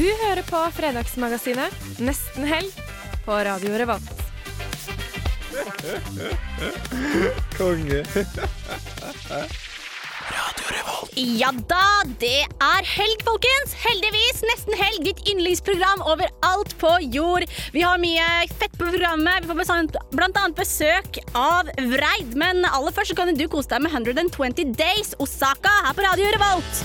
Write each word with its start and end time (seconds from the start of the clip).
Du 0.00 0.06
hører 0.22 0.40
på 0.48 0.60
Fredagsmagasinet 0.72 1.74
Nesten 2.00 2.46
helg 2.48 2.70
på 3.26 3.34
Radio 3.44 3.74
Revolt. 3.76 4.22
Konge. 7.58 7.98
Ja 11.20 11.50
da, 11.68 11.82
det 12.22 12.46
er 12.46 12.88
helg, 12.94 13.24
folkens! 13.26 13.74
Heldigvis 13.82 14.40
nesten 14.48 14.78
helg, 14.80 15.02
ditt 15.04 15.20
yndlingsprogram 15.28 16.00
overalt 16.08 16.72
på 16.80 16.94
jord. 17.12 17.44
Vi 17.76 17.84
har 17.84 18.00
mye 18.00 18.24
fett 18.56 18.72
på 18.80 18.88
programmet. 18.88 19.44
Vi 19.44 19.52
får 19.52 19.60
blant- 20.16 20.40
annet 20.40 20.56
besøk 20.56 21.20
av 21.36 21.68
Vreid. 21.92 22.32
Men 22.40 22.64
aller 22.70 22.96
først 22.96 23.12
så 23.12 23.20
kan 23.20 23.36
du 23.36 23.46
kose 23.52 23.68
deg 23.74 23.84
med 23.84 23.92
120 23.92 24.72
Days 24.80 25.12
Osaka 25.20 25.76
her 25.90 25.92
på 25.92 26.08
Radio. 26.08 26.32
Revolt. 26.38 26.84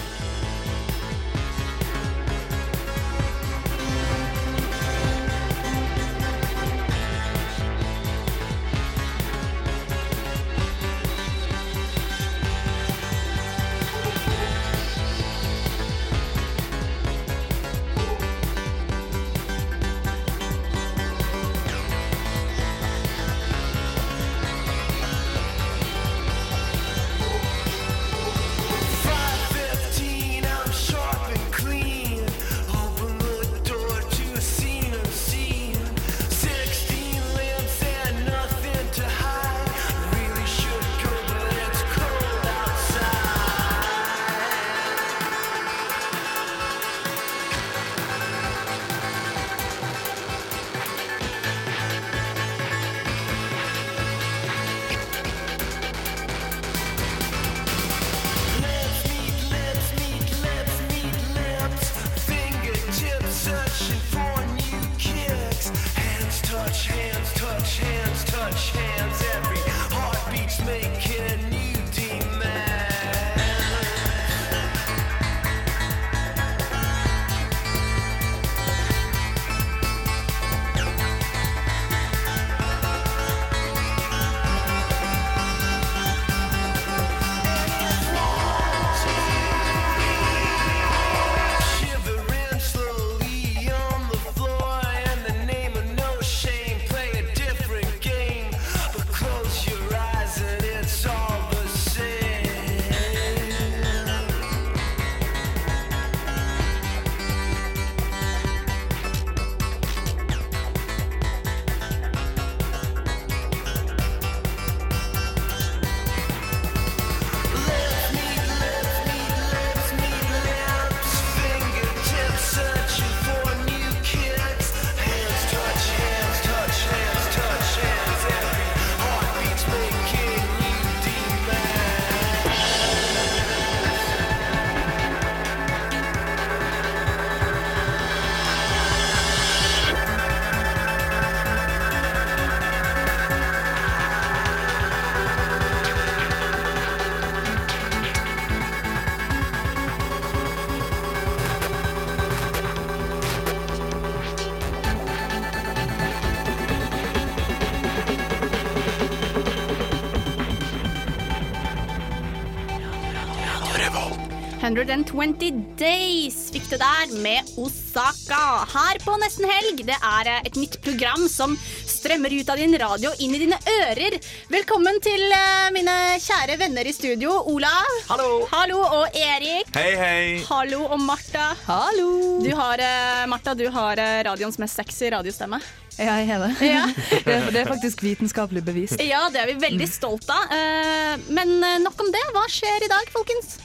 120 164.76 165.52
Days 165.80 166.36
fikk 166.52 166.66
du 166.68 166.76
der 166.76 167.12
med 167.24 167.48
Osaka. 167.62 168.40
Her 168.68 168.98
på 169.06 169.14
Nesten 169.22 169.48
Helg. 169.48 169.80
Det 169.88 169.96
er 169.96 170.28
eh, 170.28 170.42
et 170.50 170.58
nytt 170.60 170.76
program 170.84 171.24
som 171.32 171.54
strømmer 171.88 172.34
ut 172.36 172.50
av 172.52 172.60
din 172.60 172.76
radio 172.82 173.14
inn 173.24 173.38
i 173.38 173.40
dine 173.46 173.56
ører. 173.72 174.18
Velkommen 174.52 175.00
til 175.06 175.24
eh, 175.32 175.70
mine 175.76 175.94
kjære 176.20 176.58
venner 176.60 176.90
i 176.90 176.94
studio. 176.96 177.38
Olav. 177.54 177.88
Hallo. 178.10 178.42
Hallo. 178.52 178.82
Og 179.00 179.16
Erik. 179.16 179.72
Hei, 179.80 179.94
hei. 180.02 180.26
Hallo. 180.50 180.82
Og 180.92 181.00
Martha. 181.08 181.54
Hallo. 181.70 182.10
Du 182.44 182.52
har, 182.60 182.84
eh, 182.84 183.24
Martha, 183.32 183.56
du 183.56 183.70
har 183.72 184.02
radioens 184.28 184.60
mest 184.60 184.76
sexy 184.82 185.08
radiostemme. 185.16 185.62
Ja, 185.96 186.18
jeg 186.20 186.28
har 186.34 186.44
det. 186.50 186.68
Ja. 186.68 186.82
det. 187.24 187.38
Det 187.56 187.62
er 187.64 187.70
faktisk 187.72 188.04
vitenskapelig 188.04 188.66
bevist. 188.68 189.00
Ja, 189.00 189.30
det 189.32 189.40
er 189.46 189.54
vi 189.54 189.56
veldig 189.64 189.88
stolt 189.88 190.28
av. 190.36 190.52
Eh, 190.52 191.16
Men 191.32 191.56
nok 191.88 192.04
om 192.04 192.12
det. 192.12 192.26
Hva 192.36 192.44
skjer 192.52 192.84
i 192.84 192.92
dag, 192.92 193.08
folkens? 193.16 193.56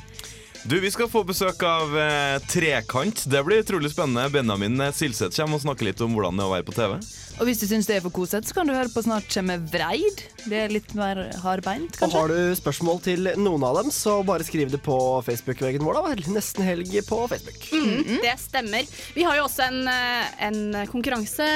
Du, 0.62 0.80
Vi 0.80 0.90
skal 0.92 1.08
få 1.08 1.22
besøk 1.24 1.62
av 1.64 1.94
eh, 1.96 2.36
Trekant. 2.50 3.22
Det 3.32 3.40
blir 3.46 3.62
utrolig 3.62 3.88
spennende. 3.94 4.26
Benjamin 4.32 4.76
eh, 4.84 4.92
Silseth 4.92 5.32
kommer 5.38 5.56
og 5.56 5.62
snakker 5.64 5.88
litt 5.88 6.00
om 6.04 6.12
hvordan 6.12 6.36
det 6.36 6.44
er 6.44 6.50
å 6.50 6.52
være 6.52 6.66
på 6.68 6.74
TV. 6.76 6.96
Og 7.40 7.48
hvis 7.48 7.62
du 7.62 7.64
syns 7.70 7.88
det 7.88 7.96
er 7.96 8.02
for 8.04 8.12
kosete, 8.12 8.44
så 8.44 8.58
kan 8.58 8.68
du 8.68 8.74
høre 8.76 8.92
på 8.92 9.00
Snart 9.06 9.30
kommer 9.32 9.62
Vreid. 9.72 10.20
Det 10.44 10.58
er 10.66 10.74
litt 10.74 10.92
mer 10.98 11.22
hardbeint, 11.40 11.96
kanskje. 11.96 12.10
Og 12.10 12.16
har 12.18 12.34
du 12.34 12.58
spørsmål 12.58 13.00
til 13.06 13.30
noen 13.40 13.64
av 13.64 13.78
dem, 13.80 13.88
så 13.94 14.18
bare 14.28 14.44
skriv 14.44 14.68
det 14.74 14.82
på 14.84 14.98
Facebook-veggen 15.24 15.86
vår. 15.86 15.96
da. 15.96 16.28
Nesten 16.36 16.68
helg 16.68 16.92
på 17.08 17.22
Facebook. 17.32 17.64
Mm, 17.72 18.20
det 18.20 18.34
stemmer. 18.42 18.92
Vi 19.16 19.24
har 19.24 19.40
jo 19.40 19.46
også 19.48 19.64
en, 19.70 19.80
eh, 19.88 20.28
en 20.50 20.60
konkurranse 20.92 21.48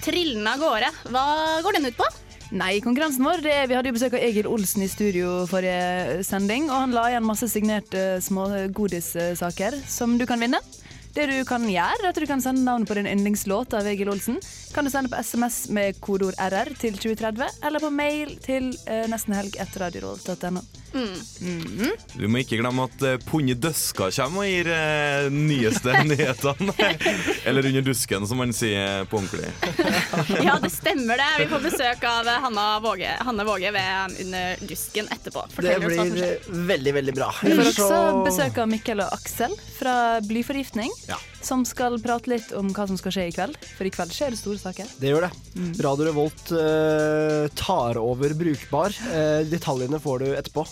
trillende 0.00 0.56
av 0.56 0.64
gårde. 0.64 0.90
Hva 1.12 1.26
går 1.66 1.76
den 1.76 1.92
ut 1.92 2.00
på? 2.00 2.08
Nei, 2.48 2.78
konkurransen 2.80 3.26
vår 3.26 3.42
det, 3.44 3.56
Vi 3.68 3.76
hadde 3.76 3.90
jo 3.90 3.96
besøk 3.98 4.14
av 4.16 4.22
Egil 4.24 4.46
Olsen 4.48 4.80
i 4.80 4.88
studio 4.88 5.42
forrige 5.50 6.22
sending, 6.24 6.70
og 6.70 6.86
han 6.86 6.94
la 6.96 7.08
igjen 7.10 7.26
masse 7.28 7.48
signerte 7.52 8.22
små 8.24 8.46
godissaker 8.72 9.76
som 9.84 10.16
du 10.16 10.24
kan 10.28 10.40
vinne. 10.40 10.62
Det 11.12 11.26
du 11.28 11.36
kan 11.48 11.64
gjøre, 11.68 11.98
er 12.00 12.08
at 12.08 12.20
du 12.20 12.26
kan 12.28 12.40
sende 12.40 12.64
navn 12.64 12.86
på 12.88 12.96
din 12.96 13.08
yndlingslåt 13.10 13.76
av 13.76 13.88
Egil 13.90 14.08
Olsen. 14.12 14.38
Kan 14.72 14.86
du 14.86 14.92
sende 14.92 15.12
på 15.12 15.20
SMS 15.20 15.66
med 15.74 16.00
kodeord 16.00 16.36
RR 16.40 16.72
til 16.80 16.96
2030, 16.96 17.60
eller 17.68 17.84
på 17.84 17.92
mail 17.92 18.36
til 18.44 18.70
eh, 18.86 19.04
nestenhelg1radiorolt.no. 19.12 20.64
Mm. 20.94 21.92
Du 22.14 22.24
må 22.30 22.40
ikke 22.42 22.58
glemme 22.60 22.86
at 22.88 23.02
uh, 23.04 23.42
Døska 23.58 24.08
kommer 24.14 24.44
og 24.44 24.48
gir 24.48 24.70
uh, 24.72 25.28
nyeste 25.32 25.94
nyhetene. 26.08 26.74
Eller 27.44 27.68
Under 27.68 27.84
dusken, 27.84 28.26
som 28.26 28.40
man 28.40 28.52
sier 28.56 29.04
på 29.10 29.20
ordentlig. 29.20 29.50
ja, 30.46 30.56
det 30.62 30.72
stemmer 30.72 31.20
det. 31.20 31.28
Vi 31.42 31.48
får 31.52 31.64
besøk 31.64 32.04
av 32.08 32.28
eh, 32.28 32.40
Hanna 32.44 32.66
Våge, 32.84 33.14
Hanne 33.24 33.46
Våge 33.48 33.72
ved 33.74 34.20
Under 34.24 34.68
dusken 34.68 35.08
etterpå. 35.12 35.44
Fortell 35.54 35.80
det 35.80 35.92
blir 35.92 36.62
veldig, 36.72 36.94
veldig 37.00 37.16
bra. 37.16 37.32
Vi 37.42 37.56
får 37.58 37.72
også 37.74 38.22
besøk 38.26 38.62
av 38.62 38.70
Mikkel 38.70 39.04
og 39.04 39.12
Aksel 39.18 39.56
fra 39.78 39.96
Blyforgiftning. 40.24 40.92
Ja. 41.10 41.18
Som 41.44 41.62
skal 41.68 41.94
prate 42.02 42.32
litt 42.32 42.50
om 42.58 42.72
hva 42.74 42.88
som 42.90 42.98
skal 42.98 43.14
skje 43.14 43.28
i 43.28 43.34
kveld, 43.34 43.54
for 43.76 43.86
i 43.86 43.92
kveld 43.94 44.10
skjer 44.14 44.34
det 44.34 44.40
store 44.40 44.58
saker. 44.58 44.88
Det 44.98 45.12
gjør 45.12 45.28
det. 45.28 45.30
Mm. 45.54 45.70
Radio 45.86 46.08
Revolt 46.08 46.50
uh, 46.50 47.46
tar 47.58 48.00
over 48.02 48.34
Brukbar. 48.38 48.94
detaljene 49.48 50.00
får 50.02 50.24
du 50.24 50.26
etterpå. 50.32 50.64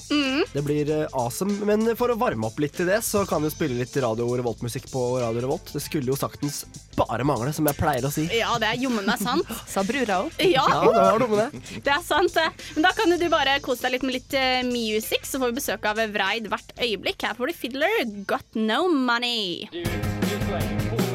Det 0.53 0.63
blir 0.65 0.91
eh, 0.91 1.07
awesome. 1.13 1.59
Men 1.67 1.89
for 1.99 2.13
å 2.13 2.17
varme 2.19 2.49
opp 2.49 2.59
litt 2.63 2.77
til 2.79 2.89
det, 2.89 3.01
så 3.05 3.25
kan 3.29 3.43
vi 3.45 3.51
spille 3.53 3.79
litt 3.79 3.97
Radio 4.03 4.29
Revolt-musikk 4.39 4.89
på 4.93 5.05
Radio 5.21 5.43
Revolt. 5.45 5.73
Det 5.75 5.83
skulle 5.85 6.13
jo 6.13 6.19
saktens 6.19 6.65
bare 6.97 7.27
mangle, 7.29 7.53
som 7.57 7.67
jeg 7.69 7.79
pleier 7.79 8.07
å 8.07 8.13
si. 8.13 8.27
Ja, 8.35 8.55
det 8.63 8.71
er 8.73 8.83
jommen 8.83 9.07
meg 9.09 9.21
sant. 9.23 9.51
Sa 9.73 9.85
brura 9.87 10.23
òg. 10.25 10.37
Ja, 10.43 10.67
Ja, 10.71 10.83
det 10.87 10.93
var 10.97 11.23
noe 11.23 11.33
med 11.33 11.43
det. 11.43 11.65
det 11.87 11.95
er 11.97 12.05
sant. 12.07 12.35
det. 12.37 12.49
Men 12.77 12.89
da 12.89 12.95
kan 12.97 13.17
du 13.17 13.27
bare 13.33 13.59
kose 13.65 13.87
deg 13.87 13.97
litt 13.97 14.07
med 14.07 14.19
litt 14.19 14.37
uh, 14.39 14.63
music, 14.69 15.27
så 15.29 15.41
får 15.43 15.53
vi 15.53 15.61
besøk 15.61 15.91
av 15.91 16.03
Vreid 16.15 16.51
hvert 16.53 16.77
øyeblikk. 16.79 17.27
Her 17.27 17.37
får 17.39 17.53
du 17.53 17.59
Fiddler, 17.65 17.99
Got 18.29 18.59
No 18.59 18.87
Money. 18.93 19.67
Hallo, 19.73 21.06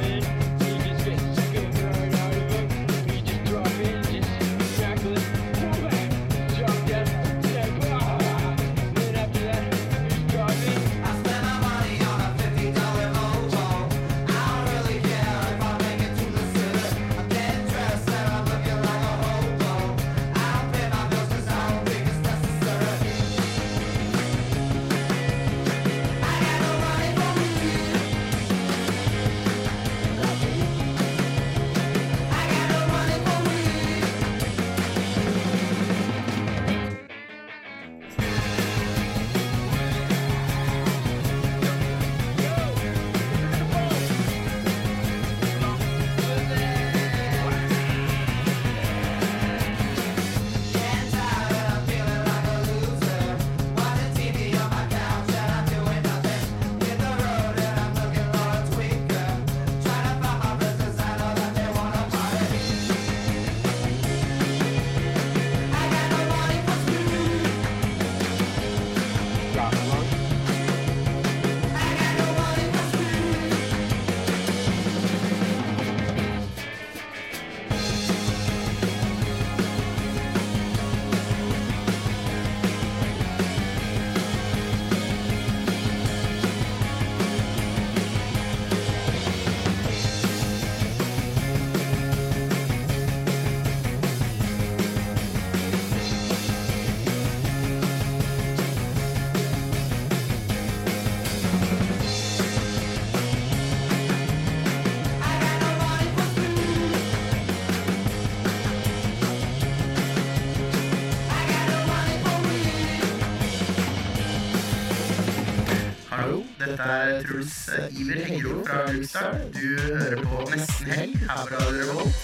dette 116.72 116.84
er 116.84 117.24
Truls 117.24 117.70
Iver 118.00 118.26
Hengro 118.26 118.66
fra 118.66 118.92
Lukestad. 118.92 119.40
Du 119.54 119.82
hører 119.82 120.22
på 120.24 120.50
Nesten 120.56 120.92
Helg 120.92 121.18
her 121.20 121.48
fra 121.50 121.64
Revolt. 121.68 122.16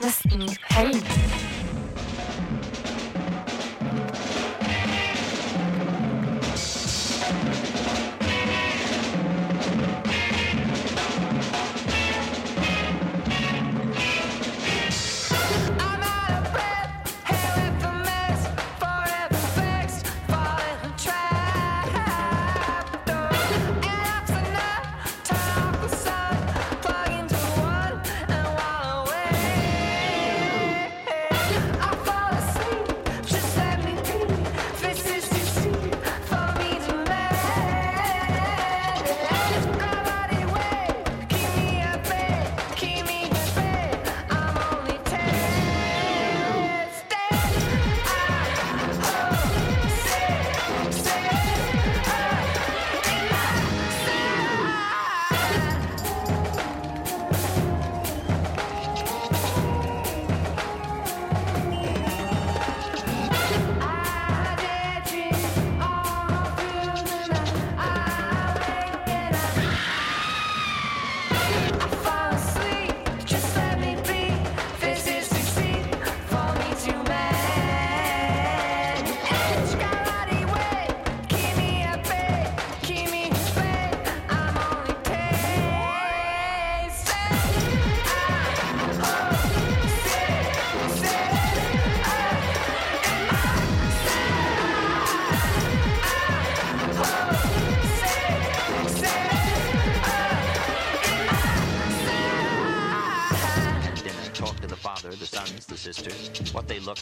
Nesten 0.00 0.48
helg. 0.70 1.59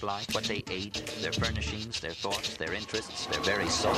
Like, 0.03 0.33
what 0.33 0.45
they 0.45 0.63
ate, 0.71 1.05
their 1.21 1.33
furnishings, 1.33 2.01
their 2.01 2.13
thoughts, 2.13 2.57
their 2.57 2.75
interests, 2.75 3.27
their 3.27 3.41
very 3.41 3.69
soul. 3.69 3.95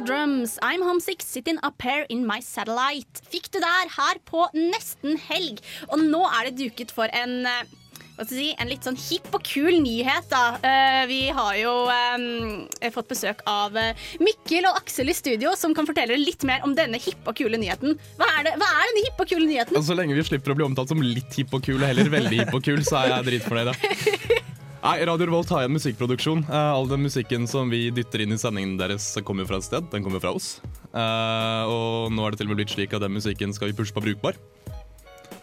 Dull 0.00 0.06
Drums, 0.06 0.58
I'm 0.62 0.82
homesick, 0.82 1.20
sitting 1.20 1.58
up 1.62 1.82
here 1.82 2.06
in 2.08 2.26
my 2.26 2.40
satellite. 2.40 3.20
Fikk 3.30 3.50
du 3.52 3.58
der 3.60 3.90
her 3.92 4.16
på 4.24 4.46
nesten 4.54 5.18
helg. 5.20 5.60
Og 5.90 6.00
nå 6.00 6.22
er 6.24 6.48
det 6.48 6.56
duket 6.56 6.94
for 6.94 7.10
en 7.12 7.44
eh, 7.44 7.68
hva 8.16 8.24
skal 8.24 8.36
si, 8.38 8.46
en 8.60 8.70
litt 8.70 8.86
sånn 8.86 8.96
hipp 9.00 9.28
og 9.36 9.44
kul 9.44 9.76
nyhet, 9.80 10.26
da. 10.32 10.56
Eh, 10.64 11.02
vi 11.10 11.20
har 11.36 11.52
jo 11.56 11.74
um, 11.88 12.64
fått 12.94 13.12
besøk 13.12 13.44
av 13.48 13.76
Mikkel 14.24 14.68
og 14.70 14.80
Aksel 14.80 15.12
i 15.12 15.16
studio, 15.16 15.52
som 15.56 15.76
kan 15.76 15.88
fortelle 15.88 16.16
litt 16.20 16.44
mer 16.48 16.64
om 16.64 16.72
denne 16.76 17.00
hippe 17.00 17.32
og 17.32 17.36
kule 17.36 17.60
nyheten. 17.60 17.96
Hva 18.20 18.28
er, 18.38 18.48
det, 18.48 18.56
hva 18.60 18.72
er 18.72 18.92
denne 18.92 19.06
hippe 19.08 19.26
og 19.26 19.32
kule 19.34 19.48
nyheten? 19.48 19.80
Og 19.80 19.84
Så 19.84 19.96
lenge 19.98 20.16
vi 20.16 20.28
slipper 20.32 20.54
å 20.54 20.60
bli 20.62 20.68
omtalt 20.70 20.92
som 20.94 21.04
litt 21.04 21.36
hipp 21.36 21.52
og 21.56 21.64
kul, 21.66 21.80
og 21.80 21.88
heller 21.90 22.12
veldig 22.12 22.44
hipp 22.44 22.56
og 22.56 22.64
kul, 22.64 22.80
så 22.88 23.02
er 23.02 23.18
jeg 23.18 23.32
dritfornøyd. 23.34 23.74
Nei, 24.80 25.02
Radio 25.04 25.26
Revolt 25.28 25.50
har 25.52 25.66
en 25.66 25.74
musikkproduksjon. 25.74 26.40
Eh, 26.48 26.70
all 26.72 26.86
den 26.88 27.02
musikken 27.04 27.44
som 27.50 27.68
vi 27.68 27.90
dytter 27.92 28.22
inn 28.24 28.32
i 28.32 28.38
sendingen 28.40 28.78
deres, 28.80 29.10
kommer 29.28 29.44
jo 29.44 29.50
fra 29.50 29.58
et 29.60 29.66
sted. 29.66 29.90
Den 29.92 30.06
kommer 30.06 30.22
fra 30.22 30.32
oss. 30.32 30.54
Eh, 30.88 31.64
og 31.68 32.08
nå 32.16 32.24
er 32.24 32.32
det 32.32 32.40
til 32.40 32.48
og 32.48 32.54
med 32.54 32.62
blitt 32.62 32.72
slik 32.72 32.96
at 32.96 33.04
den 33.04 33.12
musikken 33.12 33.52
skal 33.52 33.68
vi 33.68 33.76
pushe 33.76 33.92
på 33.92 34.00
Brukbar. 34.06 34.40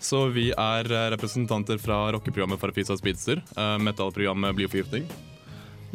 Så 0.02 0.24
vi 0.34 0.50
er 0.50 0.90
eh, 0.90 1.10
representanter 1.14 1.78
fra 1.78 2.08
rockeprogrammet 2.18 2.58
Farafisa 2.58 2.98
Speedster, 2.98 3.44
metallprogrammet 3.86 4.58
Blyforgiftning. 4.58 5.06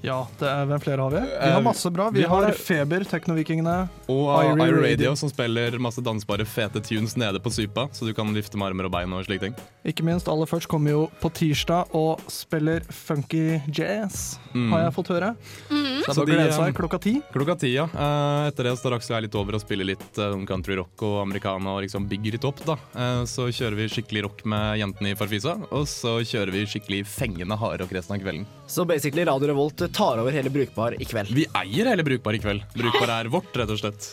Ja, 0.03 0.27
det 0.41 0.49
er, 0.49 0.65
hvem 0.67 0.81
flere 0.83 1.05
har 1.05 1.11
vi? 1.13 1.21
Vi 1.21 1.51
har 1.53 1.61
masse 1.63 1.91
bra. 1.95 2.09
Vi, 2.11 2.23
vi 2.23 2.27
har- 2.27 2.45
har 2.49 2.53
Feber, 2.57 3.05
Teknovikingene. 3.07 3.89
Og 4.09 4.31
Irie 4.43 4.57
Radio, 4.57 4.83
Radio. 4.83 5.15
som 5.15 5.29
spiller 5.31 5.77
masse 5.79 6.01
dansbare, 6.03 6.47
fete 6.49 6.81
tunes 6.83 7.15
nede 7.17 7.39
på 7.39 7.53
Sypa, 7.53 7.89
så 7.93 8.07
du 8.09 8.13
kan 8.15 8.33
vifte 8.35 8.57
med 8.59 8.69
armer 8.73 8.85
og 8.89 8.91
bein 8.93 9.13
og 9.13 9.25
slike 9.27 9.41
ting. 9.41 9.55
Ikke 9.85 10.03
minst 10.03 10.27
aller 10.29 10.47
først 10.47 10.67
kommer 10.67 10.91
jo 10.91 11.11
på 11.21 11.31
tirsdag 11.33 11.87
og 11.95 12.21
spiller 12.29 12.81
funky 12.91 13.61
jazz, 13.69 14.39
Mm. 14.55 14.71
har 14.73 14.81
jeg 14.89 14.95
fått 14.95 15.09
høre. 15.15 15.37
Mhm. 15.71 15.82
Så 16.03 16.13
det 16.13 16.15
Så 16.15 16.23
er 16.23 16.27
de, 16.27 16.33
bare 16.33 16.37
å 16.37 16.41
glede 16.43 16.57
seg 16.59 16.79
klokka 16.79 16.99
ti. 17.03 17.15
Klokka 17.33 17.57
ti, 17.63 17.73
ja. 17.77 17.87
Eh, 17.91 18.47
etter 18.51 18.69
det 18.69 18.75
står 18.81 18.97
Aksel 18.99 19.17
jeg 19.17 19.27
litt 19.27 19.37
over 19.39 19.59
og 19.59 19.63
spiller 19.63 19.89
litt 19.93 20.19
eh, 20.21 20.39
country 20.49 20.79
rock 20.79 21.05
og 21.07 21.19
americana 21.23 21.77
og 21.77 21.85
liksom 21.87 22.09
bygger 22.11 22.39
litt 22.39 22.49
opp, 22.49 22.63
da. 22.67 22.79
Eh, 22.95 23.23
så 23.31 23.49
kjører 23.51 23.79
vi 23.79 23.91
skikkelig 23.93 24.25
rock 24.27 24.45
med 24.53 24.81
jentene 24.83 25.13
i 25.13 25.19
Farfisa, 25.19 25.57
og 25.71 25.87
så 25.91 26.19
kjører 26.21 26.55
vi 26.55 26.65
skikkelig 26.75 27.05
fengende 27.11 27.59
hardrock 27.61 27.95
resten 27.95 28.17
av 28.17 28.25
kvelden. 28.25 28.49
Så 28.67 28.87
basically 28.89 29.27
Radio 29.29 29.53
Revolt 29.53 29.87
tar 29.93 30.23
over 30.23 30.35
hele 30.35 30.53
Brukbar 30.53 30.99
i 30.99 31.07
kveld. 31.09 31.33
Vi 31.37 31.47
eier 31.63 31.93
hele 31.93 32.07
Brukbar 32.07 32.39
i 32.39 32.43
kveld. 32.43 32.67
Brukbar 32.75 33.17
er 33.21 33.33
vårt, 33.33 33.55
rett 33.57 33.73
og 33.73 33.81
slett. 33.81 34.13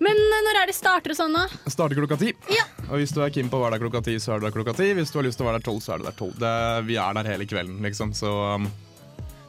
Men 0.00 0.16
når 0.16 0.62
er 0.62 0.70
det 0.70 0.74
starter 0.74 1.12
og 1.12 1.18
sånn, 1.18 1.34
da? 1.36 1.44
Starter 1.68 1.98
klokka 1.98 2.16
ti. 2.22 2.30
Ja. 2.48 2.64
Og 2.88 3.02
hvis 3.02 3.12
du 3.12 3.20
er 3.20 3.32
keen 3.34 3.50
på 3.52 3.58
å 3.58 3.64
være 3.66 3.76
der 3.76 3.82
klokka 3.84 4.00
ti, 4.06 4.14
så 4.22 4.32
er 4.32 4.40
du 4.40 4.46
der 4.46 4.54
klokka 4.54 4.72
ti. 4.78 4.88
Hvis 4.96 5.12
du 5.12 5.18
har 5.20 5.26
lyst 5.26 5.36
til 5.36 5.44
å 5.44 5.50
være 5.50 5.60
der 5.60 5.66
tolv, 5.66 5.82
så 5.84 5.92
er 5.92 6.00
du 6.00 6.06
der 6.08 6.16
tolv. 6.16 6.46
Vi 6.88 6.96
er 6.96 7.18
der 7.18 7.28
hele 7.34 7.48
kvelden, 7.50 7.82
liksom. 7.84 8.14
Så 8.16 8.32
um, 8.56 8.70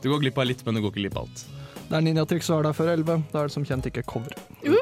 du 0.03 0.09
går 0.11 0.25
glipp 0.25 0.43
av 0.43 0.49
litt, 0.49 0.65
men 0.67 0.75
du 0.75 0.83
går 0.83 0.91
ikke 0.91 1.05
glipp 1.05 1.15
av 1.21 1.29
alt. 1.29 1.45
Det 1.91 1.97
er 1.99 2.03
Ninjatrix 2.05 2.45
som 2.47 2.61
er 2.61 2.69
der 2.69 2.75
før 2.77 2.93
elleve. 2.93 3.17
Da 3.33 3.41
er 3.41 3.49
det 3.49 3.51
som 3.57 3.65
kjent 3.67 3.87
ikke 3.89 4.03
cover. 4.07 4.31
Uh, 4.63 4.77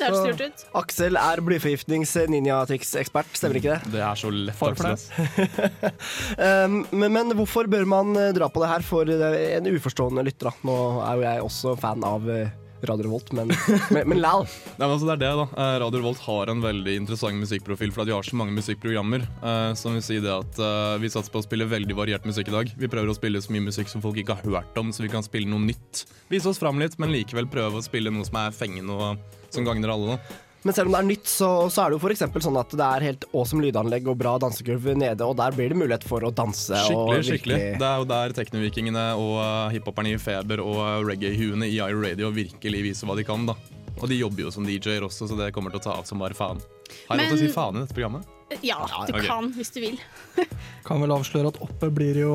det 0.00 0.06
er 0.06 0.14
Så- 0.14 0.22
styrt 0.24 0.40
ut. 0.46 0.62
Aksel 0.80 1.16
er 1.20 1.42
blyforgiftnings 1.44 2.14
ninjatriksekspert, 2.32 3.28
stemmer 3.36 3.58
ikke 3.60 3.74
det? 3.76 3.92
Det 3.92 4.00
er 4.00 4.16
så 4.16 4.30
lett, 4.32 4.62
Aksel. 4.64 4.96
Um, 6.46 6.86
men, 6.92 7.12
men 7.12 7.30
hvorfor 7.36 7.68
bør 7.70 7.84
man 7.88 8.16
eh, 8.16 8.32
dra 8.36 8.48
på 8.52 8.60
det 8.62 8.68
her 8.70 8.84
for 8.84 9.08
eh, 9.08 9.56
en 9.56 9.68
uforstående 9.70 10.24
lytter? 10.26 10.48
da? 10.50 10.52
Nå 10.68 10.76
er 11.04 11.14
jo 11.20 11.24
jeg 11.26 11.44
også 11.46 11.76
fan 11.80 12.04
av 12.08 12.28
eh, 12.32 12.48
Radio 12.88 13.08
Revolt, 13.08 13.32
men, 13.36 13.52
men, 13.94 14.08
men 14.12 14.22
lal. 14.22 14.46
Nei, 14.78 14.84
men 14.84 14.94
altså 14.94 15.08
det 15.10 15.16
er 15.18 15.22
det 15.24 15.34
da 15.40 15.46
Eh, 15.56 15.78
Radio 15.80 16.00
Revolt 16.00 16.20
har 16.26 16.50
en 16.52 16.60
veldig 16.60 16.96
interessant 17.00 17.38
musikkprofil 17.40 17.92
fordi 17.94 18.10
de 18.10 18.16
har 18.16 18.26
så 18.26 18.36
mange 18.38 18.54
musikkprogrammer. 18.56 19.24
Uh, 19.40 19.72
som 19.78 19.96
vil 19.96 20.04
si 20.04 20.18
det 20.22 20.32
at 20.32 20.60
uh, 20.60 20.96
Vi 21.00 21.10
satser 21.12 21.32
på 21.32 21.40
å 21.40 21.46
spille 21.46 21.68
veldig 21.68 21.96
variert 21.96 22.26
musikk 22.28 22.50
i 22.50 22.56
dag. 22.56 22.72
Vi 22.76 22.90
prøver 22.92 23.12
å 23.12 23.16
spille 23.16 23.40
så 23.42 23.54
mye 23.54 23.66
musikk 23.68 23.90
som 23.92 24.04
folk 24.04 24.18
ikke 24.20 24.36
har 24.36 24.58
hørt 24.58 24.80
om, 24.80 24.92
så 24.92 25.04
vi 25.04 25.12
kan 25.12 25.24
spille 25.24 25.48
noe 25.50 25.62
nytt. 25.64 26.04
Vise 26.32 26.50
oss 26.50 26.60
fram 26.60 26.80
litt, 26.82 26.98
men 27.02 27.14
likevel 27.14 27.48
prøve 27.50 27.80
å 27.80 27.84
spille 27.84 28.12
noe 28.12 28.26
som 28.28 28.40
er 28.42 28.56
fengende 28.56 28.96
og 28.96 29.38
som 29.54 29.64
gagner 29.66 29.94
alle. 29.94 30.16
da 30.16 30.45
Men 30.62 30.74
selv 30.74 30.90
om 30.90 30.96
det 30.96 31.00
er 31.00 31.06
nytt, 31.06 31.28
så, 31.30 31.48
så 31.70 31.82
er 31.82 31.92
det 31.92 31.96
jo 31.98 32.02
for 32.02 32.12
eksempel 32.14 32.42
sånn 32.42 32.56
at 32.58 32.72
det 32.74 32.86
er 32.86 33.04
helt 33.06 33.26
awesome 33.30 33.62
lydanlegg 33.62 34.08
og 34.10 34.16
bra 34.18 34.34
dansegulv 34.42 34.88
nede, 34.98 35.22
og 35.22 35.36
der 35.38 35.54
blir 35.54 35.70
det 35.70 35.78
mulighet 35.78 36.06
for 36.08 36.26
å 36.26 36.32
danse. 36.34 36.74
og 36.90 37.12
Skikkelig, 37.12 37.26
skikkelig. 37.28 37.58
Det 37.78 37.86
er 37.86 38.02
jo 38.02 38.08
der 38.10 38.34
teknovikingene 38.34 39.06
og 39.20 39.34
uh, 39.38 39.68
hiphoperne 39.74 40.16
i 40.16 40.20
Feber 40.20 40.64
og 40.64 40.80
uh, 40.80 40.98
reggae-huene 41.06 41.68
i 41.70 41.78
IR 41.78 42.00
Radio 42.02 42.32
virkelig 42.34 42.82
viser 42.88 43.06
hva 43.06 43.18
de 43.18 43.26
kan. 43.28 43.46
da 43.46 43.54
Og 44.00 44.08
de 44.10 44.18
jobber 44.18 44.48
jo 44.48 44.54
som 44.54 44.66
DJ-er 44.66 45.06
også, 45.06 45.30
så 45.30 45.38
det 45.38 45.52
kommer 45.54 45.74
til 45.74 45.84
å 45.84 45.86
ta 45.86 45.98
av 46.00 46.08
som 46.08 46.22
bare 46.22 46.34
faen. 46.34 46.62
Har 47.06 47.20
jeg 47.20 47.26
lov 47.26 47.36
til 47.36 47.38
å 47.38 47.44
si 47.44 47.54
faen 47.54 47.78
i 47.78 47.84
dette 47.84 47.94
programmet? 47.94 48.32
Ja, 48.62 48.80
du 48.86 49.14
okay. 49.14 49.26
kan 49.26 49.52
hvis 49.54 49.70
du 49.74 49.82
vil. 49.82 50.00
Kan 50.86 51.02
vel 51.02 51.14
avsløre 51.14 51.50
at 51.50 51.62
oppe 51.62 51.90
blir 51.94 52.24
jo 52.26 52.34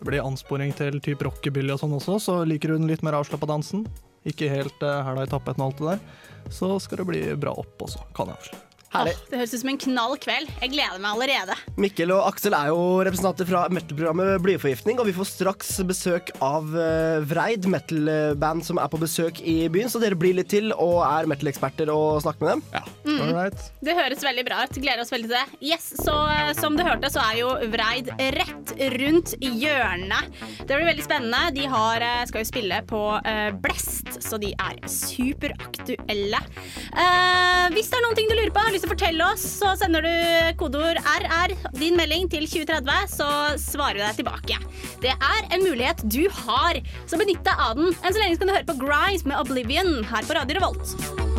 det 0.00 0.06
blir 0.08 0.24
ansporing 0.24 0.72
til 0.72 0.96
type 1.04 1.26
rockebilly 1.26 1.74
og 1.74 1.82
sånn 1.82 1.92
også, 1.92 2.14
så 2.24 2.34
liker 2.48 2.72
du 2.72 2.78
den 2.78 2.88
litt 2.88 3.02
mer 3.04 3.18
avslappa 3.18 3.44
dansen. 3.48 3.84
Ikke 4.28 4.50
helt 4.52 4.82
hæla 4.82 5.24
i 5.24 5.30
tapeten 5.30 5.64
og 5.64 5.70
alt 5.70 5.78
det 5.78 5.92
der. 5.94 6.50
Så 6.52 6.74
skal 6.82 7.00
det 7.00 7.08
bli 7.08 7.22
bra 7.40 7.54
opp 7.62 7.86
også, 7.86 8.04
kan 8.16 8.32
jeg 8.32 8.40
avsløre. 8.40 8.69
Åh, 8.90 9.06
det 9.30 9.38
høres 9.38 9.54
ut 9.54 9.62
som 9.62 9.70
en 9.70 9.80
knall 9.86 10.16
kveld. 10.20 10.50
Jeg 10.60 10.72
gleder 10.74 10.98
meg 10.98 11.14
allerede. 11.14 11.56
Mikkel 11.80 12.10
og 12.14 12.24
Aksel 12.26 12.56
er 12.58 12.72
jo 12.72 12.80
representanter 13.06 13.46
fra 13.46 13.64
metal-programmet 13.70 14.42
Blyforgiftning, 14.44 14.98
og 14.98 15.06
vi 15.06 15.14
får 15.14 15.28
straks 15.30 15.72
besøk 15.86 16.32
av 16.42 16.74
eh, 16.74 17.22
Vreid, 17.30 17.68
metal-band 17.70 18.66
som 18.66 18.80
er 18.82 18.90
på 18.90 19.00
besøk 19.00 19.40
i 19.46 19.56
byen, 19.72 19.88
så 19.92 20.02
dere 20.02 20.18
blir 20.18 20.34
litt 20.40 20.50
til 20.50 20.74
og 20.74 21.04
er 21.06 21.30
metal-eksperter 21.30 21.92
og 21.94 22.18
snakker 22.24 22.46
med 22.46 22.58
dem. 22.58 22.90
Mm. 23.06 23.20
Alright. 23.28 23.70
Det 23.84 23.94
høres 23.94 24.26
veldig 24.26 24.46
bra 24.50 24.64
ut. 24.66 24.80
Gleder 24.80 25.04
oss 25.04 25.14
veldig 25.14 25.30
til 25.30 25.36
det. 25.36 25.60
Yes, 25.70 25.86
så 26.02 26.16
eh, 26.32 26.50
Som 26.58 26.76
du 26.78 26.84
hørte, 26.86 27.10
så 27.12 27.22
er 27.28 27.38
jo 27.44 27.52
Vreid 27.70 28.10
rett 28.40 28.74
rundt 28.96 29.36
hjørnet. 29.38 30.42
Det 30.64 30.74
blir 30.74 30.88
veldig 30.88 31.06
spennende. 31.06 31.54
De 31.54 31.66
har, 31.70 32.02
eh, 32.02 32.24
skal 32.30 32.42
jo 32.42 32.50
spille 32.50 32.82
på 32.90 33.00
Blest, 33.62 34.18
så 34.24 34.38
de 34.40 34.50
er 34.54 34.78
superaktuelle. 34.90 36.40
Eh, 36.90 37.66
hvis 37.74 37.90
det 37.90 37.98
er 37.98 38.04
noen 38.06 38.18
ting 38.18 38.30
du 38.30 38.34
lurer 38.34 38.52
på, 38.54 38.62
har 38.64 38.74
lyst 38.74 38.79
til 38.80 38.90
å 38.90 38.94
fortelle 38.94 39.30
oss, 39.32 39.44
så 39.60 39.72
sender 39.78 40.04
du 40.04 40.12
kodeord 40.60 41.00
RR, 41.04 41.56
din 41.78 41.98
melding, 41.98 42.28
til 42.32 42.46
2030, 42.48 43.10
så 43.12 43.30
svarer 43.60 44.00
vi 44.00 44.04
deg 44.04 44.20
tilbake. 44.20 44.60
Det 45.04 45.14
er 45.14 45.50
en 45.54 45.64
mulighet 45.64 46.04
du 46.10 46.22
har, 46.44 46.80
så 47.06 47.20
benytt 47.20 47.44
deg 47.46 47.66
av 47.68 47.80
den. 47.80 47.92
Enn 48.00 48.14
så 48.14 48.22
lenge 48.22 48.40
kan 48.40 48.50
du 48.50 48.56
høre 48.56 48.68
på 48.68 48.78
Grimes 48.80 49.26
med 49.28 49.40
Oblivion 49.40 50.00
her 50.12 50.26
på 50.26 50.38
Radio 50.38 50.60
Revolt. 50.60 51.29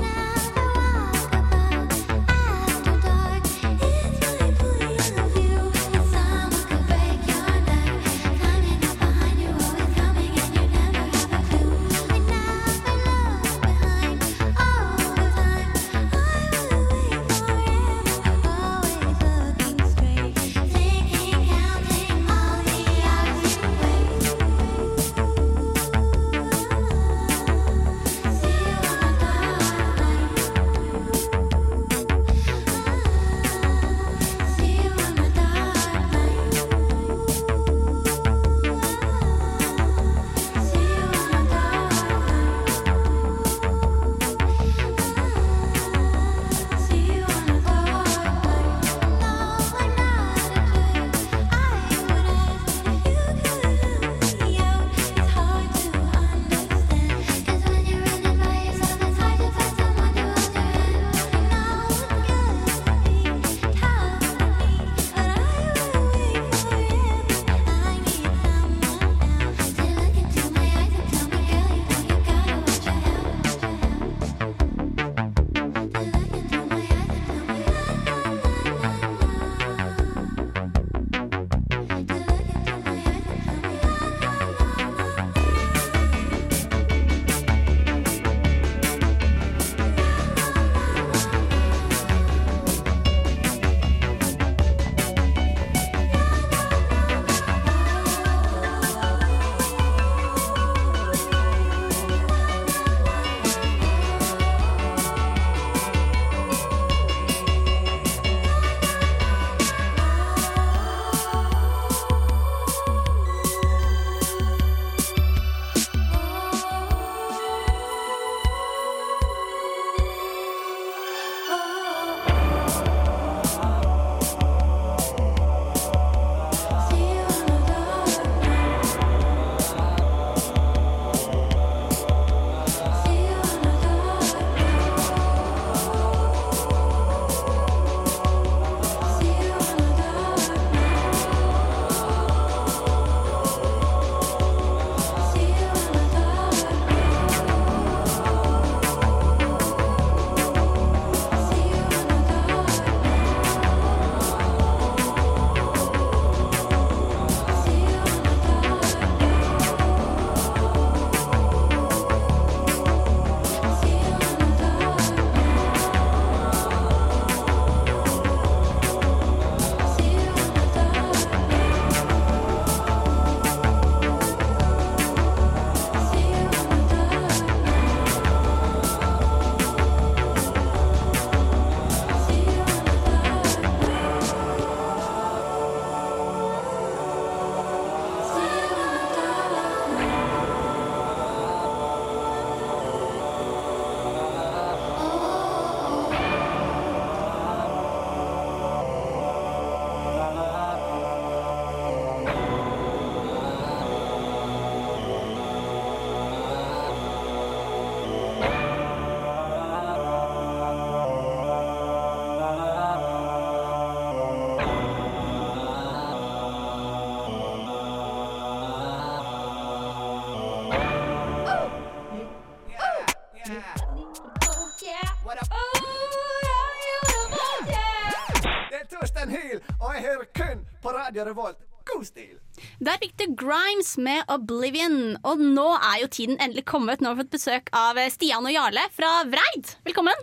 Radio 231.12 231.34
valgt 231.36 231.60
God 231.89 232.06
stil! 232.08 232.38
Der 232.80 233.00
fikk 233.02 233.15
du 233.17 233.24
Grimes 233.36 233.95
med 234.00 234.21
Oblivion. 234.32 235.17
Og 235.28 235.39
nå 235.41 235.65
er 235.76 236.04
jo 236.04 236.10
tiden 236.13 236.38
endelig 236.39 236.62
kommet. 236.69 237.02
Nå 237.02 237.10
har 237.10 237.17
vi 237.17 237.24
fått 237.26 237.34
besøk 237.34 237.71
av 237.76 237.97
Stian 238.13 238.45
og 238.45 238.54
Jarle 238.54 238.84
fra 238.93 239.10
Vreid. 239.28 239.71
Velkommen. 239.88 240.21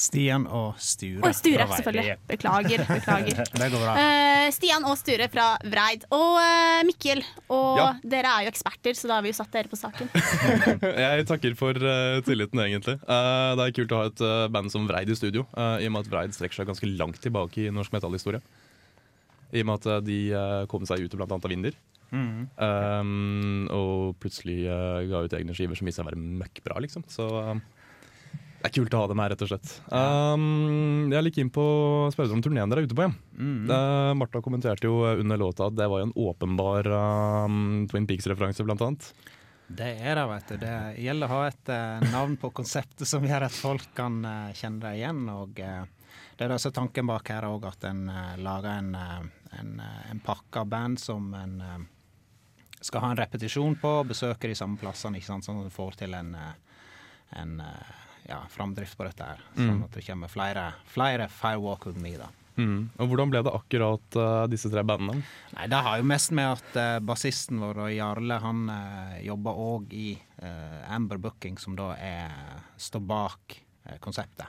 Stian 0.00 0.46
og 0.46 0.78
Sture. 0.80 1.18
Og 1.26 1.34
Sture, 1.36 1.66
selvfølgelig. 1.74 2.14
Beklager. 2.30 2.84
beklager. 2.88 3.42
Det 3.60 3.68
går 3.74 3.82
bra. 3.82 3.96
Uh, 3.98 4.46
Stian 4.54 4.86
og 4.88 4.96
Sture 5.02 5.26
fra 5.34 5.48
Vreid. 5.66 6.06
Og 6.14 6.38
uh, 6.38 6.78
Mikkel. 6.88 7.20
Og 7.50 7.82
Ja. 7.82 7.90
dere 8.14 8.30
er 8.38 8.46
jo 8.46 8.54
eksperter, 8.54 8.96
så 8.96 9.10
da 9.10 9.18
har 9.18 9.26
vi 9.26 9.34
jo 9.34 9.38
satt 9.42 9.52
dere 9.58 9.68
på 9.68 9.80
saken. 9.82 10.08
Jeg 11.04 11.26
takker 11.28 11.58
for 11.58 11.74
uh, 11.84 12.22
tilliten, 12.24 12.62
egentlig. 12.64 12.96
Eh, 13.02 13.50
det 13.58 13.66
er 13.66 13.76
kult 13.82 13.92
å 13.92 14.00
ha 14.04 14.08
et 14.14 14.24
eh, 14.24 14.46
band 14.56 14.72
som 14.72 14.86
Vreid 14.88 15.10
i 15.10 15.18
studio, 15.18 15.44
eh, 15.58 15.82
i 15.84 15.90
og 15.90 15.96
med 15.98 16.06
at 16.06 16.14
Vreid 16.14 16.38
strekker 16.38 16.62
seg 16.62 16.70
ganske 16.70 16.94
langt 16.96 17.20
tilbake 17.20 17.66
i 17.66 17.70
norsk 17.74 17.92
metallhistorie. 17.98 18.40
I 19.50 19.64
og 19.64 19.70
med 19.70 19.80
at 19.80 19.88
eh, 19.90 20.04
de 20.06 20.20
eh, 20.36 20.66
kom 20.70 20.86
seg 20.88 21.04
ut 21.04 21.16
blant 21.18 21.32
annet 21.34 21.48
av 21.48 21.54
Vinder. 21.54 21.78
Mm. 22.10 22.48
Um, 22.58 23.66
og 23.70 24.16
plutselig 24.22 24.64
uh, 24.66 25.02
ga 25.06 25.22
ut 25.24 25.36
egne 25.36 25.54
skiver 25.54 25.78
som 25.78 25.86
viste 25.86 26.00
seg 26.00 26.08
å 26.08 26.10
være 26.10 26.40
møkkbra, 26.42 26.80
liksom. 26.82 27.04
Så 27.10 27.26
eh, 27.38 27.60
det 28.60 28.68
er 28.68 28.74
kult 28.74 28.94
å 28.96 29.02
ha 29.02 29.10
dem 29.10 29.22
her, 29.22 29.32
rett 29.32 29.44
og 29.46 29.50
slett. 29.52 29.74
Um, 29.88 31.08
jeg 31.08 31.16
er 31.16 31.24
litt 31.24 31.38
keen 31.38 31.52
på 31.54 31.64
å 31.64 32.10
spørre 32.12 32.34
om 32.36 32.42
turneen 32.44 32.70
dere 32.72 32.84
er 32.84 32.90
ute 32.90 32.98
på. 32.98 33.06
Ja. 33.06 33.12
Mm. 33.38 33.70
Uh, 33.70 34.12
Martha 34.20 34.42
kommenterte 34.44 34.90
jo 34.90 35.04
under 35.14 35.40
låta 35.40 35.70
at 35.70 35.78
det 35.78 35.88
var 35.90 36.02
jo 36.02 36.10
en 36.10 36.16
åpenbar 36.26 36.90
um, 37.46 37.86
Twin 37.90 38.10
Peaks-referanse, 38.10 38.66
blant 38.66 38.84
annet. 38.84 39.12
Det 39.70 39.92
er 40.02 40.18
det, 40.18 40.26
vet 40.32 40.50
du. 40.50 40.56
Det 40.64 40.76
gjelder 41.06 41.30
å 41.30 41.34
ha 41.38 41.42
et 41.46 41.72
uh, 41.72 42.10
navn 42.10 42.34
på 42.42 42.50
konseptet 42.58 43.06
som 43.08 43.24
gjør 43.24 43.46
at 43.46 43.54
folk 43.54 43.92
kan 43.96 44.18
kjenne 44.58 44.82
det 44.82 44.96
igjen. 44.98 45.22
Og 45.30 45.54
det 45.54 46.42
er 46.42 46.52
også 46.56 46.74
tanken 46.74 47.06
bak 47.06 47.30
her 47.30 47.46
òg, 47.46 47.70
at 47.70 47.86
en 47.86 48.08
lager 48.42 48.72
en, 48.74 49.30
en, 49.58 49.80
eh, 49.80 50.10
en 50.10 50.20
pakke 50.20 50.60
av 50.62 50.66
band 50.66 51.00
som 51.00 51.34
en 51.34 51.60
eh, 51.60 51.78
skal 52.80 53.00
ha 53.04 53.10
en 53.10 53.20
repetisjon 53.20 53.76
på, 53.76 53.92
besøker 54.08 54.48
de 54.48 54.56
samme 54.56 54.78
plassene, 54.80 55.18
ikke 55.20 55.26
sant? 55.28 55.44
sånn 55.44 55.60
at 55.60 55.68
du 55.68 55.74
får 55.74 55.98
til 56.00 56.14
en, 56.16 56.34
eh, 56.34 56.52
en 57.42 57.58
ja, 58.28 58.38
framdrift 58.48 58.96
på 58.96 59.04
dette 59.04 59.26
her. 59.26 59.40
Sånn 59.56 59.80
Mm. 59.80 59.84
at 59.84 59.96
det 59.96 60.06
kommer 60.06 60.28
flere, 60.28 60.74
flere 60.86 61.28
Firewalk 61.28 61.86
with 61.86 61.98
me, 62.00 62.16
da. 62.16 62.28
Mm. 62.56 62.90
Og 62.98 63.08
Hvordan 63.08 63.30
ble 63.30 63.42
det 63.42 63.52
akkurat 63.54 64.16
uh, 64.16 64.46
disse 64.50 64.68
tre 64.70 64.82
bandene? 64.84 65.22
Nei, 65.54 65.66
Det 65.66 65.80
har 65.82 65.98
jo 65.98 66.04
mest 66.04 66.30
med 66.32 66.50
at 66.58 66.76
uh, 66.76 66.98
bassisten 67.00 67.60
vår, 67.62 67.90
Jarle, 67.94 68.38
han 68.42 68.68
uh, 68.68 69.16
jobber 69.24 69.52
òg 69.56 69.92
i 69.92 70.18
Amber 70.88 71.18
Booking, 71.18 71.58
som 71.58 71.76
da 71.76 71.94
er, 72.00 72.32
står 72.80 73.00
bak 73.04 73.58
konseptet. 74.00 74.46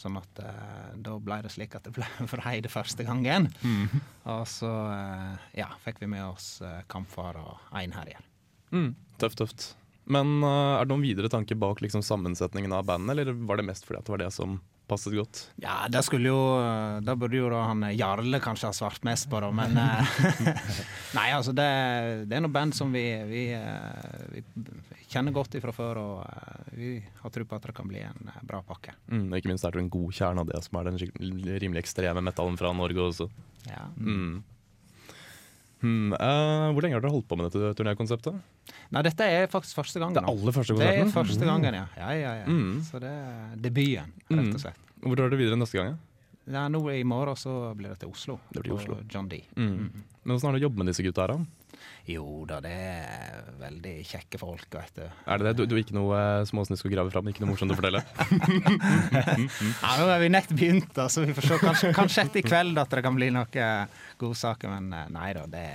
Sånn 0.00 0.18
at 0.18 0.42
eh, 0.42 0.90
da 1.06 1.14
ble 1.22 1.38
det 1.44 1.52
slik 1.54 1.76
at 1.78 1.86
det 1.86 1.94
ble 1.94 2.08
Vreide 2.32 2.72
første 2.72 3.06
gangen. 3.06 3.48
Mm. 3.62 4.02
Og 4.34 4.44
så 4.50 4.72
eh, 4.90 5.48
ja, 5.62 5.70
fikk 5.84 6.02
vi 6.02 6.10
med 6.16 6.26
oss 6.26 6.58
eh, 6.64 6.82
Kampfar 6.90 7.38
og 7.40 7.74
Einherjer. 7.76 8.22
Mm. 8.74 8.92
Tøft, 9.22 9.38
tøft. 9.38 9.72
Men 10.04 10.42
uh, 10.44 10.76
er 10.76 10.84
det 10.84 10.92
noen 10.92 11.04
videre 11.04 11.30
tanker 11.32 11.56
bak 11.56 11.80
liksom, 11.80 12.02
sammensetningen 12.04 12.72
av 12.76 12.84
bandet, 12.88 13.14
eller 13.14 13.36
var 13.48 13.60
det 13.60 13.68
mest 13.70 13.86
fordi 13.88 14.02
at 14.02 14.08
det 14.08 14.12
var 14.12 14.20
det 14.26 14.32
som 14.36 14.58
passet 14.90 15.14
godt? 15.16 15.46
Ja, 15.62 15.86
det 15.88 16.02
skulle 16.04 16.28
jo 16.28 16.40
eh, 16.60 16.98
Da 17.00 17.14
burde 17.16 17.38
jo 17.38 17.48
da 17.48 17.62
han 17.70 17.86
eh, 17.86 17.94
Jarle 17.96 18.36
kanskje 18.44 18.68
ha 18.68 18.76
svart 18.76 19.00
mest 19.06 19.30
på, 19.32 19.40
det, 19.40 19.48
men 19.56 19.78
Nei, 21.16 21.28
altså, 21.32 21.54
det, 21.56 21.68
det 22.28 22.36
er 22.36 22.44
noe 22.44 22.52
band 22.52 22.76
som 22.76 22.92
vi, 22.92 23.06
vi, 23.30 23.46
vi 24.34 24.44
kjenner 25.14 25.34
godt 25.34 25.54
ifra 25.58 25.72
før, 25.74 26.00
og 26.02 26.16
eh, 26.26 26.72
vi 26.78 26.88
har 27.20 27.34
tro 27.34 27.46
på 27.48 27.58
at 27.58 27.68
det 27.68 27.74
kan 27.76 27.90
bli 27.90 28.02
en 28.04 28.32
eh, 28.32 28.40
bra 28.46 28.60
pakke. 28.66 28.96
Mm, 29.10 29.28
og 29.30 29.38
ikke 29.38 29.52
minst 29.52 29.66
er 29.66 29.76
det 29.76 29.84
en 29.84 29.92
god 29.92 30.16
kjerne 30.18 30.44
av 30.44 30.50
det 30.50 30.60
som 30.66 30.80
er 30.80 30.90
den 30.90 30.98
rimelig 31.62 31.84
ekstreme 31.84 32.24
metallen 32.24 32.58
fra 32.60 32.72
Norge 32.76 33.06
også. 33.08 33.28
Ja. 33.70 33.86
Mm. 33.96 34.42
Hmm, 35.84 36.14
uh, 36.16 36.70
hvor 36.72 36.80
lenge 36.80 36.96
har 36.96 37.02
dere 37.04 37.12
holdt 37.12 37.26
på 37.28 37.36
med 37.36 37.50
dette 37.50 37.74
turnékonseptet? 37.76 38.36
Nei, 38.94 39.02
dette 39.04 39.26
er 39.28 39.50
faktisk 39.52 39.76
første 39.82 40.00
gangen. 40.00 40.16
Det 40.16 40.22
er 40.22 40.30
aller 40.32 40.56
første 40.56 40.76
Det 40.80 40.88
er 40.88 41.10
første 41.12 41.44
gangen, 41.44 41.76
ja. 41.76 41.84
ja, 41.98 42.10
ja, 42.16 42.32
ja. 42.40 42.46
Mm. 42.48 42.78
Så 42.86 43.02
det 43.02 43.10
er 43.12 43.54
debuten, 43.60 44.14
rett 44.32 44.54
og 44.54 44.62
slett. 44.62 44.80
Mm. 44.94 45.04
Hvor 45.04 45.20
drar 45.20 45.28
dere 45.28 45.42
videre 45.42 45.60
neste 45.60 45.76
gang? 45.76 45.92
ja? 46.48 46.64
Nå 46.72 46.80
I 46.92 47.04
morgen 47.04 47.36
så 47.36 47.74
blir 47.76 47.92
det 47.92 48.00
til 48.00 48.12
Oslo. 48.12 48.38
Det 48.52 48.64
blir 48.64 48.76
Oslo. 48.78 48.96
John 49.12 49.28
D. 49.28 49.42
Mm. 49.56 49.92
Men 50.24 50.32
Hvordan 50.32 50.54
er 50.54 50.56
det 50.56 50.64
å 50.64 50.66
jobbe 50.70 50.80
med 50.80 50.92
disse 50.92 51.04
gutta 51.04 51.26
her? 51.26 51.34
da? 51.34 51.63
Jo 52.06 52.44
da, 52.48 52.58
det 52.60 52.72
er 52.74 53.46
veldig 53.62 53.92
kjekke 54.04 54.38
folk, 54.40 54.66
vet 54.76 54.98
du. 54.98 55.04
Er 55.24 55.40
det 55.40 55.46
det? 55.46 55.54
Du, 55.56 55.62
du 55.72 55.76
ikke 55.80 55.96
noe 55.96 56.12
uh, 56.18 56.44
småsnusk 56.48 56.84
å 56.84 56.92
grave 56.92 57.12
fram? 57.14 57.30
Ikke 57.32 57.40
noe 57.44 57.54
morsomt 57.54 57.72
å 57.72 57.78
fortelle? 57.78 58.02
Ja, 59.82 59.94
nå 59.98 60.06
har 60.10 60.20
vi 60.20 60.28
nett 60.32 60.52
begynt, 60.52 60.96
så 61.08 61.24
vi 61.24 61.34
får 61.36 61.48
se. 61.48 61.58
Kanskje, 61.62 61.92
kanskje 61.96 62.24
etter 62.26 62.42
i 62.42 62.46
kveld 62.46 62.78
at 62.80 62.92
det 62.92 63.02
kan 63.04 63.16
bli 63.16 63.30
noen 63.34 63.88
godsaker, 64.20 64.68
men 64.76 64.92
eh, 64.92 65.08
nei 65.14 65.30
da. 65.36 65.46
Det, 65.50 65.66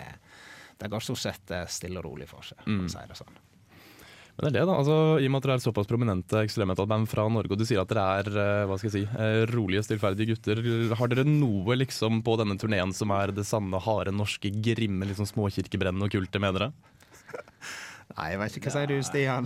det 0.80 0.90
går 0.94 1.04
stort 1.04 1.22
sett 1.24 1.52
eh, 1.56 1.66
stille 1.72 2.00
og 2.02 2.06
rolig 2.12 2.30
for 2.30 2.46
seg, 2.46 2.62
Mm. 2.70 2.86
si 2.92 3.02
det 3.10 3.18
sånn. 3.18 3.38
Men 4.40 4.54
det 4.54 4.62
er 4.62 4.64
det 4.64 4.68
da, 4.70 4.76
altså, 4.80 4.98
I 5.20 5.26
og 5.28 5.32
med 5.34 5.42
at 5.42 5.46
dere 5.50 5.56
er 5.60 5.64
såpass 5.66 5.88
prominente 5.90 6.40
ekstremmetalband 6.46 7.10
fra 7.12 7.26
Norge, 7.28 7.52
og 7.52 7.60
du 7.60 7.66
sier 7.68 7.82
at 7.82 7.90
dere 7.92 8.06
er 8.22 8.30
eh, 8.32 8.66
hva 8.70 8.78
skal 8.80 8.88
jeg 8.88 8.94
si, 8.96 9.02
eh, 9.20 9.42
rolige, 9.52 9.84
stillferdige 9.84 10.30
gutter, 10.32 10.62
har 10.96 11.12
dere 11.12 11.26
noe 11.28 11.76
liksom 11.76 12.22
på 12.24 12.38
denne 12.40 12.56
turneen 12.62 12.94
som 12.96 13.12
er 13.12 13.34
det 13.36 13.44
sanne, 13.50 13.82
harde, 13.84 14.14
norske, 14.16 14.48
grimme, 14.64 15.10
liksom 15.12 15.28
småkirkebrennende 15.28 16.08
og 16.08 16.14
kulte 16.16 16.40
med 16.40 16.56
dere? 16.56 16.70
Nei, 18.20 18.32
jeg 18.34 18.40
vet 18.42 18.56
ikke. 18.58 18.72
Hva 18.72 18.74
sier 18.74 18.90
du, 18.90 19.04
Stian? 19.06 19.46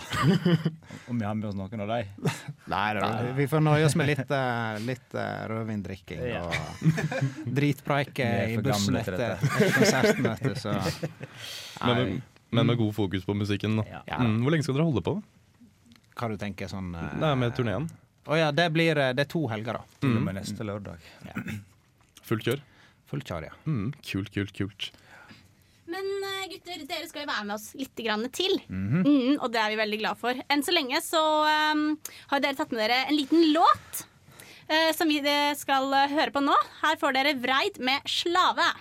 Om 1.11 1.17
vi 1.19 1.25
har 1.27 1.33
med 1.35 1.49
oss 1.49 1.57
noen 1.57 1.81
av 1.83 1.89
dem? 1.91 2.29
Nei 2.73 2.85
da, 2.95 3.09
vi- 3.25 3.33
vi 3.41 3.47
får 3.51 3.63
nøye 3.65 3.87
oss 3.89 3.97
med 3.99 4.07
litt, 4.13 4.31
eh, 4.33 4.77
litt 4.87 5.17
rødvindrikking 5.51 6.21
Ja. 6.29 6.43
og 6.47 7.49
dritpreike 7.57 8.29
i 8.53 8.61
bussen 8.63 8.95
etter, 9.01 9.17
dette. 9.19 9.49
etter 9.57 9.73
konserten, 9.79 10.29
vet 10.29 10.45
du. 10.47 10.53
Så 10.63 10.77
Men, 11.83 11.89
Nei. 11.89 12.05
med- 12.13 12.21
men 12.53 12.69
med 12.69 12.79
god 12.79 12.93
fokus 12.95 13.25
på 13.25 13.35
musikken. 13.37 13.77
Da. 13.79 14.01
Ja. 14.07 14.21
Mm, 14.21 14.41
hvor 14.43 14.53
lenge 14.53 14.65
skal 14.65 14.77
dere 14.77 14.87
holde 14.87 15.03
på? 15.05 15.17
Hva 16.13 16.29
du 16.29 16.37
tenker 16.41 16.69
sånn 16.71 16.93
uh, 16.95 17.13
er 17.17 17.37
med 17.39 17.55
turneen. 17.57 17.89
Å 18.29 18.39
ja, 18.39 18.51
det 18.55 18.69
blir 18.71 18.95
eh, 18.95 19.11
Det 19.17 19.25
er 19.25 19.31
to 19.31 19.41
helger, 19.51 19.81
da. 19.81 19.99
Til 19.99 20.13
og 20.15 20.21
med 20.23 20.37
neste 20.37 20.63
lørdag. 20.63 21.01
Fullt 22.27 22.45
kjør? 22.47 22.61
Fullt 23.11 23.27
kjør, 23.27 23.49
ja. 23.49 23.55
Mm, 23.67 23.89
kult, 24.05 24.31
kult, 24.31 24.53
kult. 24.55 24.91
Men 25.91 26.07
eh, 26.29 26.45
gutter, 26.53 26.85
dere 26.87 27.09
skal 27.09 27.25
jo 27.25 27.29
være 27.29 27.45
med 27.49 27.55
oss 27.57 27.67
litt 27.77 27.99
grann 28.05 28.23
til. 28.31 28.55
-hmm. 28.69 29.03
mm, 29.03 29.35
og 29.39 29.51
det 29.51 29.59
er 29.59 29.69
vi 29.73 29.81
veldig 29.81 29.99
glad 29.99 30.17
for. 30.17 30.39
Enn 30.49 30.63
så 30.63 30.71
lenge 30.71 31.01
så 31.03 31.21
um, 31.73 31.99
har 32.31 32.39
dere 32.39 32.55
tatt 32.55 32.71
med 32.71 32.79
dere 32.79 33.03
en 33.09 33.17
liten 33.17 33.51
låt 33.53 34.07
uh, 34.71 34.91
som 34.95 35.09
vi 35.09 35.19
eh, 35.19 35.53
skal 35.57 35.91
eh, 35.93 36.15
høre 36.15 36.31
på 36.31 36.43
nå. 36.43 36.55
Her 36.81 36.97
får 37.01 37.13
dere 37.17 37.35
Vreid 37.35 37.79
med 37.79 38.01
'Slave'. 38.07 38.71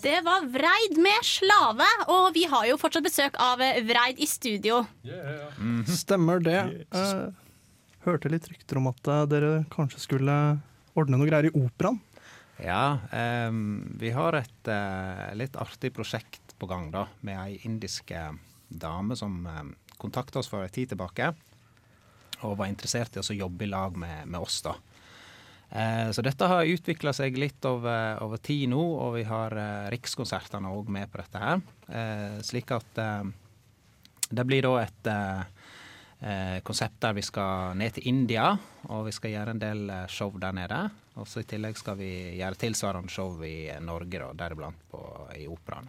Det 0.00 0.20
var 0.26 0.46
Vreid 0.50 0.96
med 0.98 1.22
'Slave', 1.22 1.90
og 2.08 2.34
vi 2.34 2.44
har 2.50 2.66
jo 2.66 2.78
fortsatt 2.80 3.04
besøk 3.04 3.36
av 3.38 3.60
eh, 3.62 3.78
Vreid 3.86 4.18
i 4.18 4.26
studio. 4.26 4.80
Stemmer 5.86 6.42
det. 6.42 6.58
Eh, 6.90 7.30
hørte 8.06 8.32
litt 8.32 8.48
rykter 8.50 8.80
om 8.80 8.88
at 8.90 9.06
eh, 9.06 9.26
dere 9.30 9.52
kanskje 9.70 10.02
skulle 10.02 10.36
ordne 10.98 11.20
noe 11.20 11.28
greier 11.28 11.50
i 11.50 11.54
operaen. 11.54 12.00
Ja, 12.60 12.98
ehm, 13.12 13.96
vi 14.00 14.10
har 14.12 14.36
et 14.36 14.68
eh, 14.68 15.30
litt 15.38 15.56
artig 15.56 15.94
prosjekt 15.96 16.56
på 16.58 16.68
gang 16.68 16.90
da, 16.92 17.06
med 17.24 17.38
ei 17.40 17.60
indisk 17.64 18.10
eh, 18.10 18.34
dame 18.68 19.16
som 19.16 19.46
uh, 19.46 19.62
kontakta 19.98 20.38
oss 20.38 20.50
for 20.50 20.62
en 20.62 20.74
tid 20.74 20.92
tilbake. 20.92 21.32
Og 22.46 22.58
var 22.58 22.68
interessert 22.70 23.16
i 23.16 23.22
å 23.22 23.36
jobbe 23.36 23.64
i 23.66 23.70
lag 23.70 23.96
med, 23.98 24.28
med 24.28 24.40
oss, 24.40 24.60
da. 24.62 24.76
Eh, 25.70 26.10
så 26.10 26.22
dette 26.22 26.48
har 26.50 26.66
utvikla 26.66 27.12
seg 27.14 27.36
litt 27.38 27.64
over, 27.68 28.18
over, 28.24 28.40
tid 28.42 28.66
nå, 28.72 28.80
og 28.80 29.14
vi 29.20 29.24
har 29.28 29.54
eh, 29.54 29.90
Rikskonsertene 29.94 30.72
òg 30.74 30.90
med 30.90 31.10
på 31.12 31.20
dette 31.22 31.42
her. 31.42 31.62
Eh, 31.86 32.40
slik 32.46 32.72
at 32.74 33.02
det 34.30 34.46
blir 34.46 34.66
da 34.66 34.76
et 34.84 35.08
konsept 36.62 36.98
der 37.00 37.14
vi 37.16 37.22
skal 37.24 37.72
ned 37.80 37.94
til 37.96 38.06
India, 38.10 38.50
og 38.92 39.06
vi 39.06 39.14
skal 39.16 39.32
gjøre 39.32 39.54
en 39.54 39.62
del 39.62 39.88
show 40.12 40.34
der 40.38 40.52
nede. 40.54 40.80
Og 41.16 41.26
så 41.26 41.40
I 41.40 41.48
tillegg 41.48 41.78
skal 41.80 41.96
vi 41.98 42.10
gjøre 42.36 42.60
tilsvarende 42.60 43.10
show 43.10 43.40
i 43.42 43.72
Norge, 43.82 44.20
da, 44.20 44.28
deriblant 44.44 44.84
på, 44.92 45.00
i 45.40 45.48
operaen. 45.50 45.88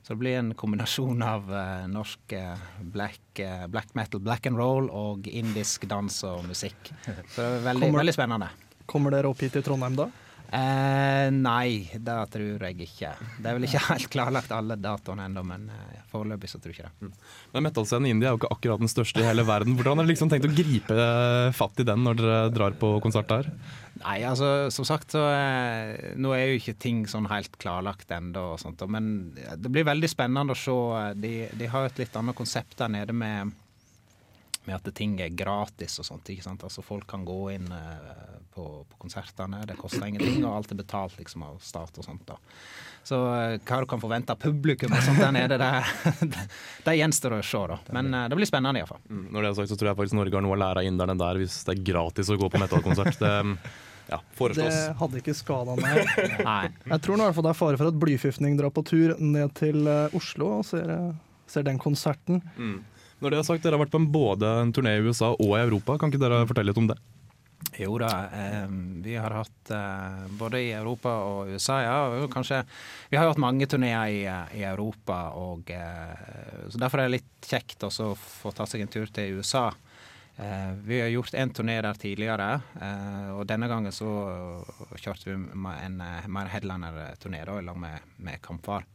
Så 0.00 0.14
det 0.14 0.22
blir 0.22 0.38
en 0.38 0.54
kombinasjon 0.56 1.20
av 1.26 1.50
uh, 1.50 1.84
norsk 1.90 2.32
uh, 2.38 2.62
black, 2.94 3.42
uh, 3.42 3.66
black, 3.68 3.90
metal, 3.98 4.22
black 4.24 4.46
and 4.48 4.56
roll 4.56 4.88
og 4.94 5.26
indisk 5.28 5.84
dans 5.90 6.22
og 6.24 6.46
musikk. 6.48 6.94
Så 7.04 7.42
det 7.42 7.50
er 7.50 7.66
veldig, 7.66 7.90
Kommer- 7.90 8.04
veldig 8.06 8.16
spennende. 8.16 8.48
Kommer 8.88 9.14
dere 9.14 9.28
opp 9.30 9.44
hit 9.44 9.52
til 9.58 9.64
Trondheim 9.66 9.98
da? 9.98 10.08
Eh, 10.48 11.26
nei, 11.28 11.90
det 11.92 12.14
tror 12.32 12.62
jeg 12.64 12.78
ikke. 12.86 13.10
Det 13.36 13.50
er 13.50 13.56
vel 13.58 13.66
ikke 13.68 13.82
helt 13.90 14.08
klarlagt 14.14 14.52
alle 14.56 14.78
datoene 14.80 15.26
ennå, 15.28 15.42
men 15.44 15.66
uh, 15.68 15.98
foreløpig 16.08 16.48
så 16.48 16.56
tror 16.56 16.72
jeg 16.72 16.78
ikke 16.78 16.88
det. 17.02 17.10
Men 17.52 17.66
Metallscenen 17.66 18.08
i 18.08 18.14
India 18.14 18.30
er 18.30 18.32
jo 18.32 18.40
ikke 18.40 18.50
akkurat 18.56 18.80
den 18.80 18.88
største 18.88 19.20
i 19.20 19.26
hele 19.28 19.44
verden. 19.44 19.76
Hvordan 19.76 20.00
har 20.00 20.06
dere 20.08 20.14
liksom 20.14 20.32
tenkt 20.32 20.48
å 20.48 20.54
gripe 20.56 20.96
eh, 20.96 21.50
fatt 21.52 21.84
i 21.84 21.86
den 21.90 22.00
når 22.06 22.16
dere 22.22 22.38
drar 22.56 22.78
på 22.80 22.94
konsert 23.04 23.28
der? 23.28 23.50
Nei, 24.00 24.16
altså 24.24 24.48
som 24.72 24.86
sagt 24.88 25.12
så 25.12 25.20
eh, 25.34 26.14
Nå 26.16 26.32
er 26.32 26.46
jo 26.54 26.58
ikke 26.62 26.76
ting 26.80 27.04
sånn 27.10 27.28
helt 27.28 27.60
klarlagt 27.60 28.08
ennå, 28.16 28.54
og 28.54 28.62
sånt, 28.62 28.80
men 28.88 29.34
det 29.36 29.68
blir 29.74 29.84
veldig 29.84 30.08
spennende 30.08 30.56
å 30.56 30.62
se. 30.64 30.78
eh, 31.02 31.12
De, 31.18 31.34
de 31.60 31.68
har 31.68 31.84
jo 31.84 31.92
et 31.92 32.04
litt 32.06 32.16
annet 32.22 32.38
konsept 32.40 32.78
der 32.80 32.88
nede 32.96 33.12
med, 33.12 33.52
med 34.68 34.76
at 34.76 34.90
ting 34.94 35.16
er 35.24 35.32
gratis 35.32 35.96
og 36.02 36.06
sånt. 36.06 36.28
ikke 36.28 36.44
sant? 36.44 36.64
Altså 36.66 36.84
Folk 36.84 37.08
kan 37.08 37.24
gå 37.26 37.38
inn 37.54 37.70
eh, 37.72 38.36
på, 38.54 38.66
på 38.90 39.00
konsertene, 39.00 39.62
det 39.68 39.78
koster 39.80 40.06
ingenting, 40.06 40.42
og 40.44 40.58
alt 40.58 40.74
er 40.74 40.80
betalt 40.82 41.16
liksom 41.18 41.46
av 41.46 41.56
stat 41.64 41.98
og 41.98 42.04
sånt. 42.04 42.26
da. 42.28 42.36
Så 43.08 43.18
eh, 43.32 43.56
hva 43.64 43.80
du 43.80 43.88
kan 43.88 44.02
forvente 44.02 44.34
av 44.34 44.40
publikum 44.42 44.92
og 44.92 45.04
sånt 45.06 45.20
der 45.22 45.32
nede, 45.34 45.58
det, 45.60 46.38
det 46.86 46.96
gjenstår 46.98 47.38
å 47.38 47.42
se, 47.46 47.64
da. 47.72 47.80
Men 47.96 48.12
eh, 48.12 48.28
det 48.28 48.38
blir 48.38 48.50
spennende 48.50 48.82
iallfall. 48.82 49.00
Mm, 49.08 49.26
Når 49.32 49.46
det 49.46 49.50
er 49.50 49.58
sagt, 49.62 49.72
så 49.72 49.80
tror 49.80 49.92
jeg 49.92 50.00
faktisk 50.02 50.18
Norge 50.20 50.38
har 50.38 50.44
noe 50.44 50.56
å 50.58 50.62
lære 50.64 50.84
av 50.84 50.90
inderne 50.92 51.16
der 51.18 51.40
hvis 51.40 51.62
det 51.68 51.76
er 51.78 51.84
gratis 51.92 52.32
å 52.32 52.40
gå 52.40 52.50
på 52.52 52.60
metallkonsert. 52.60 53.22
Det 53.22 53.36
ja, 54.08 54.22
Det 54.40 54.68
hadde 54.96 55.18
ikke 55.20 55.34
skada 55.36 55.74
meg. 55.76 55.98
Jeg 56.88 57.00
tror 57.04 57.18
nå 57.20 57.26
i 57.26 57.26
hvert 57.26 57.36
fall 57.36 57.44
det 57.44 57.50
er 57.50 57.58
fare 57.58 57.76
for 57.76 57.90
at 57.90 57.98
blyforgiftning 58.00 58.54
drar 58.56 58.72
på 58.72 58.80
tur 58.88 59.10
ned 59.20 59.52
til 59.58 59.84
Oslo 60.16 60.48
og 60.62 60.62
ser, 60.64 60.94
ser 61.44 61.66
den 61.66 61.76
konserten. 61.82 62.40
Mm. 62.56 62.78
Når 63.18 63.34
det 63.34 63.38
er 63.38 63.46
sagt, 63.46 63.64
Dere 63.64 63.78
har 63.78 63.82
vært 63.82 63.94
på 63.94 64.00
en, 64.00 64.10
både 64.14 64.50
en 64.62 64.74
turné 64.74 64.96
i 64.98 65.06
USA 65.06 65.32
og 65.34 65.54
i 65.56 65.62
Europa. 65.62 65.98
Kan 65.98 66.12
ikke 66.12 66.22
dere 66.22 66.44
fortelle 66.46 66.70
litt 66.70 66.82
om 66.82 66.90
det? 66.90 66.98
Jo 67.78 67.96
da, 67.98 68.10
eh, 68.32 68.66
vi 69.02 69.16
har 69.18 69.34
hatt 69.34 69.70
eh, 69.74 70.26
både 70.38 70.60
i 70.62 70.70
Europa 70.72 71.10
og 71.26 71.50
USA, 71.50 71.80
ja. 71.82 71.96
og 72.22 72.30
Kanskje, 72.32 72.62
vi 73.10 73.18
har 73.18 73.26
jo 73.26 73.32
hatt 73.32 73.42
mange 73.42 73.66
turneer 73.70 74.14
i, 74.14 74.20
eh, 74.30 74.54
i 74.60 74.64
Europa, 74.66 75.18
og 75.38 75.70
eh, 75.74 76.68
så 76.70 76.78
derfor 76.78 77.02
er 77.02 77.08
det 77.08 77.18
litt 77.18 77.50
kjekt 77.50 77.86
å 77.86 78.14
få 78.14 78.54
ta 78.54 78.66
seg 78.66 78.82
en 78.84 78.92
tur 78.94 79.10
til 79.14 79.38
USA. 79.38 79.68
Eh, 80.38 80.70
vi 80.86 81.00
har 81.02 81.10
gjort 81.10 81.34
en 81.34 81.54
turné 81.54 81.80
der 81.82 81.98
tidligere, 81.98 82.50
eh, 82.80 83.30
og 83.34 83.46
denne 83.50 83.70
gangen 83.70 83.94
så 83.94 84.10
kjørte 84.94 85.32
vi 85.32 85.34
en 85.38 85.98
mer 85.98 86.54
headliner-turné 86.54 87.42
da, 87.42 87.58
i 87.58 87.66
lag 87.66 87.82
med, 87.82 88.14
med 88.22 88.42
Kampfar. 88.42 88.86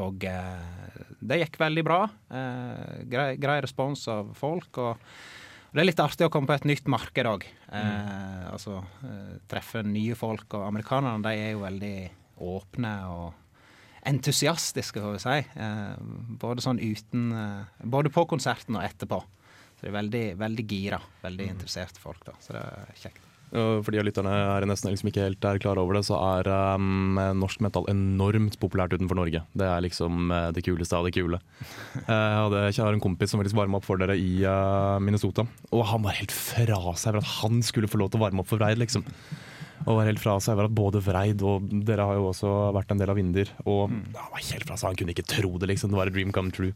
Og 0.00 0.24
eh, 0.24 0.96
det 1.20 1.42
gikk 1.42 1.60
veldig 1.60 1.84
bra. 1.86 2.00
Eh, 2.32 3.02
grei, 3.10 3.28
grei 3.40 3.60
respons 3.64 4.06
av 4.12 4.32
folk. 4.38 4.70
og 4.80 4.98
det 5.72 5.80
er 5.80 5.88
litt 5.88 6.00
artig 6.04 6.26
å 6.26 6.32
komme 6.32 6.50
på 6.50 6.56
et 6.58 6.66
nytt 6.68 6.88
marked 6.92 7.28
òg. 7.28 7.46
Eh, 7.72 8.42
altså 8.52 8.82
eh, 9.08 9.36
treffe 9.48 9.80
nye 9.86 10.16
folk. 10.18 10.48
Og 10.52 10.66
amerikanerne 10.66 11.24
de 11.24 11.46
er 11.46 11.54
jo 11.54 11.62
veldig 11.64 11.96
åpne 12.42 12.92
og 13.08 13.28
entusiastiske, 14.08 15.00
får 15.00 15.16
vi 15.16 15.22
si. 15.24 15.38
Eh, 15.64 15.94
både 16.42 16.64
sånn 16.64 16.82
uten 16.82 17.28
eh, 17.32 17.84
Både 17.88 18.12
på 18.12 18.26
konserten 18.28 18.76
og 18.76 18.84
etterpå. 18.84 19.22
Så 19.78 19.86
de 19.86 19.92
er 19.92 19.98
veldig, 20.00 20.24
veldig 20.44 20.68
gira. 20.68 21.00
Veldig 21.24 21.52
interesserte 21.56 22.02
folk, 22.02 22.20
da. 22.28 22.36
Så 22.44 22.56
det 22.56 22.64
er 22.68 22.98
kjekt. 23.06 23.31
Og 23.52 23.82
For 23.84 23.92
de 23.92 24.00
av 24.00 24.06
lytterne 24.06 24.32
er 24.32 24.64
nesten 24.68 24.88
liksom 24.92 25.10
ikke 25.10 25.26
helt 25.26 25.44
er 25.44 25.58
klar 25.60 25.76
over 25.80 25.98
det, 25.98 26.04
så 26.08 26.16
er 26.16 26.48
um, 26.76 27.18
norsk 27.36 27.60
metall 27.64 27.84
enormt 27.92 28.56
populært 28.62 28.94
utenfor 28.96 29.18
Norge. 29.18 29.42
Det 29.52 29.66
er 29.68 29.84
liksom 29.84 30.32
eh, 30.32 30.48
det 30.56 30.64
kuleste 30.64 30.96
av 30.96 31.04
det 31.08 31.12
kule. 31.18 31.40
Eh, 32.02 32.08
Jeg 32.08 32.38
hadde- 32.40 32.62
jeg 32.72 32.80
har 32.84 32.94
en 32.96 33.00
kompis 33.04 33.30
som 33.30 33.40
faktisk 33.42 33.56
varma 33.58 33.76
opp 33.78 33.84
for 33.84 34.00
dere 34.00 34.16
i 34.16 34.42
uh, 34.48 34.96
Minnesota, 35.04 35.44
og 35.70 35.84
han 35.90 36.02
var 36.02 36.16
helt 36.16 36.32
fra 36.32 36.80
seg 36.96 37.12
for 37.12 37.20
at 37.20 37.30
han 37.42 37.60
skulle 37.62 37.88
få 37.92 38.00
lov 38.00 38.10
til 38.10 38.20
å 38.20 38.24
varme 38.24 38.40
opp 38.42 38.48
for 38.48 38.58
Vreid, 38.62 38.80
liksom. 38.80 39.04
Og 39.86 39.96
var 39.98 40.06
helt 40.08 40.22
fra 40.22 40.36
seg 40.42 40.54
over 40.56 40.68
at 40.68 40.74
både 40.76 41.00
Vreid 41.04 41.42
og 41.46 41.70
dere 41.86 42.04
har 42.08 42.18
jo 42.20 42.28
også 42.30 42.50
vært 42.76 42.92
en 42.94 43.00
del 43.02 43.10
av 43.12 43.18
Vinder. 43.18 43.48
Og 43.66 43.88
han 43.90 44.04
var 44.14 44.44
helt 44.44 44.66
fra 44.68 44.76
seg, 44.78 44.92
han 44.92 45.00
kunne 45.00 45.14
ikke 45.16 45.26
tro 45.28 45.54
det, 45.58 45.70
liksom. 45.72 45.90
Det 45.92 45.98
var 45.98 46.10
a 46.10 46.14
dream 46.14 46.32
come 46.34 46.52
true. 46.54 46.72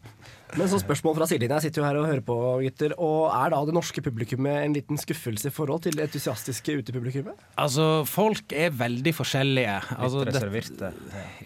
Men 0.55 0.69
så 0.71 0.77
spørsmål 0.79 1.17
fra 1.17 1.25
sidelinja. 1.27 1.57
Jeg 1.59 1.67
sitter 1.69 1.81
jo 1.81 1.87
her 1.87 1.97
og 1.99 2.05
hører 2.07 2.23
på, 2.23 2.35
gutter. 2.63 2.93
Og 3.03 3.25
er 3.35 3.51
da 3.51 3.57
det 3.67 3.73
norske 3.75 4.03
publikummet 4.05 4.61
en 4.63 4.75
liten 4.77 4.99
skuffelse 4.99 5.49
i 5.49 5.53
forhold 5.55 5.83
til 5.83 5.97
det 5.99 6.05
entusiastiske 6.07 6.77
utepublikummet? 6.79 7.35
Altså, 7.59 7.87
folk 8.07 8.55
er 8.55 8.71
veldig 8.71 9.11
forskjellige. 9.17 9.75
Altså, 9.97 10.23
Litt 10.23 10.31
det- 10.31 10.43
reserverte. 10.43 10.93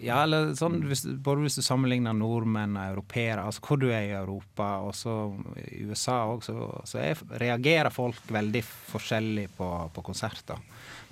Ja, 0.02 0.20
eller 0.22 0.52
sånn, 0.58 0.80
hvis, 0.86 1.02
både 1.18 1.48
hvis 1.48 1.58
du 1.58 1.62
sammenligner 1.66 2.14
nordmenn 2.14 2.76
og 2.78 2.92
europeere, 2.94 3.42
altså 3.42 3.60
hvor 3.66 3.80
du 3.82 3.88
er 3.90 4.06
i 4.06 4.14
Europa, 4.20 4.70
og 4.86 4.94
så 4.94 5.16
i 5.66 5.82
USA 5.90 6.20
òg, 6.30 6.46
så, 6.46 6.56
så 6.86 7.02
er, 7.02 7.18
reagerer 7.42 7.90
folk 7.90 8.22
veldig 8.30 8.62
forskjellig 8.92 9.48
på, 9.58 9.68
på 9.94 10.06
konserter. 10.12 10.62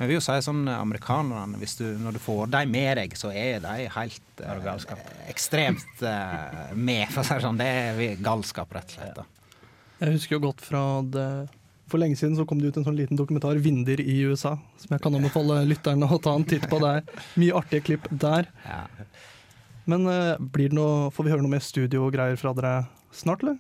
Men 0.01 0.07
jeg 0.07 0.15
vil 0.15 0.17
jo 0.17 0.23
si 0.25 0.35
sånn 0.47 0.63
amerikanerne, 0.73 1.59
hvis 1.61 1.75
du, 1.77 1.85
når 2.01 2.15
du 2.17 2.21
får 2.25 2.47
dem 2.55 2.71
med 2.73 2.97
deg, 2.97 3.17
så 3.21 3.29
er 3.37 3.59
de 3.61 3.83
helt 3.93 4.41
eh, 4.41 4.95
ekstremt 5.29 6.01
eh, 6.09 6.71
med, 6.73 7.11
for 7.13 7.21
å 7.21 7.27
si 7.29 7.35
det 7.37 7.45
sånn. 7.45 7.59
Det 7.61 7.67
er 7.69 7.99
vi- 7.99 8.15
galskap, 8.25 8.73
rett 8.73 8.89
og 8.89 8.97
slett. 8.97 9.19
da. 9.21 9.27
Jeg 10.01 10.15
husker 10.17 10.39
jo 10.39 10.41
godt 10.47 10.65
fra 10.65 10.81
det 11.05 11.27
For 11.91 11.99
lenge 12.01 12.17
siden 12.17 12.37
så 12.39 12.47
kom 12.49 12.61
det 12.63 12.71
ut 12.71 12.77
en 12.81 12.85
sånn 12.87 12.97
liten 12.97 13.19
dokumentar, 13.19 13.59
'Vinder 13.61 14.01
i 14.01 14.15
USA', 14.25 14.55
som 14.79 14.89
jeg 14.95 15.01
kan 15.03 15.13
anbefale 15.19 15.67
lytterne 15.69 16.07
å 16.09 16.21
ta 16.23 16.33
en 16.39 16.45
titt 16.49 16.63
på. 16.71 16.79
Det 16.81 16.93
er 17.03 17.25
mye 17.37 17.53
artige 17.59 17.83
klipp 17.91 18.07
der. 18.11 18.47
Men 19.91 20.07
eh, 20.07 20.37
blir 20.39 20.71
det 20.71 20.79
noe, 20.79 21.11
får 21.11 21.25
vi 21.27 21.31
høre 21.35 21.43
noe 21.43 21.51
mer 21.59 21.65
studio 21.67 22.07
og 22.07 22.15
greier 22.15 22.39
fra 22.41 22.53
dere 22.55 22.87
snart, 23.13 23.43
eller? 23.43 23.59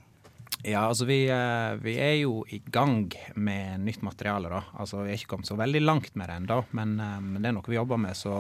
Ja, 0.62 0.83
altså 0.88 1.07
vi, 1.09 1.23
eh, 1.33 1.75
vi 1.81 1.94
er 1.99 2.14
jo 2.20 2.44
i 2.53 2.59
gang 2.61 3.09
med 3.35 3.81
nytt 3.81 4.03
materiale, 4.05 4.51
da. 4.53 4.62
Altså 4.77 5.05
vi 5.07 5.14
er 5.14 5.18
ikke 5.18 5.35
kommet 5.37 5.49
så 5.49 5.57
veldig 5.57 5.81
langt 5.81 6.14
med 6.20 6.29
det 6.29 6.37
ennå, 6.42 6.59
men, 6.77 6.99
eh, 7.01 7.20
men 7.25 7.40
det 7.42 7.49
er 7.49 7.57
noe 7.57 7.70
vi 7.73 7.79
jobber 7.79 7.96
med. 8.03 8.16
Så 8.18 8.35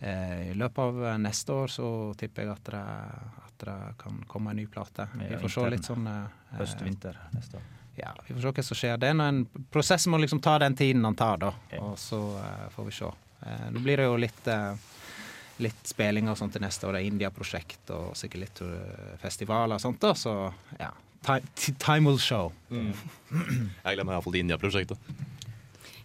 eh, 0.00 0.50
i 0.50 0.54
løpet 0.56 0.78
av 0.78 1.02
neste 1.20 1.52
år 1.52 1.68
så 1.74 1.88
tipper 2.16 2.46
jeg 2.46 2.54
at 2.54 2.70
det, 2.72 2.80
at 3.44 3.66
det 3.66 3.76
kan 4.00 4.22
komme 4.30 4.54
en 4.54 4.60
ny 4.62 4.66
plate. 4.72 5.08
Vi 5.20 5.36
får 5.42 5.54
se 5.58 5.66
litt 5.76 5.90
sånn 5.90 6.08
eh, 6.08 6.40
Høst-vinter 6.58 7.20
neste 7.36 7.60
år. 7.60 7.70
Ja, 7.94 8.10
vi 8.26 8.34
får 8.34 8.40
se 8.48 8.54
hva 8.56 8.66
som 8.70 8.80
skjer. 8.80 8.96
Det 8.98 9.12
er 9.12 9.20
en 9.22 9.44
prosess 9.70 10.08
må 10.10 10.18
liksom 10.18 10.40
ta 10.42 10.56
den 10.58 10.74
tiden 10.74 11.04
han 11.06 11.14
tar, 11.14 11.38
da. 11.44 11.52
Og 11.78 11.94
så 12.00 12.24
eh, 12.40 12.66
får 12.74 12.88
vi 12.88 12.96
se. 13.02 13.12
Nå 13.70 13.80
blir 13.84 14.00
det 14.00 14.08
jo 14.08 14.16
litt 14.16 14.48
Litt 15.62 15.86
spilling 15.86 16.26
og 16.26 16.34
sånt 16.34 16.50
til 16.56 16.64
neste 16.64 16.88
år. 16.88 16.96
Det 16.96 17.00
er 17.04 17.08
India-prosjekt 17.12 17.90
og 17.94 18.16
sikkert 18.18 18.40
litt 18.42 18.62
festivaler 19.22 19.76
og 19.76 19.82
sånt. 19.84 20.00
da, 20.02 20.10
Så 20.18 20.32
ja. 20.80 20.88
Time, 21.24 21.42
time 21.80 22.04
will 22.08 22.18
show. 22.20 22.52
Jeg 22.70 23.96
glemmer 23.96 24.12
meg 24.12 24.18
iallfall 24.18 24.36
India-prosjektet. 24.36 24.98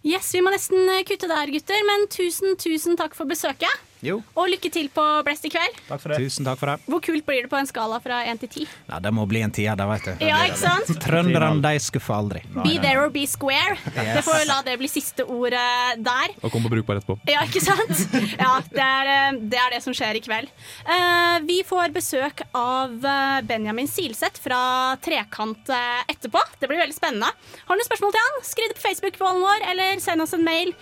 Yes, 0.00 0.30
vi 0.32 0.40
må 0.40 0.48
nesten 0.54 0.88
kutte 1.04 1.28
der, 1.28 1.52
gutter. 1.52 1.82
Men 1.84 2.06
tusen, 2.12 2.56
tusen 2.56 2.96
takk 2.96 3.12
for 3.18 3.28
besøket. 3.28 3.68
Jo. 4.04 4.20
Og 4.38 4.48
lykke 4.48 4.70
til 4.72 4.88
på 4.92 5.02
Blest 5.26 5.44
i 5.44 5.50
kveld. 5.52 5.76
Takk 5.88 6.00
for 6.02 6.14
det. 6.14 6.18
Tusen 6.24 6.46
takk 6.48 6.60
for 6.60 6.72
det. 6.72 6.76
Hvor 6.88 7.02
kult 7.04 7.26
blir 7.26 7.44
det 7.44 7.50
på 7.52 7.58
en 7.58 7.68
skala 7.68 7.98
fra 8.02 8.22
1 8.30 8.40
til 8.44 8.50
10? 8.64 8.68
Ja, 8.88 9.00
det 9.04 9.12
må 9.16 9.26
bli 9.28 9.42
en 9.44 9.52
tier, 9.54 9.76
det 9.76 9.86
vet 9.90 10.08
du. 10.08 10.24
Ja, 10.24 10.40
ikke 10.48 10.60
sant? 10.62 10.92
Trønderne, 11.04 11.60
de 11.64 11.82
skuffer 11.84 12.16
aldri. 12.16 12.42
Be 12.56 12.78
there 12.80 13.04
or 13.04 13.12
be 13.12 13.26
square. 13.28 13.76
Yes. 13.92 14.12
Det 14.16 14.24
får 14.26 14.46
la 14.48 14.60
det 14.66 14.76
bli 14.80 14.88
siste 14.90 15.26
ordet 15.28 16.00
der. 16.06 16.36
Og 16.40 16.52
kom 16.54 16.64
på 16.64 16.72
brukbar 16.72 17.00
etterpå. 17.00 17.18
Ja, 17.30 17.44
ikke 17.48 17.62
sant? 17.64 18.04
Ja, 18.40 18.54
det 18.72 18.86
er, 18.86 19.12
eh, 19.12 19.40
det 19.52 19.60
er 19.60 19.74
det 19.76 19.82
som 19.84 19.94
skjer 19.96 20.16
i 20.18 20.24
kveld. 20.24 20.48
Eh, 20.86 21.36
vi 21.48 21.60
får 21.66 21.92
besøk 21.94 22.44
av 22.56 22.96
eh, 23.04 23.36
Benjamin 23.48 23.88
Silseth 23.90 24.40
fra 24.42 24.96
Trekant 25.04 25.70
etterpå. 26.10 26.40
Det 26.60 26.70
blir 26.70 26.80
veldig 26.80 26.96
spennende. 26.96 27.28
Har 27.66 27.76
du 27.76 27.80
noen 27.80 27.88
spørsmål 27.90 28.16
til 28.16 28.26
han, 28.26 28.42
skriv 28.48 28.72
det 28.72 28.80
på 28.80 28.86
Facebook-vålen 28.88 29.44
vår, 29.44 29.68
eller 29.74 30.02
send 30.02 30.24
oss 30.24 30.34
en 30.36 30.46
mail 30.46 30.74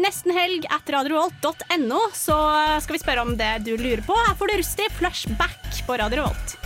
nesten 0.00 0.34
helg 0.34 0.66
at 0.72 0.88
radiorevolt.no, 0.90 2.00
så 2.14 2.38
skal 2.82 2.96
vi 2.96 3.02
spørre 3.02 3.24
om 3.24 3.34
det 3.38 3.52
du 3.66 3.74
lurer 3.76 4.02
på. 4.06 4.16
Her 4.26 4.36
får 4.38 4.50
du 4.50 4.56
Rustig 4.60 4.88
flashback 4.98 5.82
på 5.86 5.98
Radio 6.00 6.22
Revolt. 6.22 6.56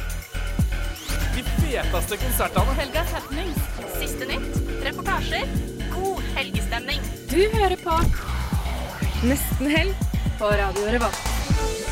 De 1.36 1.44
feteste 1.46 2.18
konsertene. 2.18 2.78
Helgas 2.80 3.12
happenings. 3.14 3.60
Siste 3.98 4.26
nytt, 4.30 4.60
reportasjer, 4.86 5.46
god 5.94 6.22
helgestemning. 6.38 7.02
Du 7.30 7.40
hører 7.56 7.76
på 7.82 7.98
Nesten 9.26 9.66
helg 9.74 10.08
på 10.38 10.50
Radio 10.60 10.92
Revolt. 10.94 11.87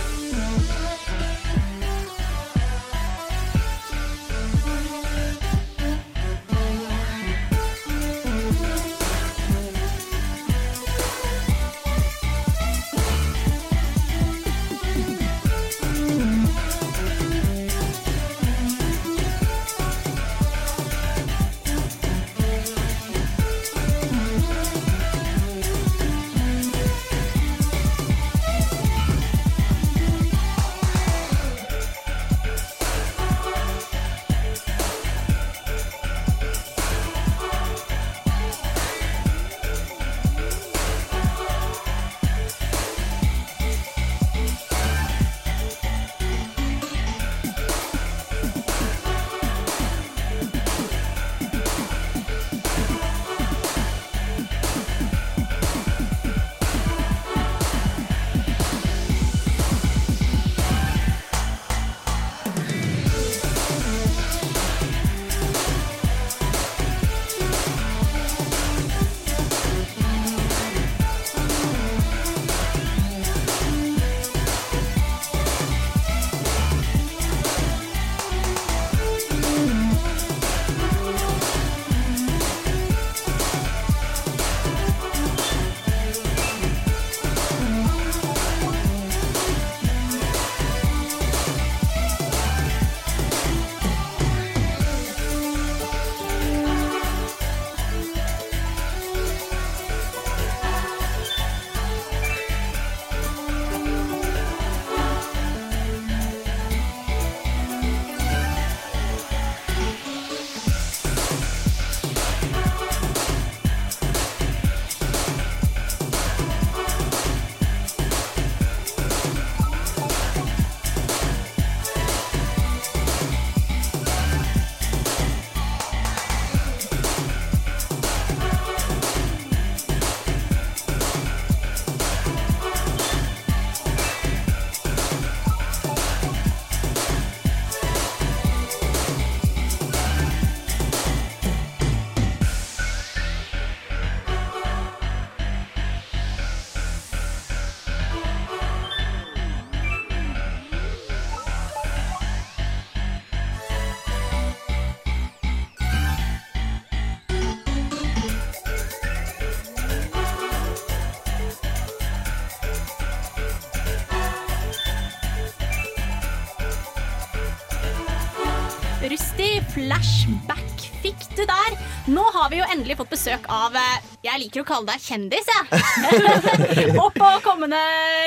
Besøk 173.27 173.47
av 173.51 173.75
eh, 173.75 174.05
Jeg 174.27 174.41
liker 174.45 174.63
å 174.63 174.67
kalle 174.67 174.93
deg 174.93 175.03
kjendis, 175.03 175.49
jeg. 175.51 176.99
Opp 177.05 177.17
og 177.19 177.41
kommende 177.43 177.81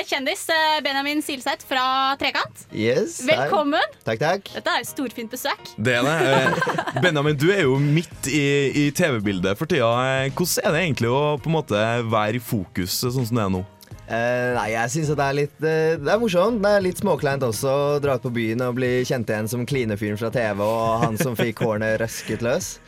kjendis 0.10 0.44
eh, 0.52 0.80
Benjamin 0.84 1.24
Silseth 1.24 1.64
fra 1.68 2.18
Trekant. 2.20 2.66
Yes, 2.76 3.22
hei. 3.24 3.32
Velkommen. 3.32 3.96
Takk, 4.04 4.20
takk. 4.20 4.52
Dette 4.58 4.74
er 4.76 4.84
jo 4.84 4.90
storfint 4.90 5.32
besøk. 5.32 5.72
Det 5.80 5.96
er 6.02 6.04
det. 6.04 6.18
Eh, 6.28 7.02
Benjamin, 7.04 7.38
du 7.40 7.48
er 7.54 7.64
jo 7.64 7.78
midt 7.80 8.28
i, 8.28 8.44
i 8.76 8.86
TV-bildet 8.96 9.60
for 9.60 9.72
tida. 9.72 9.88
Hvordan 10.36 10.68
er 10.68 10.76
det 10.76 10.86
egentlig 10.86 11.12
å 11.14 11.24
på 11.40 11.52
en 11.52 11.60
måte 11.62 11.84
være 12.10 12.40
i 12.40 12.44
fokus 12.44 13.00
sånn 13.06 13.22
som 13.22 13.40
det 13.40 13.46
er 13.46 13.54
nå? 13.56 13.66
Uh, 14.10 14.56
nei, 14.56 14.72
jeg 14.74 14.90
syns 14.90 15.12
det 15.14 15.22
er 15.22 15.36
litt 15.38 15.60
uh, 15.62 16.00
Det 16.02 16.10
er 16.10 16.18
morsomt. 16.18 16.58
Det 16.64 16.72
er 16.74 16.82
litt 16.82 16.98
småkleint 16.98 17.46
også 17.46 17.70
å 17.70 18.00
dra 18.02 18.16
ut 18.18 18.26
på 18.26 18.32
byen 18.34 18.66
og 18.66 18.80
bli 18.80 18.90
kjent 19.06 19.30
igjen 19.30 19.50
som 19.52 19.68
klinefyren 19.70 20.18
fra 20.18 20.32
TV 20.34 20.66
og 20.66 21.06
han 21.06 21.20
som 21.22 21.38
fikk 21.38 21.62
hårene 21.66 21.94
røsket 22.02 22.44
løs. 22.44 22.80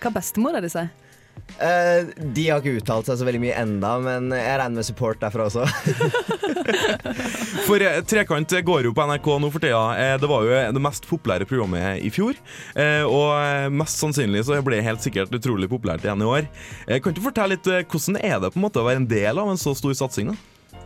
Hva 0.00 0.14
bestemora 0.16 0.64
di 0.64 0.72
sier? 0.72 0.88
Eh, 1.60 2.06
de 2.32 2.44
har 2.48 2.62
ikke 2.62 2.78
uttalt 2.80 3.08
seg 3.10 3.18
så 3.20 3.26
veldig 3.26 3.40
mye 3.42 3.56
enda, 3.60 3.90
men 4.00 4.30
jeg 4.32 4.54
regner 4.60 4.78
med 4.80 4.86
support 4.86 5.18
derfra 5.20 5.44
også. 5.50 5.66
For 7.66 7.82
eh, 7.84 7.98
Trekant 8.08 8.54
går 8.64 8.86
jo 8.88 8.92
på 8.96 9.04
NRK 9.10 9.28
nå 9.42 9.50
for 9.52 9.60
tida. 9.62 9.82
Eh, 10.00 10.14
Det 10.22 10.30
var 10.30 10.46
jo 10.46 10.60
det 10.76 10.82
mest 10.86 11.08
populære 11.10 11.48
programmet 11.50 12.00
i 12.06 12.12
fjor. 12.14 12.38
Eh, 12.74 13.02
Og 13.04 13.34
eh, 13.36 13.68
mest 13.82 14.00
sannsynlig 14.00 14.44
så 14.48 14.60
ble 14.64 14.78
det 14.80 14.86
helt 14.88 15.04
sikkert 15.04 15.34
utrolig 15.36 15.68
populært 15.70 16.06
igjen 16.06 16.24
i 16.24 16.30
år. 16.30 16.48
Eh, 16.86 17.00
Kan 17.04 17.16
du 17.16 17.20
fortelle 17.24 17.56
litt 17.58 17.68
eh, 17.68 17.84
hvordan 17.84 18.20
er 18.22 18.38
det 18.40 18.54
på 18.54 18.60
en 18.60 18.66
måte 18.68 18.80
å 18.80 18.86
være 18.88 19.02
en 19.04 19.10
del 19.10 19.42
av 19.42 19.50
en 19.52 19.60
så 19.60 19.74
stor 19.76 19.92
satsing? 20.00 20.32
da? 20.32 20.38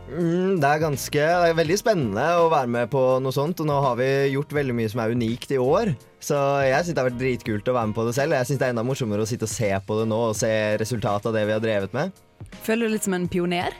Mm, 0.05 0.59
det 0.61 0.69
er 0.69 0.81
ganske 0.83 1.17
det 1.17 1.49
er 1.49 1.55
veldig 1.57 1.77
spennende 1.81 2.25
å 2.37 2.49
være 2.51 2.69
med 2.69 2.91
på 2.93 2.99
noe 3.23 3.33
sånt, 3.33 3.61
og 3.63 3.69
nå 3.69 3.77
har 3.87 3.95
vi 3.97 4.09
gjort 4.35 4.53
veldig 4.53 4.75
mye 4.77 4.91
som 4.91 5.01
er 5.01 5.15
unikt 5.17 5.55
i 5.55 5.61
år. 5.61 5.95
Så 6.21 6.37
jeg 6.65 6.85
syns 6.85 6.93
det 6.93 7.01
har 7.01 7.09
vært 7.09 7.21
dritkult 7.21 7.71
å 7.71 7.75
være 7.75 7.89
med 7.89 7.97
på 7.97 8.05
det 8.07 8.13
selv. 8.17 8.37
Jeg 8.37 8.49
syns 8.49 8.61
det 8.61 8.67
er 8.67 8.75
enda 8.75 8.85
morsommere 8.85 9.25
å 9.25 9.29
sitte 9.29 9.49
og 9.49 9.53
se 9.53 9.71
på 9.87 9.99
det 9.99 10.05
nå 10.11 10.21
og 10.29 10.37
se 10.37 10.51
resultatet 10.81 11.29
av 11.31 11.37
det 11.37 11.43
vi 11.49 11.55
har 11.57 11.63
drevet 11.63 11.97
med. 11.97 12.23
Føler 12.65 12.85
du 12.85 12.89
deg 12.89 12.95
litt 12.97 13.07
som 13.07 13.17
en 13.17 13.27
pioner? 13.31 13.77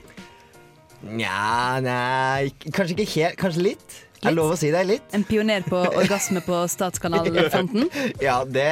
Nja, 1.05 1.77
nei 1.85 2.49
Kanskje 2.73 2.95
ikke 2.95 3.11
helt. 3.11 3.39
Kanskje 3.41 3.65
litt. 3.69 3.97
Er 4.25 4.31
det 4.33 4.37
lov 4.39 4.53
å 4.55 4.57
si 4.57 4.71
deg 4.73 4.87
Litt? 4.89 5.05
En 5.13 5.23
pioner 5.27 5.63
på 5.67 5.77
orgasme 5.85 6.41
på 6.45 6.61
Statskanal 6.71 7.27
15? 7.29 7.85
Ja, 8.25 8.39
det, 8.47 8.65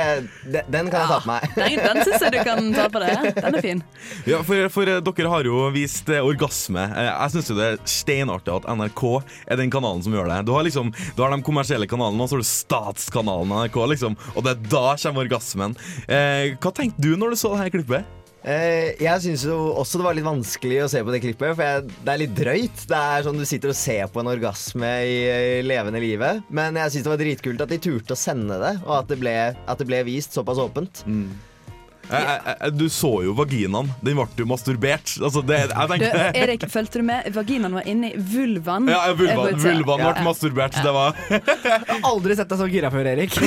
det, 0.49 0.63
den 0.73 0.89
kan 0.89 1.03
jeg 1.03 1.11
ta 1.11 1.19
på 1.21 1.29
meg. 1.29 1.45
Den, 1.57 1.75
den 1.83 1.99
syns 2.05 2.25
jeg 2.25 2.33
du 2.33 2.39
kan 2.47 2.69
ta 2.75 2.87
på 2.91 3.01
deg. 3.03 3.27
Den 3.37 3.57
er 3.59 3.65
fin. 3.65 3.83
Ja, 4.29 4.39
for, 4.45 4.67
for 4.73 4.89
eh, 4.89 5.01
dere 5.05 5.31
har 5.33 5.47
jo 5.49 5.67
vist 5.75 6.09
eh, 6.09 6.23
orgasme. 6.25 6.83
Eh, 6.89 7.09
Jeg 7.11 7.35
syns 7.35 7.51
det 7.53 7.67
er 7.69 7.79
steinartig 7.89 8.55
at 8.55 8.67
NRK 8.73 9.03
er 9.45 9.61
den 9.61 9.73
kanalen 9.73 10.03
som 10.05 10.15
gjør 10.15 10.31
det. 10.31 10.41
Du 10.49 10.53
har 10.55 10.65
liksom 10.65 10.91
Du 11.13 11.21
har 11.23 11.33
de 11.35 11.41
kommersielle 11.45 11.87
kanalene, 11.89 12.23
og 12.23 12.31
så 12.31 12.37
har 12.39 12.43
du 12.43 12.49
statskanalen 12.49 13.53
NRK, 13.53 13.79
liksom. 13.93 14.17
Og 14.33 14.43
det 14.45 14.55
er 14.55 14.67
da 14.73 14.85
kommer 15.05 15.27
orgasmen. 15.27 15.77
Eh, 16.07 16.55
hva 16.57 16.73
tenkte 16.75 17.03
du 17.03 17.13
når 17.19 17.33
du 17.35 17.39
så 17.39 17.53
dette 17.53 17.65
her 17.67 17.73
klippet? 17.77 18.19
Eh, 18.43 18.91
jeg 18.99 19.23
syns 19.23 19.45
også 19.47 20.01
det 20.01 20.05
var 20.05 20.17
litt 20.17 20.27
vanskelig 20.27 20.81
å 20.83 20.89
se 20.91 20.99
på 20.99 21.13
det 21.13 21.21
klippet, 21.23 21.53
for 21.55 21.63
jeg, 21.63 21.85
det 22.03 22.11
er 22.11 22.21
litt 22.25 22.35
drøyt. 22.35 22.83
Det 22.89 22.99
er 22.99 23.23
sånn 23.23 23.39
Du 23.39 23.45
sitter 23.47 23.71
og 23.71 23.79
ser 23.79 24.11
på 24.11 24.19
en 24.19 24.31
orgasme 24.33 24.91
i, 25.07 25.15
i 25.61 25.63
levende 25.63 26.01
livet. 26.03 26.43
Men 26.51 26.75
jeg 26.81 26.95
syns 26.97 27.07
det 27.07 27.13
var 27.13 27.23
dritkult 27.23 27.63
at 27.63 27.71
de 27.71 27.79
turte 27.83 28.17
å 28.17 28.19
sende 28.19 28.59
det, 28.59 28.75
og 28.83 28.97
at 28.99 29.09
det 29.13 29.19
ble, 29.23 29.37
at 29.55 29.79
det 29.79 29.87
ble 29.87 30.03
vist 30.09 30.35
såpass 30.35 30.59
åpent. 30.59 31.05
Jeg, 31.07 31.52
jeg, 32.09 32.39
jeg, 32.45 32.73
du 32.77 32.85
så 32.91 33.11
jo 33.25 33.33
vaginaen. 33.37 33.89
Den 34.03 34.17
ble 34.19 34.27
jo 34.43 34.47
masturbert. 34.49 35.15
Altså, 35.23 35.43
det, 35.45 35.61
jeg 35.69 36.01
Du, 36.03 36.05
Erik, 36.43 36.65
fulgte 36.71 37.01
du 37.01 37.07
med? 37.07 37.29
Vaginaen 37.35 37.77
var 37.79 37.87
inni 37.89 38.13
vulvaen. 38.17 38.89
Ja, 38.91 39.05
vulvaen, 39.17 39.59
vulvaen 39.63 40.03
ble 40.03 40.11
Ja. 40.13 40.23
masturbert. 40.25 40.75
Det 40.83 40.93
var 40.93 41.15
Jeg 41.29 41.41
har 41.87 42.07
aldri 42.09 42.35
sett 42.37 42.49
deg 42.51 42.59
så 42.59 42.67
gira 42.71 42.91
før, 42.93 43.07
Erik. 43.13 43.33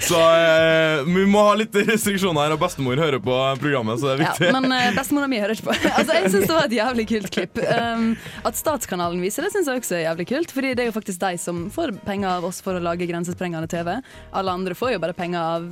Så 0.00 0.18
eh, 0.20 1.02
vi 1.06 1.24
må 1.26 1.42
ha 1.44 1.54
litt 1.58 1.74
restriksjoner 1.74 2.46
her, 2.46 2.54
og 2.54 2.60
bestemor 2.62 2.98
hører 3.00 3.20
på 3.22 3.36
programmet, 3.60 4.00
så 4.00 4.12
det 4.14 4.26
er 4.26 4.46
Ja, 4.46 4.52
men 4.56 4.72
eh, 4.74 4.90
bestemora 4.96 5.28
mi 5.30 5.40
hører 5.42 5.56
ikke 5.56 5.68
på. 5.70 5.76
altså, 5.98 6.16
jeg 6.16 6.32
syns 6.34 6.46
det 6.48 6.56
var 6.56 6.68
et 6.68 6.76
jævlig 6.76 7.06
kult 7.10 7.30
klipp. 7.34 7.60
Um, 7.70 8.06
at 8.46 8.58
Statskanalen 8.58 9.22
viser 9.22 9.46
det, 9.46 9.52
syns 9.54 9.70
jeg 9.70 9.82
også 9.82 9.98
er 9.98 10.04
jævlig 10.06 10.26
kult. 10.32 10.54
Fordi 10.56 10.72
det 10.74 10.84
er 10.84 10.90
jo 10.90 10.96
faktisk 10.96 11.22
de 11.22 11.32
som 11.42 11.62
får 11.74 11.94
penger 12.06 12.30
av 12.32 12.48
oss 12.48 12.60
for 12.64 12.78
å 12.78 12.82
lage 12.82 13.08
grensesprengende 13.10 13.70
TV. 13.70 13.92
Alle 14.36 14.56
andre 14.56 14.76
får 14.78 14.94
jo 14.96 15.02
bare 15.02 15.16
penger 15.16 15.40
av 15.58 15.68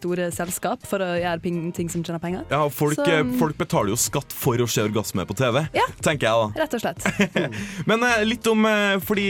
store 0.00 0.30
selskap 0.34 0.82
for 0.88 1.04
å 1.04 1.10
gjøre 1.20 1.42
ting 1.76 1.88
som 1.92 2.02
tjener 2.02 2.20
penger. 2.22 2.44
Ja, 2.50 2.64
folk, 2.72 2.98
Så, 2.98 3.06
eh, 3.06 3.22
folk 3.38 3.56
betaler 3.60 3.92
jo 3.94 4.00
skatt 4.00 4.32
for 4.34 4.58
å 4.58 4.68
se 4.70 4.82
orgasme 4.82 5.26
på 5.28 5.36
TV, 5.38 5.62
tenker 6.02 6.26
jeg 6.26 6.42
da. 6.42 6.64
Rett 6.64 6.76
og 6.76 6.82
slett. 6.82 7.06
Men 7.90 8.02
eh, 8.08 8.24
litt 8.26 8.46
om 8.50 8.64
eh, 8.66 8.98
Fordi 9.04 9.28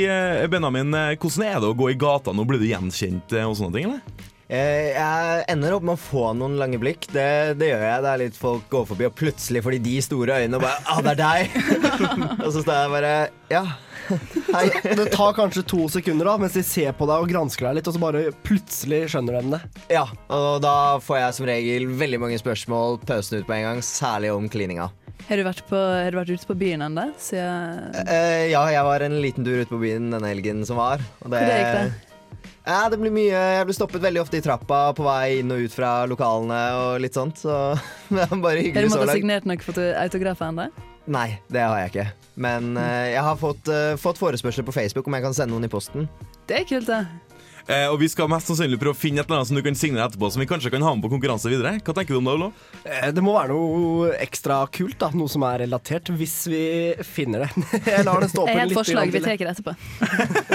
Benjamin, 0.51 0.95
hvordan 1.21 1.47
er 1.51 1.61
det 1.61 1.71
å 1.71 1.77
gå 1.77 1.91
i 1.93 1.99
gata 2.01 2.33
nå? 2.35 2.47
Blir 2.49 2.63
du 2.63 2.69
gjenkjent 2.71 3.37
og 3.45 3.57
sånne 3.59 3.77
ting, 3.77 3.91
eller? 3.91 4.29
Eh, 4.51 4.91
Jeg 4.97 5.45
ender 5.53 5.77
opp 5.77 5.85
med 5.87 5.95
å 5.95 6.01
få 6.03 6.25
noen 6.35 6.57
lange 6.59 6.81
blikk. 6.83 7.07
Det, 7.15 7.27
det 7.61 7.69
gjør 7.71 7.85
jeg. 7.87 8.03
Det 8.07 8.11
er 8.15 8.23
litt 8.25 8.39
folk 8.41 8.67
går 8.73 8.89
forbi, 8.89 9.07
og 9.07 9.15
plutselig 9.19 9.63
får 9.63 9.77
de 9.77 9.83
de 9.85 9.95
store 10.03 10.41
øynene 10.43 10.59
og 10.59 10.65
bare 10.67 10.83
Ah, 10.91 10.99
det 11.07 11.13
er 11.15 11.21
deg! 11.21 11.55
og 12.45 12.51
så 12.51 12.65
står 12.65 12.75
jeg 12.81 12.93
bare 12.97 13.15
Ja. 13.53 13.65
Hei. 14.51 14.65
Det 14.97 15.07
tar 15.15 15.35
kanskje 15.37 15.63
to 15.71 15.87
sekunder 15.93 16.29
da, 16.31 16.37
mens 16.43 16.57
de 16.59 16.63
ser 16.67 16.93
på 16.99 17.07
deg 17.11 17.25
og 17.25 17.31
gransker 17.31 17.69
deg 17.69 17.79
litt, 17.81 17.91
og 17.91 17.97
så 17.97 18.03
bare 18.03 18.23
plutselig 18.47 19.03
skjønner 19.13 19.39
de 19.41 19.55
det. 19.57 19.61
Ja, 19.95 20.07
og 20.33 20.61
da 20.65 20.75
får 21.05 21.21
jeg 21.23 21.37
som 21.39 21.49
regel 21.51 21.87
veldig 22.01 22.21
mange 22.25 22.41
spørsmål 22.41 23.01
pøsende 23.07 23.43
ut 23.43 23.49
på 23.51 23.57
en 23.59 23.67
gang, 23.69 23.85
særlig 23.87 24.33
om 24.35 24.49
klininga. 24.51 24.91
Har 25.29 25.39
du 25.39 25.45
vært, 25.47 25.63
på, 25.69 25.79
har 25.79 26.11
du 26.11 26.19
vært 26.19 26.33
ute 26.35 26.49
på 26.49 26.57
byen 26.59 26.83
ennå? 26.89 27.05
Siden 27.21 27.91
Eh, 28.09 28.49
ja, 28.51 28.63
jeg 28.73 28.87
var 28.87 29.05
en 29.07 29.19
liten 29.23 29.47
tur 29.47 29.61
ute 29.61 29.71
på 29.71 29.79
byen 29.83 30.09
denne 30.11 30.31
helgen 30.33 30.65
som 30.67 30.81
var. 30.81 31.03
Og 31.23 31.31
Hvor 31.31 31.45
gikk 31.45 31.75
det? 31.77 31.91
Ja, 32.67 32.85
det 32.93 32.99
blir 33.01 33.13
mye 33.13 33.33
Jeg 33.35 33.67
blir 33.67 33.75
stoppet 33.77 34.03
veldig 34.05 34.21
ofte 34.23 34.39
i 34.39 34.43
trappa 34.45 34.81
på 34.97 35.05
vei 35.07 35.41
inn 35.41 35.51
og 35.55 35.63
ut 35.65 35.73
fra 35.75 36.05
lokalene 36.09 36.59
og 36.77 37.01
litt 37.03 37.17
sånt, 37.17 37.41
så 37.41 37.77
det 38.11 38.27
er 38.27 38.35
bare 38.35 38.57
Har 38.57 38.59
du 38.59 38.65
hyggelig 38.67 38.91
så 38.91 38.97
måttet 38.97 39.11
langt. 39.13 39.19
signert 39.21 39.49
noe 39.49 39.65
for 39.65 39.81
autografer 40.03 40.51
ennå? 40.51 40.67
Nei, 41.07 41.39
det 41.49 41.63
har 41.65 41.79
jeg 41.81 41.93
ikke. 41.93 42.07
Men 42.41 42.77
eh, 42.77 43.13
jeg 43.15 43.25
har 43.25 43.39
fått, 43.41 43.69
eh, 43.73 43.97
fått 44.01 44.21
forespørsler 44.21 44.67
på 44.67 44.75
Facebook 44.77 45.09
om 45.09 45.17
jeg 45.17 45.25
kan 45.25 45.37
sende 45.37 45.55
noen 45.55 45.67
i 45.67 45.73
posten. 45.73 46.09
Det 46.49 46.61
er 46.61 46.69
kult, 46.69 46.91
det. 46.91 47.30
Eh, 47.71 47.87
og 47.93 48.01
vi 48.03 48.09
skal 48.11 48.29
mest 48.31 48.51
sannsynlig 48.51 48.81
prøve 48.81 48.97
å 48.97 48.99
finne 48.99 49.23
et 49.23 49.29
eller 49.29 49.41
annet 49.41 49.51
som 49.51 49.59
du 49.59 49.63
kan 49.63 49.77
signere 49.79 50.09
etterpå, 50.09 50.31
som 50.35 50.43
vi 50.43 50.49
kanskje 50.51 50.73
kan 50.75 50.83
ha 50.83 50.93
med 50.97 51.05
på 51.05 51.11
konkurranse 51.13 51.51
videre. 51.53 51.77
Hva 51.87 51.95
tenker 51.95 52.17
du 52.17 52.21
om 52.21 52.27
det, 52.27 52.35
Olo? 52.35 52.49
Eh, 52.83 53.11
Det 53.15 53.23
må 53.25 53.35
være 53.37 53.55
noe 53.55 54.11
ekstra 54.19 54.63
kult, 54.75 54.99
da. 54.99 55.11
Noe 55.15 55.31
som 55.31 55.45
er 55.47 55.63
relatert, 55.65 56.11
hvis 56.19 56.37
vi 56.51 56.63
finner 57.07 57.47
det. 57.47 57.51
Jeg 57.95 58.07
lar 58.09 58.25
det 58.25 58.31
stå 58.33 58.47
på 58.49 58.57
litt. 58.57 58.75
et 58.75 58.81
forslag. 58.81 59.15
Vi 59.15 59.23
tar 59.23 59.37
etterpå. 59.55 59.77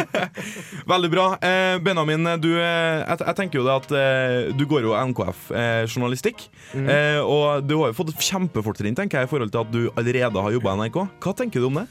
Veldig 0.93 1.11
bra. 1.13 1.27
Eh, 1.39 1.77
Benjamin, 1.85 2.31
du, 2.41 2.51
eh, 2.59 3.01
jeg, 3.05 3.21
jeg 3.25 3.37
tenker 3.39 3.59
jo 3.61 3.65
det 3.67 3.75
at 3.75 3.95
eh, 3.95 4.51
du 4.55 4.65
går 4.69 4.85
jo 4.87 4.95
NKF 5.11 5.49
eh. 5.55 5.83
Mm. 5.85 6.87
Eh, 6.89 7.19
og 7.21 7.65
du 7.65 7.75
har 7.79 7.91
jo 7.91 7.97
fått 7.97 8.13
kjempefortrinn 8.19 8.97
tenker 8.97 9.21
jeg, 9.21 9.29
i 9.29 9.31
forhold 9.31 9.53
til 9.53 9.63
at 9.63 9.71
du 9.73 9.81
allerede 9.95 10.41
har 10.45 10.55
jobba 10.55 10.75
i 10.75 10.83
NRK. 10.85 10.99
Hva 11.23 11.35
tenker 11.37 11.63
du 11.63 11.69
om 11.69 11.79
det? 11.81 11.87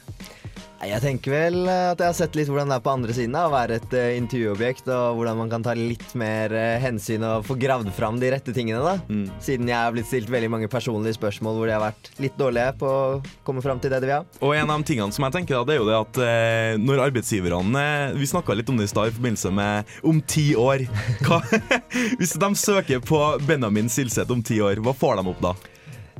Nei, 0.85 0.91
Jeg 0.93 1.01
tenker 1.01 1.33
vel 1.33 1.55
eh, 1.65 1.87
at 1.95 2.01
jeg 2.01 2.11
har 2.11 2.13
sett 2.13 2.35
litt 2.37 2.49
hvordan 2.51 2.69
det 2.69 2.75
er 2.77 2.81
på 2.85 2.91
andre 2.93 3.13
siden. 3.17 3.33
Å 3.33 3.49
være 3.49 3.79
et 3.79 3.93
uh, 3.97 4.09
intervjuobjekt, 4.19 4.85
og 4.93 5.17
hvordan 5.17 5.39
man 5.39 5.49
kan 5.49 5.65
ta 5.65 5.73
litt 5.73 6.13
mer 6.13 6.53
uh, 6.53 6.75
hensyn 6.83 7.25
og 7.25 7.47
få 7.47 7.57
gravd 7.57 7.89
fram 7.95 8.19
de 8.21 8.29
rette 8.29 8.53
tingene. 8.53 8.83
da. 8.85 8.93
Mm. 9.09 9.23
Siden 9.41 9.71
jeg 9.71 9.79
har 9.79 9.95
blitt 9.95 10.11
stilt 10.11 10.29
veldig 10.29 10.51
mange 10.53 10.69
personlige 10.69 11.17
spørsmål 11.17 11.57
hvor 11.57 11.71
de 11.71 11.73
har 11.73 11.81
vært 11.87 12.11
litt 12.21 12.37
dårlige 12.37 12.77
på 12.83 12.91
å 12.91 13.17
komme 13.47 13.65
fram 13.65 13.81
til 13.81 13.95
det 13.95 14.03
de 14.03 14.11
vil 14.11 14.17
ha. 14.19 14.21
Og 14.45 14.53
en 14.53 14.69
av 14.69 14.83
de 14.83 14.91
tingene 14.91 15.15
som 15.15 15.25
jeg 15.25 15.37
tenker 15.39 15.57
da, 15.57 15.65
det 15.65 15.73
er 15.73 15.81
jo 15.81 15.89
det 15.89 15.99
at 16.03 16.21
uh, 16.21 16.85
når 16.85 17.05
arbeidsgiverne 17.07 17.85
Vi 18.21 18.29
snakka 18.29 18.53
litt 18.53 18.69
om 18.69 18.77
det 18.77 18.85
i 18.85 18.93
stad 18.93 19.09
i 19.09 19.17
forbindelse 19.17 19.55
med 19.57 19.95
om 20.05 20.21
ti 20.21 20.51
år. 20.53 20.85
Hva, 21.25 21.41
hvis 22.19 22.37
de 22.37 22.55
søker 22.61 23.01
på 23.01 23.25
Benjamin 23.49 23.89
Silseth 23.89 24.29
om 24.29 24.45
ti 24.45 24.61
år, 24.61 24.85
hva 24.85 24.93
får 24.93 25.17
de 25.17 25.33
opp 25.33 25.49
da? 25.49 25.57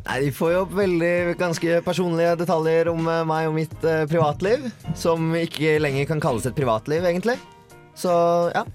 Nei, 0.05 0.19
De 0.21 0.31
får 0.31 0.51
jo 0.53 0.63
opp 0.65 0.73
veldig 0.77 1.13
ganske 1.39 1.79
personlige 1.85 2.35
detaljer 2.43 2.91
om 2.91 3.07
eh, 3.09 3.23
meg 3.27 3.49
og 3.49 3.55
mitt 3.57 3.87
eh, 3.87 4.03
privatliv. 4.09 4.67
Som 4.97 5.33
ikke 5.37 5.77
lenger 5.81 6.05
kan 6.11 6.21
kalles 6.23 6.45
et 6.45 6.57
privatliv, 6.57 7.05
egentlig. 7.09 7.39
Så 7.97 8.11
ja. 8.53 8.65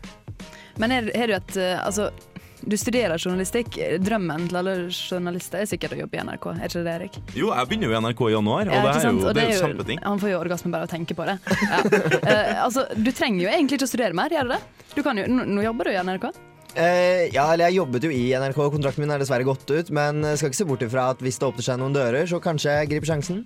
Men 0.80 0.94
har 0.96 1.28
du 1.28 1.36
et 1.36 1.56
eh, 1.60 1.76
Altså, 1.78 2.08
du 2.60 2.76
studerer 2.76 3.16
journalistikk. 3.16 3.78
Drømmen 4.04 4.48
til 4.50 4.58
alle 4.60 4.74
journalister 4.90 5.62
er 5.62 5.70
sikkert 5.70 5.94
å 5.96 6.00
jobbe 6.02 6.18
i 6.18 6.24
NRK, 6.26 6.50
er 6.56 6.66
ikke 6.66 6.82
det, 6.84 6.96
Erik? 6.98 7.18
Jo, 7.36 7.54
jeg 7.54 7.70
begynner 7.70 7.88
jo 7.88 7.94
i 7.94 8.02
NRK 8.04 8.20
i 8.26 8.34
januar, 8.34 8.68
og 8.68 8.74
Ja, 8.74 8.82
det 8.82 8.90
ikke 8.90 8.98
er 8.98 9.06
sant? 9.06 9.22
jo, 9.22 9.28
Og 9.30 9.38
det 9.38 9.44
er 9.46 9.54
jo 9.54 9.62
kjempeting. 9.64 10.02
Han 10.04 10.20
får 10.20 10.32
jo 10.34 10.42
orgasme 10.42 10.74
bare 10.74 10.84
av 10.84 10.90
å 10.90 10.92
tenke 10.92 11.16
på 11.16 11.28
det. 11.30 11.38
Ja. 11.70 11.80
Eh, 12.30 12.58
altså, 12.62 12.84
du 12.94 13.08
trenger 13.16 13.46
jo 13.46 13.50
egentlig 13.50 13.78
ikke 13.78 13.86
å 13.88 13.90
studere 13.90 14.14
mer, 14.16 14.32
gjør 14.34 14.50
du 14.50 14.52
det? 14.52 14.60
Du 14.92 15.00
kan 15.06 15.18
jo, 15.18 15.24
nå, 15.30 15.46
nå 15.48 15.62
jobber 15.64 15.88
du 15.88 15.94
i 15.94 16.02
NRK. 16.04 16.26
Eh, 16.74 17.26
ja, 17.34 17.48
eller 17.52 17.68
jeg 17.68 17.80
jobbet 17.80 18.06
jo 18.06 18.12
i 18.14 18.30
NRK, 18.38 18.60
kontrakten 18.76 19.04
min 19.04 19.12
er 19.14 19.22
dessverre 19.22 19.46
gått 19.48 19.66
ut. 19.70 19.90
Men 19.94 20.22
skal 20.36 20.52
ikke 20.52 20.62
se 20.62 20.68
bort 20.68 20.86
ifra 20.86 21.10
at 21.14 21.24
hvis 21.24 21.40
det 21.40 21.50
åpner 21.50 21.66
seg 21.66 21.82
noen 21.82 21.96
dører, 21.96 22.28
så 22.30 22.42
kanskje 22.42 22.80
jeg 22.80 22.92
griper 22.94 23.14
sjansen. 23.14 23.44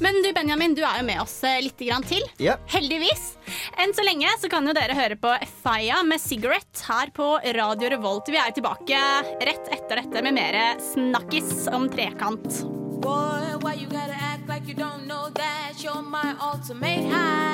Men 0.00 0.22
du 0.24 0.32
Benjamin, 0.32 0.74
du 0.74 0.80
er 0.80 1.02
jo 1.02 1.04
med 1.04 1.20
oss 1.20 1.34
eh, 1.44 1.58
litt 1.60 1.80
grann 1.84 2.04
til. 2.08 2.24
Ja. 2.40 2.56
Heldigvis. 2.72 3.34
Enn 3.80 3.92
så 3.96 4.04
lenge 4.06 4.32
så 4.40 4.48
kan 4.52 4.64
jo 4.64 4.72
dere 4.76 4.96
høre 4.96 5.18
på 5.20 5.34
Faya 5.60 6.00
med 6.08 6.22
Cigarette 6.22 6.86
her 6.88 7.12
på 7.16 7.34
Radio 7.56 7.92
Revolt. 7.92 8.32
Vi 8.32 8.40
er 8.40 8.48
jo 8.48 8.60
tilbake 8.62 9.02
rett 9.44 9.72
etter 9.76 10.00
dette 10.00 10.24
med 10.24 10.38
mer 10.40 10.60
snakkis 10.92 11.68
om 11.72 11.88
trekant. 11.92 12.62
Boy, 13.00 13.56
why 13.60 13.76
you 13.76 13.88
gotta 13.88 14.16
act 14.16 14.48
like 14.48 14.68
you 14.68 14.74
don't 14.74 15.06
know 15.06 15.28
that 15.36 15.84
you're 15.84 16.02
my 16.02 16.34
ultimate 16.40 17.04
high? 17.12 17.49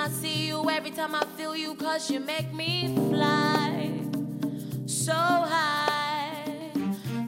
I 0.00 0.08
see 0.08 0.46
you, 0.46 0.70
every 0.70 0.92
time 0.92 1.14
I 1.14 1.26
feel 1.36 1.54
you, 1.54 1.74
cause 1.74 2.10
you 2.10 2.20
make 2.20 2.54
me 2.54 2.94
fly 3.10 3.92
so 4.86 5.12
high, 5.12 6.72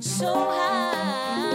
so 0.01 0.33
high. 0.33 1.52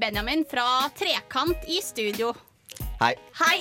Benjamin 0.00 0.44
fra 0.50 0.88
Trekant 0.98 1.68
i 1.70 1.80
studio. 1.82 2.32
Hei. 3.00 3.14
Hei! 3.40 3.58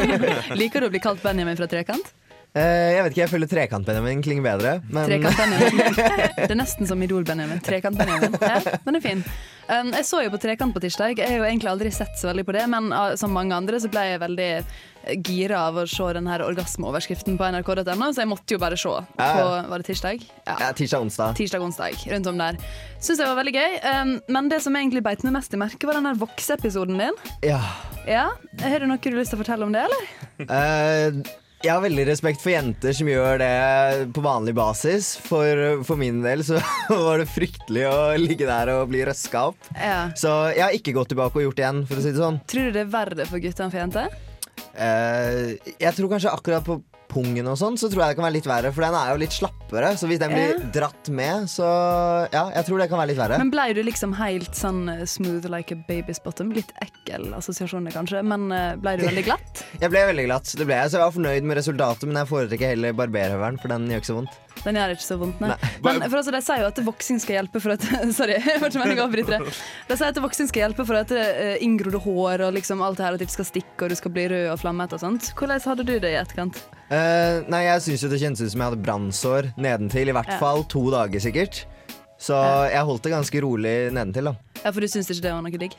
Liker 0.60 0.84
du 0.84 0.88
å 0.88 0.92
bli 0.92 1.00
kalt 1.02 1.22
Benjamin 1.24 1.58
fra 1.58 1.66
Trekant? 1.70 2.12
Eh, 2.54 2.94
jeg 2.94 3.02
vet 3.02 3.14
ikke, 3.14 3.20
jeg 3.24 3.30
føler 3.32 3.50
Trekant-Benjamin 3.50 4.20
klinger 4.22 4.44
bedre. 4.44 4.72
Men 4.94 5.08
Trekant-Benjamin. 5.10 5.96
Det 6.38 6.52
er 6.52 6.58
nesten 6.60 6.86
som 6.86 7.00
Idol-Benjamin. 7.02 7.58
Trekant-Benjamin. 7.66 8.36
Ja, 8.38 8.60
den 8.84 8.98
er 9.00 9.02
fin. 9.02 9.24
Um, 9.66 9.90
jeg 9.90 10.06
så 10.06 10.20
jo 10.22 10.30
på 10.30 10.38
Trekant 10.44 10.76
på 10.76 10.82
tirsdag. 10.84 11.18
Jeg 11.18 11.32
har 11.32 11.40
jo 11.40 11.48
egentlig 11.48 11.72
aldri 11.72 11.90
sett 11.94 12.14
så 12.20 12.30
veldig 12.30 12.44
på 12.46 12.54
det, 12.54 12.68
men 12.70 12.92
uh, 12.94 13.16
som 13.18 13.34
mange 13.34 13.58
andre 13.58 13.80
så 13.82 13.90
ble 13.90 14.04
jeg 14.12 14.22
veldig 14.22 14.50
eh, 14.60 14.76
gira 15.26 15.66
av 15.68 15.78
å 15.82 15.86
se 15.90 16.06
den 16.16 16.28
her 16.30 16.44
orgasmeoverskriften 16.46 17.38
på 17.40 17.50
nrk.no, 17.50 18.08
så 18.10 18.24
jeg 18.24 18.30
måtte 18.30 18.56
jo 18.56 18.62
bare 18.62 18.78
se. 18.80 18.94
På, 19.18 19.44
var 19.70 19.82
det 19.82 19.88
tirsdag? 19.90 20.24
Ja. 20.46 20.56
ja, 20.66 20.72
tirsdag-onsdag. 20.76 21.36
Tirsdag-onsdag, 21.38 22.06
rundt 22.14 22.32
om 22.32 22.40
der. 22.40 22.58
Syns 22.98 23.20
jeg 23.22 23.28
var 23.28 23.38
veldig 23.40 23.54
gøy. 23.54 23.78
Um, 23.84 24.16
men 24.36 24.50
det 24.52 24.62
som 24.64 24.76
egentlig 24.78 25.04
beit 25.04 25.24
meg 25.26 25.36
mest 25.38 25.54
i 25.54 25.60
merket, 25.60 25.86
var 25.88 25.98
den 25.98 26.10
der 26.10 26.20
vokseepisoden 26.20 27.00
din. 27.00 27.22
Ja. 27.46 27.62
Ja, 28.08 28.28
Har 28.60 28.82
du 28.82 28.88
noe 28.90 29.00
du 29.00 29.14
har 29.14 29.22
lyst 29.22 29.32
til 29.32 29.40
å 29.40 29.44
fortelle 29.44 29.64
om 29.64 29.72
det, 29.72 29.86
eller? 29.86 30.12
Uh, 30.44 31.24
jeg 31.64 31.72
har 31.72 31.80
veldig 31.80 32.04
respekt 32.10 32.42
for 32.42 32.52
jenter 32.52 32.92
som 32.92 33.08
gjør 33.08 33.38
det 33.40 34.08
på 34.12 34.20
vanlig 34.24 34.52
basis. 34.56 35.14
For, 35.24 35.80
for 35.88 35.96
min 36.00 36.20
del 36.24 36.44
så 36.44 36.58
var 37.06 37.22
det 37.22 37.30
fryktelig 37.32 37.86
å 37.88 37.96
ligge 38.20 38.44
der 38.48 38.74
og 38.74 38.90
bli 38.92 39.00
røska 39.08 39.46
opp. 39.48 39.70
Ja. 39.72 40.10
Så 40.18 40.34
jeg 40.52 40.60
har 40.66 40.76
ikke 40.76 40.92
gått 40.96 41.14
tilbake 41.14 41.40
og 41.40 41.46
gjort 41.48 41.56
det 41.60 41.64
igjen, 41.64 41.82
for 41.88 42.00
å 42.00 42.04
si 42.04 42.12
det 42.12 42.20
sånn. 42.20 42.40
Tror 42.52 42.68
du 42.68 42.76
det 42.76 42.84
er 42.84 42.92
verre 42.92 43.28
for 43.30 43.40
gutter 43.40 43.64
enn 43.64 43.72
for 43.72 43.80
jenter? 43.80 44.12
Eh, 44.74 45.54
jeg 45.78 45.94
tror 45.94 46.10
kanskje 46.10 46.32
akkurat 46.34 46.66
på 46.66 46.80
pungen 47.14 47.46
og 47.50 47.58
sånn, 47.60 47.78
så 47.80 47.90
tror 47.90 48.04
jeg 48.04 48.14
det 48.14 48.18
kan 48.18 48.26
være 48.26 48.36
litt 48.36 48.48
verre. 48.48 48.72
For 48.74 48.84
den 48.84 48.96
er 48.98 49.12
jo 49.12 49.20
litt 49.22 49.36
slappere, 49.36 49.92
så 49.98 50.08
hvis 50.10 50.20
den 50.22 50.34
blir 50.34 50.60
dratt 50.74 51.10
med, 51.14 51.48
så 51.50 51.66
ja, 52.34 52.46
jeg 52.56 52.68
tror 52.68 52.82
det 52.82 52.88
kan 52.90 53.00
være 53.00 53.12
litt 53.12 53.20
verre. 53.20 53.40
Men 53.42 53.52
blei 53.54 53.68
du 53.76 53.82
liksom 53.86 54.14
helt 54.18 54.58
sånn 54.58 54.84
eh, 54.92 55.04
smooth 55.08 55.48
like 55.52 55.74
a 55.74 55.80
baby's 55.88 56.22
bottom? 56.24 56.52
Litt 56.56 56.74
ekkel 56.84 57.30
assosiasjoner 57.38 57.94
kanskje, 57.94 58.22
men 58.26 58.48
eh, 58.54 58.72
blei 58.80 58.96
du 59.00 59.06
veldig 59.06 59.26
glatt? 59.28 59.64
Jeg 59.82 59.90
ble 59.92 60.04
veldig 60.10 60.24
glatt, 60.28 60.54
det 60.56 60.64
ble 60.68 60.76
jeg, 60.78 60.90
så 60.90 60.96
jeg 60.96 61.02
var 61.02 61.12
fornøyd 61.12 61.46
med 61.48 61.58
resultatet, 61.58 62.06
men 62.08 62.16
jeg 62.20 62.28
foretrekker 62.30 62.70
heller 62.72 62.94
barberhøvelen, 62.96 63.58
for 63.60 63.72
den 63.72 63.88
gjør 63.90 64.00
ikke 64.00 64.08
så 64.08 64.16
vondt. 64.16 64.36
Den 64.64 64.78
gjør 64.78 64.94
ikke 64.94 65.04
så 65.04 65.16
vondt, 65.20 65.40
nei. 65.42 65.56
Men 65.84 66.04
for 66.06 66.20
altså, 66.20 66.32
de 66.32 66.40
sier 66.44 66.62
jo 66.62 66.68
at 66.70 66.78
voksing 66.86 67.20
skal 67.20 67.38
hjelpe 67.38 67.60
for 67.60 67.74
at 67.74 67.84
Sorry, 68.18 68.38
jeg 68.38 68.62
var 68.62 68.70
ikke 68.70 68.80
meningen 68.80 69.02
å 69.02 69.08
avbryte 69.08 69.34
det. 69.34 69.56
De 69.90 69.98
sier 69.98 70.14
at 70.14 70.20
voksing 70.24 70.48
skal 70.50 70.64
hjelpe 70.64 70.86
for 70.88 71.00
at 71.00 71.12
uh, 71.12 71.56
inngrodde 71.64 72.00
hår 72.04 72.46
og 72.46 72.54
liksom 72.56 72.84
alt 72.84 73.00
det 73.00 73.06
her 73.08 73.18
at 73.18 73.20
det 73.20 73.28
ikke 73.28 73.38
skal 73.40 73.50
stikke 73.50 73.84
og 73.86 73.92
du 73.92 73.98
skal 73.98 74.14
bli 74.14 74.28
rød 74.32 74.46
og 74.54 74.62
flammete 74.62 74.96
og 74.96 75.04
sånt. 75.04 75.32
Hvordan 75.36 75.68
hadde 75.68 75.88
du 75.90 75.94
det 75.98 76.14
i 76.14 76.20
etterkant? 76.22 76.62
Eh, 76.94 77.42
nei, 77.50 77.62
jeg 77.66 77.82
syns 77.88 78.04
jo 78.04 78.10
det 78.12 78.20
kjentes 78.22 78.44
ut 78.44 78.52
som 78.52 78.62
jeg 78.62 78.70
hadde 78.70 78.84
brannsår 78.84 79.48
nedentil, 79.58 80.10
i 80.12 80.14
hvert 80.14 80.30
Ja. 80.30 80.38
fall 80.38 80.62
to 80.70 80.84
dager 80.92 81.22
sikkert. 81.22 81.64
Så 82.20 82.36
jeg 82.70 82.84
holdt 82.86 83.02
det 83.02 83.12
ganske 83.12 83.40
rolig 83.42 83.74
nedentil, 83.92 84.30
da. 84.30 84.34
Ja, 84.62 84.70
For 84.70 84.80
du 84.80 84.86
syns 84.86 85.10
ikke 85.10 85.24
det 85.26 85.32
var 85.34 85.42
noe 85.42 85.58
digg? 85.58 85.74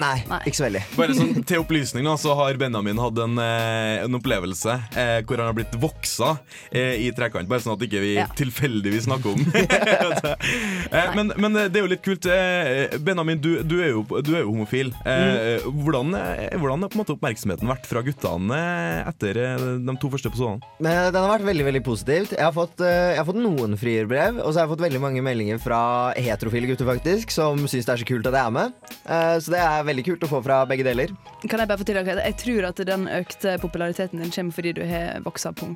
Nei, 0.00 0.16
ikke 0.48 0.58
så 0.58 0.64
veldig. 0.66 0.80
Bare 0.98 1.14
sånn 1.14 1.44
Til 1.46 1.60
opplysning 1.62 2.06
da, 2.08 2.14
så 2.18 2.32
har 2.38 2.56
Benjamin 2.58 2.98
hatt 2.98 3.18
en, 3.22 3.36
eh, 3.38 4.02
en 4.04 4.16
opplevelse 4.18 4.72
eh, 4.98 5.18
hvor 5.26 5.38
han 5.38 5.50
har 5.50 5.56
blitt 5.56 5.74
voksa 5.78 6.32
eh, 6.72 6.96
i 7.04 7.10
trekant. 7.14 7.46
Bare 7.50 7.62
sånn 7.62 7.76
at 7.76 7.84
ikke 7.86 8.00
vi 8.02 8.14
Ja. 8.16 8.26
tilfeldigvis 8.38 9.06
snakker 9.06 9.34
om 9.34 9.44
eh, 10.34 11.10
men, 11.16 11.32
men 11.40 11.56
det 11.58 11.78
er 11.78 11.84
jo 11.84 11.90
litt 11.92 12.02
kult. 12.04 12.26
Eh, 12.30 12.96
Benjamin, 13.04 13.40
du, 13.42 13.50
du, 13.66 13.76
er 13.84 13.92
jo, 13.92 14.02
du 14.24 14.32
er 14.34 14.42
jo 14.44 14.50
homofil. 14.52 14.92
Eh, 15.06 15.64
hvordan, 15.68 16.14
eh, 16.18 16.56
hvordan 16.58 16.84
har 16.86 16.92
på 16.92 16.98
en 16.98 17.02
måte 17.04 17.14
oppmerksomheten 17.16 17.70
vært 17.70 17.86
fra 17.90 18.02
guttene 18.06 18.58
eh, 18.58 19.08
etter 19.10 19.40
eh, 19.44 19.66
de 19.84 19.96
to 20.02 20.10
første 20.12 20.30
episodene? 20.32 20.64
Den 20.80 21.20
har 21.20 21.30
vært 21.36 21.46
veldig 21.48 21.68
veldig 21.70 21.84
positivt. 21.86 22.34
Jeg 22.36 22.44
har 22.46 22.54
fått, 22.56 22.80
eh, 22.84 23.14
jeg 23.14 23.20
har 23.22 23.28
fått 23.28 23.40
noen 23.42 23.76
frierbrev, 23.80 24.40
og 24.42 24.50
så 24.50 24.60
har 24.60 24.66
jeg 24.66 24.74
fått 24.74 24.84
veldig 24.86 25.02
mange 25.04 25.24
meldinger 25.24 25.60
fra 25.62 25.80
heterofile 26.18 26.70
gutter 26.70 26.88
faktisk, 26.88 27.34
som 27.34 27.62
syns 27.70 27.86
det 27.88 27.94
er 27.96 28.02
så 28.04 28.08
kult 28.08 28.28
at 28.30 28.38
jeg 28.38 28.50
er 28.50 28.54
med. 28.54 28.74
Eh, 29.04 29.36
så 29.44 29.54
det 29.54 29.60
er 29.62 29.73
veldig 29.82 30.04
kult 30.06 30.26
å 30.26 30.30
få 30.30 30.42
fra 30.44 30.60
begge 30.70 30.86
deler. 30.86 31.10
Kan 31.48 31.58
jeg 31.58 31.68
bare 31.70 31.80
få 31.80 31.88
til 31.88 31.98
at 32.00 32.06
jeg 32.14 32.36
tror 32.44 32.68
at 32.70 32.84
den 32.86 33.08
økte 33.10 33.56
populariteten 33.62 34.22
din 34.22 34.30
kommer 34.34 34.54
fordi 34.54 34.72
du 34.78 34.84
har 34.86 35.20
voksa 35.26 35.52
pung. 35.52 35.74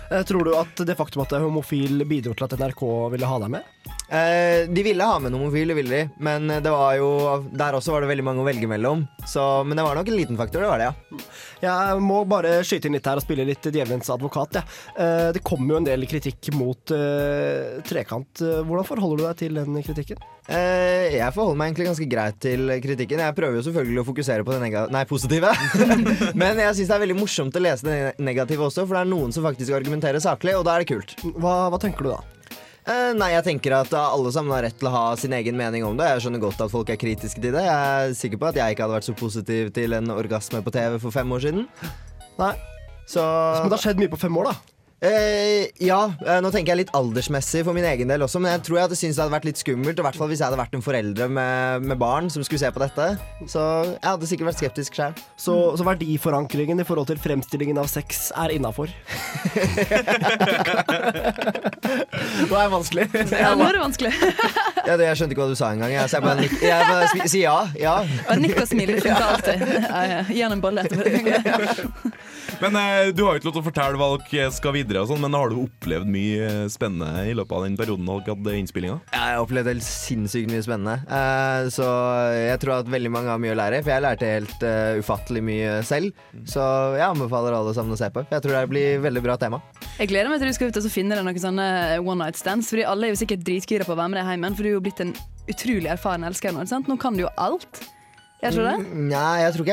Eh, 0.09 0.23
Tror 0.25 0.47
du 0.47 0.55
at 0.57 0.79
det 0.81 0.95
faktum 0.97 1.21
at 1.21 1.29
du 1.29 1.35
er 1.37 1.43
homofil 1.45 2.01
bidro 2.09 2.33
til 2.33 2.47
at 2.47 2.55
NRK 2.57 2.79
ville 3.13 3.27
ha 3.29 3.35
deg 3.43 3.51
med? 3.53 3.67
Eh, 4.09 4.63
de 4.65 4.81
ville 4.81 5.05
ha 5.05 5.19
med 5.21 5.29
en 5.29 5.37
homofil, 5.37 5.69
det 5.69 5.75
ville 5.77 5.93
de, 5.93 6.07
men 6.25 6.47
det 6.49 6.71
var 6.73 6.95
jo 6.97 7.09
der 7.53 7.77
også 7.77 7.93
var 7.93 8.01
det 8.01 8.09
veldig 8.09 8.25
mange 8.25 8.41
å 8.41 8.47
velge 8.47 8.65
mellom. 8.71 9.03
Så, 9.29 9.43
men 9.69 9.77
det 9.77 9.85
var 9.85 9.99
nok 9.99 10.09
en 10.09 10.17
liten 10.17 10.39
faktor, 10.41 10.65
det 10.65 10.71
var 10.71 10.81
det, 10.81 10.89
ja. 10.89 11.27
Jeg 11.63 12.03
må 12.03 12.23
bare 12.27 12.57
skyte 12.67 12.89
inn 12.89 12.97
litt 12.97 13.07
her 13.07 13.19
og 13.19 13.23
spille 13.23 13.45
litt 13.47 13.63
djevelens 13.63 14.11
advokat. 14.11 14.59
Ja. 14.59 14.63
Eh, 14.99 15.29
Det 15.35 15.43
kommer 15.45 15.75
jo 15.75 15.81
en 15.81 15.87
del 15.87 16.05
kritikk 16.09 16.51
mot 16.57 16.91
uh, 16.91 17.79
Trekant. 17.87 18.43
Eh, 18.43 18.61
Hvordan 18.67 18.87
forholder 18.87 19.21
du 19.21 19.25
deg 19.29 19.39
til 19.39 19.59
den 19.61 19.79
kritikken? 19.85 20.21
Jeg 20.43 21.31
forholder 21.31 21.55
meg 21.55 21.69
egentlig 21.69 21.85
ganske 21.87 22.07
greit 22.11 22.39
til 22.43 22.73
kritikken. 22.83 23.21
Jeg 23.23 23.35
prøver 23.37 23.61
jo 23.61 23.63
selvfølgelig 23.69 24.01
å 24.01 24.07
fokusere 24.09 24.43
på 24.43 24.57
det 24.57 24.71
nei, 24.91 25.03
positive. 25.07 25.53
Men 26.41 26.59
jeg 26.59 26.75
syns 26.75 26.91
det 26.91 26.97
er 26.97 27.03
veldig 27.05 27.19
morsomt 27.21 27.55
å 27.55 27.63
lese 27.63 27.87
det 27.87 27.97
negative 28.19 28.67
også, 28.67 28.83
for 28.83 28.97
det 28.97 29.05
er 29.05 29.13
noen 29.13 29.31
som 29.31 29.47
faktisk 29.47 29.71
argumenterer 29.79 30.19
saklig, 30.23 30.57
og 30.59 30.67
da 30.67 30.75
er 30.75 30.83
det 30.83 30.91
kult. 30.91 31.15
Hva, 31.39 31.69
hva 31.71 31.79
tenker 31.79 32.03
du 32.03 32.11
da? 32.11 32.19
Eh, 32.83 33.13
nei, 33.15 33.29
jeg 33.31 33.45
tenker 33.45 33.77
at 33.77 33.93
alle 33.95 34.31
sammen 34.35 34.51
har 34.51 34.65
rett 34.65 34.75
til 34.79 34.89
å 34.89 34.91
ha 34.91 35.03
sin 35.19 35.31
egen 35.37 35.55
mening 35.55 35.85
om 35.87 35.95
det. 35.99 36.09
Jeg 36.15 36.25
skjønner 36.25 36.43
godt 36.43 36.63
at 36.65 36.73
folk 36.73 36.89
er 36.91 36.99
kritiske 36.99 37.39
til 37.39 37.55
det. 37.55 37.63
Jeg 37.63 38.09
er 38.09 38.15
sikker 38.19 38.41
på 38.41 38.49
at 38.49 38.59
jeg 38.59 38.75
ikke 38.75 38.83
hadde 38.83 38.97
vært 38.97 39.07
så 39.07 39.15
positiv 39.15 39.71
til 39.75 39.95
en 39.95 40.11
orgasme 40.11 40.59
på 40.65 40.73
TV 40.75 40.99
for 40.99 41.15
fem 41.15 41.31
år 41.31 41.45
siden. 41.47 41.65
Nei. 42.41 42.53
Så 43.07 43.23
Men 43.23 43.71
det 43.71 43.77
har 43.77 43.85
skjedd 43.85 44.03
mye 44.03 44.11
på 44.11 44.19
fem 44.19 44.37
år, 44.39 44.51
da. 44.51 44.72
Eh, 45.03 45.65
ja, 45.83 45.97
eh, 46.23 46.37
nå 46.39 46.47
tenker 46.53 46.71
jeg 46.71 46.79
litt 46.85 46.93
aldersmessig 46.95 47.65
for 47.67 47.75
min 47.75 47.83
egen 47.89 48.07
del 48.07 48.23
også, 48.23 48.39
men 48.39 48.53
jeg 48.53 48.61
tror 48.63 48.77
jeg 48.79 48.85
hadde 48.85 48.95
syntes 48.99 49.17
det 49.17 49.23
hadde 49.25 49.33
vært 49.35 49.47
litt 49.49 49.59
skummelt. 49.59 49.99
I 49.99 50.05
hvert 50.05 50.15
fall 50.19 50.29
hvis 50.31 50.39
jeg 50.39 50.47
hadde 50.47 50.59
vært 50.61 50.77
en 50.77 50.85
foreldre 50.85 51.27
med, 51.27 51.83
med 51.91 51.99
barn 51.99 52.29
som 52.31 52.39
skulle 52.47 52.61
se 52.63 52.71
på 52.71 52.79
dette. 52.83 53.07
Så 53.51 53.59
jeg 53.89 53.99
hadde 54.07 54.29
sikkert 54.31 54.47
vært 54.53 54.61
skeptisk 54.61 54.95
sjøl. 54.95 55.13
Så, 55.35 55.57
så 55.75 55.83
verdiforankringen 55.87 56.79
i 56.79 56.87
forhold 56.87 57.09
til 57.11 57.19
fremstillingen 57.19 57.81
av 57.83 57.89
sex 57.91 58.29
er 58.39 58.55
innafor. 58.55 58.87
Nå 62.43 62.55
er 62.55 62.63
det 62.63 62.71
vanskelig. 62.73 63.05
Ja, 63.33 63.53
nå 63.57 63.65
er 63.67 63.73
det 63.77 63.83
vanskelig. 63.83 64.13
Ja, 64.83 64.97
det, 64.99 65.05
jeg 65.07 65.15
skjønte 65.15 65.31
ikke 65.31 65.43
hva 65.45 65.53
du 65.53 65.55
sa 65.55 65.67
engang. 65.71 65.93
Jeg, 65.93 66.09
så 66.11 66.17
jeg 66.17 66.23
bare 66.25 66.41
nik- 66.43 66.59
jeg 66.59 66.87
bare 66.89 67.05
smi- 67.07 67.27
sier 67.31 67.45
ja. 67.45 67.59
ja. 67.79 67.93
Bare 68.27 68.35
nikk 68.43 68.57
og 68.59 68.65
smil, 68.67 68.89
det 68.91 68.97
funker 69.05 69.25
alltid. 69.29 69.61
Ja, 69.85 70.01
ja. 70.09 70.17
Gi 70.27 70.41
han 70.43 70.55
en 70.57 70.63
bolle 70.65 70.83
etterpå. 70.83 71.05
Men 72.65 72.75
eh, 72.81 73.13
Du 73.15 73.21
har 73.23 73.31
jo 73.31 73.39
ikke 73.39 73.47
lov 73.47 73.55
til 73.55 73.61
å 73.61 73.65
fortelle 73.69 73.95
hva 74.01 74.09
dere 74.27 74.49
skal 74.51 74.75
videre, 74.75 74.92
og 75.01 75.09
sånn, 75.09 75.21
men 75.23 75.35
har 75.37 75.49
du 75.49 75.61
opplevd 75.63 76.09
mye 76.13 76.45
eh, 76.45 76.67
spennende 76.71 77.23
i 77.29 77.33
løpet 77.37 77.55
av 77.57 77.65
den 77.65 77.77
perioden 77.79 78.09
dere 78.09 78.35
hadde 78.35 78.55
innspillinga? 78.59 78.97
Jeg 79.13 79.21
har 79.23 79.41
opplevd 79.41 79.71
helt 79.71 79.85
sinnssykt 79.87 80.51
mye 80.51 80.65
spennende. 80.65 80.97
Uh, 81.09 81.69
så 81.73 81.87
jeg 82.37 82.61
tror 82.61 82.75
at 82.77 82.91
veldig 82.93 83.13
mange 83.13 83.31
har 83.33 83.41
mye 83.41 83.55
å 83.55 83.59
lære, 83.59 83.81
for 83.81 83.93
jeg 83.95 84.05
lærte 84.05 84.31
helt 84.35 84.67
uh, 84.67 84.99
ufattelig 85.01 85.43
mye 85.49 85.79
selv. 85.87 86.23
Så 86.49 86.63
jeg 86.99 87.07
anbefaler 87.07 87.57
alle 87.57 87.73
sammen 87.77 87.97
å 87.97 87.99
se 87.99 88.11
på, 88.13 88.25
for 88.25 88.37
jeg 88.37 88.45
tror 88.45 88.57
det 88.59 88.71
blir 88.75 89.03
veldig 89.07 89.25
bra 89.25 89.39
tema. 89.41 89.63
Jeg 89.97 90.11
gleder 90.13 90.31
meg 90.31 90.41
til 90.41 90.51
du 90.51 90.57
skal 90.57 90.71
ut 90.71 90.79
og 90.81 90.85
så 90.85 90.93
finne 90.93 91.17
deg 91.17 91.25
noen 91.25 91.43
sånne 91.43 91.67
one 92.01 92.19
night 92.21 92.39
stands. 92.39 92.69
Fordi 92.73 92.87
alle 92.89 93.09
er 93.09 93.15
jo 93.15 93.21
sikkert 93.23 93.45
dritgira 93.47 93.87
på 93.87 93.95
å 93.95 93.99
være 93.99 94.13
med 94.13 94.21
deg 94.21 94.31
hjem 94.31 94.47
igjen, 94.47 94.57
for 94.57 94.65
du 94.65 94.71
er 94.71 94.77
jo 94.77 94.85
blitt 94.85 95.03
en 95.03 95.17
utrolig 95.51 95.91
erfaren 95.91 96.25
elsker 96.27 96.53
nå. 96.53 96.63
ikke 96.63 96.75
sant? 96.75 96.89
Nå 96.91 96.97
kan 97.01 97.17
du 97.17 97.25
jo 97.25 97.33
alt. 97.41 97.83
Jeg 98.43 98.51
tror 98.57 98.65
det. 98.67 98.73
Mm, 98.83 99.05
Nei, 99.07 99.35
jeg 99.39 99.53
tror 99.55 99.63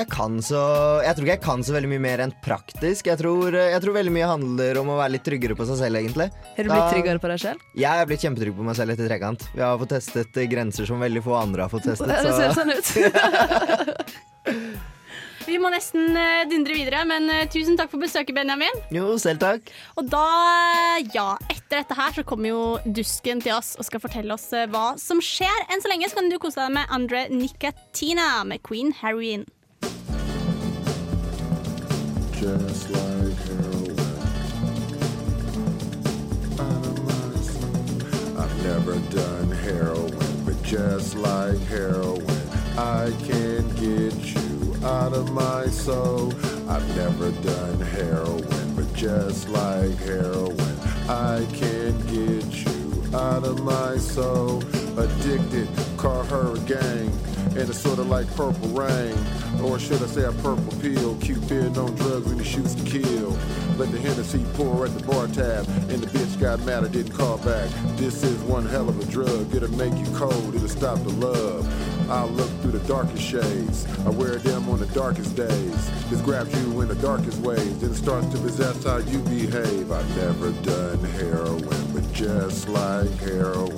så 0.47 0.61
Jeg 1.03 1.17
tror 1.17 1.25
ikke 1.27 1.35
jeg 1.35 1.43
kan 1.43 1.65
så 1.67 1.75
veldig 1.75 1.91
mye 1.91 2.03
mer 2.05 2.23
enn 2.27 2.35
praktisk. 2.45 3.11
Jeg 3.11 3.19
tror, 3.19 3.57
jeg 3.59 3.83
tror 3.83 3.97
veldig 3.97 4.15
mye 4.15 4.29
handler 4.31 4.81
om 4.83 4.93
å 4.95 4.99
være 5.01 5.17
litt 5.17 5.27
tryggere 5.27 5.57
på 5.59 5.67
seg 5.67 5.81
selv, 5.83 5.99
egentlig. 6.01 6.29
Har 6.57 6.63
du 6.63 6.71
blitt 6.71 6.93
tryggere 6.95 7.23
på 7.23 7.33
deg 7.33 7.43
selv? 7.43 7.67
Jeg 7.75 7.91
er 7.91 8.11
blitt 8.11 8.23
kjempetrygg 8.27 8.55
på 8.61 8.69
meg 8.69 8.79
selv 8.79 8.95
etter 8.95 9.11
trekant. 9.11 9.49
Vi 9.57 9.65
har 9.65 9.81
fått 9.81 9.95
testet 9.97 10.39
eh, 10.39 10.49
grenser 10.51 10.87
som 10.87 11.03
veldig 11.03 11.23
få 11.27 11.35
andre 11.41 11.67
har 11.67 11.73
fått 11.73 11.91
testet. 11.91 12.15
Det 12.31 12.33
ser 12.39 12.51
sånn 12.55 12.71
ut. 12.79 12.89
Vi 15.51 15.59
må 15.59 15.67
nesten 15.73 16.15
eh, 16.15 16.45
dundre 16.47 16.77
videre, 16.79 17.01
men 17.11 17.25
eh, 17.33 17.47
tusen 17.51 17.75
takk 17.79 17.91
for 17.91 17.99
besøket, 17.99 18.31
Benjamin. 18.37 18.77
Jo, 18.95 19.17
selv 19.19 19.41
takk. 19.43 19.73
Og 19.99 20.07
da, 20.07 20.23
ja, 21.11 21.33
etter 21.51 21.81
dette 21.81 21.97
her 21.99 22.15
så 22.15 22.23
kommer 22.27 22.53
jo 22.53 22.61
Dusken 22.87 23.43
til 23.43 23.57
oss 23.57 23.73
og 23.75 23.89
skal 23.89 24.03
fortelle 24.05 24.37
oss 24.37 24.47
eh, 24.55 24.69
hva 24.71 24.93
som 25.01 25.19
skjer. 25.19 25.65
Enn 25.67 25.83
så 25.83 25.91
lenge 25.91 26.07
så 26.07 26.21
kan 26.21 26.31
du 26.31 26.39
kose 26.39 26.63
deg 26.63 26.77
med 26.77 26.95
Andre 26.95 27.25
Nicatina 27.35 28.45
med 28.47 28.63
Queen 28.63 28.95
Heroin. 29.03 29.49
just 32.41 32.89
like 32.89 33.37
heroin. 33.49 33.99
I've 38.39 38.63
never 38.65 38.95
done 39.11 39.51
heroin, 39.51 40.45
but 40.47 40.63
just 40.63 41.17
like 41.17 41.59
heroin, 41.69 42.25
I 42.79 43.13
can 43.27 43.69
get 43.77 44.15
you 44.15 44.50
out 44.85 45.13
of 45.13 45.33
my 45.33 45.67
soul. 45.67 46.33
I've 46.69 46.97
never 46.97 47.31
done 47.43 47.81
heroin, 47.81 48.75
but 48.75 48.93
just 48.95 49.49
like 49.49 49.97
heroin, 49.99 50.79
I 51.09 51.47
can 51.53 51.99
get 52.07 52.45
you 52.65 52.90
out 53.15 53.45
of 53.45 53.63
my 53.63 53.97
soul. 53.97 54.63
Addicted, 54.99 55.69
call 55.97 56.25
her 56.25 56.55
a 56.55 56.59
gang. 56.61 57.11
And 57.51 57.69
it's 57.69 57.81
sorta 57.81 58.03
like 58.03 58.27
purple 58.37 58.69
rain. 58.69 59.17
Or 59.63 59.79
should 59.79 60.03
I 60.03 60.07
say 60.07 60.25
a 60.25 60.33
purple 60.33 60.73
pill? 60.81 61.17
Cupid 61.17 61.77
on 61.77 61.95
drugs 61.97 62.29
when 62.29 62.39
he 62.39 62.45
shoots 62.45 62.75
to 62.75 62.85
kill. 62.85 63.37
Let 63.77 63.91
the 63.91 63.99
Hennessy 63.99 64.45
pour 64.55 64.87
at 64.87 64.97
the 64.97 65.05
bar 65.05 65.27
tab. 65.29 65.67
And 65.91 66.03
the 66.03 66.07
bitch 66.07 66.39
got 66.41 66.61
mad 66.65 66.85
I 66.85 66.89
didn't 66.89 67.13
call 67.13 67.39
back. 67.39 67.69
This 67.97 68.23
is 68.23 68.39
one 68.43 68.67
hell 68.67 68.89
of 68.89 69.01
a 69.01 69.11
drug. 69.11 69.55
It'll 69.55 69.71
make 69.71 69.95
you 69.95 70.07
cold, 70.15 70.55
it'll 70.55 70.69
stop 70.69 70.99
the 70.99 71.11
love. 71.11 71.67
I'll 72.11 72.29
look 72.29 72.51
through 72.61 72.73
the 72.73 72.89
darkest 72.89 73.23
shades. 73.23 73.87
I 74.05 74.11
wear 74.11 74.37
them 74.37 74.69
on 74.69 74.81
the 74.81 74.87
darkest 74.87 75.37
days. 75.37 76.11
This 76.11 76.21
grabs 76.21 76.53
you 76.61 76.81
in 76.81 76.89
the 76.89 76.97
darkest 76.97 77.39
ways. 77.39 77.79
Then 77.81 77.91
it 77.91 77.95
starts 77.95 78.27
to 78.29 78.39
possess 78.39 78.83
how 78.83 78.99
you 78.99 79.19
behave. 79.21 79.93
I've 79.93 80.17
never 80.17 80.51
done 80.63 80.99
heroin, 81.05 81.93
but 81.93 82.13
just 82.13 82.69
like 82.69 83.00
heroin, 83.09 83.77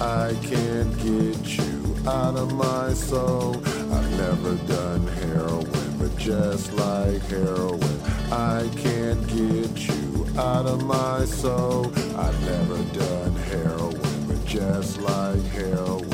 I 0.00 0.34
can't 0.42 0.96
get 0.98 1.58
you 1.58 1.96
out 2.06 2.36
of 2.36 2.52
my 2.54 2.92
soul. 2.94 3.56
I've 3.92 4.10
never 4.18 4.54
done 4.66 5.06
heroin, 5.06 5.98
but 5.98 6.16
just 6.16 6.72
like 6.72 7.22
heroin, 7.22 7.82
I 8.30 8.68
can't 8.76 9.26
get 9.28 9.88
you 9.88 10.26
out 10.38 10.66
of 10.66 10.84
my 10.84 11.24
soul. 11.24 11.86
I've 12.16 12.40
never 12.46 12.82
done 12.98 13.34
heroin, 13.50 14.26
but 14.26 14.44
just 14.46 14.98
like 15.00 15.42
heroin, 15.52 16.08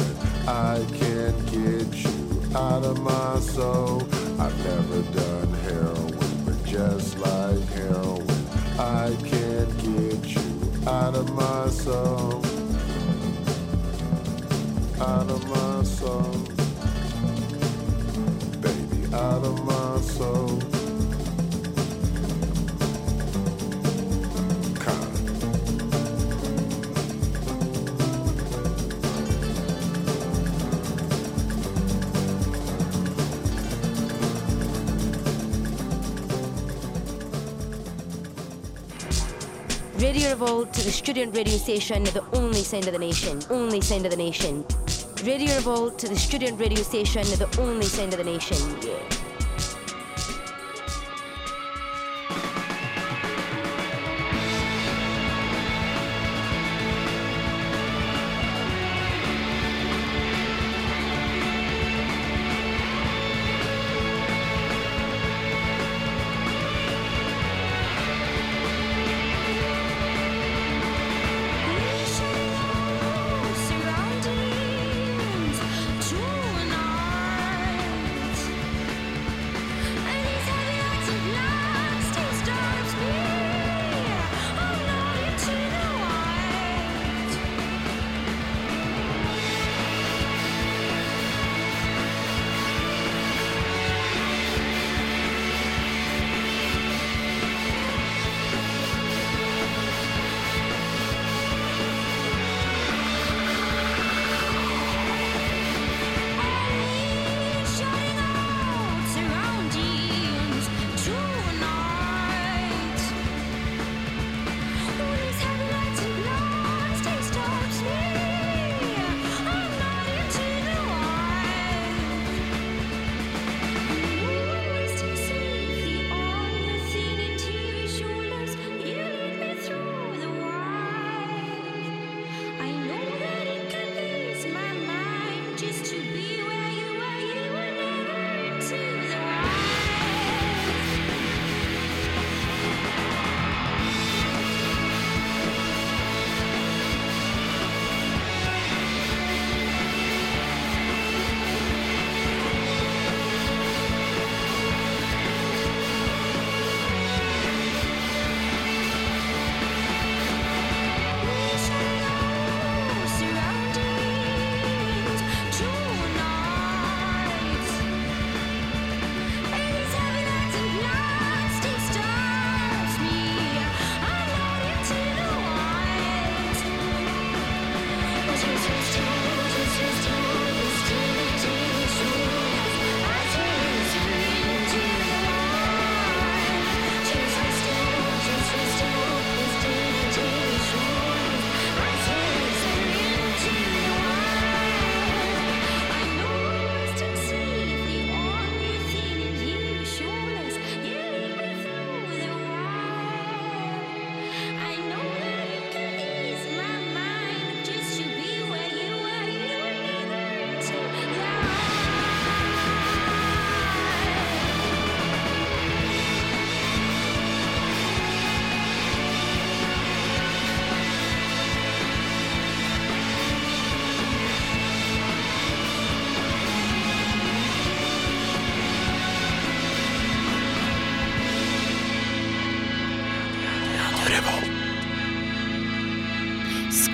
I 0.47 0.85
can't 0.99 1.39
get 1.47 1.93
you 1.95 2.43
out 2.57 2.85
of 2.85 3.01
my 3.01 3.39
soul. 3.41 4.03
I've 4.41 4.59
never 4.65 5.03
done 5.13 5.53
heroin, 5.65 6.45
but 6.45 6.65
just 6.65 7.19
like 7.19 7.63
heroin, 7.69 8.27
I 8.79 9.17
can't 9.25 9.73
get 9.79 10.27
you 10.27 10.48
out 10.89 11.14
of 11.14 11.34
my 11.34 11.68
soul. 11.68 12.43
Out 15.01 15.30
of 15.30 15.43
my 15.49 15.82
soul. 15.82 16.32
Baby, 18.62 19.14
out 19.14 19.45
of 19.45 19.64
my 19.64 20.01
soul. 20.01 20.78
Revolt, 40.41 40.72
the 40.72 40.93
student 40.93 41.34
radio 41.34 41.57
station, 41.57 42.05
the 42.05 42.24
only 42.32 42.62
sound 42.62 42.86
of 42.86 42.93
the 42.93 42.99
nation. 43.01 43.43
Only 43.51 43.80
sound 43.80 44.05
of 44.05 44.12
the 44.12 44.16
nation. 44.16 44.64
Radio 45.24 45.53
Revolt, 45.57 45.99
to 45.99 46.09
the 46.09 46.14
student 46.14 46.61
radio 46.61 46.80
station, 46.84 47.22
the 47.22 47.49
only 47.61 47.86
sound 47.86 48.12
of 48.12 48.18
the 48.18 48.24
nation. 48.24 48.57
Yeah. 48.80 49.18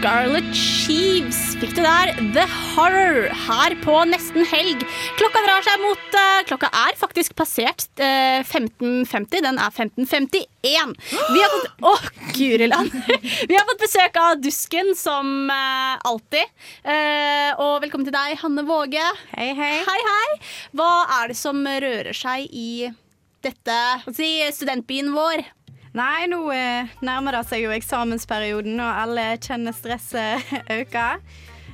Scarlet 0.05 0.51
Sheaves 0.53 1.55
fikk 1.57 1.71
du 1.79 1.79
der. 1.81 2.11
The 2.35 2.43
Horror 2.75 3.31
her 3.47 3.73
på 3.81 3.95
nesten 4.05 4.45
helg. 4.51 4.83
Klokka 5.17 5.41
drar 5.47 5.65
seg 5.65 5.81
mot 5.81 6.17
eh, 6.21 6.43
Klokka 6.45 6.69
er 6.77 6.99
faktisk 7.01 7.33
passert 7.39 7.87
eh, 8.05 8.45
15.50. 8.45 9.41
Den 9.47 9.57
er 9.57 9.73
15.51. 9.73 10.93
Vi 11.09 11.41
har 11.41 11.55
fått 11.55 11.89
Å, 11.89 11.95
guri 12.37 12.69
land! 12.69 12.93
Vi 13.49 13.57
har 13.57 13.65
fått 13.71 13.87
besøk 13.87 14.21
av 14.21 14.45
Dusken 14.45 14.93
som 14.93 15.49
eh, 15.49 15.97
alltid. 16.13 16.53
Eh, 16.85 17.57
og 17.57 17.81
velkommen 17.87 18.05
til 18.05 18.13
deg, 18.13 18.37
Hanne 18.45 18.69
Våge. 18.69 19.09
Hei, 19.33 19.55
hei. 19.57 19.75
Hei, 19.89 20.01
hei. 20.13 20.31
Hva 20.77 20.93
er 21.23 21.33
det 21.33 21.41
som 21.41 21.65
rører 21.65 22.13
seg 22.13 22.45
i 22.53 22.93
dette 23.41 23.83
si, 24.13 24.35
studentbyen 24.53 25.15
vår? 25.17 25.49
Nei, 25.95 26.27
nå 26.27 26.41
eh, 26.51 26.91
nærmer 27.07 27.37
det 27.39 27.45
seg 27.47 27.63
jo 27.63 27.75
eksamensperioden, 27.75 28.81
og 28.83 29.03
alle 29.05 29.29
kjenner 29.39 29.75
stresset 29.77 30.43
øke. 30.81 31.05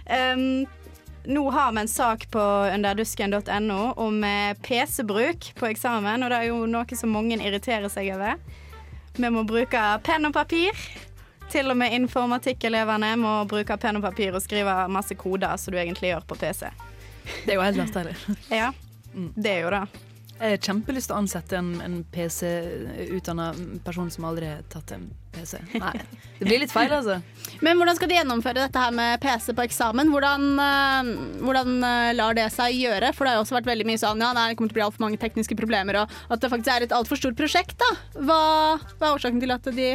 Um, 0.04 0.66
nå 1.24 1.44
har 1.50 1.72
vi 1.72 1.80
en 1.80 1.88
sak 1.88 2.26
på 2.30 2.42
underdusken.no 2.74 3.78
om 3.96 4.24
eh, 4.24 4.52
PC-bruk 4.60 5.54
på 5.56 5.70
eksamen, 5.70 6.24
og 6.24 6.32
det 6.32 6.40
er 6.40 6.50
jo 6.50 6.66
noe 6.68 6.98
som 7.00 7.16
mange 7.16 7.38
irriterer 7.40 7.88
seg 7.92 8.12
over. 8.12 8.36
Vi 9.16 9.32
må 9.32 9.46
bruke 9.48 9.86
penn 10.04 10.28
og 10.28 10.36
papir. 10.36 10.76
Til 11.50 11.72
og 11.72 11.80
med 11.80 11.96
informatikkelevene 11.96 13.14
må 13.18 13.32
bruke 13.50 13.74
penn 13.80 13.98
og 13.98 14.04
papir 14.04 14.36
og 14.36 14.44
skrive 14.44 14.84
masse 14.92 15.16
koder 15.18 15.56
som 15.58 15.74
du 15.74 15.80
egentlig 15.80 16.12
gjør 16.12 16.28
på 16.28 16.38
PC. 16.44 16.68
Det 17.46 17.56
er 17.56 17.56
jo 17.56 17.64
helt 17.64 17.80
latterlig. 17.80 18.14
Ja, 18.52 18.70
det 19.34 19.56
er 19.56 19.64
jo 19.64 19.74
det. 19.74 20.09
Jeg 20.40 20.54
har 20.56 20.62
kjempelyst 20.64 21.10
til 21.10 21.12
å 21.12 21.20
ansette 21.20 21.56
en, 21.58 21.74
en 21.84 21.96
PC-utdanna 22.14 23.50
person 23.84 24.08
som 24.08 24.24
aldri 24.24 24.46
har 24.48 24.62
tatt 24.72 24.94
en 24.96 25.02
PC. 25.34 25.58
Nei, 25.76 25.90
det 26.38 26.46
blir 26.46 26.62
litt 26.62 26.72
feil, 26.72 26.92
altså. 26.96 27.18
Men 27.60 27.76
hvordan 27.76 27.98
skal 27.98 28.08
de 28.08 28.16
gjennomføre 28.16 28.62
dette 28.62 28.80
her 28.80 28.94
med 28.96 29.20
PC 29.20 29.52
på 29.56 29.66
eksamen? 29.66 30.08
Hvordan, 30.08 30.46
eh, 30.64 31.10
hvordan 31.44 31.74
eh, 31.84 32.12
lar 32.16 32.38
det 32.38 32.46
seg 32.54 32.78
gjøre? 32.78 33.10
For 33.12 33.26
det 33.28 33.34
har 33.34 33.36
jo 33.36 33.44
også 33.44 33.58
vært 33.58 33.68
veldig 33.68 33.86
mye 33.90 34.00
sånn 34.00 34.24
ja, 34.24 34.30
det 34.32 34.56
kommer 34.56 34.72
til 34.72 34.78
å 34.78 34.78
bli 34.78 34.86
altfor 34.86 35.04
mange 35.04 35.20
tekniske 35.20 35.58
problemer, 35.58 35.98
og 36.00 36.14
at 36.32 36.40
det 36.40 36.50
faktisk 36.54 36.72
er 36.72 36.86
et 36.86 36.94
altfor 36.96 37.20
stort 37.20 37.36
prosjekt. 37.36 37.76
da. 37.82 37.90
Hva, 38.16 38.38
hva 38.96 39.10
er 39.10 39.18
årsaken 39.18 39.42
til 39.44 39.52
at 39.52 39.68
de 39.76 39.90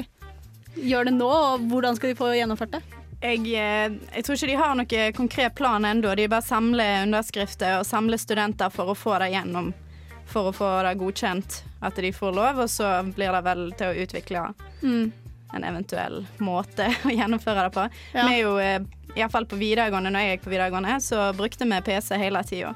gjør 0.76 1.10
det 1.10 1.16
nå, 1.16 1.32
og 1.32 1.66
hvordan 1.72 1.98
skal 1.98 2.14
de 2.14 2.20
få 2.20 2.30
gjennomført 2.38 2.76
det? 2.78 2.84
Jeg, 3.24 3.42
eh, 3.50 3.98
jeg 4.14 4.28
tror 4.28 4.38
ikke 4.38 4.52
de 4.52 4.60
har 4.62 4.78
noen 4.78 5.18
konkret 5.18 5.58
plan 5.58 5.90
ennå. 5.90 6.14
De 6.14 6.30
bare 6.30 6.46
samler 6.46 7.08
underskrifter 7.08 7.80
og 7.80 7.90
samler 7.90 8.22
studenter 8.22 8.70
for 8.70 8.94
å 8.94 8.98
få 9.00 9.18
det 9.26 9.32
gjennom. 9.34 9.74
For 10.26 10.50
å 10.50 10.56
få 10.56 10.70
det 10.84 10.96
godkjent 11.00 11.60
at 11.86 11.96
de 12.02 12.10
får 12.12 12.34
lov, 12.36 12.60
og 12.66 12.70
så 12.72 12.90
blir 13.14 13.32
det 13.36 13.44
vel 13.46 13.68
til 13.78 13.88
å 13.92 14.06
utvikle 14.06 14.48
Mm. 14.82 15.12
en 15.54 15.64
eventuell 15.64 16.26
måte 16.40 16.88
å 17.08 17.14
gjennomføre 17.14 17.64
det 17.68 17.74
på. 17.76 17.86
Ja. 18.14 18.26
Vi 18.28 18.34
er 18.34 18.42
jo, 18.42 18.58
eh, 18.60 18.80
iallfall 19.16 19.46
på 19.48 19.56
videregående, 19.60 20.12
når 20.12 20.26
jeg 20.26 20.38
gikk 20.38 20.44
på 20.48 20.54
videregående, 20.56 20.98
så 21.02 21.30
brukte 21.38 21.66
vi 21.70 21.82
PC 21.82 22.18
hele 22.20 22.42
tida. 22.44 22.74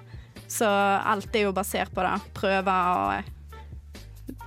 Så 0.47 0.65
alt 0.69 1.35
er 1.35 1.43
jo 1.47 1.51
basert 1.53 1.91
på 1.93 2.01
det. 2.05 2.15
Prøver 2.33 2.93
og 2.95 3.13
eh, 3.17 3.35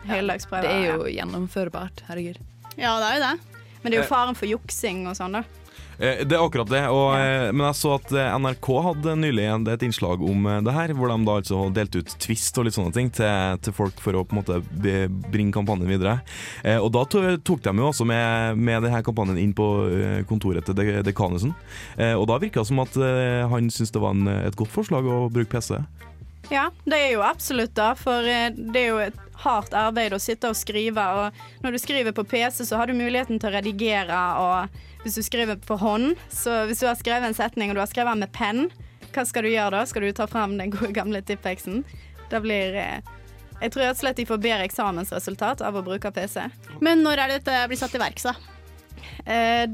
Ja, 0.03 0.19
Det 0.23 0.71
er 0.71 0.87
jo 0.97 1.05
gjennomførbart. 1.07 2.03
Herregud. 2.09 2.39
Ja, 2.77 2.97
det 2.99 3.07
er 3.11 3.15
jo 3.19 3.23
det. 3.27 3.35
Men 3.83 3.91
det 3.93 3.99
er 3.99 4.03
jo 4.03 4.09
faren 4.09 4.35
for 4.39 4.47
juksing 4.51 5.05
og 5.11 5.15
sånn, 5.19 5.37
da. 5.37 5.43
Eh, 5.99 6.23
Det 6.27 6.37
er 6.37 6.43
akkurat 6.45 6.69
det. 6.71 6.83
Og, 6.91 7.13
ja. 7.19 7.53
Men 7.53 7.67
jeg 7.69 7.79
så 7.79 7.95
at 7.99 8.13
eh, 8.17 8.31
NRK 8.39 8.69
hadde 8.87 9.15
nylig 9.21 9.45
et 9.73 9.83
innslag 9.87 10.23
om 10.25 10.47
eh, 10.49 10.61
det 10.65 10.75
her, 10.77 10.95
hvor 10.99 11.13
de 11.13 11.19
da 11.27 11.37
altså 11.41 11.61
delte 11.75 12.03
ut 12.03 12.15
Twist 12.23 12.59
og 12.59 12.67
litt 12.69 12.75
sånne 12.79 12.93
ting 12.97 13.11
til, 13.15 13.59
til 13.63 13.77
folk 13.77 14.01
for 14.03 14.17
å 14.19 14.25
på 14.25 14.35
en 14.37 14.41
måte 14.43 14.61
bringe 15.33 15.53
kampanjen 15.55 15.91
videre. 15.91 16.19
Eh, 16.65 16.79
Og 16.83 16.91
da 16.95 17.05
tok 17.09 17.63
de 17.63 17.75
jo 17.79 17.89
også 17.91 18.07
med, 18.09 18.57
med 18.59 18.83
denne 18.87 19.03
kampanjen 19.07 19.39
inn 19.43 19.53
på 19.57 19.69
eh, 19.93 20.21
kontoret 20.29 20.65
til 20.67 20.75
de- 20.79 21.03
dekanusen. 21.07 21.55
Eh, 21.99 22.15
Og 22.17 22.27
da 22.31 22.39
virka 22.43 22.63
det 22.63 22.69
som 22.73 22.81
at 22.83 22.97
eh, 22.97 23.43
han 23.51 23.71
syntes 23.71 23.93
det 23.95 24.03
var 24.03 24.17
en, 24.17 24.27
et 24.49 24.57
godt 24.59 24.73
forslag 24.73 25.07
å 25.07 25.27
bruke 25.33 25.53
PC. 25.59 25.79
Ja, 26.51 26.67
det 26.85 26.99
er 26.99 27.13
jo 27.15 27.23
absolutt 27.25 27.75
da, 27.79 27.93
for 27.97 28.27
eh, 28.27 28.51
det 28.53 28.81
er 28.83 28.89
jo 28.91 28.99
et 29.05 29.21
hardt 29.43 29.73
arbeid 29.75 30.13
å 30.15 30.21
sitte 30.23 30.51
og 30.51 30.57
skrive. 30.59 31.03
Og 31.19 31.63
når 31.65 31.75
du 31.75 31.79
skriver 31.83 32.15
på 32.15 32.25
PC, 32.29 32.63
så 32.69 32.77
har 32.79 32.91
du 32.91 32.95
muligheten 32.99 33.41
til 33.43 33.51
å 33.51 33.55
redigere, 33.57 34.19
og 34.39 34.83
hvis 35.03 35.19
du 35.19 35.23
skriver 35.23 35.57
på 35.57 35.77
hånd, 35.81 36.15
så 36.31 36.65
hvis 36.69 36.81
du 36.83 36.87
har 36.87 36.99
skrevet 36.99 37.29
en 37.29 37.37
setning 37.37 37.71
og 37.71 37.77
du 37.79 37.83
har 37.83 37.91
skrevet 37.91 38.13
den 38.15 38.25
med 38.25 38.33
penn, 38.35 38.71
hva 39.13 39.25
skal 39.29 39.45
du 39.45 39.51
gjøre 39.53 39.75
da? 39.75 39.83
Skal 39.89 40.03
du 40.07 40.13
ta 40.17 40.27
fram 40.31 40.59
den 40.59 40.73
gode 40.73 40.93
gamle 40.97 41.21
tippeksen? 41.27 41.83
Det 42.31 42.41
blir 42.41 42.75
eh, 42.81 42.99
Jeg 43.61 43.73
tror 43.73 43.83
rett 43.85 43.99
og 43.99 44.01
slett 44.01 44.19
de 44.19 44.27
får 44.27 44.43
bedre 44.43 44.65
eksamensresultat 44.67 45.61
av 45.63 45.77
å 45.77 45.87
bruke 45.87 46.11
PC. 46.15 46.37
Men 46.81 47.03
når 47.05 47.17
er 47.19 47.27
det 47.29 47.39
dette 47.43 47.69
blir 47.71 47.79
satt 47.79 47.95
i 47.99 48.03
verk, 48.03 48.19
da? 48.25 48.33
Eh, 49.27 49.67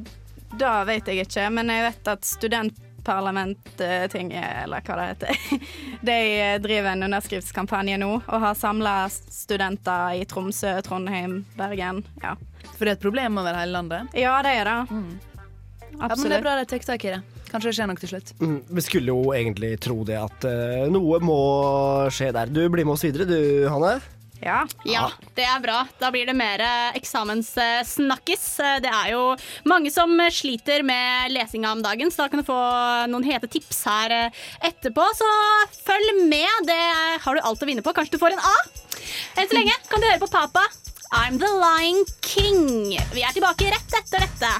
da 0.58 0.84
vet 0.88 1.08
jeg 1.08 1.18
ikke, 1.26 1.50
men 1.52 1.70
jeg 1.72 1.82
vet 1.84 2.08
at 2.08 2.24
studentparlamenttinget, 2.24 4.64
eller 4.64 4.80
hva 4.84 4.94
det 4.98 5.06
heter, 5.12 5.32
de 6.10 6.18
driver 6.64 6.90
en 6.92 7.06
underskriftskampanje 7.08 7.96
nå 8.00 8.12
og 8.18 8.38
har 8.44 8.54
samla 8.58 8.94
studenter 9.12 10.04
i 10.18 10.20
Tromsø, 10.28 10.72
Trondheim, 10.84 11.32
Bergen. 11.56 11.96
Ja. 12.24 12.32
For 12.76 12.84
det 12.86 12.92
er 12.92 12.98
et 12.98 13.02
problem 13.02 13.40
over 13.40 13.56
hele 13.58 13.74
landet? 13.74 14.14
Ja, 14.18 14.36
det 14.44 14.54
er 14.60 14.68
det. 14.68 14.76
Ja, 15.98 16.08
men 16.14 16.28
det 16.30 16.36
er 16.38 16.44
bra 16.44 16.54
de 16.60 16.68
tar 16.68 16.84
tak 16.84 17.04
i 17.08 17.14
det. 17.16 17.22
Kanskje 17.48 17.70
det 17.70 17.78
skjer 17.78 17.88
noe 17.88 17.98
til 18.02 18.10
slutt. 18.12 18.34
Mm, 18.42 18.58
vi 18.76 18.84
skulle 18.84 19.14
jo 19.14 19.32
egentlig 19.32 19.72
tro 19.80 20.02
det 20.06 20.18
at 20.20 20.44
uh, 20.44 20.84
noe 20.92 21.18
må 21.24 21.38
skje 22.12 22.28
der. 22.36 22.52
Du 22.52 22.60
blir 22.68 22.84
med 22.84 22.94
oss 22.98 23.06
videre 23.06 23.24
du, 23.28 23.38
Hanne. 23.72 23.96
Ja. 24.38 24.60
Ja, 24.86 25.08
det 25.34 25.42
er 25.48 25.58
bra. 25.64 25.80
Da 25.98 26.12
blir 26.14 26.28
det 26.28 26.34
mer 26.38 26.62
eh, 26.62 26.98
eksamenssnakkis. 27.00 28.44
Eh, 28.62 28.76
Det 28.84 28.92
er 28.92 29.08
jo 29.16 29.22
mange 29.66 29.90
som 29.90 30.12
sliter 30.30 30.84
med 30.86 31.32
lesinga 31.34 31.72
om 31.74 31.82
dagen, 31.82 32.12
så 32.14 32.22
da 32.22 32.28
kan 32.30 32.44
du 32.44 32.46
få 32.46 32.58
noen 33.10 33.26
hete 33.26 33.50
tips 33.50 33.80
her 33.90 34.14
etterpå. 34.62 35.08
Så 35.18 35.30
følg 35.82 36.22
med, 36.30 36.68
det 36.70 36.78
har 37.24 37.34
du 37.34 37.42
alt 37.42 37.66
å 37.66 37.66
vinne 37.66 37.82
på. 37.82 37.96
Kanskje 37.96 38.14
du 38.14 38.22
får 38.22 38.36
en 38.36 38.44
A. 38.46 38.54
Enn 39.40 39.50
så 39.50 39.58
lenge 39.58 39.74
kan 39.90 39.98
du 39.98 40.06
høre 40.06 40.22
på 40.22 40.30
Papa. 40.30 40.68
I'm 41.11 41.38
the 41.38 41.46
Lion 41.46 42.04
King. 42.20 43.00
Vi 43.12 43.22
er 43.22 43.32
tilbake 43.32 43.64
rett 43.64 43.92
etter 43.92 44.18
dette. 44.18 44.52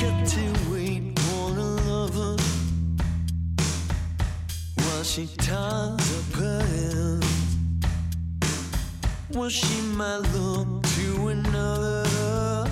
Got 0.00 0.26
to 0.26 0.72
wait 0.72 1.18
for 1.18 1.50
a 1.56 1.70
lover 1.88 2.36
while 4.76 5.02
she 5.02 5.26
ties 5.36 6.17
Well, 9.30 9.50
she 9.50 9.82
might 9.82 10.22
look 10.34 10.82
to 10.84 11.28
another. 11.28 12.70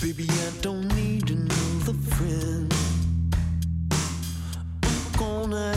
Baby, 0.00 0.28
I 0.30 0.50
don't 0.62 0.86
need 0.94 1.30
another 1.30 1.94
friend. 2.14 2.72
I'm 4.84 5.18
gonna 5.18 5.74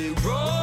got 0.00 0.16
to 0.16 0.28
roll. 0.28 0.59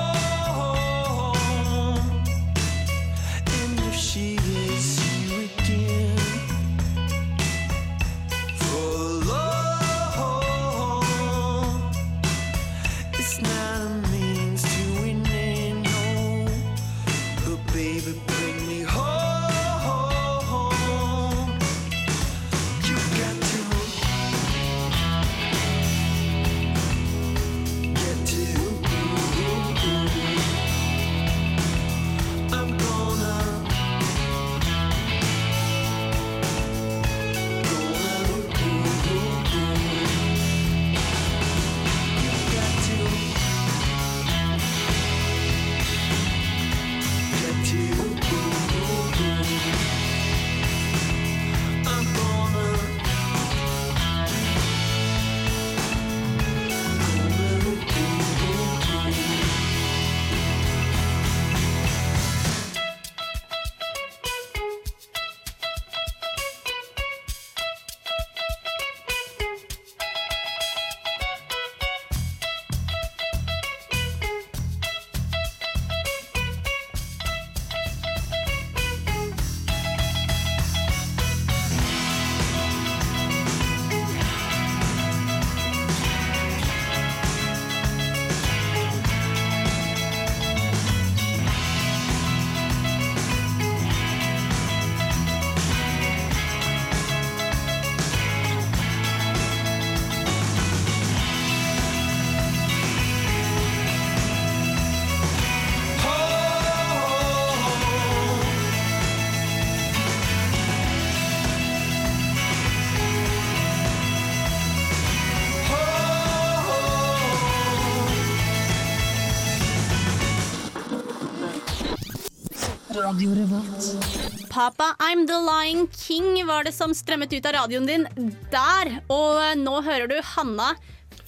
Radio 123.08 123.32
Revolt. 123.32 124.50
Papa, 124.50 124.96
I'm 125.00 125.28
the 125.28 125.38
Lion 125.40 125.88
King 125.88 126.46
var 126.48 126.64
det 126.64 126.74
som 126.76 126.92
strømmet 126.96 127.32
ut 127.34 127.46
av 127.46 127.54
radioen 127.56 127.86
din 127.88 128.04
der. 128.52 128.90
Og 129.08 129.40
eh, 129.40 129.54
nå 129.56 129.78
hører 129.86 130.10
du 130.12 130.18
Hanna 130.34 130.74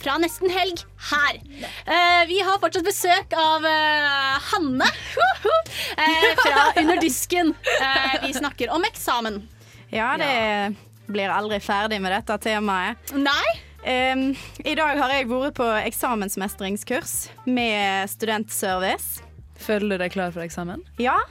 fra 0.01 0.17
Nesten 0.19 0.51
Helg 0.51 0.84
her. 1.11 1.39
Uh, 1.88 2.27
vi 2.27 2.41
har 2.43 2.59
fortsatt 2.59 2.84
besøk 2.84 3.32
av 3.32 3.63
uh, 3.63 4.36
Hanne 4.49 4.89
uh, 4.91 6.27
fra 6.41 6.67
Under 6.82 6.99
disken. 6.99 7.55
Eh, 7.80 8.27
vi 8.27 8.36
snakker 8.36 8.75
om 8.75 8.84
eksamen. 8.84 9.39
Ja, 9.95 10.17
det 10.19 10.75
blir 11.07 11.32
aldri 11.32 11.63
ferdig 11.63 12.03
med 12.03 12.11
dette 12.11 12.41
temaet. 12.43 13.15
Nei? 13.15 13.55
Um, 13.88 14.34
I 14.67 14.75
dag 14.75 14.99
har 14.99 15.15
jeg 15.15 15.32
vært 15.32 15.55
på 15.63 15.73
eksamensmestringskurs 15.80 17.30
med 17.47 18.11
studentservice. 18.11 19.23
Føler 19.63 19.95
du 19.95 20.03
deg 20.03 20.19
klar 20.19 20.36
for 20.36 20.43
eksamen? 20.43 20.84
Ja. 20.99 21.21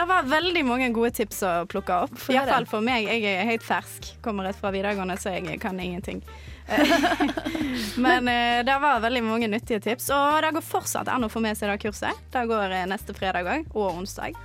Det 0.00 0.06
var 0.08 0.22
veldig 0.22 0.62
mange 0.64 0.86
gode 0.96 1.10
tips 1.12 1.42
å 1.44 1.48
plukke 1.68 1.92
opp. 2.06 2.14
Iallfall 2.32 2.64
for 2.64 2.80
meg. 2.80 3.04
Jeg 3.04 3.20
er 3.36 3.44
helt 3.44 3.64
fersk. 3.66 4.06
Kommer 4.24 4.46
rett 4.48 4.56
fra 4.56 4.70
videregående, 4.72 5.12
så 5.20 5.34
jeg 5.34 5.58
kan 5.60 5.76
ingenting. 5.76 6.22
Men 8.06 8.30
eh, 8.32 8.62
det 8.64 8.76
var 8.80 9.02
veldig 9.04 9.20
mange 9.26 9.50
nyttige 9.52 9.82
tips, 9.84 10.06
og 10.16 10.38
det 10.40 10.54
går 10.56 10.64
fortsatt 10.64 11.10
an 11.12 11.26
å 11.26 11.28
få 11.28 11.42
med 11.44 11.58
seg 11.58 11.68
det 11.68 11.82
kurset. 11.82 12.16
Det 12.32 12.44
går 12.48 12.72
eh, 12.78 12.86
neste 12.88 13.12
fredag 13.12 13.50
òg, 13.52 13.66
og 13.74 13.98
onsdag. 14.00 14.38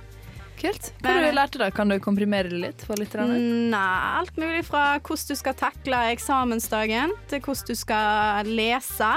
Kult. 0.60 0.90
Hva 1.00 1.14
har 1.14 1.24
du 1.24 1.32
lærte 1.38 1.60
da? 1.62 1.70
Kan 1.72 1.88
du 1.88 1.96
komprimere 2.04 2.52
det 2.52 2.60
litt 2.60 2.84
for 2.84 3.00
lytterne? 3.00 3.38
Nei, 3.72 3.94
alt 4.18 4.36
mulig 4.36 4.60
fra 4.68 4.82
hvordan 4.98 5.30
du 5.30 5.40
skal 5.40 5.56
takle 5.56 6.02
eksamensdagen, 6.10 7.14
til 7.30 7.40
hvordan 7.46 7.70
du 7.70 7.80
skal 7.80 8.52
lese, 8.60 9.08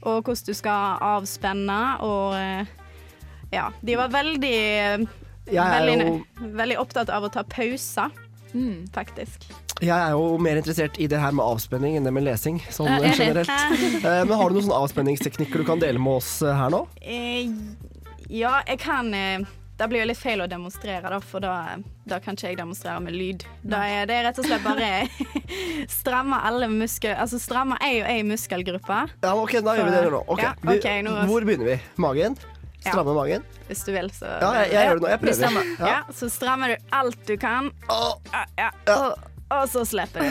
og 0.00 0.24
hvordan 0.24 0.48
du 0.48 0.56
skal 0.56 1.04
avspenne, 1.10 1.82
og 2.08 2.38
eh, 2.40 2.72
ja. 3.52 3.68
De 3.84 3.98
var 4.00 4.16
veldig 4.16 4.56
veldig, 5.46 5.96
jo- 6.06 6.48
veldig 6.60 6.78
opptatt 6.80 7.10
av 7.10 7.22
å 7.24 7.32
ta 7.32 7.42
pauser, 7.44 8.10
Mm. 8.54 8.86
faktisk. 8.94 9.42
Jeg 9.82 9.90
er 9.90 10.10
jo 10.14 10.38
mer 10.38 10.56
interessert 10.60 10.94
i 11.02 11.08
det 11.10 11.18
her 11.18 11.32
med 11.34 11.42
avspenning 11.44 11.96
enn 11.98 12.04
det 12.06 12.12
med 12.14 12.22
lesing, 12.22 12.60
sånn 12.70 12.86
er 13.02 13.10
generelt. 13.18 13.50
Eh, 14.04 14.24
Men 14.24 14.36
har 14.38 14.48
du 14.48 14.54
noen 14.54 14.68
sånne 14.68 14.78
avspenningsteknikker 14.86 15.58
du 15.58 15.64
kan 15.64 15.80
dele 15.82 15.98
med 15.98 16.20
oss 16.20 16.40
eh, 16.42 16.54
her 16.54 16.70
nå? 16.70 16.84
Eh, 17.02 17.50
ja, 18.30 18.62
jeg 18.68 18.78
kan 18.78 19.10
Det 19.76 19.88
blir 19.90 20.04
jo 20.04 20.06
litt 20.06 20.20
feil 20.22 20.38
å 20.38 20.46
demonstrere, 20.48 21.02
da, 21.10 21.18
for 21.18 21.40
da, 21.42 21.74
da 22.06 22.20
kan 22.22 22.36
ikke 22.36 22.46
jeg 22.52 22.56
demonstrere 22.60 23.00
med 23.02 23.12
lyd. 23.18 23.42
Da 23.66 23.80
er 23.90 24.06
det 24.06 24.20
rett 24.22 24.38
og 24.38 24.46
slett 24.46 24.62
bare 24.62 25.08
stramme 25.90 26.38
alle 26.46 26.68
muskel... 26.70 27.16
Altså 27.18 27.40
stramme 27.42 27.74
ei 27.82 27.96
og 28.04 28.06
ei 28.08 28.22
muskelgruppe. 28.22 29.00
Ja, 29.24 29.34
ok, 29.34 29.56
da 29.66 29.74
gjør 29.74 29.88
vi 29.90 29.96
det 29.96 30.12
nå. 30.14 30.20
Okay. 30.30 30.44
Ja, 30.46 30.54
okay, 30.76 31.02
nå- 31.02 31.16
Hvor 31.26 31.42
begynner 31.42 31.72
vi? 31.72 31.80
Magen? 31.98 32.36
Ja. 32.84 32.90
Stramme 32.92 33.14
magen? 33.16 33.42
Hvis 33.68 33.84
du 33.86 33.92
vil, 33.92 34.10
så 34.12 34.26
Ja, 34.40 34.52
jeg- 34.60 34.72
jeg 34.72 34.86
gjør 34.88 34.94
det 34.94 35.02
nå. 35.02 35.08
Jeg 35.08 35.20
prøver. 35.20 35.64
Ja. 35.80 35.86
Ja. 35.86 36.00
så 36.12 36.28
strammer 36.30 36.68
du 36.68 36.76
alt 36.92 37.26
du 37.26 37.36
kan. 37.36 37.70
Ja, 37.88 38.44
ja. 38.58 38.70
Og, 38.94 39.18
og 39.50 39.68
så 39.72 39.84
slipper 39.88 40.20
du. 40.20 40.30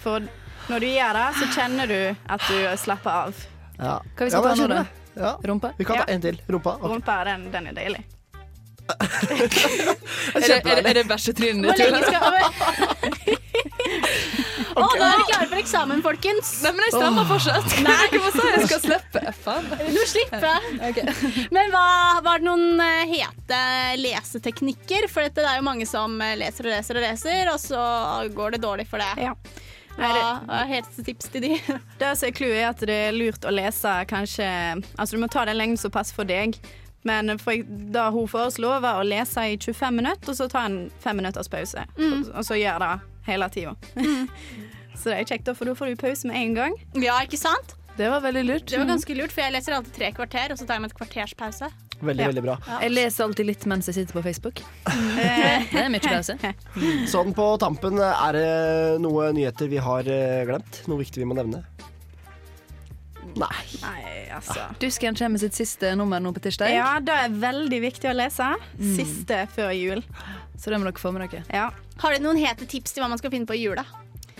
For 0.00 0.20
når 0.68 0.78
du 0.80 0.86
gjør 0.86 1.12
det, 1.12 1.26
så 1.40 1.46
kjenner 1.60 1.86
du 1.86 2.16
at 2.28 2.40
du 2.48 2.76
slapper 2.76 3.10
av. 3.10 3.34
Ja. 3.78 3.98
Hva 4.16 4.24
vi 4.24 4.30
skal 4.30 4.42
ta 4.42 4.54
nå, 4.54 4.68
da? 4.68 4.84
Ja. 5.18 5.32
Rumpa? 5.44 5.72
Vi 5.78 5.84
kan 5.84 5.96
ta 5.96 6.04
Ja. 6.08 6.14
en 6.14 6.20
til. 6.20 6.40
Rumpa. 6.48 6.76
Okay. 6.78 6.88
Rumpa, 6.94 7.24
den, 7.24 7.50
den 7.52 7.66
er 7.66 7.72
deilig. 7.72 8.04
Er 8.88 10.40
det, 10.40 10.50
er 10.50 10.60
det, 10.64 10.86
er 10.86 10.94
det 10.94 11.06
bæsjetrynet 11.08 11.76
ditt? 11.76 11.92
Å, 14.74 14.84
da 14.98 15.06
er 15.08 15.20
vi 15.20 15.26
klare 15.30 15.48
for 15.50 15.60
eksamen, 15.60 16.02
folkens. 16.04 16.50
Nei, 16.64 16.72
men 16.76 16.86
jeg 16.86 16.94
stemmer 16.96 17.28
fortsatt. 17.28 17.76
Nei. 17.84 18.08
Hva 18.18 18.32
sa 18.34 18.48
jeg 18.52 18.66
skal 18.66 18.82
slippe? 18.84 19.22
Faen. 19.44 19.70
Nå 19.94 20.04
slipper. 20.08 20.68
Men 21.54 21.72
hva 21.72 21.86
var 22.24 22.42
det 22.42 22.48
noen 22.48 22.82
eh, 22.82 23.14
hete 23.14 23.60
leseteknikker? 24.00 25.08
For 25.12 25.26
dette 25.26 25.44
det 25.44 25.52
er 25.52 25.60
jo 25.60 25.66
mange 25.68 25.86
som 25.88 26.18
eh, 26.24 26.36
leser 26.40 26.68
og 26.68 26.74
leser 26.74 27.00
og 27.00 27.06
leser, 27.06 27.52
og 27.52 27.60
så 27.62 27.82
går 28.34 28.56
det 28.56 28.62
dårlig 28.64 28.88
for 28.90 29.02
det. 29.02 29.28
Ja. 29.28 29.34
Hva 29.98 30.10
er 30.60 30.68
helste 30.70 31.02
tips 31.06 31.30
til 31.32 31.48
de? 31.48 31.54
Det 32.00 32.12
som 32.14 32.28
er 32.28 32.36
clouet, 32.36 32.60
er 32.60 32.68
at 32.70 32.84
det 32.86 32.98
er 33.08 33.16
lurt 33.16 33.46
å 33.48 33.54
lese 33.54 33.94
kanskje 34.10 34.46
Altså, 34.46 35.16
du 35.16 35.22
må 35.22 35.30
ta 35.32 35.42
den 35.48 35.58
lengden 35.58 35.80
som 35.80 35.94
passer 35.94 36.14
for 36.14 36.28
deg. 36.28 36.58
Men 37.06 37.38
for, 37.38 37.54
det 37.94 38.06
hun 38.14 38.30
foreslo, 38.30 38.72
var 38.82 39.00
å 39.00 39.06
lese 39.06 39.44
i 39.48 39.56
25 39.56 39.94
minutter, 40.00 40.32
og 40.32 40.38
så 40.38 40.48
ta 40.50 40.66
en 40.68 40.80
fem 41.02 41.18
minutters 41.18 41.50
pause. 41.50 41.86
Mm. 41.96 42.12
Og, 42.12 42.32
og 42.34 42.46
så 42.46 42.58
gjøre 42.58 42.84
det 42.84 43.17
hele 43.28 43.48
tida. 43.54 43.74
så 44.98 45.10
det 45.12 45.18
er 45.20 45.28
kjekt, 45.32 45.46
da, 45.48 45.54
for 45.58 45.68
da 45.70 45.76
får 45.78 45.92
du 45.94 46.00
pause 46.00 46.30
med 46.30 46.40
en 46.40 46.56
gang. 46.58 46.78
Ja, 46.98 47.20
ikke 47.26 47.40
sant? 47.40 47.74
Det 47.98 48.06
var 48.12 48.22
veldig 48.22 48.44
lurt. 48.46 48.66
Det 48.70 48.78
var 48.78 48.86
ganske 48.86 49.14
lurt, 49.18 49.32
for 49.34 49.42
jeg 49.42 49.56
leser 49.56 49.74
alltid 49.74 49.94
tre 49.96 50.12
kvarter, 50.14 50.52
og 50.54 50.58
så 50.60 50.66
tar 50.68 50.78
jeg 50.78 50.84
meg 50.84 50.92
et 50.92 50.98
kvarters 51.00 51.32
pause. 51.38 51.68
Veldig, 51.98 52.26
veldig 52.30 52.42
bra. 52.44 52.54
Jeg 52.84 52.92
leser 52.92 53.24
alltid 53.24 53.48
litt 53.48 53.64
mens 53.66 53.88
jeg 53.90 53.96
sitter 53.96 54.14
på 54.14 54.22
Facebook. 54.22 54.60
Eh, 54.86 55.64
Det 55.72 55.80
er 55.82 55.88
mye 55.90 56.04
pause. 56.04 56.36
Sånn 57.14 57.32
på 57.34 57.46
tampen, 57.58 57.98
er 57.98 58.38
det 58.38 58.52
noe 59.02 59.32
nyheter 59.34 59.66
vi 59.72 59.80
har 59.82 60.06
eh, 60.06 60.44
glemt? 60.46 60.84
Noe 60.86 61.02
viktig 61.02 61.24
vi 61.24 61.26
må 61.26 61.34
nevne? 61.38 61.64
Nei. 63.38 63.64
Nei, 63.82 64.04
altså. 64.34 64.68
Dusken 64.82 65.18
kommer 65.18 65.34
med 65.36 65.42
sitt 65.42 65.58
siste 65.58 65.90
nummer 65.98 66.22
nå 66.22 66.30
på 66.34 66.42
tirsdag. 66.46 66.70
Ja, 66.74 66.94
det 67.02 67.14
er 67.24 67.34
veldig 67.42 67.82
viktig 67.82 68.10
å 68.10 68.14
lese. 68.16 68.46
Mm. 68.78 68.94
Siste 68.94 69.42
før 69.54 69.74
jul. 69.74 70.02
Så 70.58 70.70
det 70.72 70.78
må 70.80 70.88
dere 70.88 71.02
få 71.02 71.12
med 71.14 71.26
dere. 71.26 71.42
Ja. 71.50 71.68
Har 71.98 72.14
dere 72.14 72.22
noen 72.22 72.38
hete 72.38 72.66
tips 72.70 72.94
til 72.94 73.02
hva 73.02 73.08
man 73.10 73.18
skal 73.20 73.32
finne 73.34 73.48
på 73.48 73.56
i 73.58 73.64
jula? 73.64 73.84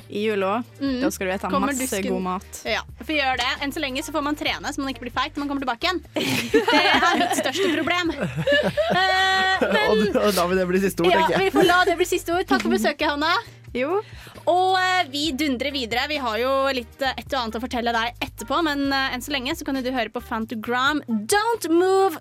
I 0.08 0.22
jula. 0.24 0.62
Mm. 0.80 1.02
Da 1.02 1.10
skal 1.12 1.28
du 1.28 1.34
spise 1.36 1.50
masse 1.60 1.98
god 2.06 2.22
mat. 2.24 2.60
Ja, 2.64 2.80
for 3.02 3.12
gjør 3.12 3.36
det. 3.42 3.48
Enn 3.64 3.74
så 3.74 3.82
lenge 3.82 4.00
så 4.06 4.14
får 4.14 4.24
man 4.24 4.38
trene 4.40 4.70
så 4.72 4.80
man 4.80 4.94
ikke 4.94 5.04
blir 5.04 5.12
feit 5.12 5.36
når 5.36 5.42
man 5.42 5.50
kommer 5.50 5.66
tilbake 5.66 5.84
igjen. 5.84 6.00
Det 6.54 6.78
er 6.80 7.18
mitt 7.20 7.34
største 7.36 7.68
problem. 7.74 8.14
Eh, 8.16 9.66
Og, 9.90 10.00
og 10.16 10.32
da 10.36 10.46
vil 10.48 10.60
det 10.60 10.66
bli 10.70 10.80
siste 10.80 11.04
ord, 11.04 11.12
tenker 11.12 11.34
jeg. 11.34 11.36
ja, 11.36 11.44
vi 11.44 11.52
får 11.58 11.68
la 11.68 11.78
det 11.88 11.98
bli 12.00 12.06
siste 12.08 12.32
ord. 12.36 12.46
Takk 12.48 12.64
for 12.64 12.72
besøket, 12.72 13.04
Hanna. 13.10 13.34
Jo. 13.76 13.98
Og 14.48 14.78
eh, 14.80 15.02
vi 15.12 15.26
dundrer 15.36 15.74
videre. 15.74 16.06
Vi 16.08 16.22
har 16.24 16.40
jo 16.40 16.54
litt 16.78 17.04
eh, 17.04 17.12
et 17.20 17.28
og 17.34 17.40
annet 17.42 17.58
å 17.60 17.64
fortelle 17.66 17.94
deg 17.98 18.24
etterpå, 18.30 18.62
men 18.64 18.88
enn 18.94 19.24
så 19.24 19.34
lenge 19.34 19.58
så 19.58 19.66
kan 19.68 19.76
du 19.76 19.92
høre 19.92 20.14
på 20.14 20.24
Fantogram. 20.24 21.02
Don't 21.28 21.68
move! 21.74 22.16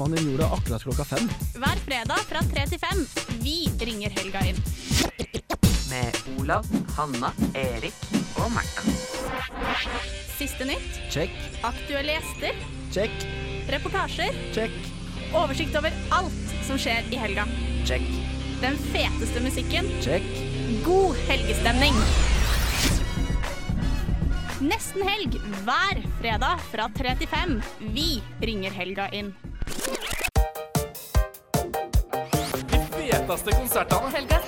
om 0.00 0.12
han 0.12 0.30
gjorde 0.30 0.46
akkurat 0.46 0.82
klokka 0.82 1.04
fem. 1.04 1.28
Hver 1.54 1.80
fredag 1.84 2.22
fra 2.28 2.42
tre 2.52 2.66
til 2.70 2.80
fem. 2.80 3.02
Vi 3.42 3.68
ringer 3.80 4.10
helga 4.20 4.44
inn. 4.48 4.60
Med 5.90 6.16
Olav, 6.38 6.66
Hanna, 6.96 7.32
Erik 7.54 7.94
og 8.38 8.52
Märtha. 8.54 8.84
Siste 10.38 10.64
nytt. 10.64 11.00
Check. 11.10 11.34
Aktuelle 11.66 12.16
gjester. 12.16 12.62
Check. 12.94 13.26
Reportasjer. 13.68 14.36
Check. 14.54 14.72
Oversikt 15.36 15.76
over 15.78 15.94
alt 16.16 16.56
som 16.66 16.80
skjer 16.80 17.06
i 17.12 17.20
helga. 17.20 17.44
Check. 17.88 18.06
Den 18.62 18.78
feteste 18.90 19.42
musikken. 19.44 19.90
Check. 20.04 20.26
God 20.86 21.18
helgestemning. 21.28 21.96
Nesten 24.60 25.04
helg 25.08 25.38
hver 25.64 26.02
fredag 26.20 26.66
fra 26.72 26.88
3 26.96 27.14
til 27.22 27.30
5. 27.32 27.54
Vi 27.96 28.10
ringer 28.44 28.74
helga 28.76 29.08
inn. 29.16 29.32
feteste 33.36 33.50
konsertene. 33.54 34.10
Helga 34.16 34.39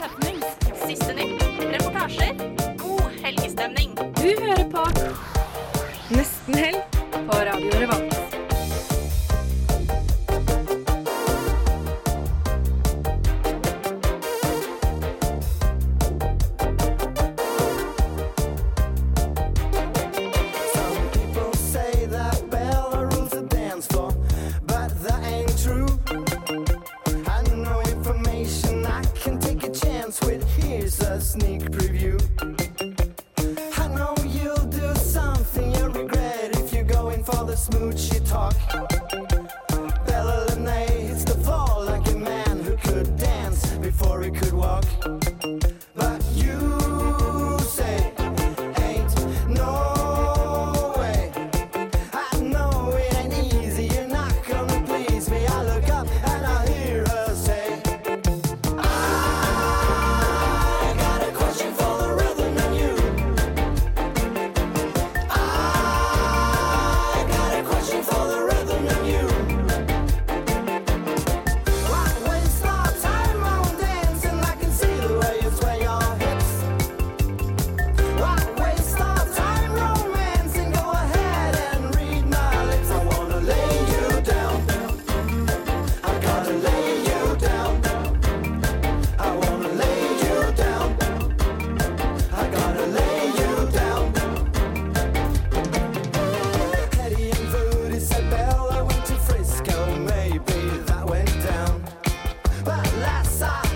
dançar. 103.41 103.72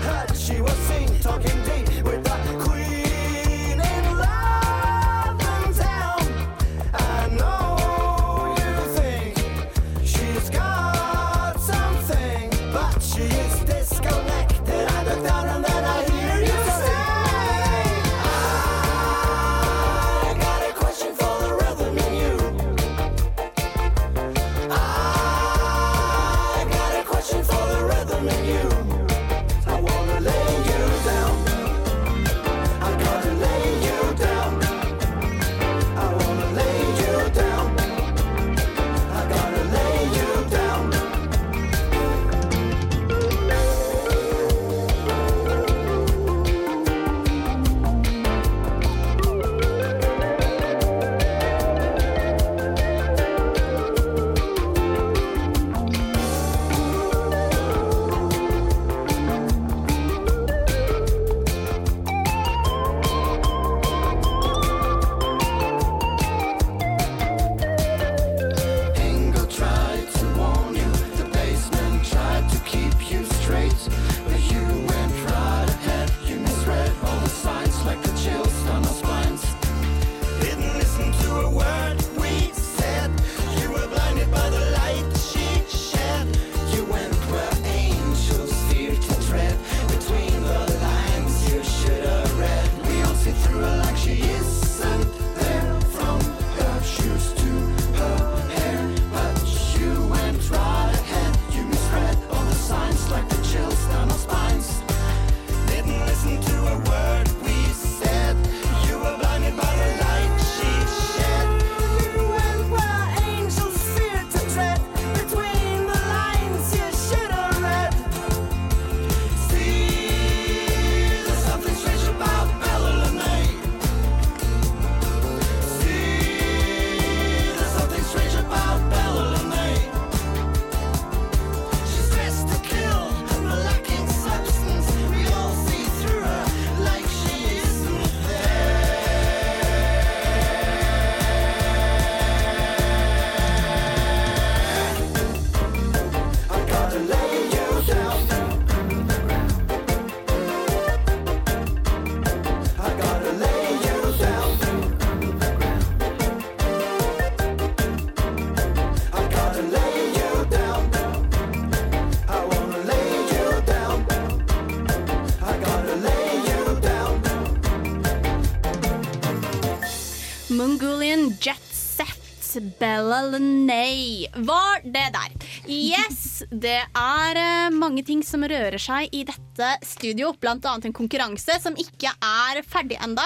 Bella 172.79 173.21
Lenay 173.31 174.27
var 174.35 174.83
det 174.83 175.07
der. 175.15 175.33
Yes, 175.65 176.43
det 176.51 176.79
er 176.85 177.41
eh, 177.41 177.73
mange 177.73 178.03
ting 178.05 178.21
som 178.25 178.45
rører 178.45 178.77
seg 178.81 179.09
i 179.15 179.23
dette 179.27 179.73
studio. 179.85 180.33
Blant 180.37 180.65
annet 180.69 180.89
en 180.89 180.95
konkurranse 180.95 181.57
som 181.63 181.77
ikke 181.79 182.13
er 182.13 182.61
ferdig 182.67 182.99
enda. 183.01 183.25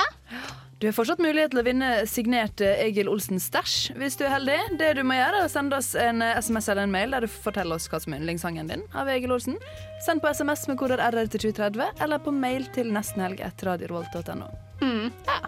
Du 0.82 0.88
har 0.88 0.95
fortsatt 0.98 1.19
mulighet 1.22 1.52
til 1.53 1.61
å 1.61 1.65
vinne 1.68 1.90
signert 2.10 2.61
eh, 2.65 2.80
Egil 2.88 3.11
Olsens 3.11 3.45
stæsj 3.52 3.99
hvis 3.99 4.15
du 4.18 4.23
er 4.26 4.34
heldig. 4.34 4.57
Det 4.80 4.95
du 4.98 5.03
må 5.06 5.19
gjøre, 5.19 5.44
er 5.44 5.49
å 5.49 5.52
sende 5.52 5.78
oss 5.78 5.91
en 5.99 6.23
eh, 6.26 6.40
SMS 6.41 6.72
eller 6.72 6.88
en 6.88 6.95
mail 6.95 7.14
der 7.14 7.28
du 7.28 7.30
forteller 7.30 7.78
oss 7.78 7.86
hva 7.91 7.99
som 8.02 8.15
er 8.15 8.23
yndlingssangen 8.23 8.72
din 8.72 8.88
av 8.98 9.11
Egil 9.11 9.36
Olsen. 9.36 9.60
Send 10.07 10.23
på 10.23 10.32
SMS 10.34 10.65
med 10.72 10.80
koder 10.82 11.03
RR 11.11 11.28
til 11.30 11.52
2030, 11.52 12.02
eller 12.02 12.23
på 12.23 12.34
mail 12.34 12.65
til 12.73 12.90
nestenhelg 12.95 13.44
etter 13.45 13.73
radiorolt.no. 13.73 14.49
Mm, 14.82 15.11
ja. 15.28 15.41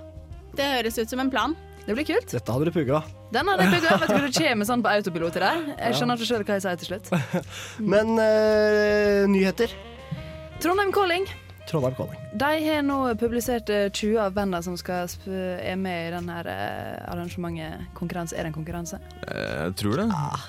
Det 0.53 0.73
høres 0.75 0.99
ut 1.01 1.09
som 1.09 1.23
en 1.23 1.33
plan. 1.33 1.57
Det 1.83 1.95
blir 1.97 2.07
kult. 2.07 2.31
Dette 2.31 2.55
hadde 2.55 2.69
du 2.69 2.75
pugga. 2.75 3.01
Den 3.35 3.49
hadde 3.51 3.67
jeg 3.67 3.75
pugga. 3.75 3.97
Vet 3.99 4.09
du 4.09 4.15
hva 4.15 4.23
det 4.23 4.33
kommer 4.37 4.69
sånn 4.69 4.83
på 4.85 4.91
autopilot 4.93 5.39
i 5.39 5.43
deg 5.43 5.71
Jeg 5.73 5.97
skjønner 5.99 6.21
ikke 6.21 6.29
sjøl 6.31 6.45
hva 6.47 6.57
jeg 6.59 6.65
sier 6.65 6.81
til 6.83 6.91
slutt. 6.93 7.13
Men 7.93 8.15
uh, 8.15 9.23
nyheter. 9.31 9.75
Trondheim 10.63 10.95
Calling. 10.95 11.27
Trondheim 11.67 11.97
Calling. 11.99 12.22
De 12.33 12.49
har 12.65 12.81
nå 12.81 12.95
publisert 13.21 13.69
eh, 13.69 13.91
20 13.93 14.17
av 14.23 14.33
bandene 14.33 14.63
som 14.65 14.73
skal 14.79 15.05
sp 15.05 15.27
er 15.29 15.75
med 15.77 16.07
i 16.07 16.13
denne 16.15 16.39
uh, 16.47 17.11
arrangementet. 17.13 17.83
Konkurranse. 17.93 18.33
Er 18.33 18.47
det 18.47 18.51
en 18.51 18.55
konkurranse? 18.55 18.97
Eh, 19.27 19.67
Jeg 19.67 19.75
tror 19.77 20.01
det. 20.01 20.07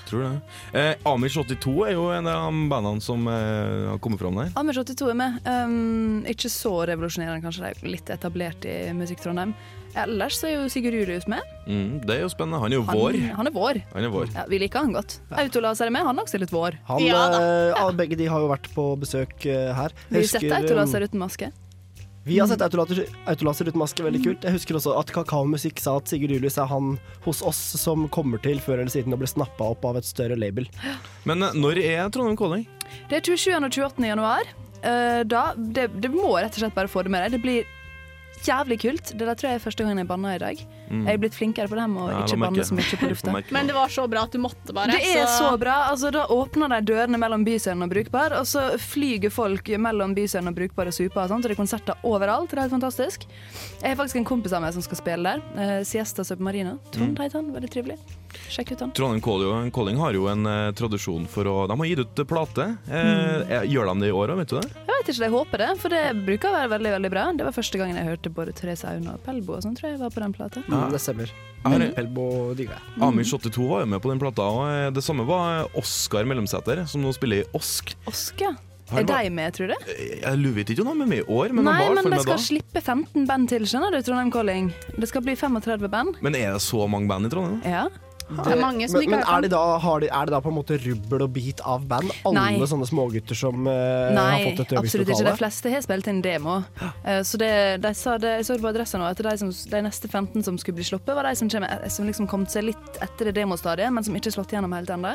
Tror 0.09 0.23
det. 0.25 0.31
Eh, 0.73 0.93
Amish 1.05 1.37
82 1.37 1.75
er 1.85 1.93
jo 1.93 2.07
en 2.15 2.29
av 2.31 2.49
bandene 2.71 3.05
som 3.05 3.27
eh, 3.29 3.91
har 3.91 4.01
kommet 4.01 4.21
fram 4.21 4.41
der. 4.41 4.49
Amish 4.57 4.81
82 4.81 5.11
er 5.13 5.19
med. 5.19 5.37
Um, 5.45 6.23
ikke 6.25 6.49
så 6.49 6.73
revolusjonerende, 6.89 7.43
kanskje. 7.45 7.67
De 7.69 7.73
er 7.85 7.93
litt 7.97 8.09
etablert 8.17 8.65
i 8.65 8.77
Musikk 8.97 9.21
Trondheim. 9.21 9.53
Ellers 9.95 10.39
så 10.41 10.49
er 10.49 10.55
jo 10.57 10.63
Sigurd 10.71 10.97
Julius 10.97 11.27
med. 11.31 11.45
Mm, 11.69 12.01
det 12.03 12.17
er 12.17 12.23
jo 12.25 12.31
spennende. 12.33 12.59
Han 12.65 12.73
er 12.73 12.81
jo 12.81 12.87
Han, 12.89 12.97
vår. 12.99 13.19
han 13.37 13.47
er 13.47 13.53
vår. 13.55 13.79
Han 13.93 14.07
er 14.07 14.11
vår. 14.11 14.33
Ja, 14.33 14.47
vi 14.51 14.59
liker 14.59 14.83
han 14.83 14.95
godt. 14.97 15.19
Autolas 15.39 15.79
er 15.85 15.93
med. 15.93 16.03
Han 16.03 16.17
er 16.17 16.25
også 16.25 16.41
litt 16.41 16.51
vår. 16.51 16.79
Han, 16.89 17.05
eh, 17.05 17.69
ja, 17.71 17.85
begge 17.95 18.17
de 18.19 18.27
har 18.27 18.43
jo 18.43 18.49
vært 18.51 18.67
på 18.73 18.89
besøk 18.99 19.45
eh, 19.45 19.69
her. 19.77 19.95
Vi 20.09 20.25
setter 20.25 20.49
Autolas 20.57 20.89
sett 20.91 21.05
Autolaser 21.05 21.07
uten 21.07 21.21
maske? 21.21 21.51
Vi 22.27 22.39
har 22.39 22.47
sett 22.49 22.61
autolaser, 22.61 23.05
autolaser 23.29 23.67
uten 23.69 23.77
maske, 23.77 24.01
veldig 24.01 24.19
kult. 24.23 24.45
Jeg 24.47 24.55
husker 24.55 24.79
også 24.79 24.95
at 24.97 25.11
Kakaomusikk 25.13 25.77
sa 25.77 25.91
at 25.99 26.09
Sigurd 26.09 26.31
Julius 26.33 26.55
er 26.57 26.65
han 26.71 26.95
hos 27.21 27.43
oss 27.45 27.59
som 27.77 28.07
kommer 28.09 28.41
til 28.41 28.57
før 28.65 28.79
eller 28.79 28.89
siden 28.89 29.13
å 29.13 29.19
bli 29.21 29.29
snappa 29.29 29.67
opp 29.75 29.85
av 29.85 29.99
et 29.99 30.07
større 30.09 30.33
label. 30.33 30.65
Men 31.29 31.45
eh, 31.45 31.53
når 31.53 31.83
er 31.83 32.09
Trondheim 32.09 32.39
Calling? 32.39 32.63
Det 33.11 33.19
er 33.19 33.29
27. 33.29 33.51
og 33.59 33.69
28. 33.69 34.07
januar. 34.09 34.49
Eh, 34.81 35.21
da, 35.29 35.43
det, 35.53 35.91
det 36.01 36.09
må 36.15 36.31
rett 36.39 36.57
og 36.57 36.63
slett 36.63 36.73
bare 36.73 36.89
få 36.89 37.05
det 37.05 37.13
med 37.13 37.27
deg. 37.27 37.37
Det 37.37 37.43
blir 37.45 38.41
jævlig 38.49 38.79
kult. 38.87 39.13
Det 39.13 39.21
der 39.29 39.37
tror 39.37 39.51
jeg 39.51 39.61
er 39.61 39.65
første 39.67 39.85
gangen 39.85 40.01
jeg 40.01 40.09
banna 40.09 40.33
i 40.33 40.41
dag. 40.41 40.65
Mm. 40.89 41.05
Jeg 41.07 41.13
er 41.13 41.21
blitt 41.23 41.33
flinkere 41.37 41.67
på 41.71 41.75
det 41.79 41.85
med 41.89 42.01
å 42.03 42.09
Ja, 42.11 42.19
ikke 42.25 42.39
banne 42.41 42.65
så 42.67 42.75
mye 42.77 42.99
på 43.01 43.09
lufta. 43.11 43.33
Men 43.51 43.67
det 43.67 43.73
var 43.75 43.89
så 43.89 44.07
bra 44.09 44.23
at 44.27 44.31
du 44.31 44.39
måtte 44.39 44.73
bare. 44.75 44.91
Det 44.91 45.15
er 45.17 45.25
så 45.27 45.51
bra. 45.57 45.75
Altså, 45.91 46.11
da 46.13 46.25
åpner 46.27 46.69
de 46.75 46.81
dørene 46.93 47.17
mellom 47.21 47.45
Byscenen 47.47 47.83
og 47.87 47.89
Brukbar, 47.93 48.35
og 48.39 48.45
så 48.45 48.65
flyger 48.79 49.31
folk 49.33 49.67
mellom 49.81 50.13
Byscenen 50.17 50.49
og 50.53 50.55
Brukbar 50.59 50.87
og 50.91 50.93
Supa. 50.93 51.23
og 51.23 51.29
sånt, 51.33 51.45
og 51.45 51.49
Det 51.49 51.57
er 51.57 51.61
konserter 51.61 51.95
overalt. 52.03 52.49
Det 52.49 52.57
er 52.59 52.67
helt 52.67 52.75
fantastisk. 52.77 53.25
Jeg 53.81 53.89
har 53.89 53.95
faktisk 53.99 54.15
en 54.21 54.25
kompis 54.25 54.53
av 54.53 54.61
meg 54.61 54.73
som 54.73 54.81
skal 54.85 54.97
spille 55.01 55.23
der. 55.35 55.41
Uh, 55.57 55.83
Siesta 55.83 56.23
Submarina. 56.23 56.77
Trond 56.91 57.15
Mm. 57.17 57.23
heter 57.23 57.39
han. 57.41 57.51
Veldig 57.53 57.69
trivelig. 57.71 57.97
Sjekk 58.51 58.71
ut 58.73 58.79
han. 58.81 58.91
Trondheim 58.91 59.21
Calling, 59.23 59.71
Calling 59.71 59.97
har 59.97 60.13
jo 60.13 60.27
en 60.27 60.45
uh, 60.45 60.71
tradisjon 60.75 61.25
for 61.31 61.45
å 61.47 61.67
De 61.71 61.77
har 61.79 61.85
gitt 61.87 61.99
ut 62.03 62.19
eh, 62.19 62.25
plate. 62.27 62.65
Uh, 62.89 62.93
Mm. 62.95 63.51
eh, 63.51 63.61
Gjør 63.71 63.85
de 63.93 63.99
det 64.01 64.09
i 64.09 64.11
år 64.11 64.29
òg, 64.33 64.37
vet 64.41 64.49
du 64.49 64.59
det? 64.59 64.69
Jeg 64.75 64.95
vet 64.97 65.07
ikke, 65.15 65.23
jeg 65.23 65.31
håper 65.31 65.57
det, 65.61 65.69
for 65.79 65.89
det 65.89 66.01
bruker 66.25 66.49
å 66.49 66.55
være 66.55 66.69
veldig 66.75 66.91
veldig 66.95 67.11
bra. 67.13 67.23
Det 67.37 67.45
var 67.45 67.51
første 67.55 67.77
gangen 67.79 67.95
jeg 67.95 68.05
hørte 68.09 68.29
både 68.33 68.53
Therese 68.57 68.83
Aune 68.89 69.13
og 69.13 69.23
Pelbo 69.23 69.53
og 69.55 69.61
sånn, 69.63 69.75
tror 69.77 69.91
jeg 69.91 69.99
var 70.01 70.09
på 70.09 70.19
den 70.23 70.33
plata. 70.33 70.63
Mm, 70.75 70.91
det 70.93 71.01
stemmer. 71.03 71.33
Pelbo 71.65 72.27
digger 72.53 72.75
jeg. 72.77 73.01
Amish 73.01 73.33
82 73.33 73.65
var 73.71 73.81
jo 73.81 73.89
med 73.95 74.01
på 74.03 74.11
den 74.11 74.21
plata, 74.21 74.45
og 74.45 74.67
eh, 74.69 74.91
det 74.93 75.01
samme 75.05 75.25
var 75.25 75.63
eh, 75.63 75.79
Oskar 75.81 76.27
Mellomsæter, 76.29 76.83
som 76.89 77.01
nå 77.01 77.13
spiller 77.15 77.41
i 77.41 77.49
Osk. 77.57 77.95
Osk, 78.11 78.41
ja. 78.45 78.53
Han 78.91 79.01
Er 79.01 79.05
deg 79.09 79.25
de 79.25 79.29
med, 79.33 79.53
tror 79.55 79.71
du? 79.71 79.75
Jeg 79.97 80.37
lurer 80.37 80.61
ikke 80.61 80.83
om 80.85 80.91
de 80.99 81.05
er 81.07 81.09
med 81.09 81.21
i 81.23 81.25
år, 81.25 81.49
men 81.57 81.65
Nei, 81.65 81.79
men 81.89 82.05
det 82.05 82.11
de 82.13 82.19
skal 82.21 82.35
da. 82.35 82.43
slippe 82.43 82.81
15 82.85 83.25
band 83.25 83.49
til, 83.49 83.65
skjønner 83.65 83.95
du, 83.95 83.97
Trondheim 84.05 84.29
Calling. 84.29 84.67
Det 84.93 85.09
skal 85.09 85.23
bli 85.25 85.33
35 85.33 85.89
band. 85.89 86.19
Men 86.21 86.37
er 86.37 86.53
det 86.53 86.61
så 86.61 86.85
mange 86.85 87.09
band 87.09 87.25
i 87.25 87.31
Trondheim? 87.33 87.63
Ja. 87.65 87.87
Det 88.25 88.55
er 88.55 88.57
mange 88.57 88.87
som 88.89 88.97
men, 88.99 89.11
men 89.13 89.21
er, 89.21 89.43
det, 89.45 89.51
da, 89.53 89.59
har 89.83 89.99
de, 90.01 90.07
er 90.09 90.25
det 90.25 90.33
da 90.33 90.39
på 90.41 90.49
en 90.49 90.55
måte 90.57 90.77
rubbel 90.81 91.25
og 91.27 91.33
bit 91.35 91.59
av 91.61 91.83
band? 91.85 92.09
Alle 92.25 92.45
Nei. 92.57 92.67
sånne 92.71 92.87
smågutter 92.89 93.37
som 93.37 93.67
eh, 93.69 93.75
har 93.75 94.15
Nei, 94.17 94.39
fått 94.47 94.63
et 94.65 94.73
absolutt 94.79 94.81
ikke. 94.81 95.13
øvingslokale? 95.13 95.31
De 95.35 95.41
fleste 95.43 95.73
har 95.75 95.85
spilt 95.85 96.09
inn 96.09 96.21
demo. 96.25 96.55
Eh, 97.05 97.21
Så 97.21 97.37
det, 97.41 97.51
de 97.85 97.93
sa 97.93 98.17
det, 98.17 98.37
jeg 98.39 98.47
så 98.49 98.57
det 98.57 98.65
på 98.65 98.71
adressa 98.73 98.97
nå, 99.01 99.09
at 99.13 99.21
de, 99.29 99.35
som, 99.43 99.51
de 99.75 99.83
neste 99.85 100.09
15 100.09 100.47
som 100.49 100.57
skulle 100.57 100.79
bli 100.81 100.87
sluppet, 100.89 101.13
var 101.15 101.29
de 101.29 101.35
som, 101.37 101.51
kommer, 101.53 101.85
som 101.93 102.09
liksom 102.09 102.29
kom 102.31 102.47
seg 102.49 102.71
litt 102.71 103.01
etter 103.05 103.29
det 103.29 103.37
demostadiet, 103.43 103.93
men 103.93 104.03
som 104.03 104.17
ikke 104.17 104.33
er 104.33 104.39
slått 104.39 104.57
gjennom 104.57 104.73
helt 104.73 104.89
ennå. 104.97 105.13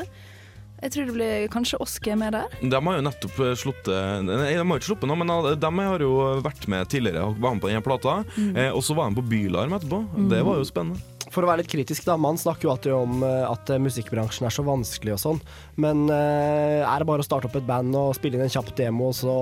Jeg 0.81 0.95
tror 0.95 1.05
det 1.11 1.13
blir 1.13 1.43
kanskje 1.53 1.77
Oske 1.83 2.15
med 2.17 2.33
der. 2.33 2.47
De 2.63 2.73
har 2.73 2.95
jo 2.97 3.03
nettopp 3.05 3.35
eh, 3.45 3.51
sluttet 3.59 4.25
Nei, 4.25 4.55
de 4.55 4.63
har 4.63 4.79
ikke 4.79 4.87
sluppet 4.87 5.11
nå, 5.11 5.17
men 5.19 5.29
eh, 5.35 5.51
de 5.61 5.69
har 5.77 6.01
jo 6.07 6.15
vært 6.41 6.63
med 6.71 6.89
tidligere 6.89 7.27
og 7.27 7.37
var 7.43 7.53
med 7.53 7.61
på 7.61 7.69
denne 7.69 7.83
plata. 7.85 8.21
Mm. 8.33 8.55
Eh, 8.55 8.71
og 8.73 8.81
så 8.87 8.95
var 8.97 9.11
de 9.11 9.19
på 9.19 9.27
Bylarm 9.29 9.75
etterpå. 9.77 9.99
Mm. 10.15 10.29
Det 10.31 10.39
var 10.47 10.57
jo 10.63 10.65
spennende. 10.71 11.03
For 11.31 11.45
å 11.45 11.49
være 11.51 11.63
litt 11.63 11.71
kritisk, 11.71 12.03
da. 12.07 12.17
Man 12.19 12.39
snakker 12.39 12.67
jo 12.67 12.73
alltid 12.73 12.93
om 12.95 13.23
eh, 13.23 13.45
at 13.47 13.71
eh, 13.71 13.81
musikkbransjen 13.81 14.47
er 14.47 14.53
så 14.53 14.65
vanskelig 14.67 15.15
og 15.15 15.21
sånn. 15.23 15.41
Men 15.79 16.05
eh, 16.11 16.83
er 16.83 17.01
det 17.01 17.07
bare 17.07 17.23
å 17.23 17.27
starte 17.27 17.47
opp 17.47 17.57
et 17.59 17.67
band 17.67 17.95
og 17.95 18.13
spille 18.17 18.37
inn 18.37 18.45
en 18.45 18.51
kjapp 18.51 18.73
demo, 18.77 19.11
så 19.15 19.33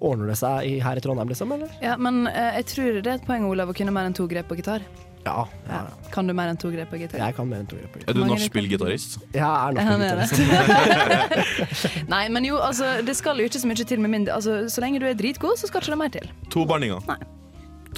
ordner 0.00 0.30
det 0.30 0.38
seg 0.40 0.68
i, 0.68 0.78
her 0.80 0.96
i 0.96 1.04
Trondheim, 1.04 1.28
liksom? 1.32 1.50
Eller? 1.56 1.70
Ja, 1.84 1.98
men 2.00 2.24
jeg 2.30 2.66
tror 2.70 3.00
det 3.02 3.04
er 3.04 3.18
et 3.18 3.26
poeng, 3.26 3.44
Olav, 3.50 3.72
å 3.72 3.76
kunne 3.76 3.92
mer 3.94 4.08
enn 4.08 4.16
to 4.16 4.24
grep 4.30 4.48
på 4.48 4.56
gitar. 4.60 4.86
Ja. 5.26 5.48
ja. 5.68 5.80
Kan 6.14 6.30
du 6.30 6.32
mer 6.32 6.48
enn 6.48 6.56
to 6.60 6.70
grep 6.72 6.88
på 6.92 6.96
gitar? 7.02 7.20
Jeg 7.20 7.36
kan 7.36 7.48
mer 7.50 7.60
enn 7.60 7.68
to 7.68 7.76
grep 7.76 7.92
på 7.92 8.00
Er 8.06 8.16
du 8.16 8.22
norsk 8.22 8.46
nachspiel-gitarist? 8.46 9.18
Jeg 9.34 9.44
er 9.44 9.76
norsk 9.76 10.06
nachspiel-gitarist. 10.22 12.00
Nei, 12.14 12.22
men 12.32 12.48
jo, 12.48 12.56
altså, 12.56 12.94
det 13.04 13.18
skal 13.18 13.42
jo 13.42 13.50
ikke 13.50 13.60
så 13.60 13.68
mye 13.68 13.90
til 13.92 14.00
med 14.00 14.14
mindre 14.14 14.38
altså, 14.38 14.62
Så 14.72 14.80
lenge 14.84 15.02
du 15.02 15.10
er 15.10 15.18
dritgod, 15.18 15.60
så 15.60 15.68
skal 15.68 15.84
ikke 15.84 15.92
det 15.92 16.00
mer 16.06 16.16
til. 16.16 16.32
To 16.56 16.64
bandinger. 16.68 17.04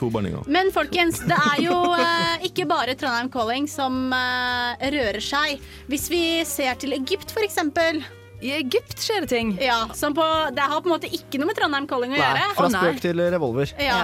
To 0.00 0.08
bandinger. 0.10 0.42
Men 0.50 0.72
folkens, 0.74 1.20
det 1.28 1.36
er 1.36 1.60
jo 1.62 1.76
eh, 1.94 2.48
ikke 2.48 2.66
bare 2.70 2.96
Trondheim 2.98 3.28
Calling 3.32 3.68
som 3.70 4.12
eh, 4.16 4.88
rører 4.94 5.20
seg. 5.22 5.62
Hvis 5.90 6.08
vi 6.10 6.24
ser 6.48 6.80
til 6.80 6.96
Egypt, 6.96 7.30
for 7.34 7.44
eksempel. 7.44 8.02
I 8.42 8.56
Egypt 8.56 8.98
skjer 8.98 9.22
det 9.22 9.30
ting. 9.30 9.54
Ja, 9.62 9.84
som 9.94 10.16
på, 10.16 10.24
Det 10.50 10.64
har 10.66 10.80
på 10.82 10.90
en 10.90 10.96
måte 10.96 11.10
ikke 11.12 11.38
noe 11.38 11.52
med 11.52 11.58
Trondheim 11.60 11.86
Calling 11.90 12.16
å 12.16 12.18
Nei, 12.18 12.24
gjøre. 12.24 12.52
fra 12.58 12.70
spøk 12.74 13.02
til 13.04 13.22
revolver. 13.30 13.74
Ja. 13.78 14.00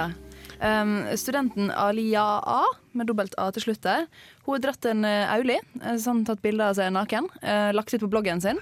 Um, 0.58 1.06
studenten 1.14 1.70
Alia 1.70 2.22
A, 2.42 2.62
med 2.92 3.06
dobbelt 3.06 3.34
A 3.38 3.46
til 3.54 3.62
slutt 3.62 3.82
der, 3.86 4.06
hun 4.46 4.56
har 4.56 4.62
dratt 4.64 4.88
en 4.90 5.04
uh, 5.06 5.30
Auli, 5.36 5.54
eh, 5.84 5.98
sånn 6.02 6.24
tatt 6.26 6.42
bilde 6.42 6.66
av 6.66 6.74
seg 6.74 6.90
naken, 6.96 7.28
eh, 7.42 7.68
lagt 7.76 7.94
ut 7.94 8.02
på 8.02 8.10
bloggen 8.10 8.42
sin. 8.42 8.58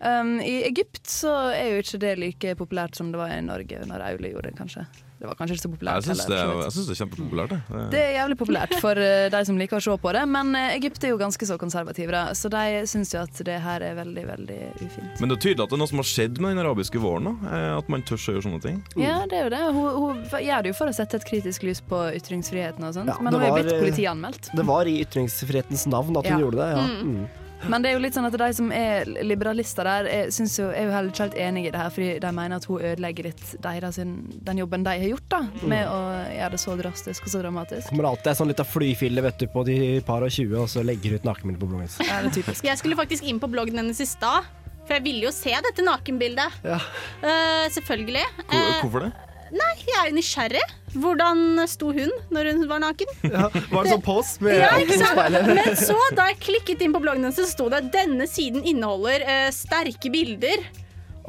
Um, 0.00 0.34
I 0.40 0.62
Egypt 0.68 1.08
så 1.08 1.32
er 1.52 1.74
jo 1.74 1.84
ikke 1.84 2.00
det 2.00 2.12
like 2.20 2.56
populært 2.60 2.96
som 2.96 3.12
det 3.12 3.20
var 3.20 3.32
i 3.32 3.40
Norge 3.44 3.80
når 3.88 4.04
Auli 4.10 4.34
gjorde 4.34 4.52
det, 4.52 4.58
kanskje. 4.60 4.84
Det 5.20 5.28
var 5.28 5.36
kanskje 5.36 5.52
ikke 5.58 5.62
så 5.66 5.68
populært 5.68 5.98
Jeg 6.00 6.16
syns 6.16 6.20
det, 6.30 6.36
det 6.40 6.92
er 6.94 6.98
kjempepopulært. 7.02 7.50
Det. 7.52 7.80
Det 7.92 7.98
er 8.00 8.12
jævlig 8.14 8.36
populært 8.40 8.70
for 8.80 8.96
uh, 8.96 9.26
de 9.34 9.40
som 9.44 9.58
liker 9.60 9.76
å 9.76 9.80
se 9.84 9.96
på 10.00 10.12
det, 10.16 10.22
men 10.32 10.54
uh, 10.56 10.70
Egypt 10.72 11.04
er 11.04 11.12
jo 11.12 11.18
ganske 11.20 11.48
så 11.50 11.58
konservative, 11.60 12.08
da, 12.14 12.22
så 12.32 12.48
de 12.54 12.62
syns 12.88 13.12
jo 13.12 13.20
at 13.20 13.42
det 13.44 13.58
her 13.60 13.84
er 13.84 13.98
veldig, 13.98 14.24
veldig 14.30 14.56
ufint. 14.80 15.20
Men 15.20 15.28
det 15.28 15.36
er 15.36 15.42
tydelig 15.44 15.66
at 15.66 15.74
det 15.74 15.76
er 15.76 15.82
noe 15.82 15.90
som 15.92 16.00
har 16.00 16.08
skjedd 16.08 16.40
med 16.40 16.56
den 16.56 16.62
arabiske 16.64 17.02
våren. 17.04 17.28
Da. 17.28 17.52
eh, 17.52 17.74
At 17.82 17.92
man 17.92 18.06
tør 18.08 18.16
å 18.16 18.34
gjøre 18.38 18.46
sånne 18.48 18.62
ting. 18.64 18.80
Ja, 18.96 19.18
det 19.28 19.36
er 19.42 19.44
jo 19.44 19.52
det. 19.52 19.60
Hun, 19.76 19.90
hun 20.00 20.24
gjør 20.48 20.64
det 20.64 20.72
jo 20.72 20.78
for 20.80 20.88
å 20.88 20.96
sette 20.96 21.20
et 21.20 21.28
kritisk 21.28 21.68
lys 21.68 21.84
på 21.84 22.00
ytringsfriheten 22.16 22.88
og 22.88 22.96
sånt, 22.96 23.12
Ja, 23.12 23.18
men 23.20 23.36
hun 23.36 23.44
er 23.44 23.54
blitt 23.58 23.74
eh, 23.76 23.84
politianmeldt. 23.84 24.50
Det 24.56 24.66
var 24.72 24.88
i 24.88 24.96
ytringsfrihetens 25.04 25.84
navn 25.92 26.16
at 26.16 26.24
hun 26.32 26.32
Ja. 26.38 26.40
gjorde 26.46 26.64
det. 26.64 26.70
Ja. 26.72 26.88
Mm. 27.04 27.28
Mm. 27.60 27.70
Men 27.72 27.82
det 27.82 27.90
er 27.90 27.96
jo 27.96 28.02
litt 28.04 28.16
sånn 28.16 28.28
at 28.28 28.36
de 28.40 28.48
som 28.56 28.70
er 28.74 29.08
liberalister 29.26 29.88
der, 29.88 30.08
er, 30.08 30.30
jo, 30.32 30.68
er 30.70 30.86
jo 30.88 30.94
heller 30.94 31.10
ikke 31.12 31.26
helt 31.26 31.38
enig 31.46 31.64
i 31.66 31.72
det 31.74 31.82
her, 31.82 31.92
fordi 31.94 32.10
de 32.24 32.32
mener 32.36 32.60
at 32.60 32.68
hun 32.70 32.84
ødelegger 32.90 33.30
litt 33.30 33.44
deres, 33.64 34.00
den 34.00 34.62
jobben 34.62 34.86
de 34.86 34.94
har 35.04 35.12
gjort, 35.12 35.28
da, 35.32 35.42
med 35.62 35.90
å 35.90 36.00
gjøre 36.30 36.52
det 36.56 36.62
så 36.64 36.76
drastisk 36.80 37.26
og 37.28 37.34
så 37.34 37.42
dramatisk. 37.44 37.90
Kommer 37.92 38.10
alltid 38.10 38.32
en 38.32 38.40
sånn 38.42 38.52
lita 38.52 38.66
flyfille 38.66 39.24
vet 39.26 39.42
du, 39.42 39.48
på 39.52 39.64
de 39.68 39.78
par 40.06 40.26
og 40.26 40.32
20, 40.32 40.56
og 40.62 40.70
så 40.72 40.84
legger 40.86 41.18
ut 41.18 41.28
nakenbilde 41.28 41.62
på 41.62 41.70
bloggen 41.70 41.92
sin. 41.92 42.08
Ja, 42.08 42.22
det 42.24 42.32
er 42.32 42.38
typisk. 42.40 42.66
Jeg 42.66 42.80
skulle 42.80 42.98
faktisk 42.98 43.28
inn 43.28 43.40
på 43.42 43.50
bloggen 43.52 43.80
hennes 43.82 44.00
i 44.02 44.08
stad, 44.08 44.48
for 44.86 44.96
jeg 44.96 45.06
ville 45.06 45.28
jo 45.28 45.34
se 45.34 45.52
dette 45.68 45.84
nakenbildet. 45.86 46.62
Ja. 46.66 46.80
Uh, 47.22 47.66
selvfølgelig. 47.76 48.24
Hvor, 48.46 48.70
Hvorfor 48.86 49.06
det? 49.06 49.12
Nei, 49.54 49.72
jeg 49.86 49.96
er 50.00 50.10
jo 50.10 50.16
nysgjerrig. 50.18 50.66
Hvordan 50.90 51.60
sto 51.70 51.92
hun 51.94 52.10
når 52.34 52.48
hun 52.50 52.64
var 52.70 52.80
naken? 52.82 53.10
Ja, 53.30 53.46
var 53.70 53.86
det 53.86 53.92
sånn 53.94 54.02
pose 54.02 54.42
med 54.42 54.56
Ja, 54.58 54.72
ikke 54.82 54.98
sant? 54.98 55.14
speilet? 55.14 55.50
Men 55.60 55.76
så, 55.78 55.98
da 56.18 56.26
jeg 56.32 56.40
klikket 56.42 56.82
inn 56.82 56.94
på 56.96 57.02
bloggen 57.04 57.22
hennes, 57.28 57.38
så 57.38 57.46
sto 57.46 57.68
det 57.70 57.84
at 57.84 57.90
denne 57.94 58.26
siden 58.30 58.64
inneholder 58.66 59.22
eh, 59.22 59.48
sterke 59.54 60.10
bilder. 60.12 60.64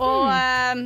Og, 0.02 0.24
eh, 0.34 0.80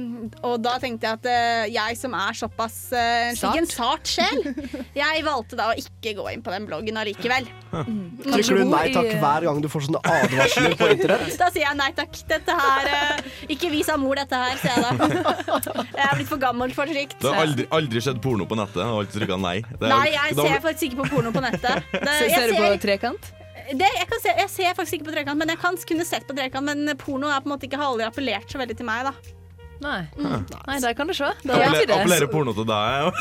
og 0.44 0.58
da 0.66 0.74
tenkte 0.84 1.08
jeg 1.08 1.20
at 1.22 1.28
eh, 1.32 1.66
jeg 1.72 1.96
som 2.00 2.16
er 2.20 2.36
såpass 2.36 2.78
eh, 2.96 3.30
slik 3.38 3.62
en 3.62 3.70
sart 3.70 4.10
sjel, 4.12 4.42
jeg 5.04 5.24
valgte 5.26 5.56
da 5.60 5.70
å 5.72 5.78
ikke 5.80 6.16
gå 6.18 6.26
inn 6.34 6.44
på 6.44 6.52
den 6.52 6.66
bloggen 6.68 7.00
allikevel. 7.00 7.48
Trykker 7.76 8.60
du 8.60 8.66
nei 8.72 8.90
takk 8.96 9.10
hver 9.22 9.48
gang 9.48 9.62
du 9.64 9.70
får 9.72 9.86
sånne 9.88 10.02
advarsler 10.12 10.76
på 10.80 10.90
internett? 10.98 11.34
Da 11.46 11.50
sier 11.54 11.66
jeg 11.68 11.80
nei 11.80 11.90
takk. 11.96 12.20
Dette 12.30 12.56
her 12.60 12.88
eh, 12.92 13.26
Ikke 13.56 13.70
vis 13.72 13.90
av 13.92 14.00
mor, 14.02 14.16
dette 14.20 14.40
her, 14.40 14.60
sier 14.62 14.76
jeg 14.76 14.84
da. 14.84 15.10
Jeg 16.00 16.06
er 16.10 16.16
blitt 16.20 16.30
for 16.32 16.42
gammel 16.42 16.74
for 16.76 16.90
slikt. 16.92 17.18
Det 17.22 17.32
har 17.32 17.42
aldri, 17.46 17.66
aldri 17.76 18.04
skjedd 18.04 18.22
porno 18.24 18.48
på 18.50 18.58
nettet. 18.60 18.82
Og 18.84 19.04
alltid 19.04 19.22
trykka 19.22 19.40
nei. 19.42 19.58
Det 19.72 19.80
er- 19.86 19.92
Nei, 19.96 20.08
jeg 20.16 20.38
ser 20.40 20.62
faktisk 20.64 20.88
ikke 20.90 21.02
på 21.04 21.10
porno 21.16 21.32
på 21.36 21.44
nettet. 21.44 21.88
Det, 21.94 22.04
ser, 22.20 22.30
ser 22.36 22.52
du 22.52 22.56
på 22.60 22.72
trekant? 22.84 23.32
Det, 23.72 23.88
jeg, 23.98 24.10
kan 24.12 24.22
se, 24.22 24.34
jeg 24.38 24.52
ser 24.54 24.76
faktisk 24.78 25.00
ikke 25.00 25.10
på 25.10 25.16
trekant, 25.16 25.40
men 25.42 25.50
jeg 25.54 25.62
kan 25.62 25.80
kunne 25.90 26.06
sett 26.06 26.28
på 26.28 26.36
trekant. 26.38 26.68
Men 26.68 26.98
porno 27.02 27.32
er 27.32 27.42
på 27.42 27.50
en 27.50 27.56
måte 27.56 27.70
ikke 27.70 27.80
har 27.82 27.94
aldri 27.94 28.06
appellert 28.08 28.52
så 28.52 28.62
veldig 28.62 28.78
til 28.78 28.88
meg, 28.88 29.10
da. 29.10 29.36
Nei. 29.84 30.06
Mm. 30.16 30.46
Nei, 30.68 30.78
der 30.80 30.94
kan 30.96 31.10
du 31.10 31.14
se. 31.14 31.28
Det 31.44 31.52
Appelle- 31.52 31.72
var 31.72 31.82
ikke. 31.82 31.96
Appellerer 32.00 32.30
porno 32.32 32.54
til 32.56 32.68
deg? 32.70 33.12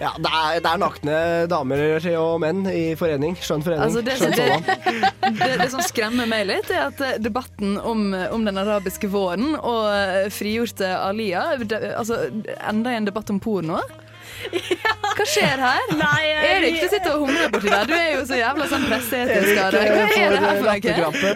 Ja, 0.00 0.10
det 0.16 0.30
er, 0.32 0.60
det 0.64 0.68
er 0.70 0.78
nakne 0.80 1.16
damer 1.50 1.80
og 2.18 2.40
menn 2.42 2.64
i 2.66 2.94
forening. 2.98 3.36
Skjønn 3.40 3.62
forening. 3.64 3.84
Altså, 3.84 4.02
det, 4.04 4.16
Skjønn 4.18 4.32
det, 4.36 4.76
det, 5.38 5.50
det 5.60 5.68
som 5.72 5.82
skremmer 5.84 6.28
meg 6.30 6.46
litt, 6.48 6.70
er 6.72 6.88
at 6.88 7.02
eh, 7.04 7.18
debatten 7.22 7.76
om, 7.78 8.08
om 8.32 8.46
den 8.48 8.60
arabiske 8.60 9.10
våren 9.12 9.54
og 9.58 9.90
eh, 9.92 10.28
frigjorte 10.34 10.88
Alia 10.96 11.44
altså, 11.94 12.22
Enda 12.58 12.94
i 12.94 12.98
en 13.00 13.08
debatt 13.08 13.30
om 13.32 13.40
porno. 13.42 13.78
Hva 15.20 15.26
skjer 15.28 15.60
her? 15.60 15.90
Nei, 15.98 16.20
jeg... 16.24 16.50
Erik, 16.50 16.76
du 16.80 16.92
sitter 16.94 17.14
og 17.14 17.24
humrer 17.26 17.50
borti 17.52 17.70
der. 17.72 17.88
Du 17.88 17.94
er 17.96 18.10
jo 18.14 18.20
så 18.28 18.38
jævla 18.38 18.66
sånn 18.70 18.86
presseetisk 18.88 19.60
av 19.60 19.74
deg. 19.74 19.90
Hva 19.90 20.04
er 20.06 20.34
det 20.34 20.42
her 20.44 20.60
for 20.60 21.20
noe? 21.20 21.34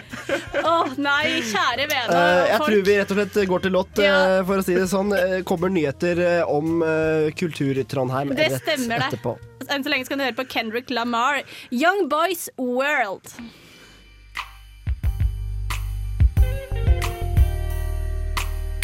Åh, 0.65 0.93
nei, 1.05 1.23
kjære 1.45 1.87
vene. 1.91 2.05
Uh, 2.09 2.19
jeg 2.49 2.61
folk. 2.61 2.69
tror 2.69 2.85
vi 2.87 2.95
rett 2.99 3.13
og 3.13 3.19
slett 3.19 3.39
går 3.51 3.65
til 3.65 3.75
lott, 3.75 4.01
ja. 4.01 4.15
uh, 4.15 4.39
for 4.47 4.61
å 4.61 4.65
si 4.65 4.77
det 4.77 4.87
sånn. 4.91 5.13
Eh, 5.15 5.35
kommer 5.47 5.73
nyheter 5.73 6.21
eh, 6.23 6.49
om 6.49 6.81
uh, 6.81 7.27
Kultur-Trondheim 7.37 8.33
Det 8.35 8.49
rett 8.55 8.63
stemmer, 8.63 9.03
det. 9.03 9.11
etterpå. 9.11 9.35
Enn 9.69 9.85
så 9.85 9.93
lenge 9.93 10.07
skal 10.07 10.19
du 10.19 10.25
høre 10.25 10.37
på 10.37 10.47
Kendrick 10.49 10.89
Lamar. 10.93 11.43
Young 11.69 12.07
Boys 12.09 12.49
World. 12.57 13.29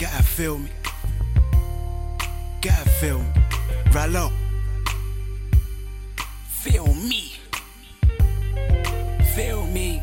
God 0.02 0.26
feel 0.26 0.58
me. 0.58 0.70
God 2.62 2.90
feel 3.00 3.20
me. 3.20 3.51
Rallo. 3.92 4.32
Feel 6.48 6.88
me. 6.94 7.34
Feel 9.36 9.68
me. 9.68 10.02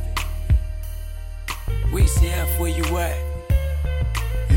We 1.91 2.03
F 2.29 2.61
where 2.61 2.69
you 2.71 2.85
at. 2.99 3.17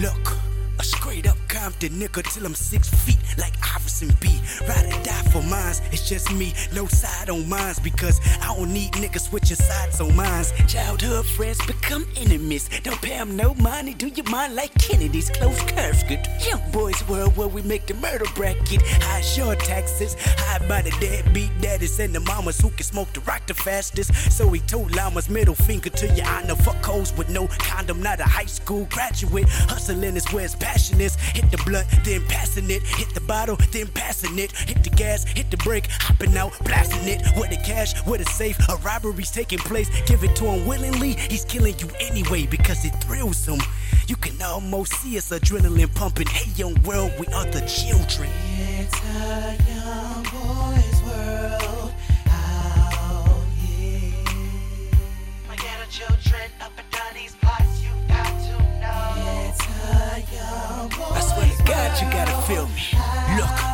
Look, 0.02 0.36
a 0.80 0.84
straight 0.84 1.28
up 1.28 1.41
Compton 1.62 1.92
nigga 2.00 2.24
till 2.24 2.48
I'm 2.48 2.56
six 2.56 2.90
feet 2.90 3.20
like 3.38 3.54
Iverson 3.76 4.10
B. 4.20 4.42
Ride 4.68 4.88
or 4.88 5.04
die 5.04 5.24
for 5.32 5.44
mines, 5.44 5.80
it's 5.92 6.10
just 6.10 6.34
me. 6.34 6.56
No 6.74 6.88
side 6.88 7.30
on 7.30 7.48
mines 7.48 7.78
because 7.78 8.20
I 8.42 8.56
don't 8.56 8.74
need 8.74 8.94
niggas 8.94 9.30
switching 9.30 9.58
sides 9.58 10.02
on 10.02 10.16
mines. 10.16 10.54
Childhood 10.68 11.24
friends 11.28 11.64
become 11.68 12.08
enemies. 12.18 12.68
Don't 12.82 13.00
pay 13.00 13.14
'em 13.14 13.36
no 13.36 13.54
money, 13.54 13.94
do 13.94 14.08
you 14.08 14.24
mind 14.24 14.56
like 14.56 14.74
Kennedy's 14.74 15.30
close 15.30 15.62
curves? 15.62 16.02
Good 16.02 16.28
young 16.50 16.64
boys 16.72 17.08
world 17.08 17.38
where 17.38 17.48
we 17.48 17.62
make 17.62 17.86
the 17.86 17.94
murder 17.94 18.26
bracket. 18.34 18.82
High 19.04 19.22
your 19.36 19.56
taxes, 19.56 20.16
high 20.20 20.68
by 20.68 20.82
the 20.82 20.90
deadbeat 21.00 21.52
daddies 21.62 22.00
and 22.00 22.16
the 22.16 22.22
mamas 22.22 22.60
who 22.60 22.72
can 22.72 22.84
smoke 22.84 23.14
the 23.14 23.20
rock 23.22 23.46
the 23.46 23.54
fastest. 23.54 24.12
So 24.36 24.50
he 24.50 24.62
told 24.62 24.96
llamas 24.96 25.30
middle 25.30 25.54
finger 25.54 25.92
to 25.92 26.08
your 26.16 26.26
honor. 26.26 26.56
Fuck 26.56 26.84
hoes 26.84 27.14
with 27.14 27.30
no 27.30 27.48
condom, 27.60 28.02
not 28.02 28.20
a 28.20 28.24
high 28.24 28.52
school 28.60 28.86
graduate. 28.86 29.48
Hustling 29.70 30.16
is 30.16 30.26
where 30.34 30.44
his 30.44 30.56
passion 30.56 31.00
is. 31.00 31.16
Hit 31.36 31.51
the 31.52 31.62
blunt, 31.66 31.88
then 32.04 32.24
passing 32.28 32.70
it. 32.70 32.84
Hit 32.84 33.14
the 33.14 33.22
bottle, 33.22 33.58
then 33.72 33.88
passing 33.88 34.38
it. 34.40 34.52
Hit 34.52 34.84
the 34.84 34.90
gas, 34.90 35.24
hit 35.24 35.52
the 35.52 35.58
brake, 35.58 35.88
hopping 35.90 36.36
out, 36.38 36.54
blasting 36.64 37.08
it. 37.08 37.22
Where 37.38 37.50
the 37.50 37.58
cash, 37.58 37.94
where 38.06 38.18
the 38.18 38.26
safe, 38.26 38.58
a 38.70 38.76
robbery's 38.78 39.32
taking 39.32 39.60
place. 39.60 39.90
Give 40.06 40.24
it 40.24 40.36
to 40.38 40.46
him 40.46 40.68
willingly, 40.68 41.14
he's 41.14 41.46
killing 41.46 41.78
you 41.80 41.90
anyway 42.00 42.46
because 42.46 42.84
it 42.86 42.92
thrills 43.04 43.46
him. 43.46 43.60
You 44.08 44.16
can 44.16 44.42
almost 44.42 44.94
see 44.96 45.18
us 45.18 45.30
adrenaline 45.30 45.94
pumping. 45.94 46.28
Hey, 46.28 46.50
young 46.56 46.82
world, 46.84 47.12
we 47.20 47.28
are 47.28 47.46
the 47.46 47.62
children. 47.62 48.30
It's 48.58 49.00
a 49.04 49.58
young 49.70 50.24
boy's 50.24 51.02
world 51.04 51.94
out 52.28 53.44
here. 53.58 54.24
My 55.48 55.56
ghetto 55.56 55.86
children 55.90 56.41
God, 61.72 62.02
you 62.02 62.12
gotta 62.12 62.42
feel 62.42 62.68
me. 62.68 62.84
Look, 63.38 63.71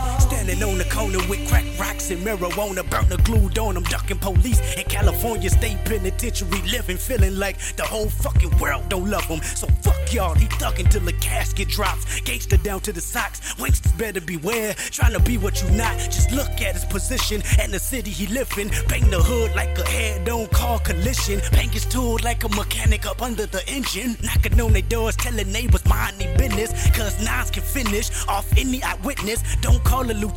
standing 0.47 0.69
on 0.69 0.77
the 0.77 0.85
corner 0.85 1.19
with 1.27 1.45
crack 1.49 1.65
rocks 1.77 2.09
and 2.09 2.25
marijuana, 2.25 2.89
burner 2.89 3.21
glued 3.23 3.57
on 3.57 3.73
them, 3.73 3.83
ducking 3.83 4.17
police 4.17 4.59
in 4.75 4.83
California 4.85 5.49
State 5.49 5.77
Penitentiary, 5.83 6.61
living, 6.71 6.95
feeling 6.95 7.37
like 7.37 7.57
the 7.75 7.83
whole 7.83 8.09
fucking 8.09 8.57
world 8.57 8.87
don't 8.87 9.09
love 9.09 9.25
him. 9.25 9.41
So 9.41 9.67
fuck 9.81 10.13
y'all, 10.13 10.35
he 10.35 10.45
thugging 10.45 10.89
till 10.89 11.01
the 11.01 11.13
casket 11.13 11.67
drops. 11.67 12.21
Gangster 12.21 12.57
down 12.57 12.79
to 12.81 12.93
the 12.93 13.01
socks, 13.01 13.57
Winston's 13.59 13.93
better 13.95 14.21
beware. 14.21 14.73
Trying 14.73 15.13
to 15.13 15.19
be 15.19 15.37
what 15.37 15.61
you 15.61 15.69
not, 15.71 15.97
just 15.97 16.31
look 16.31 16.49
at 16.61 16.75
his 16.75 16.85
position 16.85 17.41
and 17.59 17.73
the 17.73 17.79
city 17.79 18.11
he 18.11 18.27
live 18.27 18.51
in. 18.57 18.69
Bang 18.87 19.09
the 19.09 19.19
hood 19.19 19.53
like 19.55 19.77
a 19.77 19.87
head-on 19.89 20.47
car 20.47 20.79
collision. 20.79 21.41
Bang 21.51 21.69
his 21.69 21.85
tool 21.85 22.19
like 22.23 22.43
a 22.45 22.49
mechanic 22.49 23.05
up 23.05 23.21
under 23.21 23.45
the 23.47 23.67
engine. 23.67 24.15
Knocking 24.23 24.59
on 24.61 24.71
their 24.71 24.81
doors, 24.83 25.15
telling 25.17 25.51
neighbors 25.51 25.85
mind 25.85 26.17
their 26.19 26.37
business. 26.37 26.71
Cause 26.95 27.23
nines 27.23 27.51
can 27.51 27.63
finish 27.63 28.09
off 28.27 28.49
any 28.57 28.81
eyewitness. 28.81 29.43
Don't 29.61 29.83
call 29.83 30.09
a 30.09 30.13
lieutenant. 30.13 30.36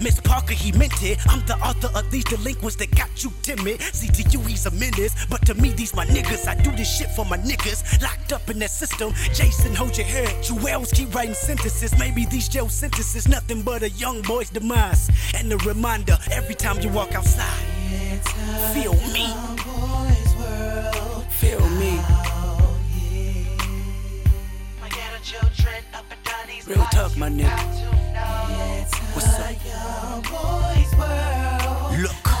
Miss 0.00 0.20
Parker, 0.20 0.54
he 0.54 0.72
meant 0.72 1.02
it. 1.02 1.18
I'm 1.28 1.44
the 1.46 1.56
author 1.56 1.88
of 1.96 2.10
these 2.10 2.24
delinquents 2.24 2.76
that 2.76 2.94
got 2.94 3.22
you 3.22 3.32
timid. 3.42 3.80
See, 3.80 4.08
to 4.08 4.28
you, 4.30 4.40
he's 4.40 4.66
a 4.66 4.70
menace. 4.72 5.14
But 5.30 5.46
to 5.46 5.54
me, 5.54 5.70
these 5.70 5.94
my 5.94 6.04
niggas. 6.06 6.46
I 6.46 6.54
do 6.54 6.70
this 6.72 6.94
shit 6.94 7.10
for 7.10 7.24
my 7.24 7.38
niggas. 7.38 8.02
Locked 8.02 8.32
up 8.32 8.48
in 8.50 8.58
that 8.58 8.70
system. 8.70 9.12
Jason, 9.32 9.74
hold 9.74 9.96
your 9.96 10.06
head. 10.06 10.42
Jewels 10.42 10.90
keep 10.92 11.14
writing 11.14 11.34
sentences. 11.34 11.96
Maybe 11.98 12.26
these 12.26 12.48
jail 12.48 12.68
sentences, 12.68 13.28
nothing 13.28 13.62
but 13.62 13.82
a 13.82 13.90
young 13.90 14.22
boy's 14.22 14.50
demise. 14.50 15.10
And 15.34 15.52
a 15.52 15.56
reminder 15.58 16.18
every 16.30 16.54
time 16.54 16.80
you 16.80 16.88
walk 16.90 17.14
outside. 17.14 17.64
Feel 18.74 18.94
me. 19.12 19.26
Feel 21.40 21.68
me. 21.80 21.96
My 24.80 24.88
ghetto 24.88 25.18
children 25.22 25.73
Real 26.66 26.82
talk, 26.92 27.14
my 27.18 27.28
nigga. 27.28 27.50
What's 29.12 29.28
up? 29.38 29.50
Look, 31.98 32.33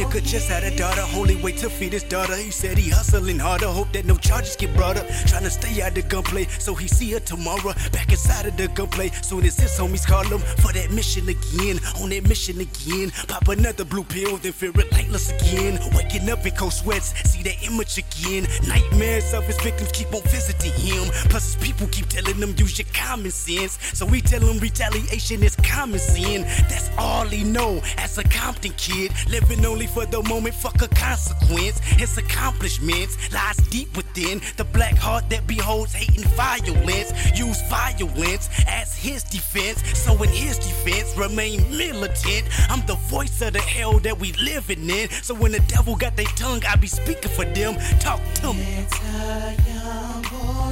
nigga 0.00 0.22
just 0.24 0.48
had 0.48 0.64
a 0.64 0.74
daughter. 0.76 1.02
Only 1.14 1.36
way 1.36 1.52
to 1.52 1.68
feed 1.68 1.92
his 1.92 2.02
daughter. 2.02 2.34
He 2.36 2.50
said 2.50 2.78
he 2.78 2.90
hustling 2.90 3.38
harder. 3.38 3.66
Hope 3.66 3.92
that 3.92 4.06
no 4.06 4.16
charges 4.16 4.56
get 4.56 4.74
brought 4.74 4.96
up. 4.96 5.06
Trying 5.26 5.44
to 5.44 5.50
stay 5.50 5.82
out 5.82 5.94
the 5.94 6.02
gunplay 6.02 6.46
so 6.58 6.74
he 6.74 6.88
see 6.88 7.10
her 7.12 7.20
tomorrow. 7.20 7.74
Back 7.92 8.10
inside 8.10 8.46
of 8.46 8.56
the 8.56 8.68
gunplay. 8.68 9.10
Soon 9.22 9.44
as 9.44 9.58
his 9.58 9.78
homies 9.78 10.06
call 10.06 10.24
him 10.24 10.40
for 10.62 10.72
that 10.72 10.90
mission 10.90 11.28
again. 11.28 11.78
On 12.00 12.08
that 12.10 12.26
mission 12.28 12.60
again. 12.60 13.12
Pop 13.28 13.48
another 13.48 13.84
blue 13.84 14.04
pill, 14.04 14.36
then 14.38 14.52
feel 14.52 14.72
relentless 14.72 15.30
again. 15.32 15.78
Waking 15.94 16.30
up 16.30 16.46
in 16.46 16.54
cold 16.54 16.72
sweats. 16.72 17.12
See 17.30 17.42
that 17.42 17.62
image 17.62 17.98
again. 17.98 18.46
Nightmares 18.66 19.34
of 19.34 19.44
his 19.44 19.60
victims 19.60 19.92
keep 19.92 20.12
on 20.14 20.22
visiting 20.22 20.72
him. 20.72 21.04
Plus 21.28 21.54
his 21.54 21.56
people 21.56 21.86
keep 21.88 22.08
telling 22.08 22.36
him 22.36 22.54
use 22.56 22.78
your 22.78 22.88
common 22.94 23.30
sense. 23.30 23.78
So 23.92 24.06
we 24.06 24.20
tell 24.20 24.40
him 24.40 24.58
retaliation 24.58 25.42
is 25.42 25.56
common 25.56 25.98
sin. 25.98 26.42
That's 26.68 26.90
all 26.96 27.26
he 27.26 27.44
know 27.44 27.82
as 27.98 28.16
a 28.18 28.24
Compton 28.24 28.72
kid. 28.76 29.12
Living 29.28 29.64
only 29.66 29.89
for 29.90 30.06
the 30.06 30.22
moment, 30.22 30.54
fuck 30.54 30.80
a 30.82 30.88
consequence. 30.88 31.78
His 31.80 32.16
accomplishments 32.16 33.32
lies 33.32 33.56
deep 33.68 33.96
within 33.96 34.40
the 34.56 34.64
black 34.64 34.96
heart 34.96 35.28
that 35.30 35.46
beholds 35.46 35.92
hate 35.92 36.16
and 36.16 36.26
violence. 36.34 37.12
Use 37.38 37.60
violence 37.68 38.48
as 38.66 38.96
his 38.96 39.22
defense. 39.24 39.82
So 39.98 40.12
in 40.22 40.28
his 40.30 40.58
defense, 40.58 41.16
remain 41.16 41.68
militant. 41.70 42.48
I'm 42.68 42.84
the 42.86 42.96
voice 43.08 43.40
of 43.42 43.52
the 43.52 43.60
hell 43.60 43.98
that 44.00 44.18
we 44.18 44.32
living 44.34 44.88
in. 44.88 45.10
So 45.22 45.34
when 45.34 45.52
the 45.52 45.60
devil 45.60 45.96
got 45.96 46.16
their 46.16 46.26
tongue, 46.36 46.62
I 46.68 46.76
be 46.76 46.86
speaking 46.86 47.30
for 47.30 47.44
them. 47.44 47.74
Talk 47.98 48.20
to 48.34 48.54
me. 48.54 48.86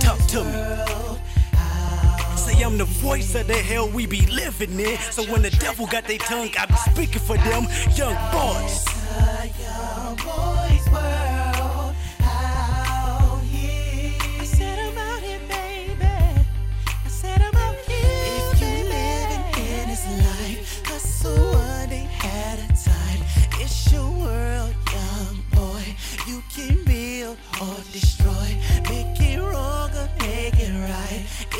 Talk 0.00 0.18
to 0.28 0.44
me. 0.44 1.17
I'm 2.64 2.76
the 2.76 2.84
voice 2.84 3.34
of 3.34 3.46
the 3.46 3.54
hell 3.54 3.88
we 3.88 4.06
be 4.06 4.26
living 4.26 4.78
in. 4.78 4.98
So 5.10 5.22
when 5.24 5.42
the 5.42 5.50
devil 5.50 5.86
got 5.86 6.04
their 6.04 6.18
tongue, 6.18 6.50
I 6.58 6.66
be 6.66 6.74
speaking 6.92 7.22
for 7.22 7.36
them 7.36 7.66
young 7.96 8.14
boys. 8.30 8.84
World. 10.92 11.94
How 12.20 13.40
yeah 13.52 14.40
I 14.40 14.44
said 14.44 14.92
about 14.92 15.22
it, 15.22 15.48
baby. 15.48 16.06
I'm 17.42 17.56
out 17.56 17.76
here, 17.86 18.18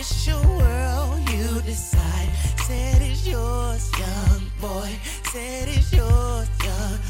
It's 0.01 0.29
your 0.29 0.41
world, 0.47 1.29
you 1.29 1.61
decide. 1.63 2.29
Said 2.59 3.03
it's 3.03 3.27
yours, 3.27 3.91
young 3.99 4.43
boy. 4.61 4.91
Said 5.25 5.67
it's 5.67 5.93
yours, 5.93 6.49
young 6.63 7.08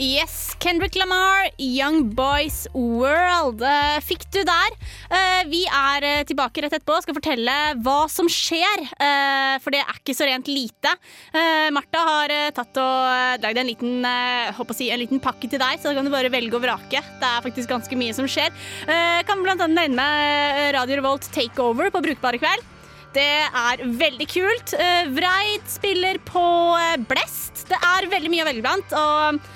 Yes, 0.00 0.56
Kendrick 0.58 0.94
Lamar, 0.96 1.50
Young 1.58 2.14
Boys 2.16 2.64
World. 2.72 3.60
Eh, 3.60 3.98
fikk 4.00 4.22
du 4.32 4.38
der? 4.48 4.76
Eh, 5.12 5.42
vi 5.50 5.60
er 5.68 6.06
eh, 6.08 6.22
tilbake 6.24 6.62
rett 6.64 6.72
etterpå 6.72 6.96
og 6.96 7.04
skal 7.04 7.18
fortelle 7.18 7.56
hva 7.84 7.98
som 8.08 8.24
skjer. 8.24 8.86
for 9.60 9.74
det 9.74 9.82
er 9.82 10.00
ikke 10.00 10.16
så 10.16 10.24
rent 10.24 10.48
lite. 10.48 10.94
Martha 11.76 12.00
har 12.06 12.32
tatt 12.56 12.80
og 12.80 13.44
lagd 13.44 13.60
en 13.60 13.68
liten, 13.68 14.08
si, 14.72 14.88
en 14.88 15.02
liten 15.02 15.20
pakke 15.20 15.50
til 15.50 15.60
deg, 15.60 15.76
så 15.76 15.90
da 15.90 15.98
kan 15.98 16.08
du 16.08 16.12
bare 16.14 16.32
velge 16.32 16.56
og 16.56 16.64
vrake. 16.64 17.04
Det 17.20 17.28
er 17.28 17.44
faktisk 17.44 17.68
ganske 17.68 18.00
mye 18.00 18.16
som 18.16 18.28
skjer. 18.30 18.52
Kan 19.28 19.44
annet 19.44 19.68
nevne 19.68 20.00
med 20.00 20.74
Radio 20.78 21.00
Revolt 21.02 21.28
Takeover 21.34 21.92
på 21.92 22.04
Brukbare 22.08 22.40
kveld. 22.40 22.64
Det 23.12 23.30
er 23.44 23.84
veldig 23.84 24.28
kult. 24.32 24.76
Vreid 25.12 25.68
spiller 25.68 26.20
på 26.24 26.44
Blest. 27.10 27.66
Det 27.68 27.76
er 27.76 28.08
veldig 28.12 28.32
mye 28.32 28.46
å 28.46 28.52
velge 28.52 28.64
blant. 28.64 28.94
Og 28.96 29.50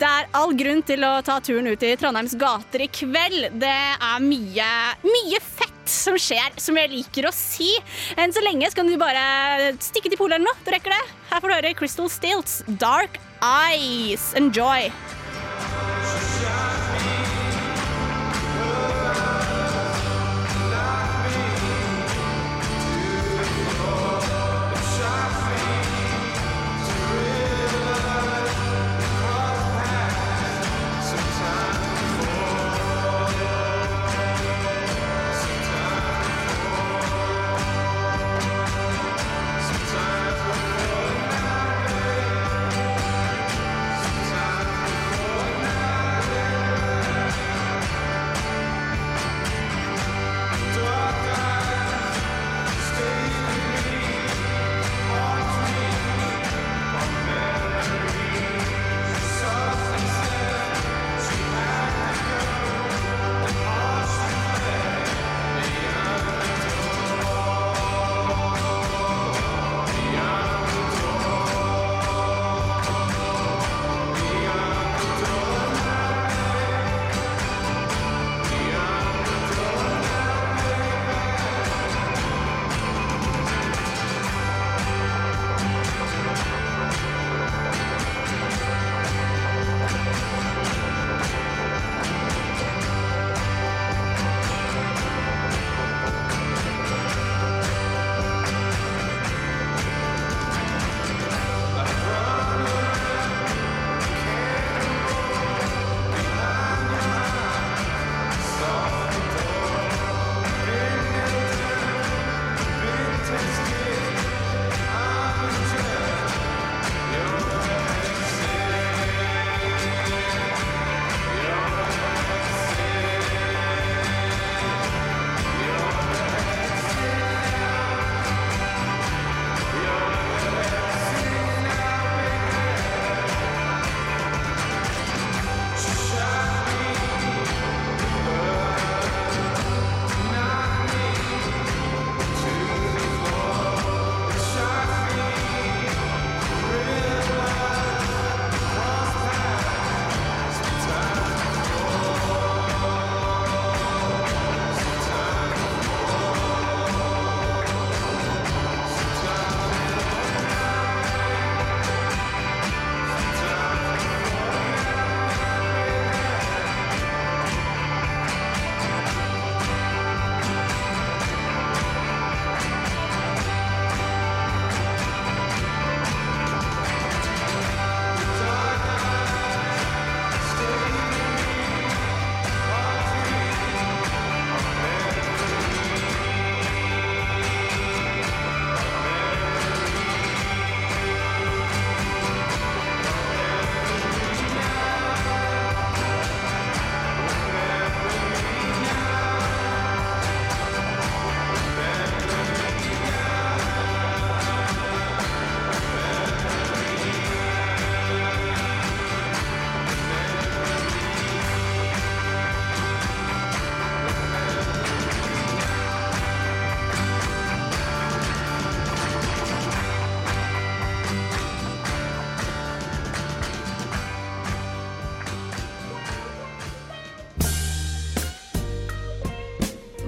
det 0.00 0.08
er 0.08 0.28
all 0.38 0.54
grunn 0.56 0.80
til 0.86 1.04
å 1.04 1.10
ta 1.24 1.36
turen 1.44 1.68
ut 1.68 1.82
i 1.84 1.92
Trondheims 2.00 2.32
gater 2.40 2.86
i 2.86 2.88
kveld. 2.92 3.50
Det 3.60 3.74
er 3.92 4.24
mye, 4.24 4.68
mye 5.04 5.40
fett 5.44 5.76
som 5.90 6.16
skjer, 6.20 6.56
som 6.62 6.78
jeg 6.80 6.92
liker 6.94 7.28
å 7.28 7.34
si. 7.36 7.74
Enn 8.16 8.32
så 8.32 8.40
lenge 8.44 8.70
så 8.70 8.80
kan 8.80 8.88
du 8.88 8.96
bare 9.00 9.74
stikke 9.82 10.12
til 10.12 10.24
eller 10.24 10.40
noe. 10.46 10.56
Du 10.64 10.72
rekker 10.72 10.94
det. 10.94 11.02
Her 11.30 11.42
får 11.42 11.52
du 11.52 11.56
høre 11.58 11.76
Crystal 11.76 12.12
Stilts, 12.12 12.60
Dark 12.80 13.20
Eyes. 13.44 14.30
Enjoy. 14.40 14.88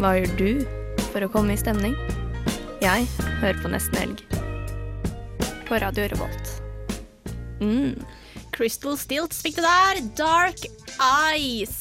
Hva 0.03 0.17
gjør 0.19 0.33
du 0.35 0.63
for 1.13 1.23
å 1.23 1.29
komme 1.31 1.55
i 1.55 1.59
stemning? 1.61 1.93
Jeg 2.83 3.05
hører 3.39 3.61
på 3.63 3.69
Nesten 3.71 4.01
Helg. 4.01 4.23
På 5.69 5.79
Radio 5.79 6.09
Revolt. 6.11 6.49
Mm. 7.61 8.01
Crystal 8.51 8.97
Stilts 8.99 9.45
fikk 9.47 9.61
det 9.61 9.69
der. 9.69 10.01
Dark 10.19 10.65
Eyes. 10.97 11.77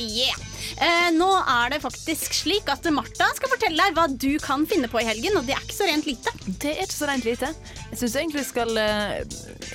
Yeah. 0.00 0.40
Eh, 0.80 1.10
nå 1.12 1.28
er 1.42 1.74
det 1.74 1.82
faktisk 1.82 2.38
slik 2.38 2.72
at 2.72 2.88
Martha 2.88 3.28
skal 3.36 3.52
fortelle 3.52 3.76
deg 3.76 3.98
hva 3.98 4.06
du 4.16 4.30
kan 4.40 4.64
finne 4.70 4.88
på 4.88 5.02
i 5.02 5.08
helgen, 5.10 5.36
og 5.36 5.44
det 5.44 5.58
er 5.58 5.60
ikke 5.66 5.76
så 5.76 5.90
rent 5.90 6.08
lite. 6.08 6.32
Det 6.48 6.72
er 6.72 6.86
ikke 6.86 6.96
så 7.02 7.10
rent 7.12 7.28
lite. 7.28 7.52
Jeg 7.90 8.00
syns 8.00 8.16
egentlig 8.16 8.46
vi 8.46 8.48
skal 8.54 8.80
eh, 8.80 9.18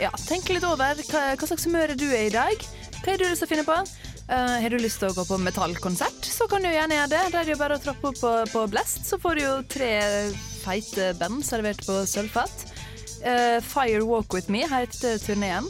ja, 0.01 0.09
tenke 0.25 0.57
litt 0.57 0.65
over 0.65 0.97
hva, 1.11 1.27
hva 1.37 1.51
slags 1.51 1.69
humør 1.69 1.93
er 1.93 2.01
du 2.01 2.07
er 2.09 2.25
i 2.25 2.33
dag. 2.33 2.65
Hva 3.03 3.13
har 3.13 3.21
du 3.21 3.27
lyst 3.27 3.45
til 3.45 3.51
å 3.51 3.53
finne 3.53 3.69
på? 3.69 3.77
Uh, 4.23 4.57
har 4.63 4.71
du 4.71 4.79
lyst 4.79 5.01
til 5.01 5.11
å 5.11 5.15
gå 5.17 5.25
på 5.27 5.37
metallkonsert, 5.43 6.12
så 6.43 6.49
kan 6.51 6.65
du 6.65 6.67
gjerne 6.67 6.97
gjøre 6.97 7.11
det. 7.13 7.23
Da 7.31 7.39
er 7.39 7.47
det 7.47 7.53
jo 7.53 7.59
bare 7.61 7.75
å 7.79 7.81
trappe 7.81 8.09
opp 8.09 8.17
på, 8.19 8.31
på 8.51 8.61
Blest, 8.67 9.05
så 9.07 9.15
får 9.21 9.39
du 9.39 9.41
jo 9.45 9.51
tre 9.71 9.91
feite 10.63 11.13
band 11.15 11.43
servert 11.47 11.79
på 11.87 12.01
sølvfat. 12.09 12.65
Uh, 13.23 13.63
Fire 13.63 14.03
Walk 14.03 14.35
With 14.35 14.51
Me 14.51 14.65
heter 14.67 15.21
turneen. 15.23 15.69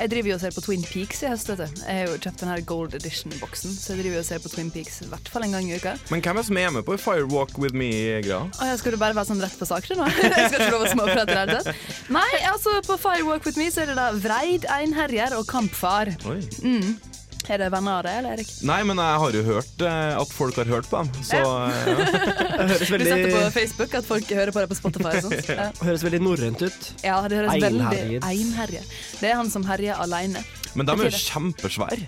Jeg 0.00 0.08
driver 0.12 0.30
jo 0.30 0.36
og 0.36 0.40
ser 0.42 0.52
på 0.56 0.62
Twin 0.64 0.84
Peaks 0.84 1.22
i 1.24 1.28
høst. 1.28 1.48
Jeg 1.52 1.80
har 1.84 2.06
jo 2.08 2.18
kjøpt 2.20 2.40
den 2.40 2.50
her 2.52 2.60
Gold 2.68 2.94
Edition-boksen, 2.96 3.72
så 3.76 3.94
jeg 3.94 4.02
driver 4.02 4.18
jo 4.18 4.22
og 4.22 4.28
ser 4.28 4.44
på 4.44 4.52
Twin 4.52 4.70
Peaks 4.72 5.00
i 5.04 5.08
hvert 5.08 5.28
fall 5.32 5.44
en 5.44 5.56
gang 5.56 5.68
i 5.68 5.76
uka. 5.76 5.92
Men 6.12 6.24
hvem 6.24 6.36
er 6.36 6.40
det 6.40 6.46
som 6.48 6.60
er 6.60 6.72
med 6.76 6.86
på 6.88 6.96
Fire 7.00 7.28
Walk 7.32 7.56
With 7.60 7.76
Me-greia? 7.76 8.42
Å, 8.48 8.70
skal 8.80 8.96
du 8.96 9.00
bare 9.00 9.16
være 9.16 9.28
sånn 9.28 9.40
rett 9.44 9.56
på 9.60 9.68
sak 9.68 9.88
nå? 9.96 10.08
Jeg 10.20 10.52
skal 10.52 10.56
ikke 10.56 10.72
lov 10.76 10.84
å 10.84 10.94
småprate 10.94 11.24
i 11.24 11.36
det 11.36 11.44
hele. 11.44 11.76
Nei, 12.16 12.30
altså 12.52 12.76
på 12.88 13.00
Fire 13.00 13.28
Walk 13.28 13.48
With 13.48 13.60
Me 13.60 13.68
så 13.72 13.84
er 13.86 13.92
det 13.92 14.00
da 14.00 14.10
Vreid, 14.20 14.68
Einherjer 14.72 15.36
og 15.40 15.48
Kampfar. 15.48 16.12
Oi. 16.28 16.40
Mm. 16.64 16.96
Er 17.48 17.62
det 17.62 17.70
venner 17.72 17.98
av 17.98 18.04
det, 18.06 18.12
eller 18.20 18.36
Erik? 18.36 18.50
Nei, 18.66 18.78
men 18.86 19.00
jeg 19.00 19.20
har 19.24 19.36
jo 19.38 19.42
hørt 19.46 19.84
eh, 19.86 20.12
at 20.20 20.32
folk 20.34 20.58
har 20.60 20.70
hørt 20.70 20.88
på 20.90 21.00
dem, 21.00 21.24
så 21.26 21.40
eh, 21.40 21.90
ja. 21.90 22.06
Høres 22.70 22.88
Du 22.90 23.06
setter 23.06 23.34
på 23.34 23.44
Facebook 23.56 23.96
at 24.00 24.08
folk 24.08 24.32
hører 24.40 24.54
på 24.54 24.62
deg 24.62 24.72
på 24.72 24.78
Spotify 24.78 25.14
og 25.18 25.28
sånt. 25.28 25.52
Ja. 25.60 25.68
høres 25.82 26.04
veldig 26.06 26.20
norrønt 26.22 26.62
ut. 26.62 26.90
Ja, 27.02 27.18
det 27.28 27.40
høres 27.40 27.56
veldig 27.62 28.20
Einherje. 28.26 28.82
Det 29.20 29.30
er 29.32 29.38
han 29.40 29.50
som 29.52 29.64
herjer 29.66 29.98
alene. 30.00 30.44
Men 30.78 30.86
de 30.86 30.94
er 30.94 31.08
jo 31.10 31.22
kjempesvære. 31.24 32.04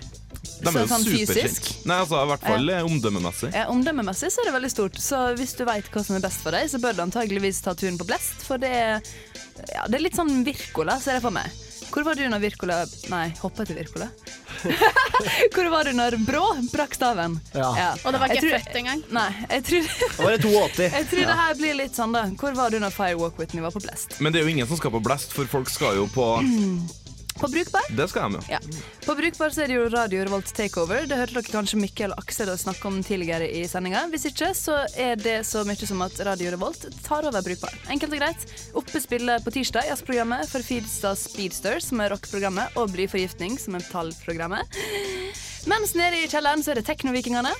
De 0.63 0.71
er 0.71 0.85
jo 0.85 0.89
sånn 0.89 1.05
fysisk? 1.07 1.67
Nei, 1.89 1.97
altså 1.99 2.21
i 2.23 2.29
hvert 2.29 2.45
fall 2.45 2.71
ja. 2.71 2.79
omdømmemessig. 2.87 3.51
Ja, 3.55 3.65
Omdømmemessig 3.73 4.31
så 4.31 4.43
er 4.43 4.49
det 4.49 4.55
veldig 4.55 4.71
stort, 4.71 4.99
så 5.01 5.21
hvis 5.39 5.55
du 5.59 5.65
veit 5.67 5.89
hva 5.91 6.03
som 6.05 6.17
er 6.17 6.23
best 6.23 6.43
for 6.45 6.55
deg, 6.55 6.69
så 6.71 6.79
bør 6.83 6.95
du 6.95 7.03
antageligvis 7.03 7.59
ta 7.65 7.75
turen 7.77 7.99
på 7.99 8.07
Blest, 8.07 8.45
for 8.47 8.61
det 8.61 8.71
er, 8.71 9.13
ja, 9.73 9.85
det 9.89 9.99
er 9.99 10.05
litt 10.05 10.19
sånn 10.19 10.43
Wirkola, 10.47 10.99
ser 11.03 11.19
jeg 11.19 11.25
for 11.25 11.35
meg. 11.35 11.51
Hvor 11.93 12.03
var 12.07 12.17
du 12.17 12.23
når 12.25 12.41
Wirkola 12.41 12.79
Nei, 13.11 13.27
hoppa 13.37 13.65
til 13.69 13.77
Wirkola? 13.77 14.07
Hvor 15.53 15.69
var 15.69 15.85
du 15.85 15.91
når 15.93 16.15
Brå 16.25 16.41
brakk 16.71 16.95
staven? 16.97 17.35
Ja. 17.53 17.91
Og 18.03 18.15
det 18.15 18.21
var 18.21 18.33
ikke 18.33 18.43
tror- 18.47 18.55
født 18.63 18.79
engang. 18.81 19.03
Nei, 19.13 19.27
jeg 19.51 19.63
tror 19.67 19.87
det 19.91 20.25
var 20.25 20.31
det 20.37 20.41
82. 20.47 20.89
Jeg 20.97 21.07
tror 21.11 21.21
Ja. 21.23 21.27
det 21.29 21.37
her 21.43 21.53
blir 21.61 21.77
litt 21.77 21.95
sånn, 21.99 22.15
da. 22.15 22.25
Hvor 22.39 22.55
var 22.57 22.73
du 22.73 22.79
når 22.81 22.95
Firewalk 22.95 23.37
Whitney 23.39 23.61
var 23.63 23.71
på 23.75 23.83
Blest? 23.85 24.17
Men 24.23 24.33
det 24.33 24.41
er 24.41 24.47
jo 24.47 24.53
ingen 24.55 24.67
som 24.69 24.79
skal 24.81 24.91
på 24.95 25.03
Blest, 25.05 25.33
for 25.37 25.45
folk 25.51 25.69
skal 25.69 25.95
jo 26.01 26.07
på 26.13 26.27
På 27.39 27.47
Brukbar? 27.47 27.81
Det 27.97 28.05
skal 28.09 28.27
jeg 28.27 28.31
med. 28.35 28.49
Ja. 28.49 28.59
På 29.05 29.15
Brukbar 29.17 29.53
så 29.53 29.63
er 29.63 29.71
det 29.71 29.77
jo 29.77 29.87
Radio 29.91 30.23
Revolt 30.23 30.51
Takeover. 30.55 31.07
Det 31.09 31.17
hørte 31.17 31.35
dere 31.39 31.53
kanskje 31.53 31.79
Mikkel 31.81 32.13
og 32.13 32.21
Aksel 32.23 32.51
snakke 32.59 32.87
om 32.89 33.01
tidligere 33.03 33.49
i 33.49 33.65
sendinga. 33.69 34.05
Hvis 34.13 34.27
ikke, 34.29 34.53
så 34.57 34.79
er 34.99 35.19
det 35.19 35.39
så 35.49 35.65
mye 35.67 35.89
som 35.89 36.03
at 36.05 36.19
Radio 36.27 36.53
Revolt 36.53 36.87
tar 37.05 37.27
over 37.29 37.45
Brukbar. 37.45 37.75
Enkelt 37.93 38.15
og 38.15 38.23
greit. 38.23 38.47
Oppe 38.79 39.03
spiller 39.03 39.43
på 39.43 39.53
tirsdag 39.55 39.89
jazzprogrammet 39.89 40.49
for 40.51 40.65
Feedstad 40.65 41.19
Speedster, 41.19 41.81
som 41.83 42.03
er 42.03 42.13
rockeprogrammet, 42.13 42.77
og 42.79 42.93
Blyforgiftning, 42.93 43.57
som 43.59 43.77
er 43.77 43.83
metallprogrammet. 43.83 44.83
Mens 45.69 45.95
nede 45.97 46.23
i 46.23 46.27
kjelleren 46.29 46.63
så 46.63 46.73
er 46.73 46.81
det 46.81 46.87
Teknovikingene. 46.89 47.53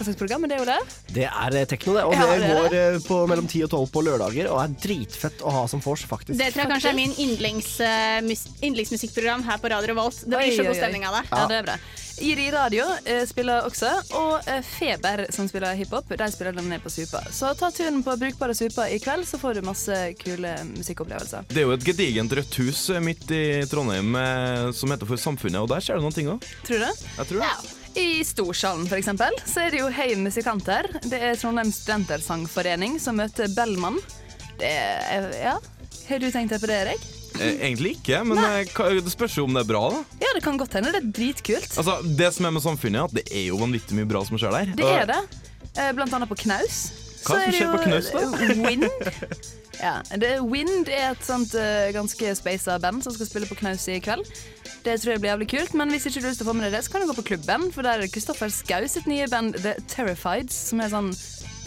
Hva 0.00 0.06
slags 0.08 0.16
program 0.16 0.46
er 0.46 0.48
det, 0.54 0.58
Olav? 0.64 0.92
Det 1.12 1.26
er 1.28 1.54
eh, 1.60 1.66
tekno, 1.68 1.92
det. 1.98 2.06
Og 2.08 2.14
Ja, 2.16 2.24
det 2.40 2.46
går 2.48 2.68
det. 2.72 2.84
på 3.04 3.18
mellom 3.28 3.44
10 3.50 3.66
og 3.66 3.70
12 3.76 3.90
på 3.92 4.02
lørdager, 4.06 4.46
og 4.48 4.62
er 4.62 4.72
dritfett 4.80 5.42
å 5.44 5.50
ha 5.52 5.66
som 5.68 5.82
vors, 5.84 6.06
faktisk. 6.08 6.38
Det 6.40 6.46
tror 6.54 6.62
jeg 6.64 6.70
kanskje 6.70 6.88
er 6.94 6.96
min 6.96 7.12
yndlings, 7.20 7.68
uh, 7.84 8.20
mus- 8.24 8.46
yndlingsmusikkprogram 8.64 9.44
her 9.44 9.58
på 9.60 9.68
Radio 9.68 9.92
Revolt. 9.92 10.22
Det 10.24 10.38
Oi, 10.38 10.46
blir 10.46 10.56
så 10.56 10.64
god 10.70 10.78
stemning 10.80 11.04
av 11.04 11.18
det. 11.18 11.26
Ja, 11.34 11.42
det 11.52 11.58
er 11.58 11.66
bra. 11.68 11.76
Iri 12.20 12.46
Radio 12.52 12.86
uh, 12.88 13.24
spiller 13.28 13.66
også, 13.68 13.90
og 14.16 14.48
uh, 14.48 14.62
Feber, 14.70 15.26
som 15.36 15.48
spiller 15.52 15.76
hiphop, 15.76 16.08
de 16.16 16.30
spiller 16.32 16.56
dem 16.56 16.70
ned 16.72 16.80
på 16.84 16.92
Supa. 16.92 17.20
Så 17.32 17.52
ta 17.60 17.68
turen 17.76 18.00
på 18.06 18.16
Brukbare 18.20 18.56
Supa 18.56 18.88
i 18.88 18.96
kveld, 19.04 19.28
så 19.28 19.36
får 19.40 19.60
du 19.60 19.66
masse 19.68 19.98
kule 20.20 20.54
musikkopplevelser. 20.78 21.44
Det 21.52 21.60
er 21.60 21.68
jo 21.68 21.76
et 21.76 21.84
gedigent 21.84 22.32
rødt 22.40 22.56
hus 22.64 22.86
eh, 22.88 23.04
midt 23.04 23.28
i 23.36 23.42
Trondheim 23.68 24.16
eh, 24.16 24.70
som 24.76 24.96
heter 24.96 25.08
For 25.12 25.20
Samfunnet, 25.20 25.60
og 25.60 25.68
der 25.76 25.84
skjer 25.84 26.00
det 26.00 26.08
noen 26.08 26.16
ting 26.16 26.32
òg. 26.32 26.48
Tror 26.64 26.80
du 26.80 26.86
det? 26.88 26.94
Jeg 27.20 27.32
tror 27.34 27.44
det. 27.44 27.76
I 27.94 28.24
Storsalen 28.24 28.86
for 28.88 28.98
eksempel, 29.00 29.34
så 29.46 29.64
er 29.66 29.74
det 29.74 29.80
jo 29.82 29.88
Hei 29.92 30.12
musikanter. 30.18 30.86
Det 31.02 31.18
er 31.18 31.38
Trondheim 31.38 31.72
Studentersangforening 31.74 32.98
som 33.02 33.18
møter 33.18 33.50
Bellman. 33.54 33.98
Det 34.60 34.70
er, 34.70 35.26
ja. 35.40 35.56
Har 36.10 36.22
du 36.22 36.28
tenkt 36.30 36.54
deg 36.54 36.62
på 36.62 36.70
det, 36.70 36.78
Erik? 36.84 37.06
Eh, 37.40 37.56
egentlig 37.64 37.94
ikke, 37.98 38.22
men 38.26 38.40
Nei. 38.40 38.64
det 39.00 39.12
spørs 39.12 39.36
jo 39.38 39.46
om 39.48 39.54
det 39.56 39.64
er 39.64 39.70
bra, 39.70 39.82
da. 39.94 40.00
Ja, 40.22 40.32
det 40.36 40.42
kan 40.44 40.58
godt 40.60 40.74
hende. 40.76 40.92
Det 40.94 41.00
er 41.02 41.12
dritkult. 41.20 41.70
Altså, 41.80 41.98
Det 42.18 42.32
som 42.36 42.46
er 42.48 42.54
med 42.56 42.64
Samfunnet, 42.64 43.00
er 43.00 43.10
at 43.10 43.16
det 43.20 43.26
er 43.30 43.46
jo 43.48 43.60
vanvittig 43.60 43.96
mye 43.98 44.10
bra 44.10 44.22
som 44.26 44.38
skjer 44.40 44.54
der. 44.58 44.74
Det 44.78 44.90
er 44.90 45.06
det. 45.10 45.20
Eh, 45.76 45.92
Blant 45.96 46.14
annet 46.14 46.30
på 46.30 46.38
Knaus. 46.44 46.82
Hva 47.24 47.34
som 47.34 47.40
er 47.40 47.46
det 47.46 47.56
skjer 47.58 47.72
på 47.74 47.82
Knøs, 47.84 48.12
da? 48.14 48.20
eh, 48.20 48.62
Wind. 48.66 48.88
Ja, 49.80 50.02
det, 50.20 50.34
Wind 50.44 50.90
er 50.92 51.14
et 51.14 51.22
sånt 51.24 51.54
uh, 51.56 51.86
ganske 51.96 52.34
spasa 52.36 52.74
band 52.82 53.00
som 53.00 53.14
skal 53.16 53.28
spille 53.30 53.46
på 53.48 53.56
Knaus 53.56 53.86
i 53.88 53.94
kveld. 54.04 54.26
Det 54.84 54.98
tror 55.00 55.14
jeg 55.14 55.22
blir 55.22 55.30
jævlig 55.30 55.46
kult, 55.54 55.72
men 55.80 55.88
hvis 55.94 56.04
ikke 56.10 56.20
du 56.20 56.26
har 56.26 56.34
lyst 56.34 56.42
til 56.42 56.48
å 56.48 56.50
få 56.50 56.56
med 56.58 56.66
deg 56.66 56.74
det, 56.76 56.82
så 56.84 56.92
kan 56.92 57.00
du 57.00 57.08
gå 57.08 57.16
på 57.16 57.24
klubben, 57.30 57.64
for 57.72 57.88
der 57.88 58.04
er 58.04 58.12
Kristoffer 58.12 58.52
Skau 58.52 58.84
sitt 58.92 59.08
nye 59.08 59.24
band 59.32 59.56
The 59.64 59.72
Terrifieds, 59.88 60.58
som 60.68 60.84
er 60.84 60.92
sånn 60.92 61.08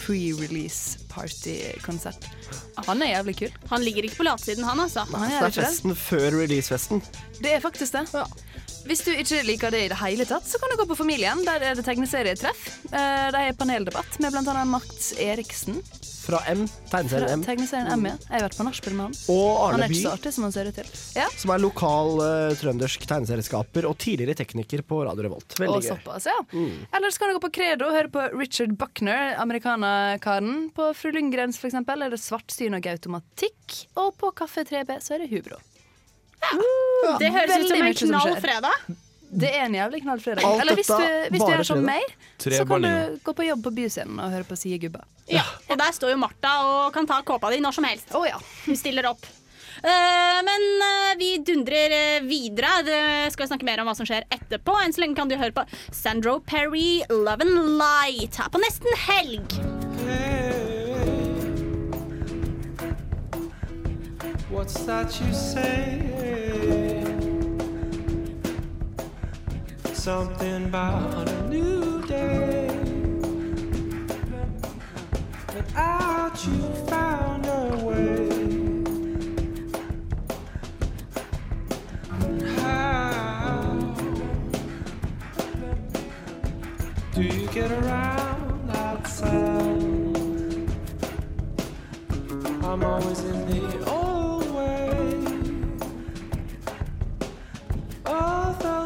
pre-release 0.04 1.00
party-konsert. 1.10 2.26
Han 2.86 3.02
er 3.02 3.16
jævlig 3.16 3.34
kul. 3.42 3.52
Han 3.70 3.82
ligger 3.86 4.06
ikke 4.06 4.20
på 4.22 4.26
latsiden, 4.28 4.66
han 4.68 4.82
altså. 4.84 5.06
Han 5.10 5.26
Det 5.30 5.40
er 5.40 5.50
det. 5.50 5.64
festen 5.64 5.96
før 5.98 6.28
releasefesten. 6.38 7.02
Det 7.40 7.54
er 7.56 7.62
faktisk 7.64 7.98
det. 7.98 8.24
Hvis 8.84 9.00
du 9.06 9.10
ikke 9.16 9.40
liker 9.48 9.72
det 9.72 9.84
i 9.86 9.90
det 9.92 9.96
hele 9.96 10.26
tatt, 10.28 10.44
så 10.44 10.58
kan 10.60 10.68
du 10.68 10.76
gå 10.76 10.84
på 10.90 10.96
Familien. 10.98 11.40
Der 11.46 11.62
er 11.70 11.74
det 11.78 11.84
tegneserietreff. 11.86 12.66
Eh, 12.92 13.30
De 13.32 13.40
har 13.46 13.54
paneldebatt 13.56 14.18
med 14.20 14.34
bl.a. 14.34 14.64
Mats 14.68 15.14
Eriksen. 15.16 15.78
Fra 16.24 16.38
M, 16.48 16.62
tegneserien 16.88 17.34
M. 17.36 17.42
Tegneserien 17.44 17.88
M, 18.00 18.04
ja. 18.08 18.14
Jeg 18.30 18.32
har 18.38 18.44
vært 18.46 18.54
på 18.56 18.64
nachspiel 18.64 18.94
med 18.96 19.10
han. 19.10 19.16
Og 19.32 19.48
Han 19.58 19.74
Arne 19.74 19.84
er 19.84 19.92
ikke 19.92 19.98
så 20.00 20.12
By, 20.12 20.12
artig 20.16 20.30
som 20.32 20.46
han 20.46 20.54
ser 20.54 20.70
ut 20.70 20.78
til. 20.78 20.92
Ja. 21.20 21.26
som 21.36 21.52
er 21.52 21.60
lokal 21.60 22.12
uh, 22.22 22.54
trøndersk 22.60 23.04
tegneserieskaper 23.10 23.88
og 23.90 23.98
tidligere 24.00 24.36
tekniker 24.38 24.80
på 24.88 25.02
Radio 25.04 25.26
Revolt. 25.26 25.56
Veldig 25.60 25.74
Og 25.74 25.84
gøy. 25.84 25.90
såpass, 25.90 26.28
ja. 26.32 26.38
Mm. 26.54 26.78
Eller 26.96 27.12
så 27.12 27.20
kan 27.20 27.28
du 27.28 27.36
gå 27.36 27.42
på 27.44 27.52
Credo 27.58 27.90
og 27.90 27.96
høre 27.98 28.12
på 28.14 28.24
Richard 28.40 28.72
Buckner, 28.80 29.34
amerikanerkaren. 29.44 30.70
På 30.76 30.94
Fru 30.96 31.12
Lundgrens 31.12 31.60
for 31.60 31.68
eksempel, 31.68 32.04
er 32.06 32.12
det 32.16 32.20
Svartsyn 32.24 32.76
og 32.80 32.88
automatikk. 32.94 33.82
Og 34.00 34.16
på 34.20 34.32
Kaffe 34.40 34.64
3B 34.64 34.96
så 35.04 35.18
er 35.18 35.24
det 35.26 35.32
Hubro. 35.34 35.60
Ja. 36.52 37.16
Det 37.20 37.30
høres 37.34 37.64
ut 37.64 37.72
som 37.72 37.82
en 37.84 37.98
knall 38.00 38.36
fredag. 38.40 38.92
Det 39.34 39.50
er 39.50 39.64
en 39.66 39.74
jævlig 39.74 40.00
knall 40.04 40.20
fredag. 40.22 40.44
Alt 40.46 40.62
Eller 40.62 40.78
hvis 40.78 40.90
du, 40.90 41.06
hvis 41.34 41.42
du 41.42 41.52
er 41.52 41.64
som 41.66 41.80
meg, 41.84 42.04
så 42.38 42.66
kan 42.68 42.84
du 42.84 43.16
gå 43.24 43.34
på 43.34 43.46
jobb 43.48 43.64
på 43.66 43.72
Byscenen 43.74 44.20
og 44.22 44.30
høre 44.34 44.46
på 44.46 44.58
Sie 44.58 44.78
Gubba. 44.78 45.02
Ja, 45.30 45.44
og 45.68 45.80
der 45.80 45.94
står 45.96 46.14
jo 46.14 46.20
Martha 46.20 46.52
og 46.68 46.92
kan 46.94 47.08
ta 47.08 47.18
kåpa 47.26 47.50
di 47.54 47.62
når 47.64 47.78
som 47.80 47.88
helst. 47.88 48.14
Hun 48.14 48.78
stiller 48.78 49.10
opp. 49.10 49.26
Uh, 49.84 50.38
men 50.46 50.62
uh, 50.80 51.10
vi 51.18 51.34
dundrer 51.44 51.92
uh, 51.92 52.28
videre. 52.28 52.70
Det 52.86 53.00
skal 53.34 53.44
vi 53.44 53.50
snakke 53.50 53.68
mer 53.68 53.82
om 53.82 53.90
hva 53.90 53.96
som 53.98 54.08
skjer 54.08 54.24
etterpå. 54.32 54.76
Enn 54.84 54.94
så 54.94 55.02
lenge 55.02 55.18
kan 55.18 55.28
du 55.28 55.36
høre 55.40 55.56
på 55.56 55.66
Sandro 55.90 56.38
Perry, 56.40 57.02
'Love 57.10 57.44
and 57.44 57.80
Light' 57.80 58.38
her 58.38 58.52
på 58.54 58.62
nesten 58.62 59.02
helg. 59.08 60.43
What's 64.50 64.84
that 64.84 65.20
you 65.20 65.32
say? 65.32 66.00
Something 69.94 70.66
about 70.66 71.28
a 71.28 71.48
new 71.48 72.02
day. 72.06 72.68
Without 75.54 76.46
you 76.46 76.60
found 76.86 77.46
a 77.46 77.84
way. 77.84 78.28
How 82.56 83.94
do 87.14 87.22
you 87.22 87.48
get 87.48 87.70
around 87.72 88.70
outside? 88.70 89.82
I'm 92.62 92.84
always 92.84 93.20
in 93.20 93.46
the 93.48 94.03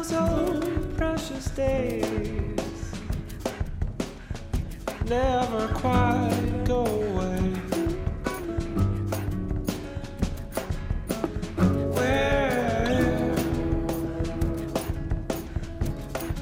those 0.01 0.13
old 0.13 0.97
precious 0.97 1.49
days 1.51 2.93
never 5.05 5.67
quite 5.73 6.63
go 6.65 6.85
away. 6.85 7.39
Where 11.95 13.35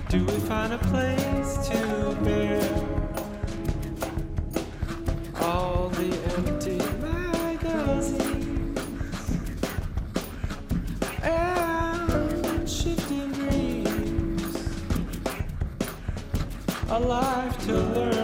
do 0.10 0.24
we 0.24 0.40
find 0.42 0.74
a 0.74 0.78
place 0.78 1.17
life 17.08 17.58
to 17.66 17.72
learn. 17.72 18.17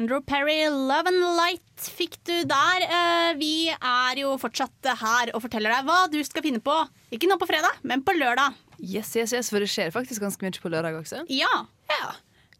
Sandro 0.00 0.22
Perry, 0.22 0.64
'Love 0.64 1.08
and 1.10 1.20
Light' 1.36 1.84
fikk 1.92 2.14
du 2.24 2.32
der. 2.48 2.84
Eh, 2.88 3.34
Vi 3.36 3.68
er 3.68 4.16
jo 4.16 4.30
fortsatt 4.40 4.72
her 4.96 5.28
og 5.34 5.42
forteller 5.44 5.68
deg 5.74 5.84
hva 5.84 6.08
du 6.08 6.16
skal 6.24 6.40
finne 6.40 6.56
på. 6.64 6.72
Ikke 7.12 7.28
nå 7.28 7.36
på 7.36 7.44
fredag, 7.44 7.76
men 7.84 8.00
på 8.00 8.14
lørdag. 8.16 8.54
Yes, 8.80 9.12
yes, 9.14 9.34
yes, 9.36 9.50
for 9.52 9.60
det 9.60 9.68
skjer 9.68 9.92
faktisk 9.92 10.22
ganske 10.24 10.40
mye 10.40 10.56
på 10.56 10.72
lørdag 10.72 10.96
også. 11.02 11.26
Ja. 11.28 11.66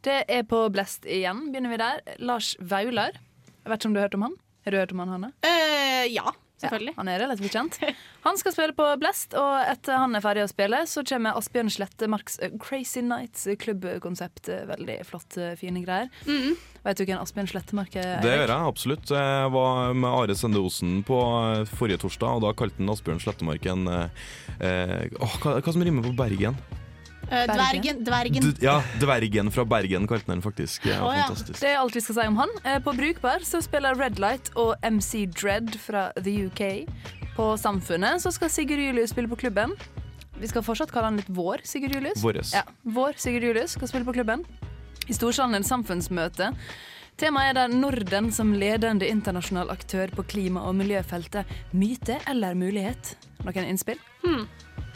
Det 0.05 0.19
er 0.29 0.43
på 0.45 0.61
Blest 0.69 1.09
igjen. 1.09 1.47
Begynner 1.49 1.73
vi 1.73 1.81
der. 1.81 2.03
Lars 2.19 2.57
Vaular. 2.61 3.17
Jeg 3.17 3.73
vet 3.73 3.81
ikke 3.81 3.89
om 3.89 3.95
du 3.97 4.01
har 4.03 4.09
hørt 4.11 4.19
om 4.21 4.27
han? 4.29 4.37
Har 4.67 4.71
du 4.71 4.77
hørt 4.83 4.93
om 4.93 4.99
han, 5.01 5.09
Hanne? 5.17 5.33
Uh, 5.41 6.05
ja, 6.13 6.29
selvfølgelig. 6.61 6.95
han 7.01 7.09
er 7.09 7.25
relativt 7.25 7.57
kjent. 7.57 7.81
Han 8.27 8.37
skal 8.37 8.53
spille 8.53 8.75
på 8.77 8.87
Blest, 9.01 9.33
og 9.39 9.63
etter 9.65 9.97
han 9.97 10.17
er 10.17 10.25
ferdig 10.25 10.43
å 10.45 10.51
spille, 10.51 10.83
så 10.89 11.05
kommer 11.09 11.39
Asbjørn 11.41 11.71
Slettemarks 11.73 12.37
eh, 12.45 12.53
Crazy 12.61 13.01
Nights 13.05 13.47
klubbkonsept. 13.63 14.51
Veldig 14.69 14.99
flott, 15.09 15.39
eh, 15.41 15.55
fine 15.61 15.81
greier. 15.85 16.11
Vet 16.85 17.01
du 17.01 17.05
hvem 17.07 17.21
Asbjørn 17.21 17.49
Slettemark 17.51 17.97
er? 18.01 18.19
Det 18.25 18.35
gjør 18.35 18.53
jeg 18.53 18.73
absolutt. 18.73 19.15
Jeg 19.15 19.55
var 19.57 19.97
med 19.97 20.11
Are 20.11 20.37
Sende 20.37 20.61
Osen 20.61 21.01
på 21.07 21.17
eh, 21.21 21.65
forrige 21.79 22.03
torsdag, 22.05 22.41
og 22.41 22.45
da 22.45 22.53
kalte 22.57 22.83
han 22.83 22.93
Asbjørn 22.93 23.23
Slettemark 23.25 23.71
en 23.73 23.89
eh, 23.89 24.29
eh, 24.61 25.09
åh, 25.21 25.41
hva, 25.41 25.57
hva 25.61 25.75
som 25.77 25.85
rimer 25.87 26.05
på 26.05 26.13
Bergen? 26.19 26.59
Eh, 27.31 27.47
dvergen. 27.47 28.03
dvergen. 28.05 28.53
Ja, 28.61 28.81
Dvergen 29.01 29.53
fra 29.55 29.65
Bergen 29.69 30.09
kalte 30.11 30.29
han 30.29 30.41
den 30.41 30.45
faktisk. 30.45 30.89
Ja, 30.89 30.99
oh, 31.07 31.15
ja. 31.15 31.29
Fantastisk. 31.29 31.61
Det 31.63 31.73
er 31.73 31.79
alt 31.79 31.97
vi 31.97 32.03
skal 32.05 32.17
si 32.19 32.29
om 32.33 32.41
han. 32.41 32.53
På 32.85 32.93
Brukbar 32.97 33.47
så 33.47 33.63
spiller 33.65 33.97
Red 33.97 34.19
Light 34.21 34.51
og 34.59 34.75
MC 34.83 35.29
Dread 35.31 35.77
fra 35.79 36.09
The 36.19 36.37
UK. 36.49 36.65
På 37.41 37.57
Samfunnet 37.57 38.21
så 38.21 38.29
skal 38.37 38.51
Sigurd 38.53 38.79
Julius 38.79 39.15
spille 39.15 39.29
på 39.29 39.37
klubben. 39.41 39.71
Vi 40.37 40.49
skal 40.51 40.61
fortsatt 40.61 40.91
kalle 40.93 41.09
han 41.09 41.17
litt 41.17 41.29
Vår 41.33 41.63
Sigurd 41.65 41.95
Julius. 41.97 42.21
Våres. 42.21 42.51
Ja, 42.53 42.67
Vår 42.85 43.17
Sigurd 43.17 43.47
Julius 43.47 43.79
skal 43.79 43.89
spille 43.89 44.05
på 44.05 44.13
klubben. 44.13 44.43
I 45.09 45.17
Storsalen 45.17 45.57
det 45.57 45.65
samfunnsmøte. 45.65 46.51
Temaet 47.17 47.55
er 47.55 47.57
der 47.63 47.73
Norden 47.73 48.29
som 48.33 48.53
ledende 48.53 49.09
internasjonal 49.09 49.73
aktør 49.73 50.13
på 50.13 50.27
klima- 50.29 50.67
og 50.69 50.77
miljøfeltet. 50.83 51.49
Myte 51.73 52.19
eller 52.29 52.53
mulighet? 52.61 53.15
Noen 53.49 53.73
innspill? 53.73 54.05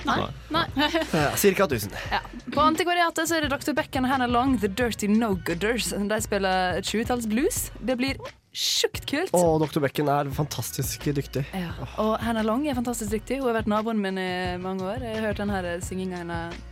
Nei. 0.04 0.20
Nei. 0.52 0.66
Cirka 1.46 1.64
1000. 1.64 1.96
Ja. 2.12 2.20
På 2.52 2.60
Antikvariatet 2.68 3.24
så 3.30 3.38
er 3.40 3.48
det 3.48 3.54
Dr. 3.56 3.72
Beck 3.72 3.96
and 3.96 4.12
Hannah 4.12 4.28
Long, 4.28 4.58
The 4.60 4.68
Dirty 4.68 5.08
No-Gooders. 5.08 5.94
De 5.96 6.20
spiller 6.20 6.84
20-talls 6.84 7.24
blues. 7.24 7.70
Det 7.80 7.96
blir 7.96 8.20
sjukt 8.54 9.04
kult. 9.10 9.34
Og 9.34 9.58
Dr. 9.64 9.82
Becken 9.84 10.08
er 10.12 10.30
fantastisk 10.34 11.08
dyktig. 11.16 11.42
Ja. 11.52 11.72
Og 12.02 12.14
Hannah 12.22 12.46
Long 12.46 12.64
er 12.70 12.78
fantastisk 12.78 13.10
dyktig. 13.16 13.40
Hun 13.42 13.50
har 13.50 13.58
vært 13.60 13.70
naboen 13.70 14.00
min 14.02 14.20
i 14.20 14.30
mange 14.62 14.86
år. 14.86 15.02
Jeg 15.02 15.18
har 15.18 15.28
hørt 15.32 15.42
denne 15.42 15.76
synginga 15.84 16.22
hennes 16.22 16.62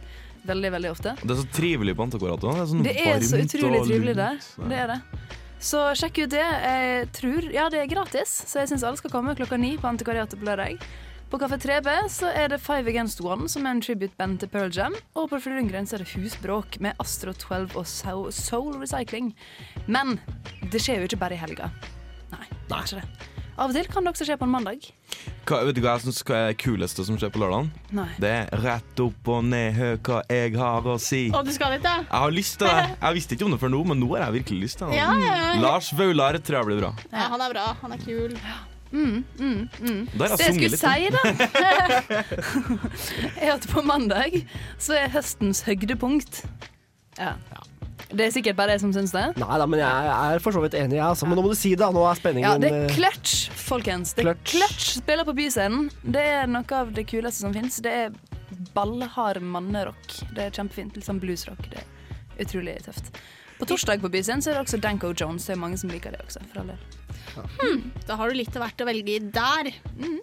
veldig, 0.47 0.73
veldig 0.75 0.91
ofte. 0.91 1.15
Det 1.23 1.35
er 1.35 1.41
så 1.43 1.49
trivelig 1.55 1.95
på 1.99 2.07
Antakorato. 2.07 2.51
Det 2.51 2.63
er, 2.63 2.67
sånn 2.71 2.87
Det 2.87 2.97
er 2.99 3.27
så 3.27 3.43
utrolig 3.43 3.85
trivelig 3.87 4.17
der. 4.19 4.43
Det 4.63 4.83
er 4.85 4.93
det. 4.95 5.01
Så 5.63 5.83
sjekk 5.99 6.25
ut 6.25 6.33
det. 6.35 6.43
Jeg 6.43 7.09
tror 7.15 7.49
Ja, 7.55 7.69
det 7.71 7.83
er 7.85 7.91
gratis, 7.91 8.33
så 8.51 8.63
jeg 8.63 8.73
syns 8.73 8.83
alle 8.87 8.99
skal 8.99 9.13
komme 9.15 9.37
klokka 9.39 9.59
ni 9.61 9.77
på 9.79 9.91
Antikvariatet 9.91 10.41
på 10.41 10.49
lørdag. 10.49 10.83
På 11.33 11.39
Kafé 11.41 11.57
3B 11.57 11.89
så 12.13 12.29
er 12.29 12.51
det 12.53 12.59
Five 12.61 12.91
Against 12.91 13.23
One, 13.25 13.47
som 13.49 13.65
er 13.65 13.73
en 13.73 13.79
tribute-band 13.81 14.43
til 14.43 14.51
Pearl 14.53 14.69
Jam. 14.69 14.93
Og 15.17 15.31
på 15.31 15.39
Fru 15.41 15.55
Lundgren 15.55 15.87
så 15.89 15.97
er 15.97 16.03
det 16.05 16.11
Husbråk 16.13 16.77
med 16.85 16.99
Astro 17.01 17.33
12 17.33 17.73
og 17.81 17.87
Soul, 17.89 18.75
Recycling. 18.83 19.31
Men 19.89 20.19
det 20.69 20.83
skjer 20.85 21.01
jo 21.01 21.07
ikke 21.09 21.23
bare 21.23 21.39
i 21.39 21.41
helga. 21.41 21.71
Nei, 22.35 22.45
det 22.69 22.77
er 22.77 22.85
ikke 22.85 22.99
det. 22.99 23.31
Av 23.57 23.73
og 23.73 23.79
til 23.79 23.89
kan 23.95 24.05
det 24.05 24.13
også 24.13 24.27
skje 24.29 24.37
på 24.43 24.45
en 24.45 24.53
mandag. 24.53 24.85
Hva, 25.49 25.63
vet 25.65 25.79
du 25.79 25.81
hva 25.87 25.95
jeg 25.97 26.05
syns 26.05 26.21
er 26.27 26.51
det 26.51 26.59
kuleste 26.61 27.07
som 27.09 27.17
skjer 27.17 27.33
på 27.33 27.41
lørdagen? 27.41 27.71
Nei. 27.97 28.11
Det 28.21 28.33
er 28.43 28.53
rett 28.67 29.03
opp 29.05 29.31
og 29.33 29.47
ned, 29.49 29.73
hør 29.79 29.97
hva 30.05 30.19
jeg 30.29 30.53
har 30.61 30.89
å 30.89 30.99
si. 31.01 31.23
Og 31.33 31.49
du 31.49 31.53
skal 31.57 31.79
dit, 31.79 31.89
ja? 31.89 32.03
Jeg 32.11 32.25
har 32.27 32.37
lyst 32.37 32.59
til 32.61 32.69
det. 32.69 32.91
Jeg 33.07 33.17
visste 33.23 33.39
ikke 33.39 33.49
om 33.49 33.57
det 33.57 33.61
før 33.65 33.73
nå, 33.73 33.81
men 33.89 34.05
nå 34.05 34.11
har 34.19 34.27
jeg 34.27 34.37
virkelig 34.43 34.67
lyst 34.67 34.83
til 34.83 34.93
det. 34.93 35.01
Ja, 35.01 35.09
ja, 35.17 35.33
ja. 35.33 35.57
Lars 35.65 35.89
Vaular 35.97 36.37
tror 36.45 36.61
jeg 36.61 36.71
blir 36.75 36.85
bra. 36.85 36.93
Ja, 37.09 37.31
han 37.33 37.47
er 37.49 37.57
bra. 37.57 37.71
Han 37.81 37.97
er 37.97 38.05
kul. 38.05 38.37
Mm, 38.93 39.25
mm, 39.39 39.69
mm. 39.81 40.09
Det 40.13 40.29
jeg 40.47 40.55
skulle 40.55 40.77
si, 40.77 41.09
da, 41.15 41.23
er 43.41 43.55
at 43.55 43.69
på 43.73 43.83
mandag 43.89 44.43
så 44.79 44.97
er 45.01 45.13
høstens 45.15 45.63
høydepunkt. 45.67 46.45
Ja. 47.19 47.35
Det 48.13 48.27
er 48.27 48.33
sikkert 48.35 48.59
bare 48.59 48.75
jeg 48.75 48.83
som 48.83 48.93
syns 48.93 49.15
det. 49.15 49.25
Nei 49.41 49.59
da, 49.61 49.67
men 49.69 49.81
jeg 49.81 50.13
er 50.13 50.43
for 50.45 50.53
så 50.53 50.61
vidt 50.65 50.77
enig. 50.77 51.01
Altså. 51.01 51.25
Men 51.29 51.39
nå 51.39 51.47
må 51.47 51.53
du 51.53 51.57
si 51.57 51.73
det. 51.79 51.89
Nå 51.97 52.05
er 52.05 52.19
spenningen 52.19 52.51
Ja, 52.51 52.59
det 52.61 52.69
er 52.69 52.85
eh, 52.85 52.93
Clutch, 52.93 53.47
folkens. 53.57 54.13
Det 54.19 54.27
er 54.29 54.41
Clutch 54.45 54.99
spiller 54.99 55.25
på 55.29 55.35
Byscenen. 55.39 55.89
Det 56.05 56.25
er 56.35 56.51
noe 56.51 56.77
av 56.77 56.93
det 56.93 57.07
kuleste 57.09 57.47
som 57.47 57.57
fins. 57.57 57.81
Det 57.85 57.93
er 58.05 58.17
ballhard 58.77 59.41
mannerock. 59.41 60.19
Det 60.37 60.49
er 60.49 60.57
kjempefint. 60.59 60.99
Litt 60.99 61.09
sånn 61.09 61.23
bluesrock. 61.23 61.65
Det 61.73 61.81
er 61.81 62.45
utrolig 62.45 62.77
tøft. 62.85 63.15
På 63.57 63.69
torsdag 63.71 64.03
på 64.03 64.13
Byscenen 64.13 64.45
så 64.45 64.53
er 64.53 64.59
det 64.59 64.67
også 64.67 64.83
Danko 64.83 65.15
Jones. 65.17 65.49
Det 65.49 65.57
er 65.57 65.65
mange 65.65 65.81
som 65.81 65.93
liker 65.93 66.13
det 66.13 66.21
også. 66.27 66.45
For 66.53 66.65
all 66.65 66.75
del. 66.75 67.02
Hmm, 67.61 67.89
da 68.07 68.19
har 68.19 68.31
du 68.31 68.39
litt 68.39 68.55
av 68.57 68.67
hvert 68.67 68.85
å 68.85 68.89
velge 68.89 69.17
i 69.17 69.23
der. 69.33 69.73
Mm. 69.97 70.21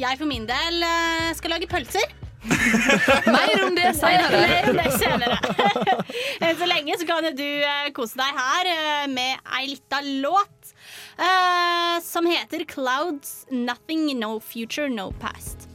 Jeg 0.00 0.18
for 0.18 0.28
min 0.28 0.46
del 0.48 0.84
eh, 0.86 1.30
skal 1.36 1.56
lage 1.56 1.68
pølser. 1.70 2.18
Mer 3.34 3.64
om 3.66 3.74
det 3.76 3.92
senere. 3.94 4.40
Mer 4.50 4.70
om 4.70 4.78
det 4.80 4.92
senere. 4.98 5.38
Enn 6.42 6.56
så 6.58 6.68
lenge 6.68 6.96
så 6.98 7.08
kan 7.08 7.28
du 7.38 7.44
eh, 7.46 7.90
kose 7.94 8.18
deg 8.18 8.38
her 8.40 8.70
eh, 8.72 9.04
med 9.12 9.52
ei 9.58 9.66
lita 9.70 10.02
låt 10.24 10.72
eh, 11.18 11.98
som 12.02 12.26
heter 12.26 12.64
'Clouds 12.66 13.46
Nothing 13.50 14.10
No 14.18 14.38
Future 14.40 14.88
No 14.90 15.12
Past'. 15.22 15.71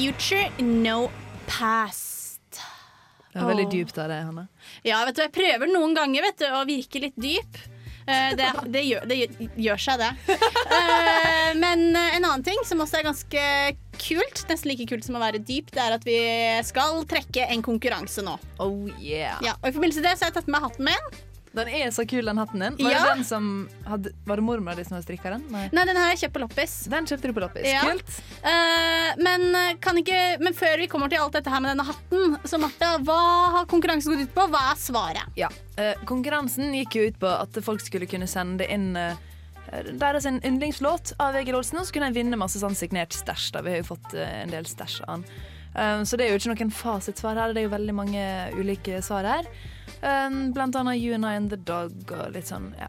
Future, 0.00 0.48
No 0.64 1.10
Past. 1.44 2.40
Det 3.32 3.36
er 3.36 3.44
veldig 3.44 3.66
oh. 3.66 3.72
dypt 3.74 3.98
av 4.00 4.06
det, 4.08 4.16
Hanne. 4.24 4.46
Ja, 4.80 5.02
vet 5.04 5.18
du, 5.18 5.20
jeg 5.26 5.32
prøver 5.34 5.68
noen 5.68 5.92
ganger 5.92 6.24
vet 6.24 6.38
du, 6.40 6.46
å 6.56 6.62
virke 6.64 7.02
litt 7.04 7.18
dyp. 7.20 7.58
Eh, 8.08 8.30
det, 8.38 8.46
det, 8.72 8.84
gjør, 8.88 9.04
det 9.10 9.18
gjør- 9.60 9.82
seg, 9.84 10.00
det. 10.00 10.38
Eh, 10.70 11.50
men 11.60 11.90
en 11.92 12.24
annen 12.24 12.46
ting 12.46 12.64
som 12.64 12.80
også 12.80 13.02
er 13.02 13.08
ganske 13.10 13.44
kult, 14.00 14.46
nesten 14.48 14.72
like 14.72 14.88
kult 14.88 15.04
som 15.04 15.20
å 15.20 15.20
være 15.20 15.42
dyp, 15.44 15.68
det 15.74 15.84
er 15.84 15.98
at 15.98 16.08
vi 16.08 16.20
skal 16.64 17.02
trekke 17.10 17.50
en 17.52 17.64
konkurranse 17.66 18.24
nå. 18.24 18.38
Oh 18.56 18.88
yeah. 19.02 19.36
Ja, 19.44 19.58
og 19.60 19.68
I 19.68 19.74
forbindelse 19.76 20.00
med 20.00 20.08
det 20.08 20.16
så 20.16 20.30
har 20.30 20.32
jeg 20.32 20.40
tatt 20.40 20.48
med 20.54 20.64
hatten 20.64 20.88
min. 20.88 21.12
Den 21.50 21.66
er 21.66 21.90
så 21.90 22.04
kul, 22.06 22.22
den 22.24 22.38
hatten 22.38 22.62
din. 22.62 22.76
Var 22.78 22.92
Ja. 22.92 22.98
det 23.02 23.14
den 23.16 23.24
som 23.24 23.68
hadde, 23.84 24.12
Var 24.24 24.36
det 24.36 24.42
mormora 24.46 24.76
di 24.76 24.84
som 24.84 24.94
hadde 24.94 25.04
strikka 25.04 25.30
den? 25.34 25.44
Nei. 25.50 25.68
Nei, 25.72 25.84
den 25.84 25.96
har 25.96 26.12
jeg 26.14 26.18
kjøpt 26.22 26.34
på 26.36 26.42
loppis. 26.44 26.74
Den 26.92 27.06
kjøpte 27.06 27.26
du 27.26 27.32
på 27.32 27.42
loppis. 27.42 27.66
Ja. 27.66 27.80
Kult. 27.80 28.20
Uh, 28.44 29.10
men, 29.18 29.54
eh, 29.54 29.74
kan 29.82 29.96
ikke, 29.98 30.38
men 30.40 30.54
før 30.54 30.78
vi 30.78 30.86
kommer 30.86 31.10
til 31.10 31.18
alt 31.18 31.32
dette 31.32 31.50
her 31.50 31.60
med 31.60 31.74
denne 31.74 31.86
hatten, 31.88 32.38
så 32.44 32.60
Martha, 32.60 32.98
hva 32.98 33.18
har 33.56 33.66
konkurransen 33.66 34.14
gått 34.14 34.28
ut 34.28 34.34
på? 34.34 34.46
Hva 34.52 34.62
er 34.70 34.78
svaret? 34.78 35.26
Ja. 35.36 35.48
Uh, 35.74 35.94
konkurransen 36.06 36.70
gikk 36.72 36.94
jo 36.94 37.08
ut 37.08 37.18
på 37.18 37.26
at 37.26 37.58
folk 37.66 37.80
skulle 37.80 38.06
kunne 38.06 38.28
sende 38.30 38.70
inn 38.70 38.94
uh, 38.96 39.16
deres 39.98 40.26
en 40.26 40.40
yndlingslåt 40.46 41.14
av 41.18 41.34
Egil 41.34 41.58
Olsen, 41.58 41.78
og 41.80 41.86
så 41.86 41.92
kunne 41.92 42.12
jeg 42.12 42.22
vinne 42.22 42.38
masse 42.38 42.62
sånn 42.62 42.78
signert 42.78 43.10
stæsj. 43.10 43.58
Vi 43.62 43.70
har 43.70 43.82
jo 43.82 43.90
fått 43.90 44.14
en 44.14 44.50
del 44.50 44.64
stæsj 44.66 45.02
av 45.02 45.08
han. 45.18 45.24
Så 46.04 46.16
det 46.18 46.26
er 46.26 46.32
jo 46.32 46.40
ikke 46.40 46.50
noen 46.50 46.72
fasitsvar 46.74 47.38
her. 47.38 47.52
Det 47.54 47.62
er 47.62 47.68
jo 47.68 47.76
veldig 47.76 47.94
mange 47.94 48.22
ulike 48.58 48.98
svar 49.06 49.22
her. 49.22 49.46
Um, 50.02 50.52
blant 50.52 50.76
annet 50.76 50.96
You 50.98 51.14
and 51.14 51.26
I 51.26 51.34
and 51.36 51.50
the 51.50 51.56
Dog 51.56 51.92
og 52.12 52.32
litt 52.32 52.46
sånn, 52.48 52.72
ja. 52.78 52.88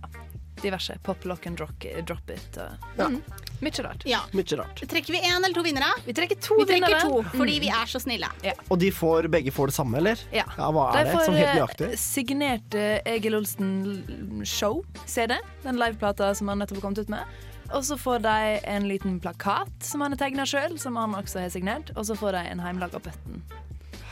Diverse. 0.61 0.93
Pop, 1.03 1.23
lock 1.25 1.47
and 1.47 1.57
drop, 1.57 1.73
drop 2.05 2.29
it. 2.29 2.57
Og, 2.61 2.83
Ja. 2.99 3.07
mm, 3.09 3.21
mye 3.61 3.83
rart. 3.83 4.03
Ja. 4.05 4.19
Rart. 4.31 4.75
Trekker 4.87 5.11
vi 5.11 5.19
én 5.19 5.43
eller 5.43 5.53
to 5.55 5.63
vinnere? 5.63 5.89
Vi 6.05 6.13
trekker 6.13 6.39
to 6.39 6.55
vi 6.59 6.65
trekker 6.69 6.99
to, 7.01 7.23
fordi 7.33 7.55
Mm. 7.57 7.61
vi 7.61 7.67
er 7.69 7.85
så 7.89 7.99
snille. 7.99 8.29
Og 8.69 8.77
de 8.79 8.91
får, 8.91 9.27
begge 9.27 9.51
får 9.51 9.67
det 9.67 9.73
samme, 9.73 9.97
eller? 9.97 10.19
Ja. 10.31 10.43
hva 10.45 10.93
er 10.93 11.03
De 11.03 11.09
det? 11.09 11.15
får 11.17 11.25
Sånn 11.25 11.35
helt 11.35 11.49
eh, 11.49 11.55
nøyaktig? 11.55 11.97
signert 11.97 12.75
eh, 12.75 13.01
Egil 13.07 13.35
Olsen 13.35 14.43
Show, 14.45 14.85
CD. 15.07 15.35
Den 15.63 15.77
liveplata 15.77 16.35
som 16.35 16.47
han 16.47 16.59
nettopp 16.59 16.77
har 16.77 16.81
kommet 16.81 16.99
ut 16.99 17.09
med. 17.09 17.25
Og 17.73 17.81
så 17.83 17.97
får 17.97 18.21
de 18.21 18.59
en 18.67 18.83
liten 18.87 19.19
plakat 19.19 19.71
som 19.81 20.01
han 20.01 20.11
har 20.11 20.17
tegna 20.17 20.43
sjøl, 20.45 20.77
som 20.77 20.95
han 20.95 21.13
også 21.15 21.39
har 21.41 21.49
signert. 21.49 21.89
Og 21.95 22.03
så 22.05 22.15
får 22.15 22.33
de 22.33 22.37
en 22.51 22.59
heimelaga 22.59 22.99
button. 22.99 23.41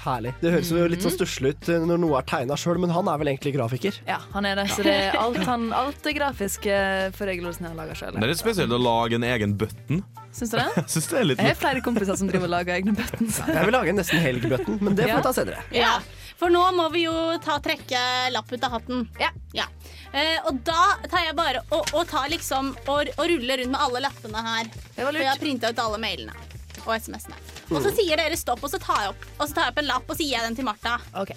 Herlig. 0.09 0.33
Det 0.41 0.53
høres 0.53 0.71
jo 0.73 0.85
litt 0.89 1.03
sånn 1.05 1.13
stusslig 1.15 1.53
ut 1.55 1.69
eh, 1.71 1.83
når 1.89 2.01
noe 2.01 2.19
er 2.19 2.27
tegna 2.29 2.57
sjøl, 2.59 2.79
men 2.81 2.93
han 2.93 3.09
er 3.11 3.19
vel 3.21 3.31
egentlig 3.33 3.53
grafiker? 3.55 3.99
Ja, 4.09 4.19
han 4.33 4.47
er 4.49 4.59
det. 4.59 4.67
Så 4.73 4.85
det 4.85 4.95
er 4.95 5.17
alt, 5.19 5.41
han, 5.47 5.69
alt 5.75 5.99
det 6.05 6.15
grafiske 6.17 6.79
for 7.17 7.31
Egil 7.31 7.49
Olsen 7.49 7.69
har 7.69 7.77
laga 7.77 7.97
sjøl. 7.97 8.15
Det 8.17 8.25
er 8.25 8.33
litt 8.33 8.41
spesielt 8.41 8.73
å 8.73 8.81
lage 8.81 9.19
en 9.19 9.27
egen 9.27 9.55
button. 9.59 10.03
Syns 10.35 10.53
du 10.53 10.57
det? 10.59 10.67
Jeg 10.79 10.87
synes 10.93 11.09
det 11.09 11.19
er 11.19 11.27
litt 11.31 11.43
Jeg 11.43 11.53
har 11.53 11.59
flere 11.59 11.83
kompiser 11.85 12.19
som 12.19 12.29
driver 12.29 12.49
og 12.49 12.53
lager 12.53 12.77
egne 12.77 12.95
buttons. 12.97 13.41
Jeg 13.47 13.65
vil 13.65 13.75
lage 13.75 13.93
en 13.93 13.99
nesten 14.01 14.23
helg-button, 14.23 14.77
men 14.81 14.97
det 14.97 15.09
får 15.09 15.15
vi 15.21 15.25
ta 15.29 15.35
senere. 15.39 15.63
Ja, 15.75 15.95
For 16.39 16.53
nå 16.53 16.61
må 16.77 16.85
vi 16.93 17.05
jo 17.07 17.15
ta 17.43 17.57
trekke 17.63 18.03
lapp 18.35 18.53
ut 18.53 18.67
av 18.67 18.77
hatten. 18.77 19.07
Ja. 19.19 19.65
Eh, 20.09 20.37
og 20.49 20.61
da 20.65 20.95
tar 21.09 21.25
jeg 21.27 21.35
bare 21.37 21.61
og, 21.69 21.91
og 21.93 22.07
tar 22.09 22.29
liksom 22.33 22.71
og, 22.85 23.11
og 23.13 23.25
ruller 23.29 23.61
rundt 23.61 23.75
med 23.75 23.83
alle 23.87 24.05
lappene 24.07 24.45
her. 24.47 24.71
For 24.95 25.19
jeg 25.19 25.29
har 25.29 25.41
printa 25.41 25.73
ut 25.73 25.83
alle 25.85 26.01
mailene 26.01 26.58
og 26.85 26.93
SMS-ene. 26.95 27.37
Og 27.69 27.81
så 27.83 27.93
sier 27.95 28.19
dere 28.19 28.37
stopp, 28.39 28.63
og 28.63 28.71
så 28.71 28.79
tar 28.81 29.03
jeg 29.03 29.13
opp 29.13 29.25
Og 29.37 29.43
så 29.45 29.53
tar 29.53 29.67
jeg 29.67 29.73
opp 29.75 29.81
en 29.83 29.89
lapp 29.89 30.09
og 30.09 30.15
så 30.17 30.23
gir 30.25 30.35
jeg 30.37 30.47
den 30.47 30.57
til 30.57 30.67
Martha. 30.67 30.97
Ok. 31.19 31.35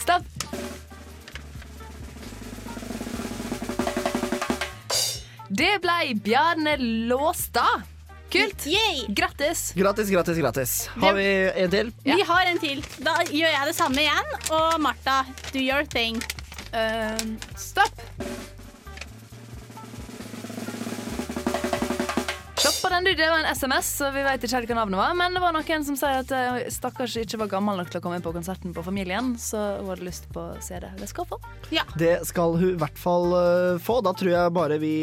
Stopp. 0.00 0.24
Det 5.56 5.76
ble 5.82 5.98
Bjarne 6.24 6.76
Låstad. 7.10 7.86
Kult. 8.30 8.66
Grattis. 9.08 9.72
Grattis, 9.76 10.10
grattis, 10.10 10.38
grattis. 10.42 10.72
Har 10.98 11.14
vi 11.14 11.26
en 11.54 11.70
til? 11.70 11.92
Vi 12.02 12.18
har 12.26 12.50
en 12.50 12.58
til. 12.58 12.82
Da 12.98 13.20
gjør 13.30 13.54
jeg 13.54 13.70
det 13.70 13.76
samme 13.78 14.02
igjen. 14.02 14.34
Og 14.50 14.80
Martha, 14.82 15.22
do 15.52 15.62
your 15.62 15.86
thing. 15.86 16.18
Uh, 16.74 17.38
Stopp 17.56 18.02
på 22.86 22.94
den, 22.94 23.04
du. 23.04 23.14
Det 23.14 23.30
var 23.30 23.38
en 23.38 23.56
SMS, 23.56 23.86
så 23.98 24.10
vi 24.14 24.22
vet 24.22 24.44
ikke 24.44 24.60
helt 24.60 24.70
hva 24.70 24.76
navnet 24.78 25.00
var. 25.00 25.14
Men 25.18 25.34
det 25.34 25.42
var 25.42 25.54
noen 25.56 25.86
som 25.86 25.96
sier 25.98 26.20
at 26.22 26.32
eh, 26.34 26.58
stakkars 26.70 27.16
ikke 27.18 27.40
var 27.40 27.50
gammel 27.56 27.80
nok 27.80 27.90
til 27.90 27.98
å 27.98 28.04
komme 28.04 28.20
på 28.22 28.32
konserten 28.36 28.74
på 28.76 28.84
Familien, 28.86 29.32
så 29.40 29.62
hun 29.80 29.90
hadde 29.90 30.06
lyst 30.06 30.28
på 30.34 30.44
CD. 30.62 30.86
Det 31.00 31.08
skal 31.10 31.26
hun 31.26 31.34
få. 31.34 31.40
Det 31.98 32.14
skal 32.28 32.54
hun 32.60 32.76
i 32.76 32.78
hvert 32.78 33.00
fall 33.00 33.34
eh, 33.40 33.80
få. 33.82 33.98
Da 34.06 34.14
tror 34.14 34.30
jeg 34.30 34.54
bare 34.54 34.78
vi 34.82 34.94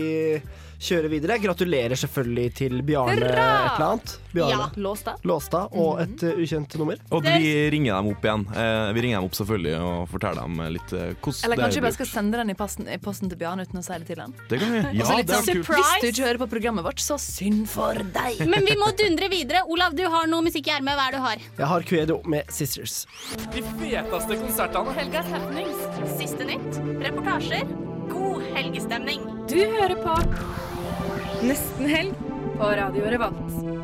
kjører 0.84 1.12
videre. 1.12 1.38
Gratulerer 1.44 2.00
selvfølgelig 2.00 2.54
til 2.60 2.82
Bjarne 2.86 3.16
et 3.16 3.26
eller 3.30 3.86
annet. 3.88 4.16
Bjarne 4.34 4.84
Låstad. 4.84 5.22
Låstad 5.30 5.76
og 5.78 6.02
et 6.02 6.24
uh, 6.26 6.42
ukjent 6.42 6.76
nummer. 6.82 7.02
Og 7.14 7.26
vi 7.26 7.52
ringer 7.74 7.96
dem 7.96 8.12
opp 8.14 8.26
igjen. 8.26 8.46
Eh, 8.50 8.88
vi 8.98 9.04
ringer 9.06 9.22
dem 9.22 9.28
opp 9.28 9.38
selvfølgelig 9.38 9.76
og 9.86 10.08
forteller 10.12 10.48
dem 10.48 10.64
litt 10.74 10.96
eh, 10.98 11.12
hvordan 11.14 11.48
Eller 11.48 11.62
kanskje 11.62 11.80
vi 11.82 11.86
bare 11.86 11.98
skal 12.00 12.10
sende 12.10 12.42
den 12.42 12.54
i 12.54 12.58
posten, 12.58 12.90
i 12.90 12.98
posten 13.02 13.32
til 13.32 13.40
Bjarne 13.40 13.68
uten 13.68 13.82
å 13.82 13.86
si 13.86 13.94
det 13.94 14.10
til 14.10 14.24
han. 14.24 14.34
Det 14.50 14.60
kan 14.64 14.74
vi. 14.74 14.82
Ja, 15.00 15.10
litt 15.20 15.30
det 15.30 15.38
er 15.38 15.48
sånn, 15.48 15.62
kult. 15.62 15.78
Hvis 15.78 15.94
du 16.02 16.10
ikke 16.10 16.28
hører 16.28 16.42
på 16.44 16.50
programmet 16.56 16.88
vårt, 16.88 17.04
så 17.04 17.20
synd 17.22 17.68
for 17.72 18.02
deg. 18.18 18.44
Men 18.54 18.68
vi 18.68 18.78
må 18.80 18.90
dundre 19.00 19.30
videre. 19.34 19.64
Olav, 19.70 19.96
du 19.98 20.06
har 20.10 20.30
noe 20.32 20.48
musikk 20.50 20.72
i 20.72 20.76
ermet. 20.80 20.98
Hva 20.98 21.08
er 21.08 21.16
det 21.16 21.22
du 21.22 21.28
har? 21.28 21.48
Jeg 21.62 21.72
har 21.76 21.88
Cuedo 21.94 22.20
med 22.34 22.54
Sisters. 22.54 23.04
De 23.54 23.64
feteste 23.78 24.42
konsertene. 24.42 24.98
Helgas 24.98 25.32
happenings. 25.34 25.88
Siste 26.18 26.50
nytt. 26.50 26.84
Reportasjer. 27.06 27.66
God 28.10 28.44
helgestemning. 28.58 29.26
Du 29.50 29.60
hører 29.78 29.96
på 30.04 30.73
Nesten 31.44 31.90
helg 31.90 32.14
på 32.58 32.64
Radio 32.64 33.04
Revolt. 33.06 33.83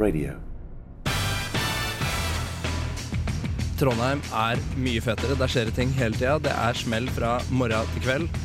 Radio. 0.00 0.32
Trondheim 3.80 4.20
er 4.36 4.60
mye 4.80 5.00
fetere. 5.04 5.36
Der 5.40 5.48
skjer 5.50 5.68
det 5.70 5.76
ting 5.78 5.92
hele 5.96 6.16
tida. 6.16 6.38
Det 6.44 6.52
er 6.52 6.76
smell 6.76 7.08
fra 7.16 7.38
morgen 7.52 7.88
til 7.94 8.04
kveld. 8.04 8.40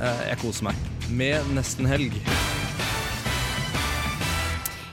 Eh, 0.00 0.22
Jeg 0.30 0.40
koser 0.44 0.68
meg. 0.70 0.86
Med 1.08 1.48
nesten 1.56 1.88
helg. 1.88 2.14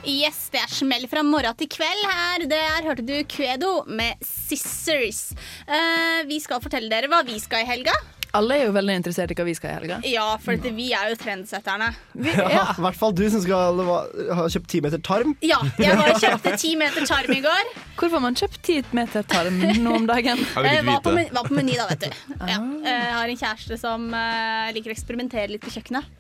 Yes, 0.06 0.52
det 0.54 0.60
er 0.62 0.70
smell 0.70 1.08
fra 1.10 1.24
morgen 1.26 1.56
til 1.58 1.70
kveld 1.74 2.04
her. 2.06 2.46
Der 2.52 2.86
hørte 2.86 3.06
du 3.08 3.16
Kvedo 3.28 3.80
med 3.90 4.20
Scissors. 4.24 5.32
Uh, 5.66 6.22
vi 6.30 6.38
skal 6.44 6.62
fortelle 6.62 6.92
dere 6.92 7.10
hva 7.10 7.24
vi 7.26 7.40
skal 7.42 7.64
i 7.66 7.70
helga. 7.72 7.96
Alle 8.36 8.58
er 8.60 8.66
jo 8.68 8.74
veldig 8.76 8.96
interessert 9.00 9.32
i 9.32 9.38
hva 9.38 9.46
vi 9.48 9.54
skal 9.58 9.72
i 9.72 9.76
helga. 9.80 9.98
Ja, 10.12 10.26
for 10.44 10.56
dette, 10.58 10.72
vi 10.76 10.90
er 10.98 11.12
jo 11.14 11.18
trendsetterne. 11.22 11.90
Ja, 12.26 12.66
I 12.76 12.84
hvert 12.86 13.00
fall 13.00 13.14
du 13.16 13.24
som 13.32 13.44
skal 13.44 13.80
ha 13.82 14.48
kjøpt 14.52 14.70
ti 14.74 14.82
meter 14.84 15.02
tarm. 15.06 15.36
Ja, 15.46 15.62
jeg 15.80 15.96
bare 16.00 16.16
kjøpte 16.22 16.56
ti 16.64 16.74
meter 16.80 17.08
tarm 17.08 17.32
i 17.36 17.42
går. 17.46 17.72
Hvorfor 17.96 18.18
har 18.20 18.26
man 18.28 18.36
kjøpt 18.40 18.60
ti 18.68 18.80
meter 18.96 19.24
tarm 19.32 19.62
nå 19.62 19.96
om 20.02 20.08
dagen? 20.10 20.42
Jeg 20.66 20.84
var, 20.88 21.00
på, 21.06 21.14
men- 21.16 21.32
var 21.36 21.48
på 21.48 21.56
Meny, 21.58 21.78
da, 21.80 21.88
vet 21.94 22.08
du. 22.08 22.20
Ja. 22.52 22.60
Eh, 22.60 22.92
Jeg 22.92 23.14
har 23.16 23.32
en 23.32 23.40
kjæreste 23.40 23.78
som 23.82 24.10
eh, 24.14 24.68
liker 24.76 24.92
å 24.92 24.96
eksperimentere 24.98 25.48
litt 25.56 25.64
på 25.66 25.72
kjøkkenet. 25.74 26.12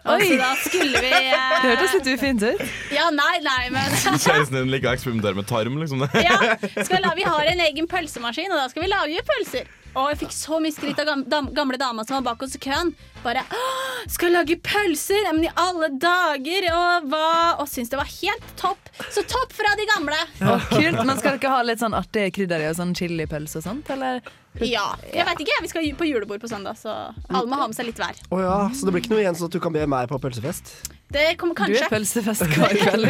Og 0.00 0.14
Oi. 0.16 0.30
så 0.30 0.36
da 0.40 0.48
skulle 0.64 1.00
vi 1.04 1.10
eh, 1.12 1.50
Det 1.60 1.70
hørtes 1.74 1.94
litt 1.98 2.06
ufint 2.14 2.44
ut. 2.46 2.62
Ja, 2.96 3.10
nei, 3.12 3.34
nei, 3.44 3.66
men 3.74 3.92
Kjæresten 4.24 4.56
din 4.56 4.70
liker 4.72 4.88
å 4.90 4.94
eksperimentere 4.96 5.36
med 5.36 5.46
tarm, 5.50 5.76
liksom. 5.82 6.06
ja, 6.24 6.38
skal 6.86 7.04
la, 7.04 7.12
Vi 7.18 7.26
har 7.28 7.50
en 7.52 7.60
egen 7.66 7.88
pølsemaskin, 7.90 8.48
og 8.50 8.62
da 8.62 8.70
skal 8.72 8.86
vi 8.86 8.88
lage 8.90 9.20
pølser. 9.28 9.68
Og 9.98 10.10
jeg 10.12 10.20
fikk 10.22 10.34
så 10.34 10.58
mye 10.62 10.74
skryt 10.74 11.00
av 11.02 11.08
gam, 11.08 11.22
dam, 11.26 11.48
gamle 11.54 11.78
dama 11.80 12.04
som 12.06 12.18
var 12.20 12.32
bak 12.32 12.44
oss 12.46 12.54
i 12.54 12.60
køen. 12.62 12.92
Bare 13.24 13.42
«Åh, 13.52 14.04
'Skal 14.08 14.32
lage 14.32 14.56
pølser?' 14.56 15.24
Ja, 15.26 15.32
Men 15.32 15.44
i 15.44 15.50
alle 15.56 15.90
dager! 16.00 16.68
Og, 16.72 17.08
hva, 17.10 17.58
og 17.60 17.68
syntes 17.68 17.90
det 17.90 17.98
var 17.98 18.08
helt 18.08 18.46
topp. 18.56 18.78
Så 19.10 19.24
topp 19.28 19.52
fra 19.52 19.74
de 19.76 19.86
gamle. 19.90 20.20
Å, 20.40 20.58
kult, 20.70 21.04
Men 21.04 21.18
skal 21.18 21.38
dere 21.38 21.50
ha 21.52 21.62
litt 21.66 21.82
sånn 21.82 21.96
artig 21.96 22.30
krydder 22.36 22.62
i 22.64 22.70
og 22.70 22.78
sånn 22.78 22.94
chilipølse 22.94 23.60
og 23.60 23.66
sånt, 23.66 23.90
eller? 23.90 24.22
Ja. 24.60 24.94
Jeg 25.12 25.26
vet 25.26 25.42
ikke, 25.44 25.58
vi 25.62 25.68
skal 25.72 25.90
på 25.98 26.08
julebord 26.08 26.40
på 26.42 26.48
søndag, 26.50 26.78
så 26.78 27.12
alle 27.28 27.46
må 27.46 27.58
ha 27.60 27.66
med 27.66 27.76
seg 27.76 27.90
litt 27.90 28.00
hver. 28.00 28.16
Oh, 28.30 28.40
ja, 28.40 28.70
Så 28.74 28.86
det 28.86 28.94
blir 28.94 29.04
ikke 29.04 29.14
noe 29.14 29.22
igjen 29.24 29.36
sånn 29.38 29.50
at 29.50 29.58
du 29.58 29.60
kan 29.62 29.74
be 29.74 29.84
meg 29.86 30.08
på 30.10 30.18
pølsefest? 30.22 30.90
Det 31.10 31.36
kommer 31.38 31.54
kanskje. 31.58 31.80
Du 31.80 31.84
er 31.84 31.90
pølsefest 31.90 32.44
hver 32.54 32.76
kveld. 32.78 33.06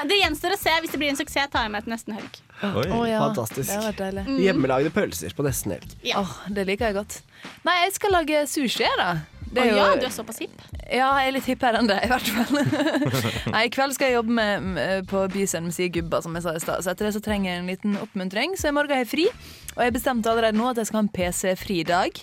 Det 0.10 0.18
gjenstår 0.20 0.54
å 0.54 0.58
se. 0.60 0.76
Hvis 0.84 0.92
det 0.94 1.00
blir 1.02 1.10
en 1.10 1.18
suksess, 1.18 1.50
tar 1.50 1.66
jeg 1.66 1.72
med 1.74 1.86
til 1.86 1.94
nesten 1.94 2.14
helg. 2.14 2.38
Oh, 2.62 3.02
ja, 3.08 3.18
Fantastisk. 3.24 3.72
det. 3.98 4.24
Mm. 4.28 4.38
Hjemmelagde 4.38 4.92
pølser 4.94 5.34
på 5.34 5.44
nesten 5.46 5.74
helg. 5.74 5.98
Åh, 6.16 6.38
det 6.54 6.66
liker 6.68 6.90
jeg 6.90 6.98
godt. 7.00 7.20
Nei, 7.66 7.76
jeg 7.86 7.96
skal 7.98 8.14
lage 8.14 8.44
sushi, 8.50 8.86
da. 9.00 9.10
oh, 9.56 9.66
ja, 9.66 9.88
du 9.98 10.06
er 10.06 10.14
såpass 10.14 10.38
hipp. 10.44 10.54
Ja, 10.86 11.10
jeg 11.18 11.32
er 11.32 11.36
litt 11.36 11.50
hippere 11.50 11.82
enn 11.82 11.90
det, 11.90 11.98
i 12.06 12.10
hvert 12.10 12.30
fall. 12.30 12.62
Nei, 13.54 13.66
I 13.66 13.72
kveld 13.74 13.96
skal 13.96 14.12
jeg 14.12 14.20
jobbe 14.20 14.36
med, 14.38 14.66
med, 14.76 15.06
på 15.10 15.26
Byscenen 15.34 15.70
med 15.70 15.76
Sige 15.76 15.96
Gubba, 15.98 16.22
som 16.22 16.36
jeg 16.38 16.46
sa 16.46 16.54
i 16.54 16.62
stad. 16.62 16.84
Så 16.86 16.94
etter 16.94 17.08
det 17.08 17.14
så 17.18 17.24
trenger 17.24 17.50
jeg 17.52 17.62
en 17.64 17.70
liten 17.74 17.98
oppmuntring. 17.98 18.54
Så 18.60 18.70
i 18.70 18.76
morgen 18.76 18.94
har 18.94 19.02
jeg 19.02 19.10
fri. 19.16 19.30
Og 19.76 19.82
jeg 19.86 19.98
bestemte 19.98 20.30
allerede 20.30 20.58
nå 20.58 20.70
at 20.70 20.78
jeg 20.78 20.90
skal 20.90 21.02
ha 21.02 21.06
en 21.08 21.14
PC-fri 21.16 21.82
dag. 21.88 22.22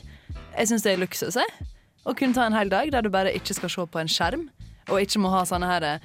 Jeg 0.57 0.71
syns 0.71 0.87
det 0.87 0.95
er 0.95 1.03
luksus, 1.03 1.35
jeg. 1.39 1.67
Å 2.07 2.15
kunne 2.15 2.37
ta 2.37 2.47
en 2.47 2.55
hel 2.55 2.71
dag 2.71 2.89
der 2.93 3.03
du 3.03 3.11
bare 3.11 3.35
ikke 3.35 3.55
skal 3.57 3.71
se 3.73 3.85
på 3.91 3.99
en 3.99 4.11
skjerm, 4.11 4.47
og 4.87 5.03
ikke 5.03 5.19
må 5.19 5.31
ha 5.33 5.43
sånne 5.47 5.67
her 5.67 5.83
eh, 5.83 6.03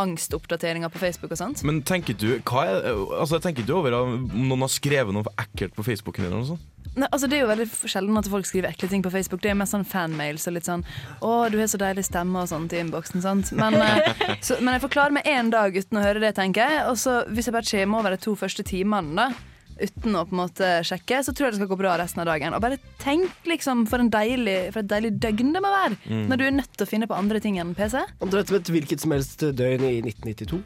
angstoppdateringer 0.00 0.88
på 0.88 1.00
Facebook 1.02 1.34
og 1.34 1.40
sånt. 1.40 1.62
Men 1.68 1.82
tenker 1.84 2.16
du, 2.16 2.38
hva 2.48 2.64
er, 2.64 2.86
altså, 3.20 3.40
tenker 3.42 3.66
du 3.68 3.74
over 3.76 3.98
om 3.98 4.30
noen 4.32 4.64
har 4.64 4.72
skrevet 4.72 5.12
noe 5.12 5.34
ekkelt 5.42 5.76
på 5.76 5.84
Facebooken 5.84 6.24
din? 6.24 6.32
eller 6.32 6.40
noe 6.40 6.54
sånt? 6.54 6.68
Nei, 6.92 7.06
altså 7.08 7.28
Det 7.28 7.38
er 7.38 7.44
jo 7.46 7.48
veldig 7.48 7.66
sjelden 7.88 8.20
at 8.20 8.26
folk 8.28 8.48
skriver 8.48 8.72
ekle 8.72 8.88
ting 8.88 9.04
på 9.04 9.12
Facebook. 9.12 9.40
Det 9.44 9.52
er 9.52 9.56
mest 9.56 9.72
sånn 9.72 9.86
fanmails 9.88 10.44
og 10.48 10.56
litt 10.56 10.68
sånn 10.68 10.82
'Å, 11.20 11.50
du 11.52 11.56
har 11.60 11.70
så 11.72 11.80
deilig 11.80 12.04
stemme' 12.08 12.42
og 12.42 12.48
sånt 12.50 12.72
i 12.72 12.80
innboksen. 12.80 13.22
sant? 13.24 13.52
Men, 13.56 13.74
eh, 13.80 14.36
så, 14.44 14.60
men 14.60 14.74
jeg 14.76 14.84
får 14.84 14.92
klare 14.96 15.16
meg 15.16 15.28
én 15.28 15.52
dag 15.52 15.76
uten 15.76 16.00
å 16.00 16.04
høre 16.04 16.20
det, 16.20 16.34
tenker 16.36 16.68
jeg. 16.68 16.84
Og 16.88 16.96
så 17.00 17.24
hvis 17.28 17.48
jeg 17.48 17.56
bare 17.56 17.68
kommer 17.68 17.98
over 17.98 18.16
de 18.16 18.20
to 18.24 18.36
første 18.36 18.64
timene 18.64 19.16
da 19.16 19.32
uten 19.80 20.16
å 20.18 20.24
på 20.28 20.34
en 20.36 20.40
måte 20.42 20.68
sjekke, 20.86 21.22
så 21.24 21.32
tror 21.32 21.48
jeg 21.48 21.54
det 21.54 21.60
skal 21.62 21.70
gå 21.72 21.78
bra 21.80 21.94
resten 22.00 22.22
av 22.24 22.28
dagen. 22.28 22.54
Og 22.56 22.60
bare 22.64 22.78
tenk 23.02 23.46
liksom 23.48 23.86
for, 23.90 24.02
en 24.02 24.10
deilig, 24.12 24.58
for 24.74 24.82
et 24.82 24.90
deilig 24.90 25.14
døgn 25.22 25.54
det 25.54 25.62
må 25.64 25.70
være, 25.72 25.96
Mm. 26.02 26.26
når 26.28 26.36
du 26.38 26.44
er 26.44 26.54
nødt 26.58 26.72
til 26.76 26.86
å 26.86 26.88
finne 26.90 27.06
på 27.08 27.16
andre 27.16 27.40
ting 27.40 27.58
enn 27.60 27.74
PC. 27.74 27.98
Omtrent 28.20 28.48
som 28.48 28.56
et 28.56 28.70
hvilket 28.74 29.00
som 29.00 29.10
helst 29.14 29.40
døgn 29.40 29.84
i 29.88 30.00
1992. 30.02 30.60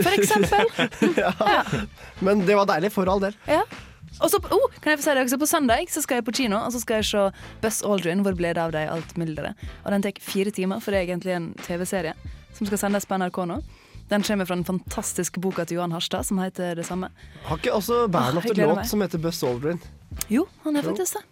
For 0.00 0.10
eksempel. 0.16 0.66
ja. 1.24 1.62
Men 2.20 2.44
det 2.46 2.56
var 2.56 2.66
deilig, 2.70 2.92
for 2.92 3.08
all 3.10 3.20
del. 3.20 3.34
Ja. 3.48 3.62
Og 4.20 4.28
så, 4.32 4.40
oh, 4.52 4.66
kan 4.82 4.92
jeg 4.92 4.98
få 5.00 5.04
si 5.06 5.12
det 5.14 5.22
også, 5.24 5.38
På 5.40 5.46
søndag 5.48 5.88
så 5.88 6.02
skal 6.02 6.18
jeg 6.18 6.24
på 6.26 6.32
kino 6.34 6.58
og 6.58 6.72
så 6.74 6.80
skal 6.82 6.98
jeg 7.00 7.06
se 7.08 7.20
Buzz 7.62 7.78
Aldrin, 7.86 8.24
hvor 8.26 8.34
ble 8.36 8.50
det 8.56 8.60
av 8.60 8.72
deg 8.74 8.88
alt 8.90 9.14
mylderet. 9.20 9.54
Og 9.84 9.92
Den 9.94 10.02
tar 10.04 10.18
fire 10.20 10.50
timer, 10.50 10.80
for 10.82 10.90
det 10.92 11.00
er 11.00 11.06
egentlig 11.14 11.36
en 11.36 11.54
TV-serie 11.64 12.14
som 12.56 12.66
skal 12.68 12.78
sendes 12.82 13.06
på 13.08 13.16
NRK 13.16 13.38
nå. 13.48 13.60
Den 14.10 14.22
kommer 14.26 14.44
fra 14.48 14.56
den 14.58 14.64
fantastiske 14.66 15.40
boka 15.40 15.64
til 15.64 15.78
Johan 15.78 15.92
Harstad, 15.94 16.26
som 16.26 16.38
heter 16.42 16.74
det 16.80 16.86
samme. 16.88 17.12
Har 17.46 17.60
ikke 17.60 17.72
også 17.76 18.04
Bernhoft 18.10 18.50
en 18.56 18.64
låt 18.68 18.86
som 18.90 19.00
heter 19.04 19.22
Buzz 19.22 19.42
Aldrin? 19.46 19.78
Jo, 20.28 20.48
han 20.64 20.76
er 20.76 20.82
faktisk 20.90 21.20
det. 21.20 21.26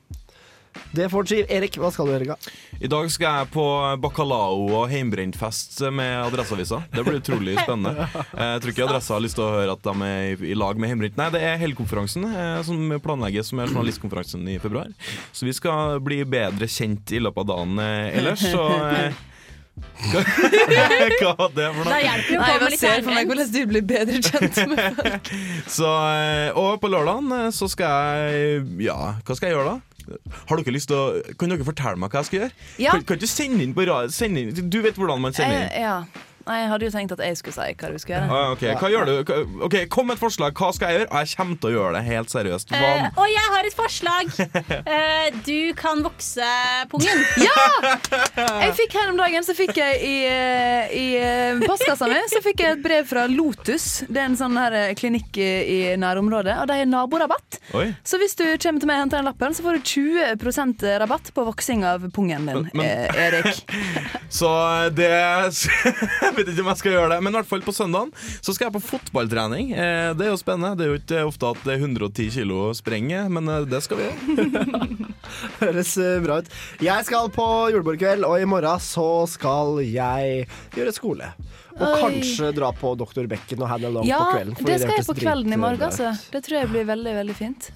Det 0.94 1.09
får 1.10 1.24
si. 1.26 1.38
Erik, 1.50 1.74
hva 1.80 1.88
skal 1.90 2.06
du 2.06 2.12
i 2.12 2.14
helga? 2.20 2.34
I 2.78 2.86
dag 2.92 3.09
skal 3.10 3.38
jeg 3.40 3.48
på 3.50 3.64
bacalao 3.98 4.60
og 4.78 4.84
heimbrentfest 4.92 5.80
med 5.90 6.20
Adresseavisa. 6.28 6.78
Det 6.92 7.02
blir 7.02 7.18
utrolig 7.18 7.56
spennende. 7.64 8.06
Eh, 8.14 8.52
Jeg 8.52 8.60
tror 8.62 8.72
ikke 8.74 8.84
Adressa 8.86 9.16
har 9.16 9.24
lyst 9.24 9.34
til 9.40 9.46
å 9.48 9.56
høre 9.56 9.74
at 9.74 9.82
de 9.88 9.94
er 10.06 10.44
i- 10.52 10.55
lag 10.55 10.78
med 10.78 10.92
heimbrent. 10.92 11.16
Nei, 11.18 11.28
det 11.34 11.42
er 11.42 11.59
helgekonferansen 11.64 12.28
eh, 12.30 12.60
som 12.68 12.94
planlegges, 13.02 13.50
som 13.50 13.59
er 13.64 13.72
journalistkonferansen 13.72 14.46
i 14.55 14.59
februar. 14.62 14.92
Så 15.34 15.48
vi 15.48 15.56
skal 15.56 15.98
bli 16.05 16.20
bedre 16.28 16.70
kjent 16.70 17.10
i 17.16 17.24
løpet 17.26 17.42
av 17.42 17.50
dagen 17.56 17.82
eh, 17.82 18.18
ellers, 18.20 18.46
så 18.46 18.68
hva, 20.12 20.22
hva 21.20 21.32
var 21.38 21.52
det 21.56 21.66
for 21.74 21.82
noe? 21.82 21.92
Nei, 21.92 22.00
jeg 22.06 22.70
litt 22.72 22.82
ser 22.82 23.02
for 23.02 23.14
meg 23.14 23.30
hvordan 23.30 23.50
du 23.55 23.60
blir 23.72 23.84
bedre 23.88 24.20
kjent 24.24 24.60
med 24.70 24.98
folk. 24.98 25.30
Så, 25.78 25.90
eh, 26.14 26.59
og 26.59 26.78
på 26.82 26.90
lørdagen 26.92 27.34
eh, 27.38 27.50
så 27.55 27.68
skal 27.70 28.22
jeg 28.22 28.64
Ja, 28.88 28.98
hva 29.24 29.36
skal 29.38 29.50
jeg 29.50 29.59
gjøre 29.59 29.74
da? 29.74 29.76
Har 30.48 30.60
dere 30.60 30.72
lyst 30.72 30.88
til 30.88 30.96
å 30.96 31.34
Kan 31.36 31.52
dere 31.52 31.66
fortelle 31.66 32.00
meg 32.00 32.12
hva 32.12 32.22
jeg 32.22 32.30
skal 32.30 32.40
gjøre? 32.40 32.55
Ja. 32.80 32.94
Kan, 32.96 33.05
kan 33.10 33.20
du 33.20 33.28
sende 33.28 33.64
inn 33.64 33.74
på 33.76 33.84
radio 33.88 34.28
inn, 34.28 34.70
Du 34.72 34.80
vet 34.84 34.96
hvordan 34.98 35.20
man 35.24 35.36
sender 35.36 35.66
inn? 35.66 35.70
Eh, 35.72 35.84
ja. 35.84 36.27
Nei, 36.49 36.59
jeg 36.62 36.69
hadde 36.73 36.87
jo 36.89 36.93
tenkt 36.95 37.12
at 37.12 37.20
jeg 37.20 37.37
skulle 37.37 37.53
si 37.59 37.75
hva 37.77 37.89
du 37.93 37.99
skulle 38.01 38.16
gjøre. 38.16 38.29
Ah, 38.33 38.53
ok, 38.55 38.62
hva 38.81 38.89
gjør 38.93 39.05
du? 39.11 39.33
Ok, 39.66 39.75
Kom 39.93 40.07
med 40.09 40.16
et 40.16 40.23
forslag. 40.23 40.55
Hva 40.57 40.70
skal 40.73 40.89
jeg 40.95 41.03
gjøre? 41.03 41.20
Jeg 41.20 41.37
kommer 41.37 41.59
til 41.61 41.69
å 41.69 41.73
gjøre 41.75 41.93
det 41.99 42.03
helt 42.09 42.33
seriøst. 42.33 42.73
Hva? 42.73 42.89
Eh, 42.89 43.09
og 43.20 43.29
jeg 43.29 43.53
har 43.55 43.69
et 43.69 43.77
forslag. 43.77 44.33
Eh, 44.89 45.35
du 45.45 45.75
kan 45.77 46.01
vokse 46.05 46.47
pungen. 46.91 47.20
ja! 47.47 47.65
Jeg 48.62 48.73
fikk 48.79 48.95
Her 48.97 49.11
om 49.12 49.19
dagen 49.20 49.45
så 49.45 49.55
fikk 49.57 49.77
jeg 49.77 49.99
i, 50.07 50.15
eh, 50.29 50.95
i 50.97 51.07
postkassa 51.66 52.09
mi 52.09 52.16
Så 52.33 52.41
fikk 52.45 52.62
jeg 52.65 52.77
et 52.79 52.83
brev 52.85 53.07
fra 53.09 53.27
Lotus. 53.31 53.87
Det 54.09 54.20
er 54.23 54.29
en 54.31 54.37
sånn 54.39 54.57
her 54.59 54.77
klinikk 54.99 55.37
i, 55.43 55.79
nærområdet, 56.01 56.55
og 56.62 56.70
de 56.70 56.79
har 56.81 56.89
naborabatt. 56.89 57.59
Oi. 57.77 57.91
Så 58.07 58.20
hvis 58.23 58.37
du 58.39 58.45
kommer 58.62 58.81
til 58.83 58.89
meg 58.91 58.97
og 59.01 59.05
henter 59.05 59.20
den 59.20 59.29
lappen, 59.29 59.57
så 59.59 59.66
får 59.66 59.79
du 59.79 59.93
20% 59.93 60.87
rabatt 61.05 61.31
på 61.37 61.45
voksing 61.51 61.85
av 61.89 62.09
pungen 62.16 62.49
din, 62.49 62.65
Men- 62.73 62.81
men. 62.81 63.15
Erik. 63.29 63.65
Så 64.39 64.49
det 64.95 65.11
vet 66.39 66.51
ikke 66.52 66.65
om 66.65 66.70
jeg 66.73 66.81
skal 66.82 66.94
gjøre 66.97 67.10
det. 67.15 67.19
Men 67.27 67.35
i 67.35 67.39
hvert 67.40 67.51
fall 67.51 67.65
på 67.66 67.74
søndagen 67.77 68.12
så 68.39 68.55
skal 68.55 68.69
jeg 68.69 68.77
på 68.78 68.85
fotballtrening. 68.89 69.73
Eh, 69.74 70.10
Det 70.19 70.27
er 70.28 70.32
jo 70.32 70.40
spennende. 70.40 70.74
Det 70.78 70.86
er 70.86 70.93
jo 70.94 71.01
ikke 71.02 71.23
ofte 71.28 71.52
at 71.52 71.62
det 71.66 71.77
er 71.77 71.85
110 71.85 72.31
kilo 72.39 72.69
sprenger, 72.78 73.28
men 73.32 73.48
eh, 73.52 73.66
det 73.69 73.82
skal 73.85 74.01
vi 74.01 74.09
gjøre. 74.09 74.89
Høres 75.62 75.94
eh, 76.02 76.19
bra 76.24 76.40
ut. 76.43 76.51
Jeg 76.85 77.06
skal 77.09 77.31
på 77.35 77.47
julebordkveld, 77.74 78.27
og 78.28 78.40
i 78.43 78.48
morgen 78.48 78.82
så 78.82 79.09
skal 79.31 79.81
jeg 79.85 80.47
gjøre 80.77 80.94
skole. 80.97 81.32
Og 81.78 81.85
Oi. 81.86 81.98
kanskje 82.02 82.48
dra 82.56 82.73
på 82.74 82.90
Dr. 82.98 83.28
Becken 83.31 83.60
og 83.62 83.69
Hannah 83.70 83.93
Long 83.94 84.06
Ja, 84.09 84.19
på 84.19 84.32
kvelden. 84.40 84.56
Ja, 84.59 84.65
det 84.66 84.78
skal 84.82 84.97
jeg 84.97 85.06
på 85.06 85.15
kvelden 85.20 85.55
i 85.55 85.59
morgen. 85.62 85.85
Altså. 85.86 86.10
Det 86.32 86.40
tror 86.47 86.56
jeg 86.59 86.70
blir 86.73 86.89
veldig 86.89 87.12
veldig 87.20 87.36
fint. 87.39 87.69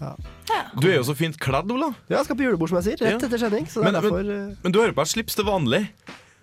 Du 0.82 0.88
er 0.90 0.96
jo 0.96 1.04
så 1.06 1.14
fint 1.14 1.38
kledd, 1.38 1.70
Ola. 1.70 1.92
Ja, 2.08 2.16
jeg 2.18 2.26
skal 2.26 2.38
på 2.40 2.48
julebord, 2.48 2.72
som 2.72 2.80
jeg 2.80 2.88
sier. 2.90 3.04
Rett 3.06 3.28
etter 3.28 3.44
sending. 3.44 3.68
Så 3.70 3.78
det 3.78 3.86
Men, 3.86 3.94
er 3.94 4.00
derfor 4.02 4.26
men, 4.26 4.56
men 4.64 4.74
du 4.74 4.80
hører 4.82 4.96
på 4.96 5.04
jeg 5.06 5.12
slips 5.14 5.38
til 5.38 5.46
vanlig. 5.46 5.84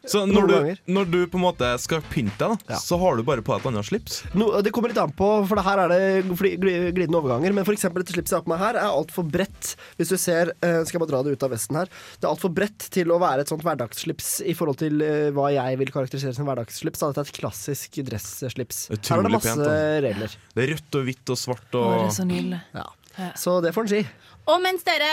Så 0.09 0.23
når 0.29 0.49
du, 0.49 0.55
når 0.89 1.09
du 1.09 1.19
på 1.29 1.39
en 1.39 1.45
måte 1.45 1.71
skal 1.81 2.03
pynte 2.09 2.37
deg, 2.39 2.65
da, 2.69 2.79
så 2.81 2.97
har 3.01 3.17
du 3.17 3.25
bare 3.27 3.43
på 3.45 3.55
et 3.55 3.67
annet 3.69 3.87
slips. 3.87 4.21
No, 4.37 4.51
det 4.65 4.73
kommer 4.75 4.91
litt 4.91 5.01
an 5.01 5.13
på, 5.15 5.27
for 5.49 5.59
det 5.59 5.65
her 5.67 5.83
er 5.85 5.93
det 5.93 6.37
glidende 6.37 7.19
overganger. 7.19 7.55
Men 7.55 7.67
eksempel 7.79 8.03
dette 8.03 8.15
slipset 8.15 8.35
jeg 8.35 8.41
har 8.41 8.45
på 8.47 8.53
meg 8.53 8.61
her, 8.61 8.79
er 8.79 8.89
altfor 8.91 9.27
bredt. 9.27 9.73
Hvis 9.99 10.11
du 10.11 10.17
ser, 10.19 10.53
eh, 10.65 10.81
skal 10.83 10.97
jeg 10.97 11.03
bare 11.05 11.13
dra 11.13 11.23
det 11.25 11.35
ut 11.37 11.45
av 11.47 11.53
vesten 11.53 11.79
her. 11.79 11.91
Det 12.19 12.27
er 12.27 12.31
altfor 12.33 12.53
bredt 12.53 12.89
til 12.93 13.13
å 13.13 13.19
være 13.21 13.45
et 13.45 13.51
sånt 13.51 13.63
hverdagsslips 13.65 14.31
i 14.49 14.55
forhold 14.57 14.81
til 14.81 15.01
eh, 15.05 15.29
hva 15.35 15.49
jeg 15.55 15.79
vil 15.81 15.93
karakterisere 15.95 16.35
som 16.37 16.49
hverdagsslips. 16.49 17.01
Da. 17.01 17.11
Dette 17.13 17.25
er 17.25 17.31
et 17.31 17.39
klassisk 17.39 17.99
dresslips. 18.09 18.81
Her 18.91 19.19
er 19.19 19.27
det 19.29 19.35
masse 19.37 19.55
pent. 19.55 19.67
regler. 20.07 20.37
Det 20.55 20.65
er 20.65 20.73
rødt 20.75 20.99
og 20.99 21.09
hvitt 21.09 21.35
og 21.35 21.39
svart 21.39 21.77
Å, 21.79 21.83
og 21.83 21.95
det 21.95 22.07
er 22.09 22.17
så 22.19 22.27
nydelig. 22.27 22.61
Ja. 22.75 22.87
Så 23.35 23.59
det 23.65 23.73
får 23.75 23.87
en 23.87 23.93
si. 23.93 24.01
Og 24.49 24.61
mens 24.63 24.81
dere 24.87 25.09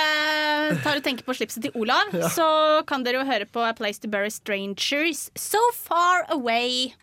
tar 0.85 0.97
og 0.97 1.05
tenker 1.05 1.27
på 1.27 1.35
slipset 1.37 1.67
til 1.67 1.75
Olav, 1.77 2.09
Ja. 2.17 2.29
så 2.33 2.47
kan 2.89 3.03
dere 3.05 3.21
jo 3.21 3.27
høre 3.29 3.45
på 3.45 3.61
A 3.69 3.73
Place 3.77 4.01
to 4.01 4.09
Bury 4.09 4.31
Strangers, 4.33 5.31
So 5.37 5.61
Far 5.77 6.25
Away. 6.31 6.95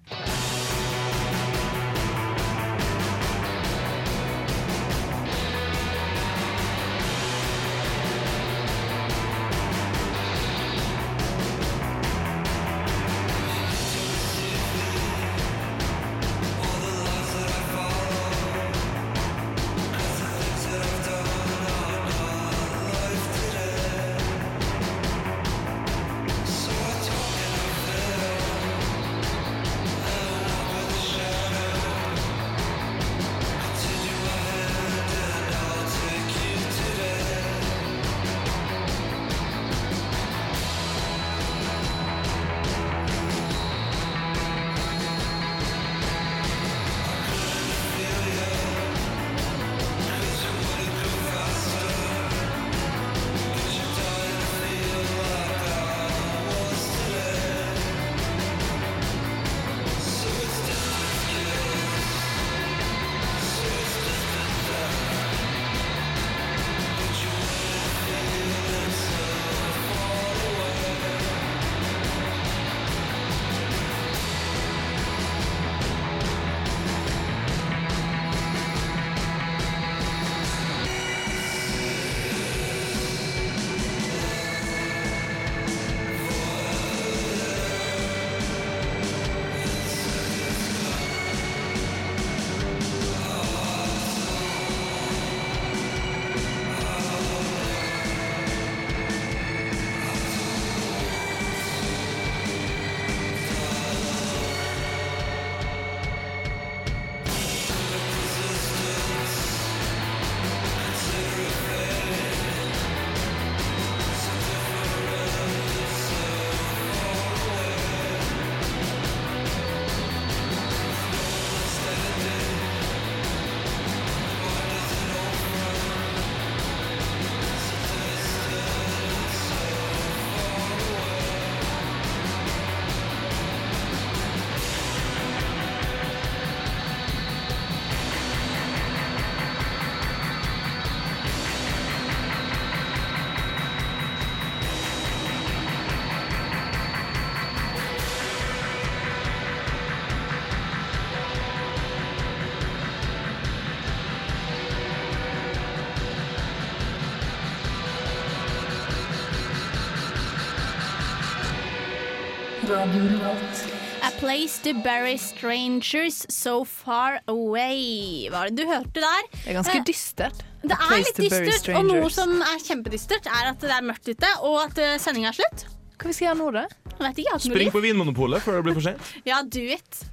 A 162.84 164.12
place 164.20 164.60
to 164.60 164.74
bury 164.84 165.16
strangers 165.18 166.26
so 166.30 166.66
far 166.68 167.22
away. 167.32 168.28
Hva 168.28 168.42
var 168.44 168.50
det 168.52 168.58
du 168.60 168.68
hørte 168.68 169.00
der? 169.00 169.30
Det 169.32 169.54
er 169.54 169.58
ganske 169.62 169.78
Eh, 169.80 169.86
dystert. 169.88 170.42
Det 170.64 170.76
er 170.76 170.98
litt 171.00 171.20
dystert, 171.20 171.70
og 171.78 171.86
noe 171.88 172.10
som 172.12 172.36
er 172.42 172.60
kjempedystert, 172.64 173.26
er 173.28 173.50
at 173.54 173.60
det 173.64 173.72
er 173.72 173.84
mørkt 173.88 174.08
ute, 174.12 174.28
og 174.44 174.60
at 174.66 174.80
sendinga 175.00 175.32
er 175.32 175.40
slutt. 175.40 175.66
Hva 175.98 176.12
skal 176.12 176.20
vi 176.20 176.28
gjøre 176.28 176.40
nå, 176.42 176.52
da? 176.52 176.66
Ikke, 177.00 177.40
Spring 177.42 177.72
på 177.74 177.82
Vinmonopolet 177.84 178.44
før 178.46 178.60
det 178.60 178.66
blir 178.68 178.76
for 178.80 178.86
sent. 178.86 179.14
Ja, 179.30 179.42
do 179.44 179.62
it. 179.76 180.04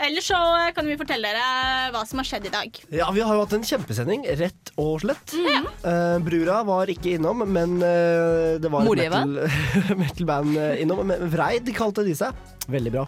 Ellers 0.00 0.24
så 0.30 0.38
kan 0.76 0.86
vi 0.88 0.96
fortelle 0.96 1.28
dere 1.28 1.90
hva 1.92 2.00
som 2.08 2.20
har 2.22 2.26
skjedd 2.28 2.46
i 2.48 2.52
dag. 2.52 2.78
Ja, 2.96 3.10
Vi 3.12 3.20
har 3.24 3.36
jo 3.36 3.42
hatt 3.44 3.54
en 3.56 3.64
kjempesending, 3.66 4.24
rett 4.40 4.70
og 4.80 5.02
slett. 5.04 5.34
Mm. 5.36 5.66
Uh, 5.84 6.16
Brura 6.24 6.62
var 6.68 6.88
ikke 6.92 7.16
innom, 7.18 7.42
men 7.44 7.76
uh, 7.82 8.56
det 8.62 8.70
var 8.72 8.84
et 8.84 8.88
Modige 8.88 9.10
metal- 9.12 9.98
metal-band 10.02 10.56
eh, 10.62 10.82
innom. 10.84 11.02
Men 11.10 11.26
Vreid 11.32 11.68
kalte 11.76 12.06
de 12.06 12.14
seg. 12.16 12.36
Veldig 12.72 12.94
bra. 12.94 13.04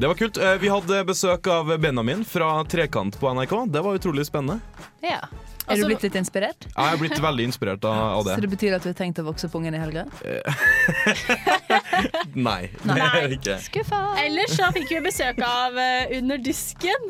Det 0.00 0.08
var 0.10 0.18
kult. 0.18 0.40
Uh, 0.40 0.56
Vi 0.62 0.70
hadde 0.72 1.04
besøk 1.06 1.46
av 1.52 1.70
Benjamin 1.82 2.24
fra 2.26 2.52
Trekant 2.70 3.18
på 3.20 3.30
NRK. 3.36 3.54
Det 3.74 3.84
var 3.86 3.98
utrolig 4.00 4.26
spennende. 4.26 4.58
Ja. 5.04 5.22
Er 5.70 5.76
du 5.80 5.84
blitt 5.86 6.02
litt 6.02 6.16
inspirert? 6.18 6.66
Ja, 6.76 6.86
Jeg 6.90 6.94
er 6.94 7.00
blitt 7.04 7.20
veldig 7.22 7.44
inspirert 7.50 7.84
av, 7.84 7.98
av 8.18 8.24
Så 8.26 8.34
det 8.36 8.42
det. 8.46 8.50
betyr 8.56 8.74
at 8.76 8.82
du 8.82 8.88
har 8.90 8.96
tenkt 8.98 9.18
å 9.22 9.24
vokse 9.26 9.46
opp 9.48 9.54
ungen 9.60 9.74
i 9.74 9.78
helga? 9.80 10.04
Nei, 12.34 12.70
det 12.84 12.96
er 13.04 13.26
det 13.30 13.36
ikke. 13.38 13.56
Skuffa. 13.64 14.00
Ellers 14.22 14.54
så 14.56 14.68
fikk 14.74 14.88
vi 14.94 15.00
besøk 15.04 15.40
av 15.46 15.76
eh, 15.80 16.12
Under 16.18 16.38
disken, 16.42 17.06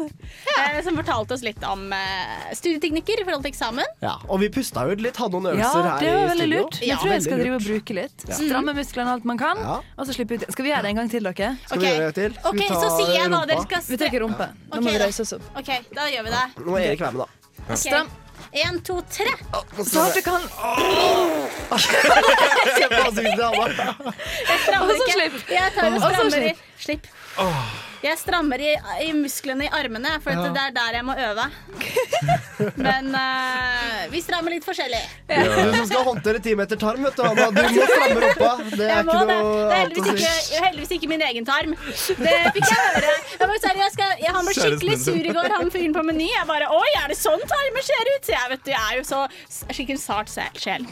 eh, 0.56 0.78
som 0.84 0.96
fortalte 0.98 1.34
oss 1.36 1.44
litt 1.46 1.62
om 1.66 1.86
uh, 1.92 2.50
studieteknikker 2.56 3.22
i 3.22 3.26
forhold 3.26 3.44
til 3.46 3.52
eksamen. 3.52 3.86
Ja, 4.04 4.16
Og 4.28 4.40
vi 4.42 4.50
pusta 4.52 4.84
ut 4.90 5.00
litt, 5.04 5.16
hadde 5.20 5.36
noen 5.40 5.58
Ja, 5.60 5.70
øvelser 5.70 5.88
her 5.88 6.00
det 6.04 6.12
var 6.14 6.20
i 6.20 6.30
veldig 6.32 6.46
studio. 6.46 6.62
lurt. 6.64 6.80
Jeg 6.90 6.98
tror 7.00 7.12
jeg 7.14 7.22
skal 7.26 7.36
veldig 7.36 7.46
drive 7.46 7.58
og 7.60 7.66
bruke 7.68 7.98
litt. 8.00 8.26
Ja. 8.30 8.38
Stramme 8.40 8.76
musklene 8.76 9.14
alt 9.16 9.28
man 9.28 9.40
kan, 9.40 9.62
og 9.66 10.06
så 10.08 10.16
slippe 10.16 10.38
ut. 10.40 10.46
Skal 10.54 10.66
vi 10.66 10.72
gjøre 10.74 10.82
det 10.86 10.92
en 10.94 11.00
gang 11.02 11.12
til, 11.12 11.28
dere? 11.30 11.52
Skal 11.66 11.80
vi 11.84 11.90
gjøre 11.90 12.08
det 12.10 12.14
til? 12.20 12.38
Skal 12.40 12.50
Ok, 12.50 12.60
vi 12.60 12.68
ta 12.70 12.80
så 12.80 12.90
sier 12.98 13.14
jeg 13.16 13.26
hva 13.26 13.28
rumpa? 13.40 13.46
dere 13.54 13.66
skal 13.68 13.86
Vi 13.90 14.00
trekker 14.04 14.24
rumpe. 14.26 14.50
Nå 14.70 14.76
Ok, 14.76 14.82
må 14.84 14.88
vi 14.90 14.98
da. 14.98 15.04
reise 15.06 15.24
oss 15.26 15.32
opp. 15.38 15.46
OK, 15.60 15.70
da 15.96 16.08
gjør 16.12 16.26
vi 16.28 16.34
det. 16.36 16.44
Nå 16.60 16.68
må 16.74 16.80
Erik 16.82 17.00
være 17.06 17.16
med, 17.16 17.24
da. 17.24 17.28
Ok. 17.70 17.76
Stram. 17.84 18.08
En, 18.52 18.80
to, 18.82 19.00
tre. 19.10 19.32
Så 19.84 20.00
hardt 20.00 20.14
du 20.16 20.22
kan. 20.26 20.40
Jeg 24.50 24.58
strammer 24.64 24.94
ikke. 24.94 25.54
Jeg 25.54 25.72
tar 25.76 25.84
og 25.86 25.92
Og 25.92 26.00
strammer 26.00 26.50
i 26.50 26.56
slipp. 26.78 27.06
Jeg 28.00 28.16
strammer 28.16 28.62
i, 28.64 28.70
i 29.04 29.10
musklene 29.12 29.66
i 29.66 29.72
armene, 29.76 30.14
for 30.24 30.32
Ja. 30.32 30.48
det 30.54 30.62
er 30.68 30.72
der 30.72 30.94
jeg 31.00 31.04
må 31.04 31.14
øve. 31.20 31.44
Men 32.86 33.10
uh, 33.12 34.06
vi 34.12 34.20
strammer 34.24 34.54
litt 34.54 34.64
forskjellig. 34.64 35.00
Du 35.28 35.74
som 35.76 35.86
skal 35.88 36.04
håndtere 36.08 36.40
ti 36.44 36.54
meter 36.56 36.80
tarm, 36.80 37.04
vet 37.04 37.16
du, 37.16 37.22
Anna. 37.24 37.48
Du 37.52 37.60
må 37.60 37.86
stramme 37.90 38.22
rumpa. 38.24 38.50
Det 38.72 38.86
er 38.88 39.02
ikke 39.04 39.18
det. 39.20 39.36
noe 39.40 39.52
Det 39.52 39.76
er 39.76 39.82
heldigvis 39.82 40.24
ikke, 40.24 40.62
heldigvis 40.64 40.94
ikke 40.96 41.10
min 41.12 41.24
egen 41.28 41.48
tarm. 41.48 41.74
Det 41.80 42.34
fikk 42.56 42.70
jeg 42.70 42.80
høre. 42.86 43.14
Jeg 43.40 43.60
seriøs, 43.60 43.80
jeg 43.80 43.92
skal, 43.96 44.14
jeg, 44.24 44.34
han 44.36 44.48
ble 44.48 44.54
skikkelig 44.56 44.98
sur 45.04 45.20
i 45.20 45.34
går, 45.36 45.50
han 45.56 45.72
fyren 45.74 45.96
på 45.96 46.04
Meny. 46.08 46.28
Jeg 46.32 46.48
bare 46.48 46.70
Oi, 46.72 46.90
er 47.02 47.12
det 47.12 47.18
sånn 47.20 47.44
tarmer 47.52 47.84
ser 47.84 48.12
ut? 48.14 48.28
Så 48.28 48.34
jeg 48.36 48.52
vet 48.54 48.64
du, 48.64 48.72
jeg 48.72 48.80
er 48.80 48.98
jo 49.00 49.06
så 49.08 49.20
skikkelig 49.68 50.00
sart 50.00 50.32
sjel. 50.60 50.86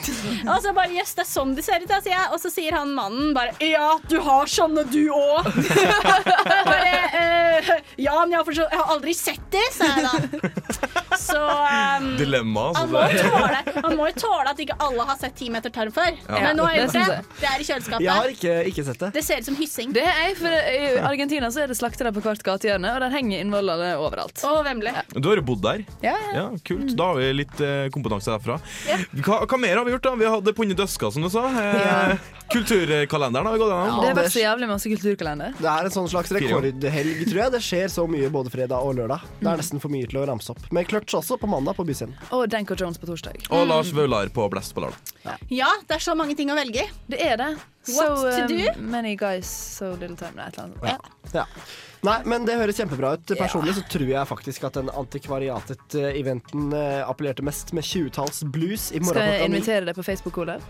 Og 0.44 0.60
så 0.64 0.74
bare 0.76 0.92
Jøss, 0.96 1.14
det 1.16 1.24
er 1.24 1.30
sånn 1.30 1.56
de 1.56 1.64
ser 1.64 1.84
ut, 1.84 1.92
sier 2.04 2.14
jeg. 2.16 2.28
Og 2.34 2.40
så 2.42 2.52
sier 2.52 2.76
han 2.76 2.92
mannen 2.96 3.32
bare 3.36 3.56
Ja, 3.64 3.96
du 4.08 4.18
har 4.24 4.48
sånne, 4.50 4.84
du 4.92 5.02
òg. 5.14 5.48
bare 6.98 7.22
eh, 7.22 7.70
Jan, 8.04 8.30
jeg 8.32 8.38
har, 8.38 8.52
jeg 8.52 8.80
har 8.80 8.94
aldri 8.94 9.14
sett 9.16 9.44
det, 9.54 9.66
sa 9.74 9.92
jeg 9.94 10.06
da. 10.06 11.04
Så 11.18 11.38
um, 11.38 12.08
Dilemma. 12.18 12.66
han 12.76 12.88
Altså, 12.88 12.92
må, 12.94 13.02
jo 13.10 13.22
tåle, 13.28 13.82
han 13.84 13.96
må 13.98 14.06
jo 14.10 14.14
tåle 14.22 14.52
at 14.54 14.62
ikke 14.64 14.76
alle 14.86 15.06
har 15.10 15.18
sett 15.20 15.34
ti 15.38 15.48
meter 15.52 15.72
tarm 15.74 15.92
før. 15.94 16.14
Ja. 16.28 16.40
Men 16.46 16.56
nå 16.60 16.66
har 16.68 16.76
jeg 16.78 16.88
Det 16.88 17.02
gjort 17.02 17.12
det. 17.12 17.40
Det 17.42 17.48
er 17.50 17.58
i 17.64 17.66
kjøleskapet. 17.68 18.04
Jeg 18.06 18.14
har 18.20 18.32
ikke, 18.34 18.54
ikke 18.72 18.84
sett 18.88 19.02
det. 19.04 19.10
Det 19.18 19.24
ser 19.26 19.42
ut 19.42 19.48
som 19.50 19.58
hyssing. 19.58 19.92
Det 19.96 20.04
er 20.06 20.20
jeg, 20.28 20.36
for 20.40 20.56
I 20.58 20.80
Argentina 21.10 21.50
så 21.54 21.64
er 21.64 21.72
det 21.72 21.78
slaktere 21.78 22.12
på 22.14 22.22
hvert 22.24 22.42
gatehjørne, 22.46 22.94
og 22.94 23.02
der 23.04 23.14
henger 23.14 23.42
innvollene 23.44 23.90
overalt. 23.98 24.42
Og 24.48 24.60
vemmelig. 24.66 24.94
Du 25.18 25.28
har 25.30 25.40
jo 25.42 25.46
bodd 25.52 25.62
der. 25.66 25.84
Ja, 26.04 26.14
ja. 26.14 26.34
Ja, 26.38 26.46
kult. 26.64 26.94
Da 26.98 27.10
har 27.12 27.18
vi 27.20 27.30
litt 27.42 27.60
eh, 27.64 27.88
kompetanse 27.94 28.30
derfra. 28.34 28.58
Hva, 29.24 29.42
hva 29.48 29.58
mer 29.60 29.76
har 29.80 29.84
vi 29.88 29.94
gjort? 29.96 30.06
da? 30.08 30.14
Vi 30.20 30.28
hadde 30.30 30.54
Punne 30.56 30.76
Døska, 30.78 31.10
som 31.14 31.24
du 31.24 31.30
sa. 31.32 31.46
Eh, 31.50 32.18
Kulturkalenderen 32.48 33.44
har 33.46 33.52
vi 33.52 33.58
gått 33.60 33.68
gjennom. 33.72 34.00
Det 34.00 34.08
har 34.08 34.16
vært 34.16 34.32
så 34.32 34.40
jævlig 34.40 34.68
masse 34.70 34.88
kulturkalender. 34.88 35.52
Det 35.58 35.68
er 35.68 35.88
en 35.88 35.92
sånn 35.92 36.08
slags 36.08 36.30
rekordhelg, 36.32 36.78
tror 37.28 37.40
jeg. 37.42 37.52
Det 37.54 37.60
skjer 37.64 37.90
så 37.92 38.06
mye 38.08 38.30
både 38.32 38.52
fredag 38.54 38.80
og 38.88 38.94
lørdag. 38.96 39.20
Det 39.38 39.44
Mm. 39.48 39.52
er 39.52 39.56
nesten 39.60 39.80
for 39.82 39.88
mye 39.92 40.06
til 40.08 40.18
å 40.20 40.26
ramse 40.28 40.50
opp. 40.54 40.60
Men 40.72 40.84
Clutch 41.08 41.16
også 41.18 41.38
på 41.40 41.46
mandag 41.46 41.76
på 41.76 41.84
Byscenen. 41.84 42.16
Og 42.30 42.48
Danko 42.50 42.76
Jones 42.78 42.98
på 42.98 43.06
torsdag. 43.08 43.48
Og 43.50 43.66
Lars 43.66 43.92
Vaular 43.96 44.28
på 44.28 44.48
Blast 44.52 44.74
på 44.74 44.84
lørdag. 44.84 45.40
Ja, 45.48 45.68
det 45.88 45.96
er 45.96 46.04
så 46.04 46.14
mange 46.18 46.36
ting 46.36 46.52
å 46.52 46.56
velge 46.58 46.84
i. 46.84 46.88
Det 47.08 47.20
er 47.24 47.36
det. 47.40 47.48
What 47.96 48.18
so 48.18 48.28
to 48.28 48.46
do? 48.50 48.58
um, 48.74 48.90
many 48.92 49.14
guys, 49.16 49.48
so 49.48 49.94
little 49.96 50.16
time. 50.16 50.36
Nei, 50.36 50.48
et 50.48 50.58
eller 50.58 50.68
annet. 50.68 50.84
Ja. 50.84 51.40
Ja. 51.40 51.46
Nei, 52.04 52.18
men 52.28 52.44
det 52.46 52.58
høres 52.60 52.78
kjempebra 52.78 53.14
ut. 53.16 53.32
Personlig 53.40 53.78
så 53.78 53.84
tror 53.90 54.06
jeg 54.12 54.28
faktisk 54.28 54.68
at 54.68 54.76
den 54.78 54.92
antikvariatet-eventen 54.92 56.72
eh, 56.76 57.00
appellerte 57.08 57.44
mest 57.46 57.72
med 57.76 57.86
20-talls 57.88 58.44
blues 58.52 58.90
i 58.92 59.00
morgen 59.00 59.16
Skal 59.16 59.32
jeg 59.32 59.50
invitere 59.50 59.88
deg 59.88 59.96
på 59.98 60.04
Facebook, 60.06 60.38
Olav? 60.44 60.64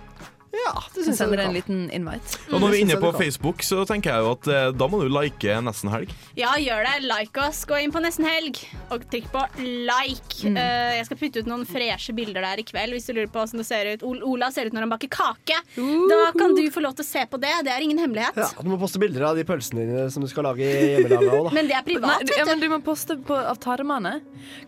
Ja, 0.55 0.73
det 0.95 1.05
syns 1.05 1.09
jeg 1.13 1.17
sender 1.19 1.37
du 1.37 1.43
kan. 1.43 1.51
en 1.51 1.57
liten 1.57 1.81
invite. 1.93 2.39
Og 2.49 2.63
når 2.63 2.73
vi 2.73 2.79
er 2.79 2.85
inne 2.87 2.97
på. 3.03 3.11
Facebook, 3.19 3.63
så 3.67 3.83
tenker 3.89 4.15
jeg 4.15 4.25
jo 4.25 4.31
at 4.33 4.49
eh, 4.53 4.69
da 4.79 4.89
må 4.89 5.01
du 5.03 5.09
like 5.13 5.59
Nesten 5.65 5.91
Helg. 5.93 6.13
Ja, 6.39 6.55
gjør 6.61 6.87
det. 6.87 6.95
Like 7.05 7.43
oss. 7.45 7.65
Gå 7.69 7.81
inn 7.83 7.93
på 7.93 8.01
Nesten 8.05 8.27
Helg 8.29 8.61
og 8.95 9.05
trykk 9.13 9.29
på 9.35 9.43
like. 9.61 10.39
Mm. 10.49 10.57
Eh, 10.57 10.95
jeg 10.99 11.09
skal 11.09 11.21
putte 11.21 11.43
ut 11.43 11.51
noen 11.51 11.67
freshe 11.69 12.15
bilder 12.17 12.47
der 12.47 12.63
i 12.63 12.67
kveld 12.69 12.97
hvis 12.97 13.09
du 13.11 13.15
lurer 13.17 13.31
på 13.33 13.43
hvordan 13.43 13.63
det 13.63 13.69
ser 13.69 13.93
ut. 13.93 14.07
Ol 14.09 14.23
Ola 14.29 14.51
ser 14.55 14.71
ut 14.71 14.77
når 14.77 14.87
han 14.87 14.95
baker 14.95 15.13
kake. 15.19 15.61
Da 15.77 16.21
kan 16.39 16.57
du 16.57 16.65
få 16.73 16.85
lov 16.85 16.97
til 16.99 17.07
å 17.07 17.11
se 17.11 17.27
på 17.29 17.41
det. 17.43 17.55
Det 17.69 17.75
er 17.75 17.85
ingen 17.85 18.01
hemmelighet. 18.01 18.41
Ja, 18.41 18.51
du 18.63 18.73
må 18.73 18.81
poste 18.81 19.03
bilder 19.03 19.29
av 19.31 19.39
de 19.39 19.45
pølsene 19.49 19.85
dine 19.85 20.09
som 20.15 20.25
du 20.25 20.31
skal 20.33 20.49
lage 20.49 20.65
i 20.65 20.93
hjemmelaget 20.97 21.29
òg, 21.29 21.49
da. 21.51 21.55
Men 21.59 21.71
det 21.71 21.77
er 21.79 21.87
privat, 21.87 22.23
Nei, 22.23 22.29
du, 22.29 22.35
ja, 22.37 22.45
vet 22.45 22.55
men 22.55 22.65
du 22.65 22.69
må 22.73 22.83
poste 22.87 23.19
på, 23.29 23.37
av 23.37 23.61
tarmene. 23.63 24.19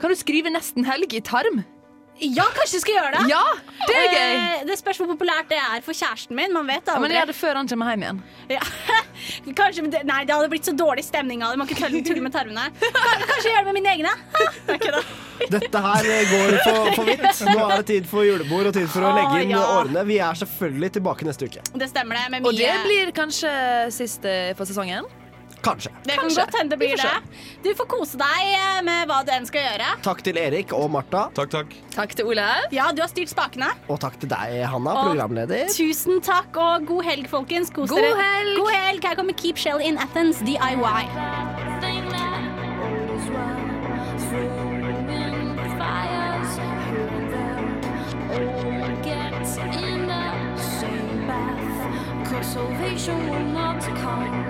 Kan 0.00 0.12
du 0.12 0.18
skrive 0.18 0.52
'nesten 0.52 0.84
helg' 0.88 1.16
i 1.16 1.24
tarm? 1.24 1.62
Ja, 2.20 2.44
kanskje 2.56 2.76
du 2.78 2.82
skal 2.84 2.94
gjøre 2.98 3.10
det. 3.16 3.22
Ja, 3.30 3.42
det 3.88 3.94
er 3.96 4.08
gøy! 4.12 4.34
Eh, 4.36 4.64
det 4.68 4.76
spørs 4.80 4.98
hvor 5.00 5.08
populært 5.08 5.48
det 5.48 5.56
er 5.60 5.80
for 5.86 5.96
kjæresten 5.96 6.36
min. 6.36 6.52
Man 6.52 6.66
vet 6.68 6.84
aldri. 6.92 7.00
men 7.06 7.14
gjør 7.16 7.30
det 7.32 7.36
før 7.38 7.60
han 7.62 7.70
kommer 7.70 7.94
hjem 7.94 8.04
igjen. 8.04 8.20
Ja. 8.52 8.60
Kanskje, 9.60 9.82
men 9.86 9.94
det, 9.94 10.02
nei, 10.08 10.18
det 10.28 10.34
hadde 10.36 10.50
blitt 10.52 10.68
så 10.68 10.74
dårlig 10.76 11.04
stemning 11.06 11.42
av 11.46 11.54
det. 11.54 11.60
Man 11.62 11.70
kan 11.70 11.78
ikke 11.80 11.88
tulle- 11.88 12.04
tulle 12.10 12.24
med 12.26 12.34
tarmene. 12.36 12.66
Kan- 12.82 13.24
Kanskje 13.30 13.54
gjøre 13.54 13.64
det 13.64 13.68
med 13.72 13.78
mine 13.80 13.94
egne. 13.96 14.12
Ikke 14.76 14.92
det. 14.98 15.02
Dette 15.50 15.80
her 15.86 16.10
eh, 16.12 16.28
går 16.34 16.56
for, 16.66 16.90
for 16.98 17.08
vidt. 17.08 17.40
Nå 17.48 17.54
er 17.64 17.76
det 17.80 17.86
tid 17.88 18.08
for 18.10 18.26
julebord 18.28 18.68
og 18.68 18.76
tid 18.76 18.90
for 18.92 19.06
å 19.08 19.14
Å, 19.14 19.16
legge 19.16 19.40
inn 19.46 19.54
ja. 19.54 19.62
årene. 19.78 20.04
Vi 20.10 20.18
er 20.20 20.36
selvfølgelig 20.42 20.92
tilbake 20.98 21.24
neste 21.30 21.48
uke. 21.48 21.64
Det 21.80 21.88
stemmer 21.88 22.20
det. 22.20 22.26
Med 22.36 22.44
Og 22.50 22.58
det 22.60 22.74
blir 22.84 23.14
kanskje 23.16 23.54
siste 23.96 24.36
for 24.60 24.68
sesongen? 24.68 25.08
Kanskje. 25.60 25.90
Det 26.04 26.14
kan 26.16 26.24
Kanskje. 26.24 26.44
godt 26.44 26.56
hende 26.58 26.70
det 26.70 26.78
blir 26.80 26.96
det. 26.96 27.38
Du 27.64 27.70
får 27.76 27.86
kose 27.92 28.16
deg 28.20 28.46
eh, 28.56 28.78
med 28.86 29.08
hva 29.10 29.18
du 29.26 29.32
enn 29.34 29.46
skal 29.48 29.66
gjøre. 29.66 29.90
Takk 30.06 30.22
til 30.24 30.40
Erik 30.40 30.72
og 30.76 30.88
Martha. 30.94 31.26
Takk, 31.36 31.50
takk. 31.52 31.74
Takk 31.96 32.14
til 32.16 32.30
Olav. 32.32 32.68
Ja, 32.72 32.88
du 32.96 33.02
har 33.04 33.10
styrt 33.12 33.32
spakene. 33.32 33.68
Og 33.92 34.00
takk 34.00 34.16
til 34.22 34.32
deg, 34.32 34.56
Hanna, 34.72 34.94
Og 34.96 35.10
programleder. 35.10 35.68
Tusen 35.74 36.22
takk, 36.24 36.56
og 36.56 36.86
god 36.88 37.04
helg, 37.10 37.28
folkens. 37.28 37.68
Kos 37.74 37.92
God 37.92 38.00
dere. 38.00 38.16
helg! 38.22 38.56
God 38.62 38.72
helg. 38.74 39.04
Her 39.10 39.20
kommer 39.20 39.36
Keep 39.36 39.60
Shell 39.60 39.80
in 39.84 39.98
Athens, 40.00 40.40
DIY. 40.46 41.04
Salvation 52.42 53.28
will 53.28 54.49